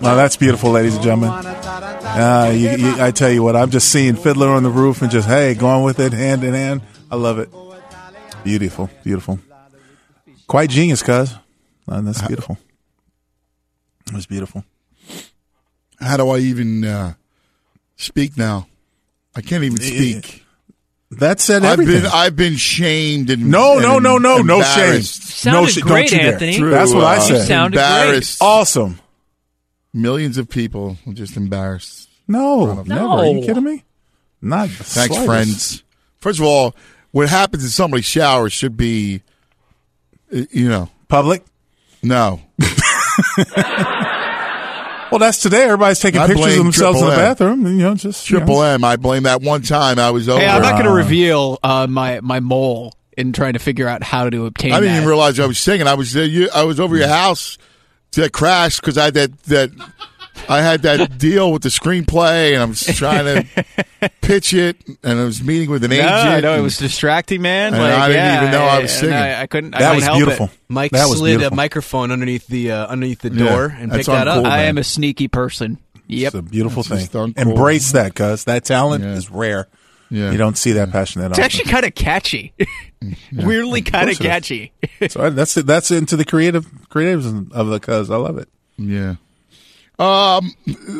[0.01, 1.29] Well, that's beautiful, ladies and gentlemen.
[1.31, 5.09] Uh, you, you, I tell you what, I'm just seeing Fiddler on the Roof and
[5.09, 6.81] just, hey, going with it hand in hand.
[7.09, 7.49] I love it.
[8.43, 9.39] Beautiful, beautiful.
[10.47, 11.33] Quite genius, cuz.
[11.87, 12.57] Uh, that's beautiful.
[14.11, 14.65] That's beautiful.
[15.99, 17.13] How do I even uh,
[17.95, 18.67] speak now?
[19.35, 20.43] I can't even speak.
[21.19, 24.79] That said I've been I've been shamed and No, and no, no, no, no shame.
[24.79, 25.45] embarrassed.
[25.45, 25.85] no shame.
[25.85, 26.39] Don't you dare.
[26.71, 27.65] That's what I uh, said.
[27.65, 28.41] Embarrassed.
[28.41, 28.99] Awesome.
[29.93, 32.09] Millions of people are just embarrassed.
[32.27, 33.01] No, never.
[33.01, 33.83] Are you kidding me?
[34.41, 35.25] Not the Thanks, slightest.
[35.25, 35.83] friends.
[36.19, 36.75] First of all,
[37.11, 39.21] what happens in somebody's shower should be,
[40.31, 41.43] you know, public.
[42.01, 42.41] No.
[45.11, 45.63] Well, that's today.
[45.63, 47.65] Everybody's taking I pictures of themselves in the bathroom.
[47.65, 48.45] You know, just you know.
[48.45, 48.83] Triple M.
[48.83, 50.39] I blame that one time I was over.
[50.39, 54.03] Hey, I'm not going to reveal uh, my my mole in trying to figure out
[54.03, 54.71] how to obtain.
[54.71, 54.97] I didn't that.
[54.97, 55.85] even realize I was singing.
[55.85, 57.57] I was uh, you, I was over your house
[58.13, 59.71] that crash because I had that that
[60.49, 65.19] I had that deal with the screenplay and I was trying to pitch it and
[65.19, 66.43] I was meeting with an No, agent.
[66.43, 67.73] no, it was distracting, man.
[67.73, 69.15] And like, I didn't yeah, even know I was and singing.
[69.15, 69.71] I, I couldn't.
[69.71, 70.45] That couldn't was help beautiful.
[70.47, 70.51] It.
[70.69, 71.53] Mike That slid beautiful.
[71.53, 74.43] a microphone underneath the uh, underneath the Yeah, door and that's picked that up.
[74.43, 75.77] uncool, I am a sneaky person.
[76.07, 76.27] Yep.
[76.27, 77.33] It's a beautiful That's thing.
[77.33, 77.37] uncool.
[77.37, 79.67] Embrace that, cuz that talent is rare.
[80.09, 80.31] Yeah.
[80.31, 81.45] You don't see that passion that It's often.
[81.45, 82.53] actually kind of catchy.
[83.31, 84.27] Weirdly kind of course it is.
[84.27, 84.71] catchy.
[85.09, 85.65] so that's it.
[85.65, 88.09] That's into the creative creatives of the cuz.
[88.11, 88.49] I love it.
[88.77, 89.15] Yeah.
[89.99, 90.53] Um,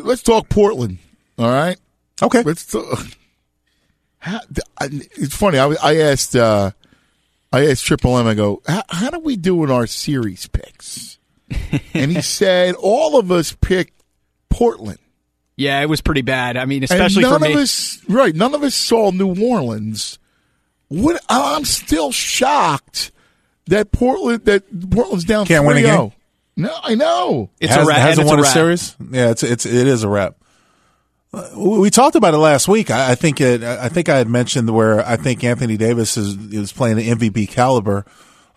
[0.04, 0.98] let's talk Portland.
[1.38, 1.78] All right.
[2.22, 2.42] Okay.
[2.42, 2.66] Let's.
[2.66, 2.98] Talk.
[4.18, 4.40] How,
[4.80, 5.58] it's funny.
[5.58, 6.36] I, I asked.
[6.36, 6.70] Uh,
[7.52, 8.26] I asked Triple M.
[8.26, 11.18] I go, how, do we do in our series picks?
[11.94, 14.02] and he said all of us picked
[14.48, 14.98] Portland.
[15.56, 16.56] Yeah, it was pretty bad.
[16.56, 17.52] I mean, And especially none for me.
[17.52, 18.34] of us, right?
[18.34, 20.18] None of us saw New Orleans.
[20.88, 21.22] What?
[21.28, 23.12] I'm still shocked
[23.66, 25.44] that Portland that Portland's down.
[25.46, 25.84] Can't win a 3-0.
[25.84, 26.12] game?
[26.56, 27.50] No, I know.
[27.70, 28.96] Has, hasn't won a series.
[29.10, 30.36] Yeah, it's it's it is a wrap.
[31.32, 32.90] Uh, We we talked about it last week.
[32.90, 36.36] I, I think it, I think I had mentioned where I think Anthony Davis is
[36.52, 38.04] is playing an MVP caliber,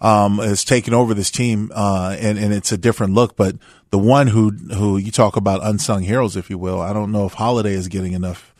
[0.01, 3.38] um, is taking over this team, uh, and and it's a different look.
[3.38, 3.56] But
[3.91, 7.25] the one who who you talk about unsung heroes, if you will, I don't know
[7.25, 8.53] if Holiday is getting enough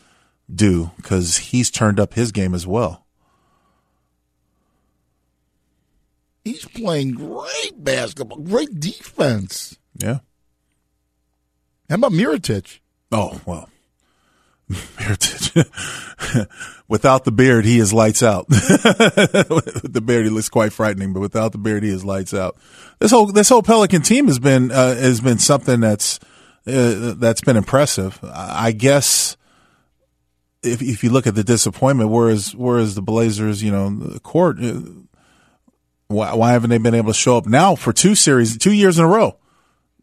[0.52, 3.05] due because he's turned up his game as well.
[6.46, 9.76] He's playing great basketball, great defense.
[9.96, 10.20] Yeah.
[11.88, 12.78] How about Mirotic?
[13.10, 13.68] Oh well,
[14.70, 16.46] Mirotic.
[16.88, 18.48] without the beard, he is lights out.
[18.48, 22.56] With the beard, he looks quite frightening, but without the beard, he is lights out.
[23.00, 26.20] This whole this whole Pelican team has been uh, has been something that's
[26.64, 28.20] uh, that's been impressive.
[28.22, 29.36] I guess
[30.62, 34.58] if if you look at the disappointment, whereas whereas the Blazers, you know, the court.
[34.62, 34.82] Uh,
[36.08, 38.98] why, why haven't they been able to show up now for two series, two years
[38.98, 39.36] in a row?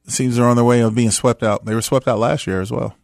[0.06, 1.66] It seems they're on their way of being swept out.
[1.66, 2.96] They were swept out last year as well.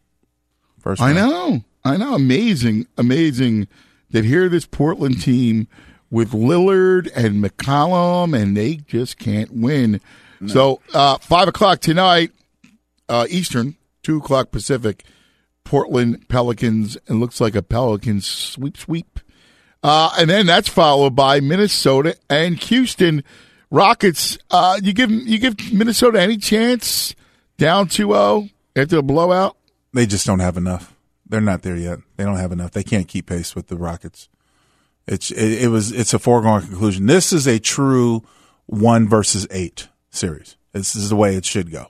[0.80, 1.18] First I round.
[1.32, 2.16] know, I know.
[2.16, 3.68] Amazing, amazing
[4.12, 5.68] that here this Portland team
[6.12, 10.02] with Lillard and McCollum, and they just can't win.
[10.48, 12.32] So uh, five o'clock tonight,
[13.10, 15.04] uh, Eastern, two o'clock Pacific.
[15.66, 16.96] Portland Pelicans.
[16.96, 19.20] It looks like a Pelicans sweep, sweep.
[19.82, 23.24] Uh, and then that's followed by Minnesota and Houston
[23.72, 24.38] Rockets.
[24.52, 27.16] Uh, you give you give Minnesota any chance
[27.58, 29.56] down 2-0 after a blowout?
[29.94, 30.96] They just don't have enough.
[31.28, 32.00] They're not there yet.
[32.18, 32.72] They don't have enough.
[32.72, 34.30] They can't keep pace with the Rockets.
[35.08, 37.06] It's it, it was it's a foregone conclusion.
[37.06, 38.24] This is a true
[38.66, 40.56] one versus eight series.
[40.72, 41.88] This is the way it should go.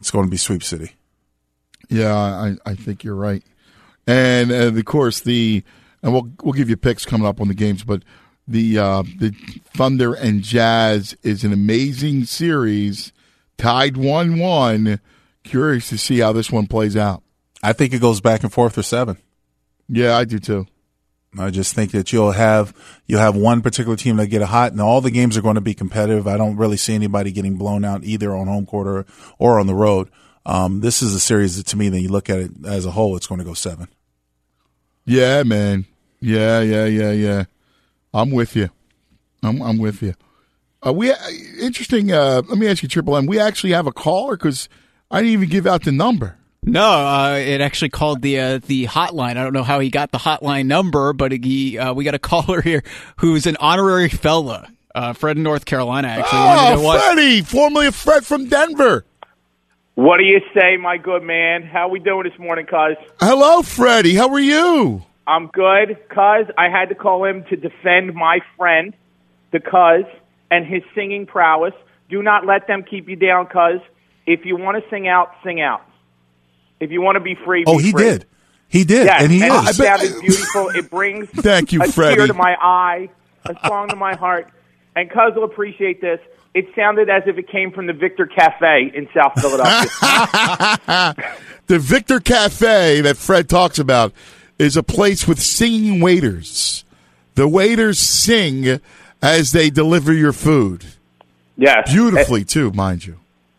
[0.00, 0.92] It's going to be sweep city.
[1.88, 3.42] Yeah, I, I think you're right.
[4.06, 5.62] And, and of course the
[6.02, 8.02] and we'll we'll give you picks coming up on the games, but
[8.48, 9.30] the uh, the
[9.74, 13.12] Thunder and Jazz is an amazing series,
[13.56, 15.00] tied one one.
[15.44, 17.22] Curious to see how this one plays out.
[17.62, 19.16] I think it goes back and forth for seven.
[19.88, 20.66] Yeah, I do too.
[21.38, 22.74] I just think that you'll have
[23.06, 25.54] you'll have one particular team that get a hot, and all the games are going
[25.54, 26.26] to be competitive.
[26.26, 29.06] I don't really see anybody getting blown out either on home court or,
[29.38, 30.10] or on the road.
[30.44, 32.90] Um, this is a series that, to me, that you look at it as a
[32.90, 33.88] whole, it's going to go seven.
[35.04, 35.86] Yeah, man.
[36.22, 37.44] Yeah, yeah, yeah, yeah.
[38.14, 38.70] I'm with you.
[39.42, 40.14] I'm I'm with you.
[40.86, 41.12] Uh, we
[41.60, 42.12] interesting.
[42.12, 43.26] Uh, let me ask you, Triple M.
[43.26, 44.68] We actually have a caller because
[45.10, 46.36] I didn't even give out the number.
[46.64, 49.30] No, uh, it actually called the uh, the hotline.
[49.30, 52.18] I don't know how he got the hotline number, but he uh, we got a
[52.30, 52.84] caller here
[53.18, 54.68] who's an honorary fella.
[54.94, 57.00] Uh, Fred in North Carolina actually wanted Oh, what.
[57.00, 59.04] Freddie, formerly of Fred from Denver.
[59.94, 61.62] What do you say, my good man?
[61.62, 62.96] How we doing this morning, cuz?
[63.18, 64.14] Hello, Freddie.
[64.14, 65.02] How are you?
[65.26, 68.94] I'm good, cuz I had to call him to defend my friend,
[69.52, 70.04] the cuz,
[70.50, 71.74] and his singing prowess.
[72.10, 73.80] Do not let them keep you down, cuz.
[74.26, 75.82] If you want to sing out, sing out.
[76.80, 78.02] If you want to be free, Oh, be he free.
[78.04, 78.26] did.
[78.68, 79.76] He did, Yes, and he it is.
[79.78, 80.68] That is beautiful.
[80.70, 82.16] It brings Thank you, a Freddie.
[82.16, 83.10] tear to my eye,
[83.44, 84.48] a song to my heart.
[84.96, 86.20] And Cuz will appreciate this.
[86.54, 89.88] It sounded as if it came from the Victor Cafe in South Philadelphia.
[91.66, 94.12] the Victor Cafe that Fred talks about
[94.62, 96.84] is a place with singing waiters.
[97.34, 98.80] The waiters sing
[99.20, 100.84] as they deliver your food.
[101.56, 103.18] yes, Beautifully, too, mind you.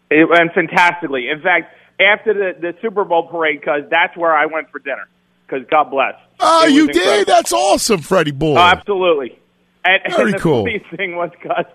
[0.09, 1.29] It went fantastically.
[1.29, 5.07] In fact, after the, the Super Bowl parade, because that's where I went for dinner.
[5.45, 6.15] Because God bless.
[6.39, 7.15] Oh, you incredible.
[7.15, 7.27] did?
[7.27, 8.55] That's awesome, Freddie Boy.
[8.55, 9.37] Oh, absolutely.
[9.83, 10.65] And, Very and the cool.
[10.95, 11.65] thing was, Gus,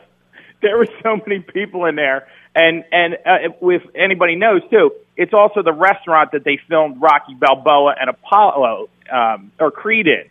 [0.63, 5.35] there were so many people in there, and and uh, if anybody knows too, it's
[5.35, 10.25] also the restaurant that they filmed Rocky Balboa and Apollo um, or Creed in.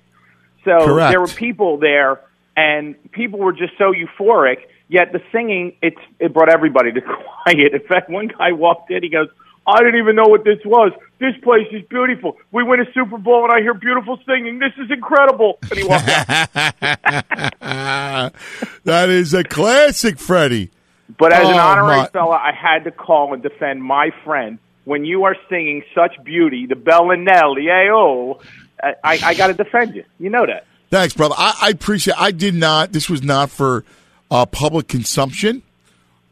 [0.66, 1.12] So Correct.
[1.12, 2.20] there were people there,
[2.56, 4.58] and people were just so euphoric.
[4.90, 7.02] Yet the singing, it's it brought everybody to
[7.44, 7.74] quiet.
[7.74, 9.28] In fact, one guy walked in, he goes.
[9.70, 10.94] I didn't even know what this was.
[11.20, 12.38] This place is beautiful.
[12.54, 14.60] We win a Super Bowl and I hear beautiful singing.
[14.60, 15.60] This is incredible.
[15.70, 16.50] And he walked out.
[17.60, 20.72] that is a classic, Freddie.
[21.18, 24.58] But as an Oh, honorary my- fella, I had to call and defend my friend.
[24.86, 28.42] When you are singing such beauty, the Belinelli, ayo,
[28.84, 30.04] I, I, I got to defend you.
[30.20, 30.66] You know that.
[30.90, 31.36] Thanks, brother.
[31.38, 32.16] I, I appreciate.
[32.18, 32.92] I did not.
[32.94, 33.84] This was not for
[34.32, 35.64] uh, public consumption.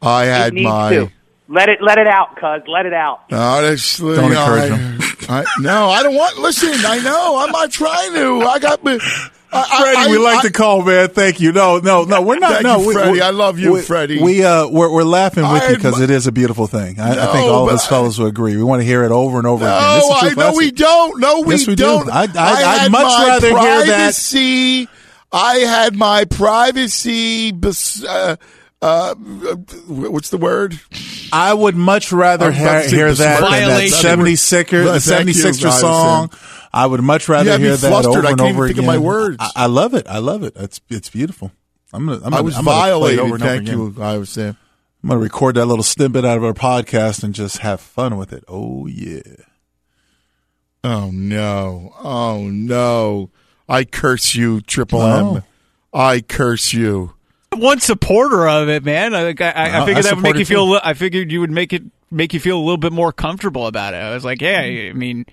[0.00, 0.90] I had my.
[0.90, 1.10] to.
[1.48, 2.62] Let it let it out, cuz.
[2.66, 3.30] Let it out.
[3.30, 5.00] No, that's, Don't you know, encourage I- him.
[5.28, 6.38] I, no, I don't want.
[6.38, 7.38] Listen, I know.
[7.38, 8.42] I'm not trying to.
[8.42, 8.84] I got.
[8.84, 8.98] me-
[9.52, 11.08] I, I- Freddie, we I- like I- the call, man.
[11.08, 11.52] Thank you.
[11.52, 12.20] No, no, no.
[12.20, 12.50] We're not.
[12.52, 13.12] Thank no, you, we, Freddie.
[13.12, 14.20] we- I love you, we, Freddie.
[14.20, 16.98] We uh, we're, we're laughing with I you because admi- it is a beautiful thing.
[16.98, 18.56] I, I think all of us I- fellas will agree.
[18.56, 19.94] We want to hear it over and over No, again.
[19.94, 21.20] This is I your no, we don't.
[21.20, 21.84] No, we, Yes, we do.
[21.84, 22.10] don't.
[22.10, 24.88] I- I- I'd much my rather hear that- privacy.
[25.32, 27.52] I had my privacy.
[27.52, 28.36] Bes- uh,
[28.86, 29.14] uh,
[29.88, 30.78] what's the word?
[31.32, 33.98] I would much rather I was about hear, to say hear that than that Violation.
[33.98, 36.30] seventy sicker, Well, the thank seventy sixer song.
[36.72, 38.16] I would much rather You hear that flustered.
[38.16, 38.94] over I and can't even over think of again.
[38.94, 39.36] my words.
[39.40, 40.06] I, I love it.
[40.06, 40.52] I love it.
[40.56, 41.50] It's it's beautiful.
[41.92, 42.16] I'm gonna.
[42.18, 43.18] I'm gonna I was I'm gonna play it violated.
[43.20, 44.02] over and over Thank you.
[44.02, 44.56] I was saying.
[45.02, 48.32] I'm gonna record that little snippet out of our podcast and just have fun with
[48.32, 48.44] it.
[48.48, 49.20] Oh yeah.
[50.84, 51.92] Oh no!
[52.02, 53.30] Oh no!
[53.68, 55.36] I curse you, Triple No.
[55.36, 55.42] M.
[55.92, 57.14] I curse you.
[57.58, 59.14] One supporter of it, man.
[59.14, 60.66] I, I, I Uh, I figured that would make you feel.
[60.66, 60.72] too.
[60.72, 63.12] a li- I figured you would make it make you feel a little bit more
[63.12, 63.98] comfortable about it.
[63.98, 64.60] I was like, yeah.
[64.60, 65.24] I mean,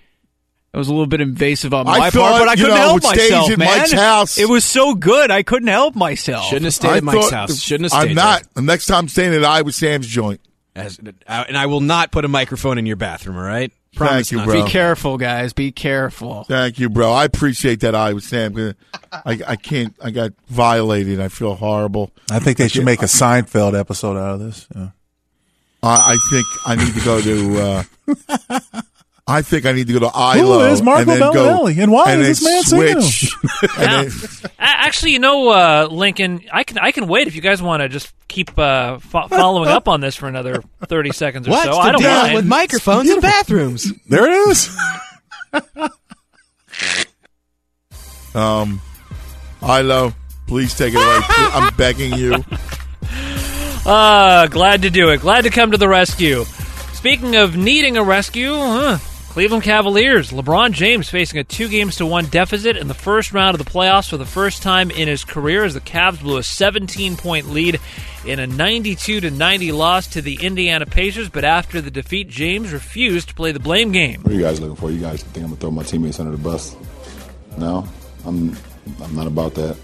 [0.74, 2.76] it was a little bit invasive on I my thought, part, but I couldn't know,
[2.78, 3.68] help it myself, in man.
[3.78, 4.38] Mike's house.
[4.40, 6.46] It was so good, I couldn't help myself.
[6.46, 7.60] Shouldn't have stayed I at Mike's house.
[7.60, 8.54] Shouldn't have stayed I'm not.
[8.56, 10.42] The next time I'm staying at I Iowa Sam's joint.
[10.76, 13.38] As, uh, and I will not put a microphone in your bathroom.
[13.38, 13.72] All right.
[13.96, 14.64] Promise Thank you, not bro.
[14.66, 15.54] Be careful, guys.
[15.54, 16.46] Be careful.
[16.46, 17.12] Thank you, bro.
[17.12, 18.76] I appreciate that Iowa Sam.
[19.12, 19.96] I, I can't.
[20.02, 21.20] I got violated.
[21.20, 22.12] I feel horrible.
[22.32, 24.68] I think they should make a Seinfeld episode out of this.
[24.76, 24.90] Yeah.
[25.84, 27.86] I, I think I need to go to.
[28.50, 28.82] Uh,
[29.26, 30.60] I think I need to go to ILO.
[30.60, 31.82] Who is Marco and then go- Belinelli?
[31.82, 33.34] And why and is then this man singing switch.
[33.80, 34.04] and Yeah.
[34.10, 37.82] then- Actually, you know, uh, Lincoln, I can I can wait if you guys want
[37.82, 41.64] to just keep uh, fo- following up on this for another thirty seconds or What's
[41.64, 41.72] so.
[41.72, 42.36] the I don't deal mind.
[42.36, 43.92] with microphones in bathrooms?
[44.10, 44.78] There it is.
[48.36, 48.82] um,
[49.62, 50.14] ILO,
[50.48, 51.20] please take it away.
[51.30, 52.44] I'm begging you.
[53.86, 55.22] Uh, glad to do it.
[55.22, 56.44] Glad to come to the rescue.
[56.94, 58.98] Speaking of needing a rescue, huh,
[59.34, 60.30] Cleveland Cavaliers.
[60.30, 63.70] LeBron James facing a two games to one deficit in the first round of the
[63.70, 67.50] playoffs for the first time in his career as the Cavs blew a 17 point
[67.50, 67.80] lead
[68.28, 71.30] in a 92 to 90 loss to the Indiana Pacers.
[71.30, 74.22] But after the defeat, James refused to play the blame game.
[74.22, 74.92] What are you guys looking for?
[74.92, 76.76] You guys think I'm gonna throw my teammates under the bus?
[77.58, 77.88] No,
[78.26, 78.56] I'm.
[79.02, 79.76] I'm not about that.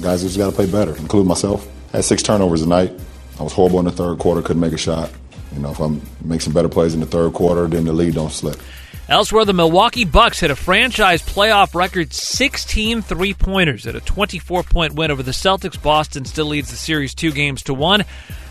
[0.00, 1.68] Guys just got to play better, including myself.
[1.92, 2.92] I had six turnovers tonight.
[3.40, 4.42] I was horrible in the third quarter.
[4.42, 5.10] Couldn't make a shot.
[5.52, 5.90] You know, if I
[6.22, 8.60] make some better plays in the third quarter, then the lead don't slip.
[9.08, 14.62] Elsewhere, the Milwaukee Bucks hit a franchise playoff record 16 three pointers at a 24
[14.62, 15.80] point win over the Celtics.
[15.80, 18.04] Boston still leads the series two games to one.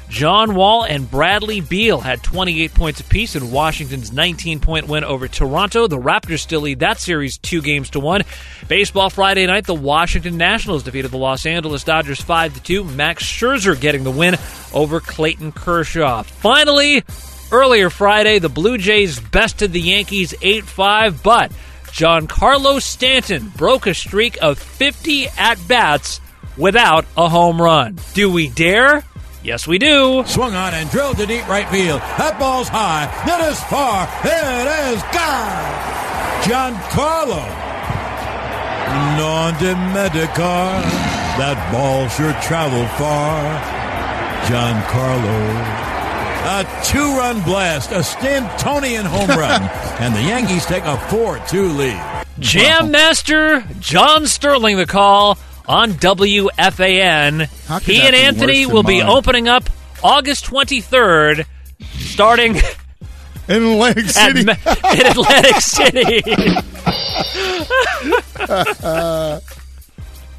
[0.09, 5.30] John Wall and Bradley Beal had 28 points apiece in Washington's 19 point win over
[5.30, 5.88] Toronto.
[5.88, 8.23] The Raptors still lead that series two games to one.
[8.67, 12.83] Baseball Friday night, the Washington Nationals defeated the Los Angeles Dodgers 5 to 2.
[12.83, 14.35] Max Scherzer getting the win
[14.73, 16.23] over Clayton Kershaw.
[16.23, 17.05] Finally,
[17.51, 21.51] Earlier Friday, the Blue Jays bested the Yankees 8 5, but
[21.91, 26.21] John Giancarlo Stanton broke a streak of 50 at bats
[26.55, 27.99] without a home run.
[28.13, 29.03] Do we dare?
[29.43, 30.23] Yes, we do.
[30.25, 31.99] Swung on and drilled to deep right field.
[32.17, 33.11] That ball's high.
[33.27, 34.07] It is far.
[34.23, 35.91] It is gone.
[36.47, 37.43] Giancarlo.
[39.17, 40.81] Non de Medicar.
[41.38, 43.43] That ball sure traveled far.
[44.47, 45.90] John Giancarlo.
[46.43, 49.61] A two run blast, a Stantonian home run,
[49.99, 52.25] and the Yankees take a 4 2 lead.
[52.39, 55.37] Jam Master John Sterling, the call
[55.67, 57.47] on WFAN.
[57.83, 59.09] could He and Anthony worse than will be mine?
[59.09, 59.69] opening up
[60.03, 61.45] August 23rd,
[61.99, 64.43] starting in Atlantic City.
[64.43, 64.53] Ma-
[64.93, 66.21] in Atlantic City.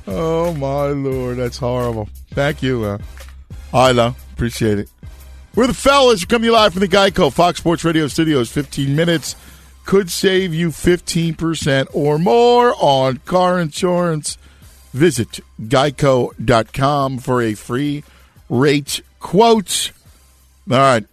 [0.06, 2.08] oh my lord, that's horrible.
[2.32, 2.84] Thank you.
[2.84, 2.98] Uh,
[3.72, 4.16] I know.
[4.32, 4.89] Appreciate it.
[5.55, 6.24] We're the fellas.
[6.24, 8.50] Coming to you live from the Geico Fox Sports Radio Studios.
[8.50, 9.36] 15 minutes
[9.84, 14.39] could save you 15% or more on car insurance.
[14.94, 18.02] Visit geico.com for a free
[18.48, 19.92] rate quote.
[20.70, 21.05] All right.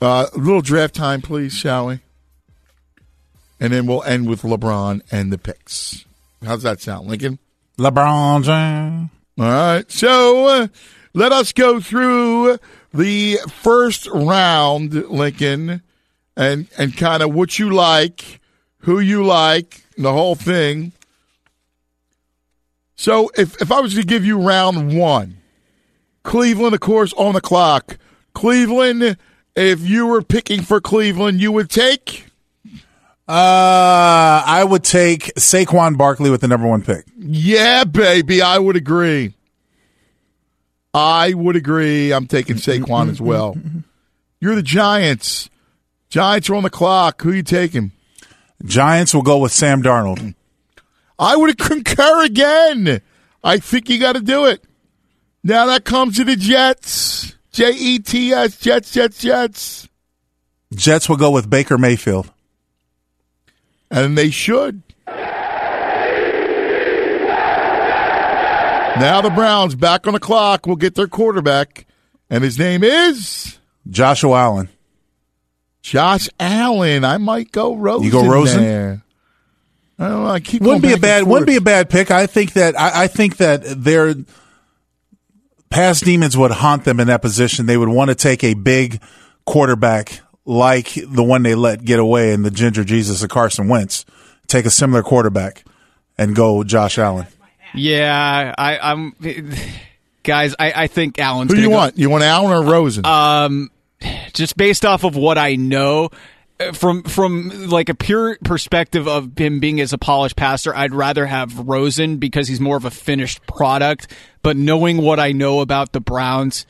[0.00, 2.00] Uh, a little draft time, please, shall we?
[3.60, 6.06] And then we'll end with LeBron and the picks.
[6.42, 7.38] How's that sound, Lincoln?
[7.76, 9.10] LeBron James.
[9.38, 9.90] All right.
[9.90, 10.66] So uh,
[11.12, 12.58] let us go through
[12.96, 15.82] the first round, Lincoln,
[16.36, 18.40] and and kind of what you like,
[18.78, 20.92] who you like, the whole thing.
[22.96, 25.38] So if if I was to give you round one,
[26.22, 27.98] Cleveland, of course, on the clock.
[28.34, 29.16] Cleveland,
[29.54, 32.26] if you were picking for Cleveland, you would take.
[33.28, 37.06] Uh, I would take Saquon Barkley with the number one pick.
[37.18, 39.34] Yeah, baby, I would agree.
[40.96, 42.10] I would agree.
[42.10, 43.54] I'm taking Saquon as well.
[44.40, 45.50] You're the Giants.
[46.08, 47.20] Giants are on the clock.
[47.20, 47.92] Who you taking?
[48.64, 50.34] Giants will go with Sam Darnold.
[51.18, 53.02] I would concur again.
[53.44, 54.64] I think you got to do it.
[55.44, 57.34] Now that comes to the Jets.
[57.52, 58.58] J E T S.
[58.58, 59.88] Jets, Jets, Jets.
[60.74, 62.32] Jets will go with Baker Mayfield.
[63.90, 64.82] And they should.
[69.00, 71.86] Now the Browns back on the clock will get their quarterback,
[72.30, 73.58] and his name is
[73.88, 74.68] Joshua Allen.
[75.82, 77.04] Josh Allen.
[77.04, 78.04] I might go Rosen.
[78.04, 78.62] You go Rosen?
[78.62, 79.02] there.
[79.98, 80.30] I don't know.
[80.30, 82.10] I keep wouldn't be a bad wouldn't be a bad pick.
[82.10, 84.14] I think that I, I think that their
[85.70, 87.66] past demons would haunt them in that position.
[87.66, 89.00] They would want to take a big
[89.44, 94.04] quarterback like the one they let get away in the Ginger Jesus of Carson Wentz.
[94.48, 95.64] Take a similar quarterback
[96.18, 97.26] and go Josh Allen.
[97.76, 99.14] Yeah, I, I'm.
[100.22, 101.50] Guys, I, I think Allen's.
[101.52, 101.98] Who gonna you go- want?
[101.98, 103.06] You want Allen or Rosen?
[103.06, 103.70] Um,
[104.32, 106.10] just based off of what I know,
[106.58, 110.94] uh, from from like a pure perspective of him being as a polished passer, I'd
[110.94, 114.10] rather have Rosen because he's more of a finished product.
[114.42, 116.66] But knowing what I know about the Browns,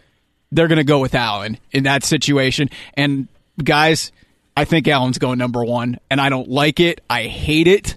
[0.53, 2.69] they're going to go with Allen in that situation.
[2.95, 3.29] And
[3.63, 4.13] guys,
[4.57, 7.01] I think Allen's going number one, and I don't like it.
[7.09, 7.97] I hate it.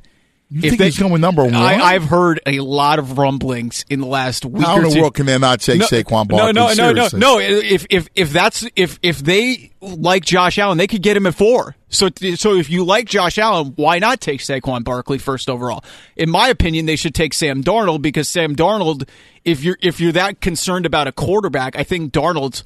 [0.52, 1.53] You think he's going number one?
[1.53, 4.66] I, I've heard a lot of rumblings in the last week.
[4.66, 6.53] How in the world can they not take Saquon Barkley?
[6.53, 7.40] No, no, no, no, no.
[7.40, 11.36] If if if that's if if they like Josh Allen, they could get him at
[11.36, 11.76] four.
[11.90, 15.84] So so if you like Josh Allen, why not take Saquon Barkley first overall?
[16.16, 19.08] In my opinion, they should take Sam Darnold because Sam Darnold,
[19.45, 22.64] if you're if you're that concerned about a quarterback, I think Darnold's,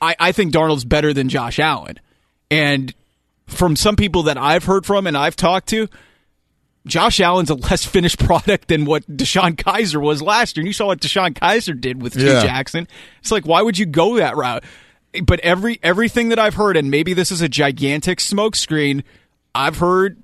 [0.00, 2.00] I I think Darnold's better than Josh Allen,
[2.50, 2.94] and
[3.46, 5.88] from some people that I've heard from and I've talked to.
[6.86, 10.62] Josh Allen's a less finished product than what DeShone Kizer was last year.
[10.62, 12.42] And you saw what DeShone Kizer did with Hue Yeah.
[12.42, 12.86] Jackson.
[13.20, 14.64] It's like, why would you go that route?
[15.24, 19.02] But every everything that I've heard, and maybe this is a gigantic smokescreen,
[19.54, 20.18] I've heard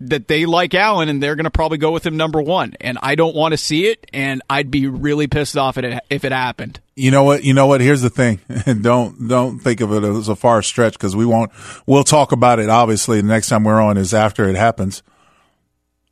[0.00, 2.74] that they like Allen and they're going to probably go with him number one.
[2.80, 5.98] And I don't want to see it, and I'd be really pissed off at it
[6.08, 6.78] if it happened.
[6.94, 7.42] You know what?
[7.42, 7.80] You know what?
[7.80, 8.38] Here's the thing,
[8.80, 11.50] don't don't think of it as a far stretch because we won't.
[11.86, 12.68] We'll talk about it.
[12.70, 15.02] Obviously, the next time we're on is after it happens.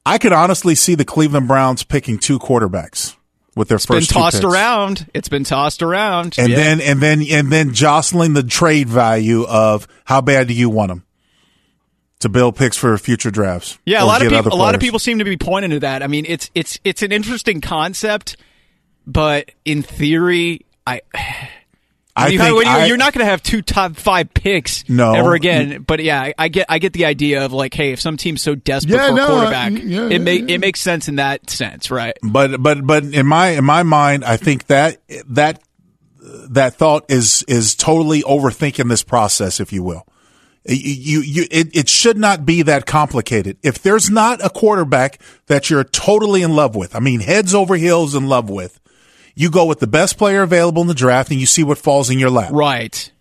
[0.07, 3.17] I could honestly see the Cleveland Browns picking two quarterbacks
[3.57, 5.11] with their It's been first two tossed around.
[5.13, 6.37] It's been tossed around.
[6.39, 6.57] and Yeah.
[6.57, 10.91] then and then and then jostling the trade value of how bad do you want
[10.91, 11.05] them
[12.21, 13.79] to build picks for future drafts?
[13.85, 14.53] Yeah, a lot of people.
[14.53, 16.03] A lot of people seem to be pointing to that.
[16.03, 18.37] I mean, it's it's it's an interesting concept,
[19.07, 21.01] but in theory, I.
[22.19, 25.13] I you think I- you're not going to have two top five picks No.
[25.15, 25.83] ever again.
[25.87, 28.41] But yeah, I, I get I get the idea of like, hey, if some team's
[28.43, 30.55] so desperate Yeah, for a no, quarterback, I- yeah, it make yeah.
[30.55, 32.17] it makes sense in that sense, right?
[32.23, 35.63] But but but in my in my mind, I think that that
[36.49, 40.07] that thought is is totally overthinking this process, if you will.
[40.69, 43.57] You you it, it should not be that complicated.
[43.63, 47.77] If there's not a quarterback that you're totally in love with, I mean heads over
[47.77, 48.81] heels in love with,
[49.37, 52.11] you go with the best player available in the draft and you see what falls
[52.11, 52.51] in your lap.
[52.53, 53.13] Right.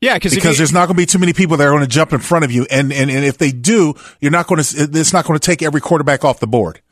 [0.00, 1.88] Yeah, because because there's not going to be too many people that are going to
[1.88, 4.88] jump in front of you, and, and and if they do, you're not going to.
[4.92, 6.82] It's not going to take every quarterback off the board.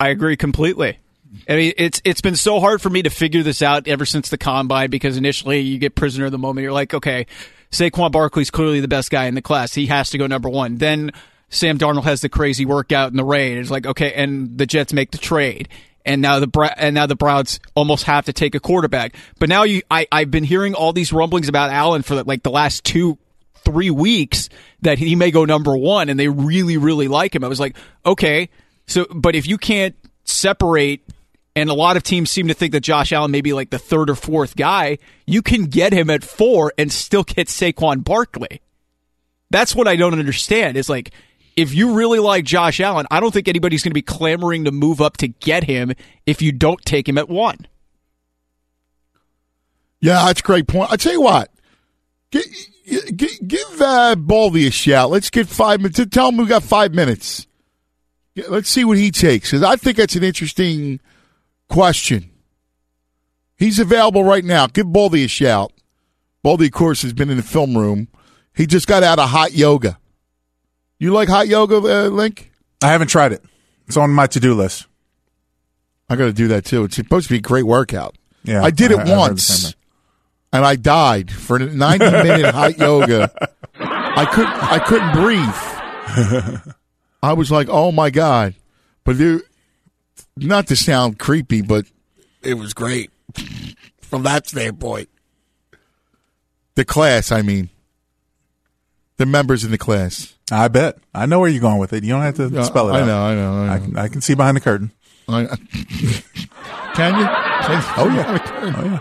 [0.00, 0.98] I agree completely.
[1.46, 4.30] I mean, it's it's been so hard for me to figure this out ever since
[4.30, 6.62] the combine because initially you get prisoner of the moment.
[6.62, 7.26] You're like, okay,
[7.70, 9.74] Saquon Barkley's clearly the best guy in the class.
[9.74, 10.78] He has to go number one.
[10.78, 11.12] Then
[11.50, 13.58] Sam Darnold has the crazy workout in the rain.
[13.58, 15.68] It's like, okay, and the Jets make the trade.
[16.04, 19.14] And now the and now the Browns almost have to take a quarterback.
[19.38, 22.50] But now you, I, I've been hearing all these rumblings about Allen for like the
[22.50, 23.18] last two,
[23.64, 24.48] three weeks
[24.82, 27.44] that he may go number one, and they really, really like him.
[27.44, 28.48] I was like, okay,
[28.86, 31.02] so but if you can't separate
[31.54, 33.78] and a lot of teams seem to think that Josh Allen may be like the
[33.78, 34.98] third or fourth guy.
[35.26, 38.60] You can get him at four and still get Saquon Barkley.
[39.50, 40.76] That's what I don't understand.
[40.76, 41.12] Is like
[41.56, 44.72] if you really like Josh Allen, I don't think anybody's going to be clamoring to
[44.72, 45.92] move up to get him
[46.26, 47.66] if you don't take him at one.
[50.00, 50.90] Yeah, that's a great point.
[50.90, 51.50] I tell you what,
[52.30, 52.44] give,
[53.46, 55.10] give uh, Baldy a shout.
[55.10, 56.00] Let's get five minutes.
[56.10, 57.46] Tell him we got five minutes.
[58.48, 60.98] Let's see what he takes because I think that's an interesting
[61.68, 62.30] question.
[63.56, 64.66] He's available right now.
[64.66, 65.72] Give Baldy a shout.
[66.42, 68.08] Baldy, of course, has been in the film room.
[68.56, 69.98] He just got out of hot yoga.
[71.02, 72.52] You like hot yoga, uh, Link?
[72.80, 73.42] I haven't tried it.
[73.88, 74.86] It's on my to do list.
[76.08, 76.84] I got to do that too.
[76.84, 78.14] It's supposed to be a great workout.
[78.44, 79.72] Yeah, I did it I- I once, same
[80.52, 83.32] and I died for ninety minute hot yoga.
[83.80, 84.52] I couldn't.
[84.62, 86.64] I couldn't breathe.
[87.22, 88.54] I was like, "Oh my god!"
[89.02, 89.16] But
[90.36, 91.84] not to sound creepy, but
[92.42, 93.10] it was great
[94.02, 95.08] from that standpoint.
[96.76, 97.70] The class, I mean,
[99.16, 100.34] the members in the class.
[100.50, 100.98] I bet.
[101.14, 102.04] I know where you're going with it.
[102.04, 103.06] You don't have to Yeah, spell it I out.
[103.06, 103.72] know, I know, I know.
[103.72, 104.90] I can, I can see behind the curtain.
[105.28, 105.46] I,
[106.94, 107.26] can you?
[107.64, 108.72] Oh, yeah.
[108.76, 108.98] Oh, yeah.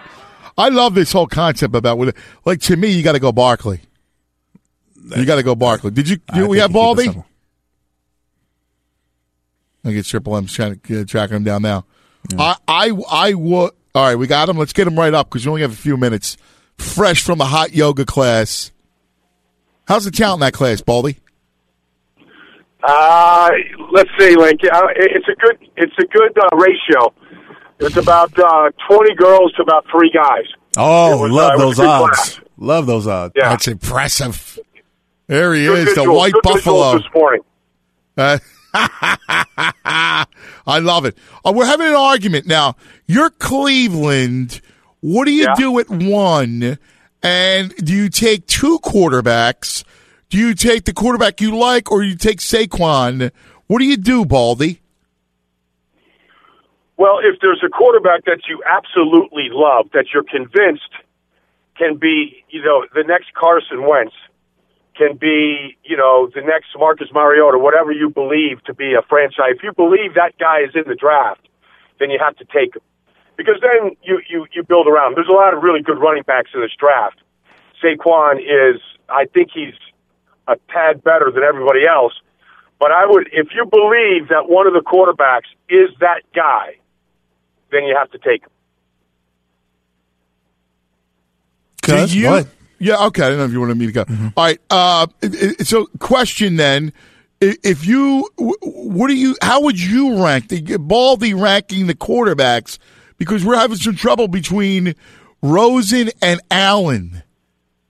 [0.57, 2.15] I love this whole concept about what,
[2.45, 3.81] like to me, you got to go Barkley.
[5.15, 5.89] You got to go Barkley.
[5.91, 6.17] Did you?
[6.29, 7.23] I Do we have you keep Baldy?
[9.83, 11.85] I get Triple M's trying to uh, tracking him down now.
[12.37, 13.71] I, I, I would.
[13.95, 14.57] All right, we got him.
[14.57, 16.37] Let's get him right up because we only have a few minutes.
[16.77, 18.70] Fresh from the hot yoga class.
[19.87, 21.17] How's the talent in that class, Baldy?
[22.83, 23.49] Uh,
[23.91, 24.61] let's see, Link.
[24.63, 27.13] Uh, it's a good, it's a good uh, ratio.
[27.79, 30.45] It's about uh, twenty girls to about three guys.
[30.77, 32.17] Oh, was, love uh, those odds.
[32.17, 32.39] class.
[32.57, 33.33] Love those odds.
[33.35, 33.49] Yeah.
[33.49, 34.59] That's impressive.
[35.27, 36.97] There he Good is, the white buffalo.
[36.97, 37.41] this morning.
[38.17, 38.37] Uh,
[38.73, 40.25] I
[40.79, 41.17] love it.
[41.45, 42.75] Uh, we're having an argument now.
[43.07, 44.61] You're Cleveland.
[45.01, 45.55] What do you Yeah.
[45.55, 46.77] do at one?
[47.23, 49.83] And do you take two quarterbacks?
[50.29, 53.31] Do you take the quarterback you like, or you take Saquon?
[53.67, 54.81] What do you do, Baldy?
[56.97, 60.91] Well, if there's a quarterback that you absolutely love, that you're convinced
[61.77, 64.13] can be, you know, the next Carson Wentz,
[64.95, 69.55] can be, you know, the next Marcus Mariota, whatever you believe to be a franchise.
[69.55, 71.47] If you believe that guy is in the draft,
[71.99, 72.81] then you have to take him.
[73.37, 75.15] Because then you, you, you build around.
[75.15, 77.19] There's a lot of really good running backs in this draft.
[77.83, 78.79] Saquon is,
[79.09, 79.73] I think he's
[80.47, 82.13] a tad better than everybody else.
[82.79, 86.75] But I would, if you believe that one of the quarterbacks is that guy,
[87.71, 88.49] then you have to take him.
[92.09, 92.29] Do you?
[92.79, 93.23] Yeah, okay.
[93.23, 94.05] I don't know if you wanted me to go.
[94.35, 94.59] All right.
[94.69, 96.91] Uh, i- i- so, question then:
[97.39, 99.35] If you, what do you?
[99.41, 102.77] How would you rank the Baldy ranking the quarterbacks?
[103.21, 104.95] Because we're having some trouble between
[105.43, 107.21] Rosen and Allen.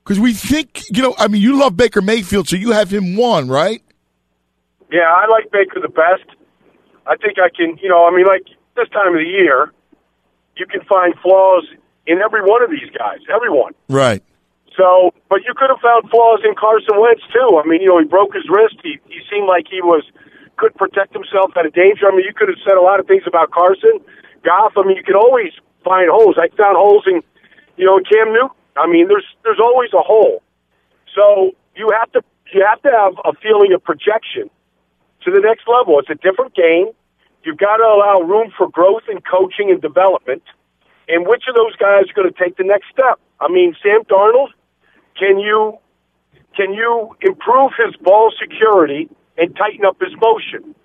[0.04, 3.16] Because we think, you know, I mean, you love Baker Mayfield, so you have him
[3.16, 3.82] one, right?
[4.92, 6.28] Yeah, I like Baker the best.
[7.08, 8.44] I think I can, you know, I mean, like
[8.76, 9.72] this time of the year,
[10.58, 11.64] you can find flaws
[12.06, 13.72] in every one of these guys, everyone.
[13.88, 14.22] Right.
[14.76, 17.56] So, but you could have found flaws in Carson Wentz too.
[17.56, 18.76] I mean, you know, he broke his wrist.
[18.84, 20.04] He he seemed like he was
[20.58, 22.12] could protect himself out of danger.
[22.12, 24.04] I mean, you could have said a lot of things about Carson,
[24.86, 25.52] Mean, you can always
[25.84, 26.36] find holes.
[26.38, 27.22] I found holes in,
[27.78, 28.50] you know, Cam Newton.
[28.78, 30.42] I mean, there's there's always a hole.
[31.16, 32.22] So you have to
[32.54, 34.50] you have to have a feeling of projection
[35.24, 36.00] to the next level.
[36.00, 36.92] It's a different game.
[37.44, 40.44] You've got to allow room for growth and coaching and development.
[41.08, 43.20] And which of those guys are going to take the next step?
[43.40, 44.50] I mean, Sam Darnold,
[45.18, 45.78] can you
[46.56, 50.76] can you improve his ball security and tighten up his motion?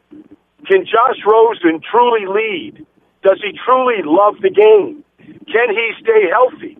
[0.66, 2.86] Can Josh Rosen truly lead?
[3.26, 5.02] Does he truly love the game?
[5.50, 6.78] Can he stay healthy?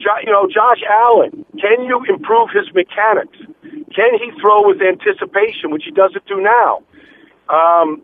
[0.00, 3.36] Jo- you know, Josh Allen, can you improve his mechanics?
[3.92, 6.80] Can he throw with anticipation, which he doesn't do now?
[7.50, 8.00] Um,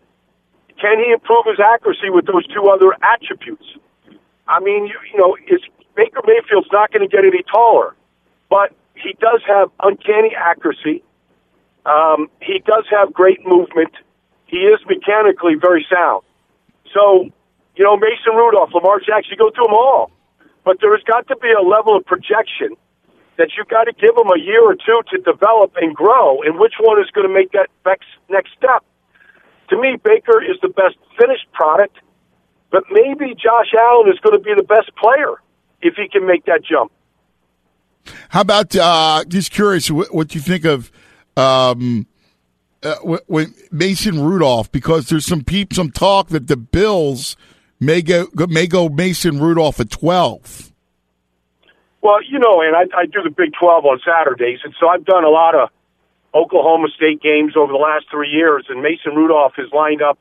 [0.78, 3.64] can he improve his accuracy with those two other attributes?
[4.46, 5.62] I mean, you, you know, is
[5.96, 7.96] Baker Mayfield's not going to get any taller,
[8.50, 11.02] but he does have uncanny accuracy.
[11.86, 13.94] Um, he does have great movement.
[14.44, 16.22] He is mechanically very sound.
[16.92, 17.30] So
[17.78, 20.10] you know, Mason Rudolph, Lamar Jackson, you go through them all.
[20.64, 22.74] But there has got to be a level of projection
[23.38, 26.58] that you've got to give them a year or two to develop and grow, and
[26.58, 28.84] which one is going to make that next, step.
[29.70, 31.96] To me, Baker is the best finished product,
[32.70, 35.36] but maybe Josh Allen is going to be the best player
[35.80, 36.90] if he can make that jump.
[38.30, 40.90] How about uh, just curious what, what you think of
[41.36, 42.06] um,
[42.82, 44.72] uh, when Mason Rudolph?
[44.72, 47.36] Because there's some peep, some talk that the Bills
[47.80, 50.72] may go may go Mason Rudolph at twelve.
[52.00, 55.04] Well, you know, and I, I do the Big Twelve on Saturdays, and so I've
[55.04, 55.68] done a lot of
[56.34, 60.18] Oklahoma State games over the last three years, and Mason Rudolph has lined up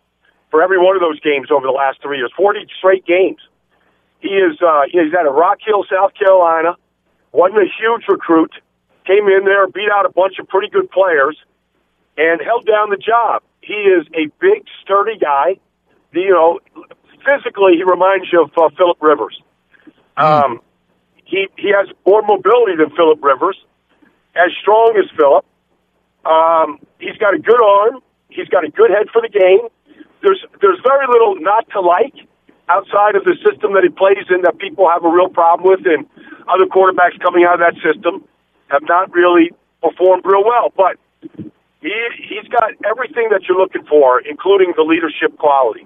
[0.50, 3.40] for every one of those games over the last three years, forty straight games.
[4.20, 6.76] He is uh, he's out of Rock Hill, South Carolina
[7.32, 8.52] wasn't a huge recruit,
[9.06, 11.38] came in there, beat out a bunch of pretty good players,
[12.18, 13.44] and held down the job.
[13.62, 15.60] He is a big, sturdy guy.
[16.14, 16.60] You know,
[17.28, 19.36] physically, he reminds you of uh, Philip Rivers.
[20.16, 20.62] Um,
[21.26, 23.60] he he has more mobility than Philip Rivers,
[24.36, 25.46] as strong as Philip.
[26.26, 28.00] Um, he's got a good arm.
[28.30, 29.68] He's got a good head for the game.
[30.24, 32.16] There's there's very little not to like
[32.70, 35.86] outside of the system that he plays in that people have a real problem with,
[35.86, 36.08] and
[36.48, 38.24] other quarterbacks coming out of that system
[38.68, 40.72] have not really performed real well.
[40.76, 40.98] But
[41.82, 45.86] he he's got everything that you're looking for, including the leadership quality.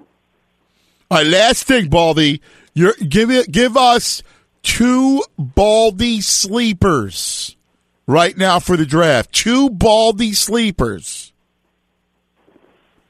[1.12, 2.40] All right, last thing, Baldy.
[2.72, 4.22] You're, give it, give us
[4.62, 7.54] two Baldy sleepers
[8.06, 9.30] right now for the draft.
[9.30, 11.34] Two Baldy sleepers.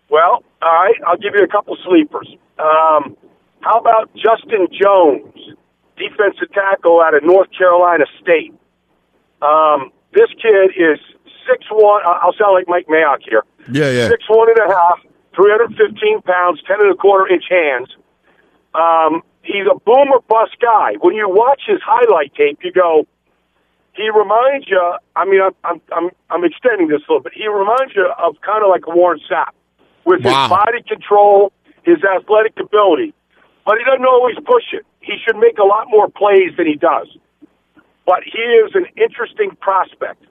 [0.08, 2.26] Well, all right, I'll give you a couple sleepers.
[2.58, 3.16] Um,
[3.60, 5.56] how about Justin Jones,
[5.96, 8.52] defensive tackle out of North Carolina State?
[9.40, 10.98] Um, this kid is
[11.48, 12.02] six one.
[12.04, 13.44] I'll sound like Mike Mayock here.
[13.70, 14.08] Yeah, yeah.
[14.08, 14.98] Six one and a half,
[15.34, 17.88] three hundred fifteen pounds, ten and a quarter inch hands.
[18.74, 20.94] Um, he's a boomer bust guy.
[21.00, 23.06] When you watch his highlight tape, you go,
[23.94, 24.80] he reminds you.
[25.16, 27.32] I mean, I'm I'm I'm, I'm extending this a little bit.
[27.34, 29.52] He reminds you of kind of like a Warren Sapp
[30.04, 30.42] with Wow.
[30.42, 31.52] his body control,
[31.82, 33.12] his athletic ability,
[33.66, 34.84] but he doesn't always push it.
[35.00, 37.08] He should make a lot more plays than he does.
[38.06, 40.24] But he is an interesting prospect.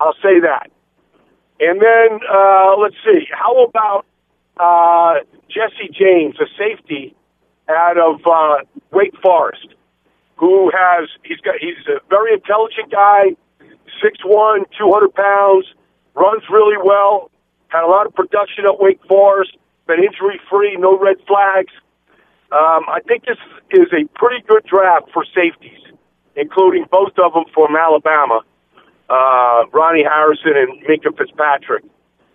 [0.00, 0.70] I'll say that.
[1.60, 3.26] And then uh, let's see.
[3.32, 4.06] How about
[4.58, 5.14] uh,
[5.48, 7.14] Jesse James, a safety
[7.68, 9.68] out of uh, Wake Forest,
[10.36, 13.36] who has he's got he's a very intelligent guy,
[14.02, 15.66] six one, two hundred pounds,
[16.14, 17.30] runs really well,
[17.68, 19.56] had a lot of production at Wake Forest,
[19.86, 21.72] been injury free, no red flags.
[22.50, 23.36] Um, I think this
[23.70, 25.80] is a pretty good draft for safeties,
[26.34, 28.40] including both of them from Alabama,
[29.10, 31.84] uh, Ronnie Harrison and Minkah Fitzpatrick.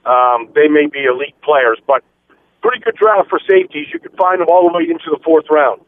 [0.06, 2.04] Um, they may be elite players, but
[2.64, 3.88] pretty good draft for safeties.
[3.94, 5.82] You can find them all the way into the fourth round.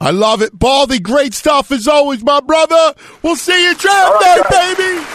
[0.00, 0.56] I love it.
[0.58, 2.94] Baldy, great stuff as always, my brother.
[3.22, 5.06] We'll see you draft day, baby.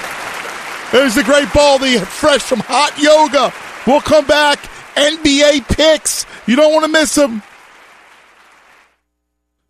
[0.92, 3.54] There's the great Baldy, fresh from hot yoga.
[3.86, 4.58] We'll come back.
[4.96, 6.26] NBA picks.
[6.48, 7.44] You don't want to miss them.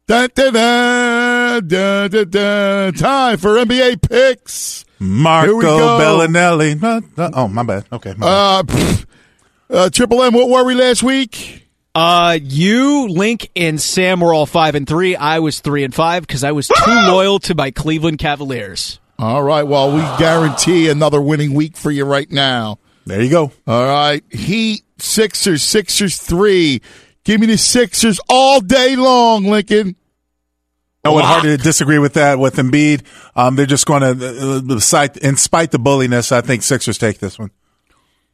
[0.08, 2.92] Da, da, da, da, da, da.
[2.92, 4.84] Time for NBA picks.
[5.00, 5.78] Marco go.
[6.00, 6.82] Belinelli.
[6.84, 7.86] Uh, uh, Oh, my bad.
[7.92, 8.14] Okay.
[8.18, 8.28] my bad.
[8.28, 9.06] Uh, pff,
[9.72, 11.68] uh, Triple M, what were we last week?
[11.94, 15.16] Uh, you, Link, and Sam were all five and three.
[15.16, 19.00] I was three and five because I was too loyal to my Cleveland Cavaliers.
[19.20, 19.64] All right.
[19.64, 22.80] Well, we guarantee another winning week for you right now.
[23.06, 23.52] There you go.
[23.68, 24.24] All right.
[24.32, 26.82] Heat, Sixers, Sixers three.
[27.24, 29.96] Give me the Sixers all day long, Lincoln.
[31.04, 33.02] I would hard to disagree with that with Embiid.
[33.36, 37.40] Um, they're just going to, uh, in spite the bulliness, I think Sixers take this
[37.40, 37.50] one.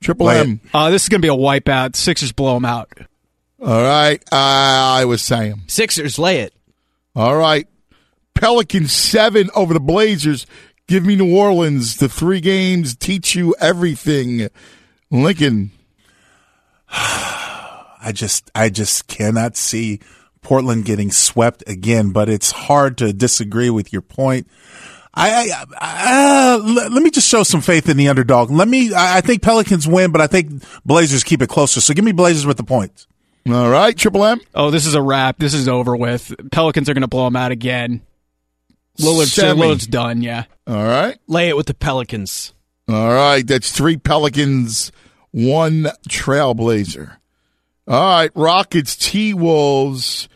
[0.02, 0.62] Triple Lay M.
[0.74, 1.96] Uh, this is going to be a wipeout.
[1.96, 2.92] Sixers blow them out.
[3.60, 4.22] All right.
[4.32, 5.64] Uh, I was saying.
[5.68, 6.54] Sixers, lay it.
[7.16, 7.68] All right.
[8.36, 10.46] Pelicans seven over the Blazers.
[10.88, 11.98] Give me New Orleans.
[11.98, 14.50] The three games teach you everything.
[15.10, 15.72] Lincoln.
[16.90, 20.00] I just, I just cannot see
[20.42, 24.48] Portland getting swept again, but it's hard to disagree with your point.
[25.18, 28.52] I, I, I uh, let, let me just show some faith in the underdog.
[28.52, 31.82] Let me, I, I think Pelicans win, but I think Blazers keep it closer.
[31.82, 33.08] So give me Blazers with the points.
[33.50, 33.98] All right.
[33.98, 34.42] Triple M.
[34.54, 35.40] Oh, this is a wrap.
[35.40, 36.34] This is over with.
[36.52, 38.02] Pelicans are going to blow them out again.
[39.00, 39.62] Lillard's, Semi.
[39.62, 40.46] Lillard's done, yeah.
[40.68, 41.18] All right.
[41.28, 42.54] Lay it with the Pelicans.
[42.88, 43.46] All right.
[43.46, 44.92] That's three Pelicans,
[45.32, 47.18] one Trailblazer.
[47.88, 48.32] All right.
[48.36, 50.28] Rockets, T Wolves,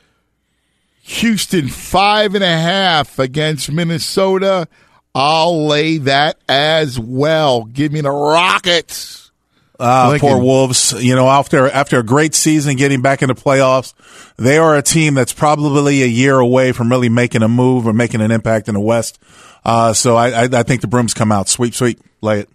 [1.11, 4.67] Houston, five and a half against Minnesota.
[5.13, 7.65] I'll lay that as well.
[7.65, 9.31] Give me the Rockets.
[9.77, 10.93] Uh, poor Wolves.
[11.03, 13.93] You know, after after a great season, getting back into playoffs,
[14.37, 17.93] they are a team that's probably a year away from really making a move or
[17.93, 19.19] making an impact in the West.
[19.65, 21.49] Uh, so I, I, I think the brooms come out.
[21.49, 22.49] Sweep, sweep, lay it.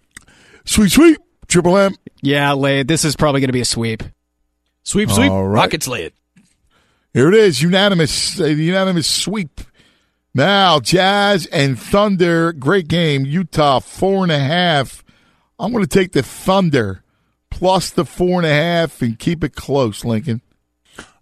[0.65, 1.18] Sweep, sweep.
[1.49, 1.94] Triple M.
[2.23, 2.89] Yeah, lay it.
[2.89, 4.02] This is probably going to be a sweep.
[4.85, 5.31] Sweep, sweep.
[5.31, 5.62] All right.
[5.62, 6.15] Rockets lay it.
[7.17, 9.62] Here it is, unanimous, uh, unanimous sweep.
[10.35, 13.25] Now, Jazz and Thunder, great game.
[13.25, 15.03] Utah four and a half.
[15.59, 17.03] I'm going to take the Thunder
[17.51, 20.43] plus the four and a half and keep it close, Lincoln.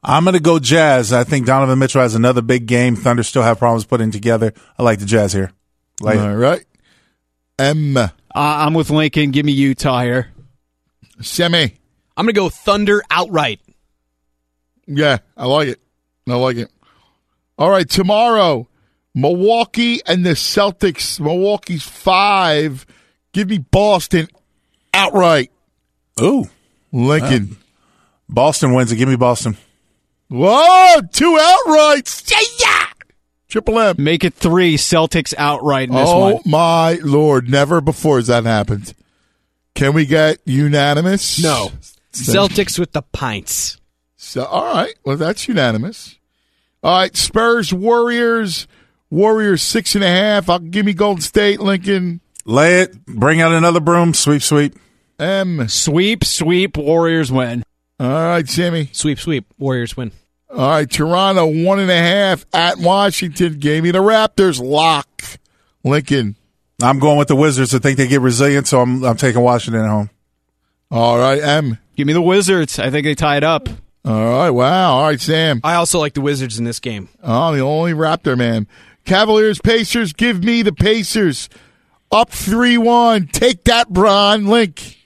[0.03, 1.13] I'm going to go Jazz.
[1.13, 2.97] I think Donovan Mitchell has another big game.
[2.97, 4.53] Thunder still have problems putting together.
[4.77, 5.53] I like the Jazz here.
[6.01, 6.19] Lay.
[6.19, 6.65] All right.
[7.57, 7.97] M.
[7.97, 9.31] Uh, I'm with Lincoln.
[9.31, 10.33] Give me Utah here.
[11.21, 11.63] Semi.
[12.17, 13.61] I'm going to go Thunder outright.
[14.89, 15.81] Yeah, I like it.
[16.29, 16.71] I like it.
[17.59, 18.69] All right, tomorrow,
[19.15, 21.21] Milwaukee and the Celtics.
[21.21, 22.87] Milwaukee's five.
[23.33, 24.29] Give me Boston
[24.93, 25.51] outright.
[26.21, 26.45] Ooh.
[26.93, 27.57] Lincoln.
[28.29, 28.97] Boston wins it.
[28.97, 29.57] Give me Boston.
[30.29, 32.31] Whoa, two outrights.
[32.31, 32.87] Yeah, yeah.
[33.49, 33.97] Triple M.
[33.99, 34.77] Make it three.
[34.77, 36.43] Celtics outright in this oh one.
[36.45, 37.49] my lord!
[37.49, 38.95] Never before has that happened.
[39.75, 41.43] Can we get unanimous?
[41.43, 41.71] No.
[42.13, 43.81] Celtics with the pints.
[44.25, 44.95] So, all right.
[45.05, 46.19] Well, that's unanimous.
[46.83, 47.17] All right.
[47.17, 48.67] Spurs, Warriors.
[49.11, 50.49] Warriors six and a half.
[50.51, 52.21] I'll give me Golden State, Lincoln.
[52.45, 53.07] Lay it.
[53.07, 54.13] Bring out another broom.
[54.13, 54.75] Sweep, sweep.
[55.21, 55.69] M.
[55.69, 56.77] Sweep, sweep.
[56.77, 57.63] Warriors win.
[58.01, 58.91] All right, Jimmy.
[58.93, 59.47] Sweep, sweep.
[59.57, 60.11] Warriors win.
[60.51, 63.59] All right, Toronto one and a half at Washington.
[63.59, 65.23] Gave me the Raptors lock.
[65.85, 66.37] Lincoln.
[66.83, 67.75] I'm going with the Wizards.
[67.75, 70.11] I think they get resilient, so I'm, I'm taking Washington at home.
[70.91, 71.79] All right, M.
[71.97, 72.79] Give me the Wizards.
[72.79, 73.69] I think they tie it up.
[74.05, 74.95] All right, wow.
[74.97, 75.61] All right, Sam.
[75.65, 77.09] I also like the Wizards in this game.
[77.23, 78.67] Oh, the only Raptor man.
[79.05, 80.13] Cavaliers, Pacers.
[80.13, 81.49] Give me the Pacers.
[82.13, 83.27] Up three one.
[83.29, 84.47] Take that, Bron.
[84.47, 84.99] Link.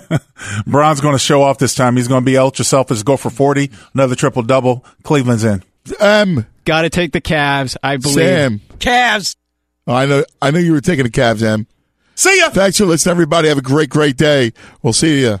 [0.66, 1.96] Bron's going to show off this time.
[1.96, 4.84] He's going to be ultra selfish, go for 40, another triple double.
[5.02, 5.62] Cleveland's in.
[6.00, 6.46] M.
[6.64, 7.76] Got to take the Cavs.
[7.82, 8.14] I believe.
[8.14, 8.60] Sam.
[8.78, 9.36] Cavs.
[9.86, 10.24] Oh, I know.
[10.40, 11.66] I knew you were taking the Cavs, M.
[12.14, 12.50] See ya.
[12.50, 13.48] Thanks for listening, everybody.
[13.48, 14.52] Have a great, great day.
[14.82, 15.40] We'll see you.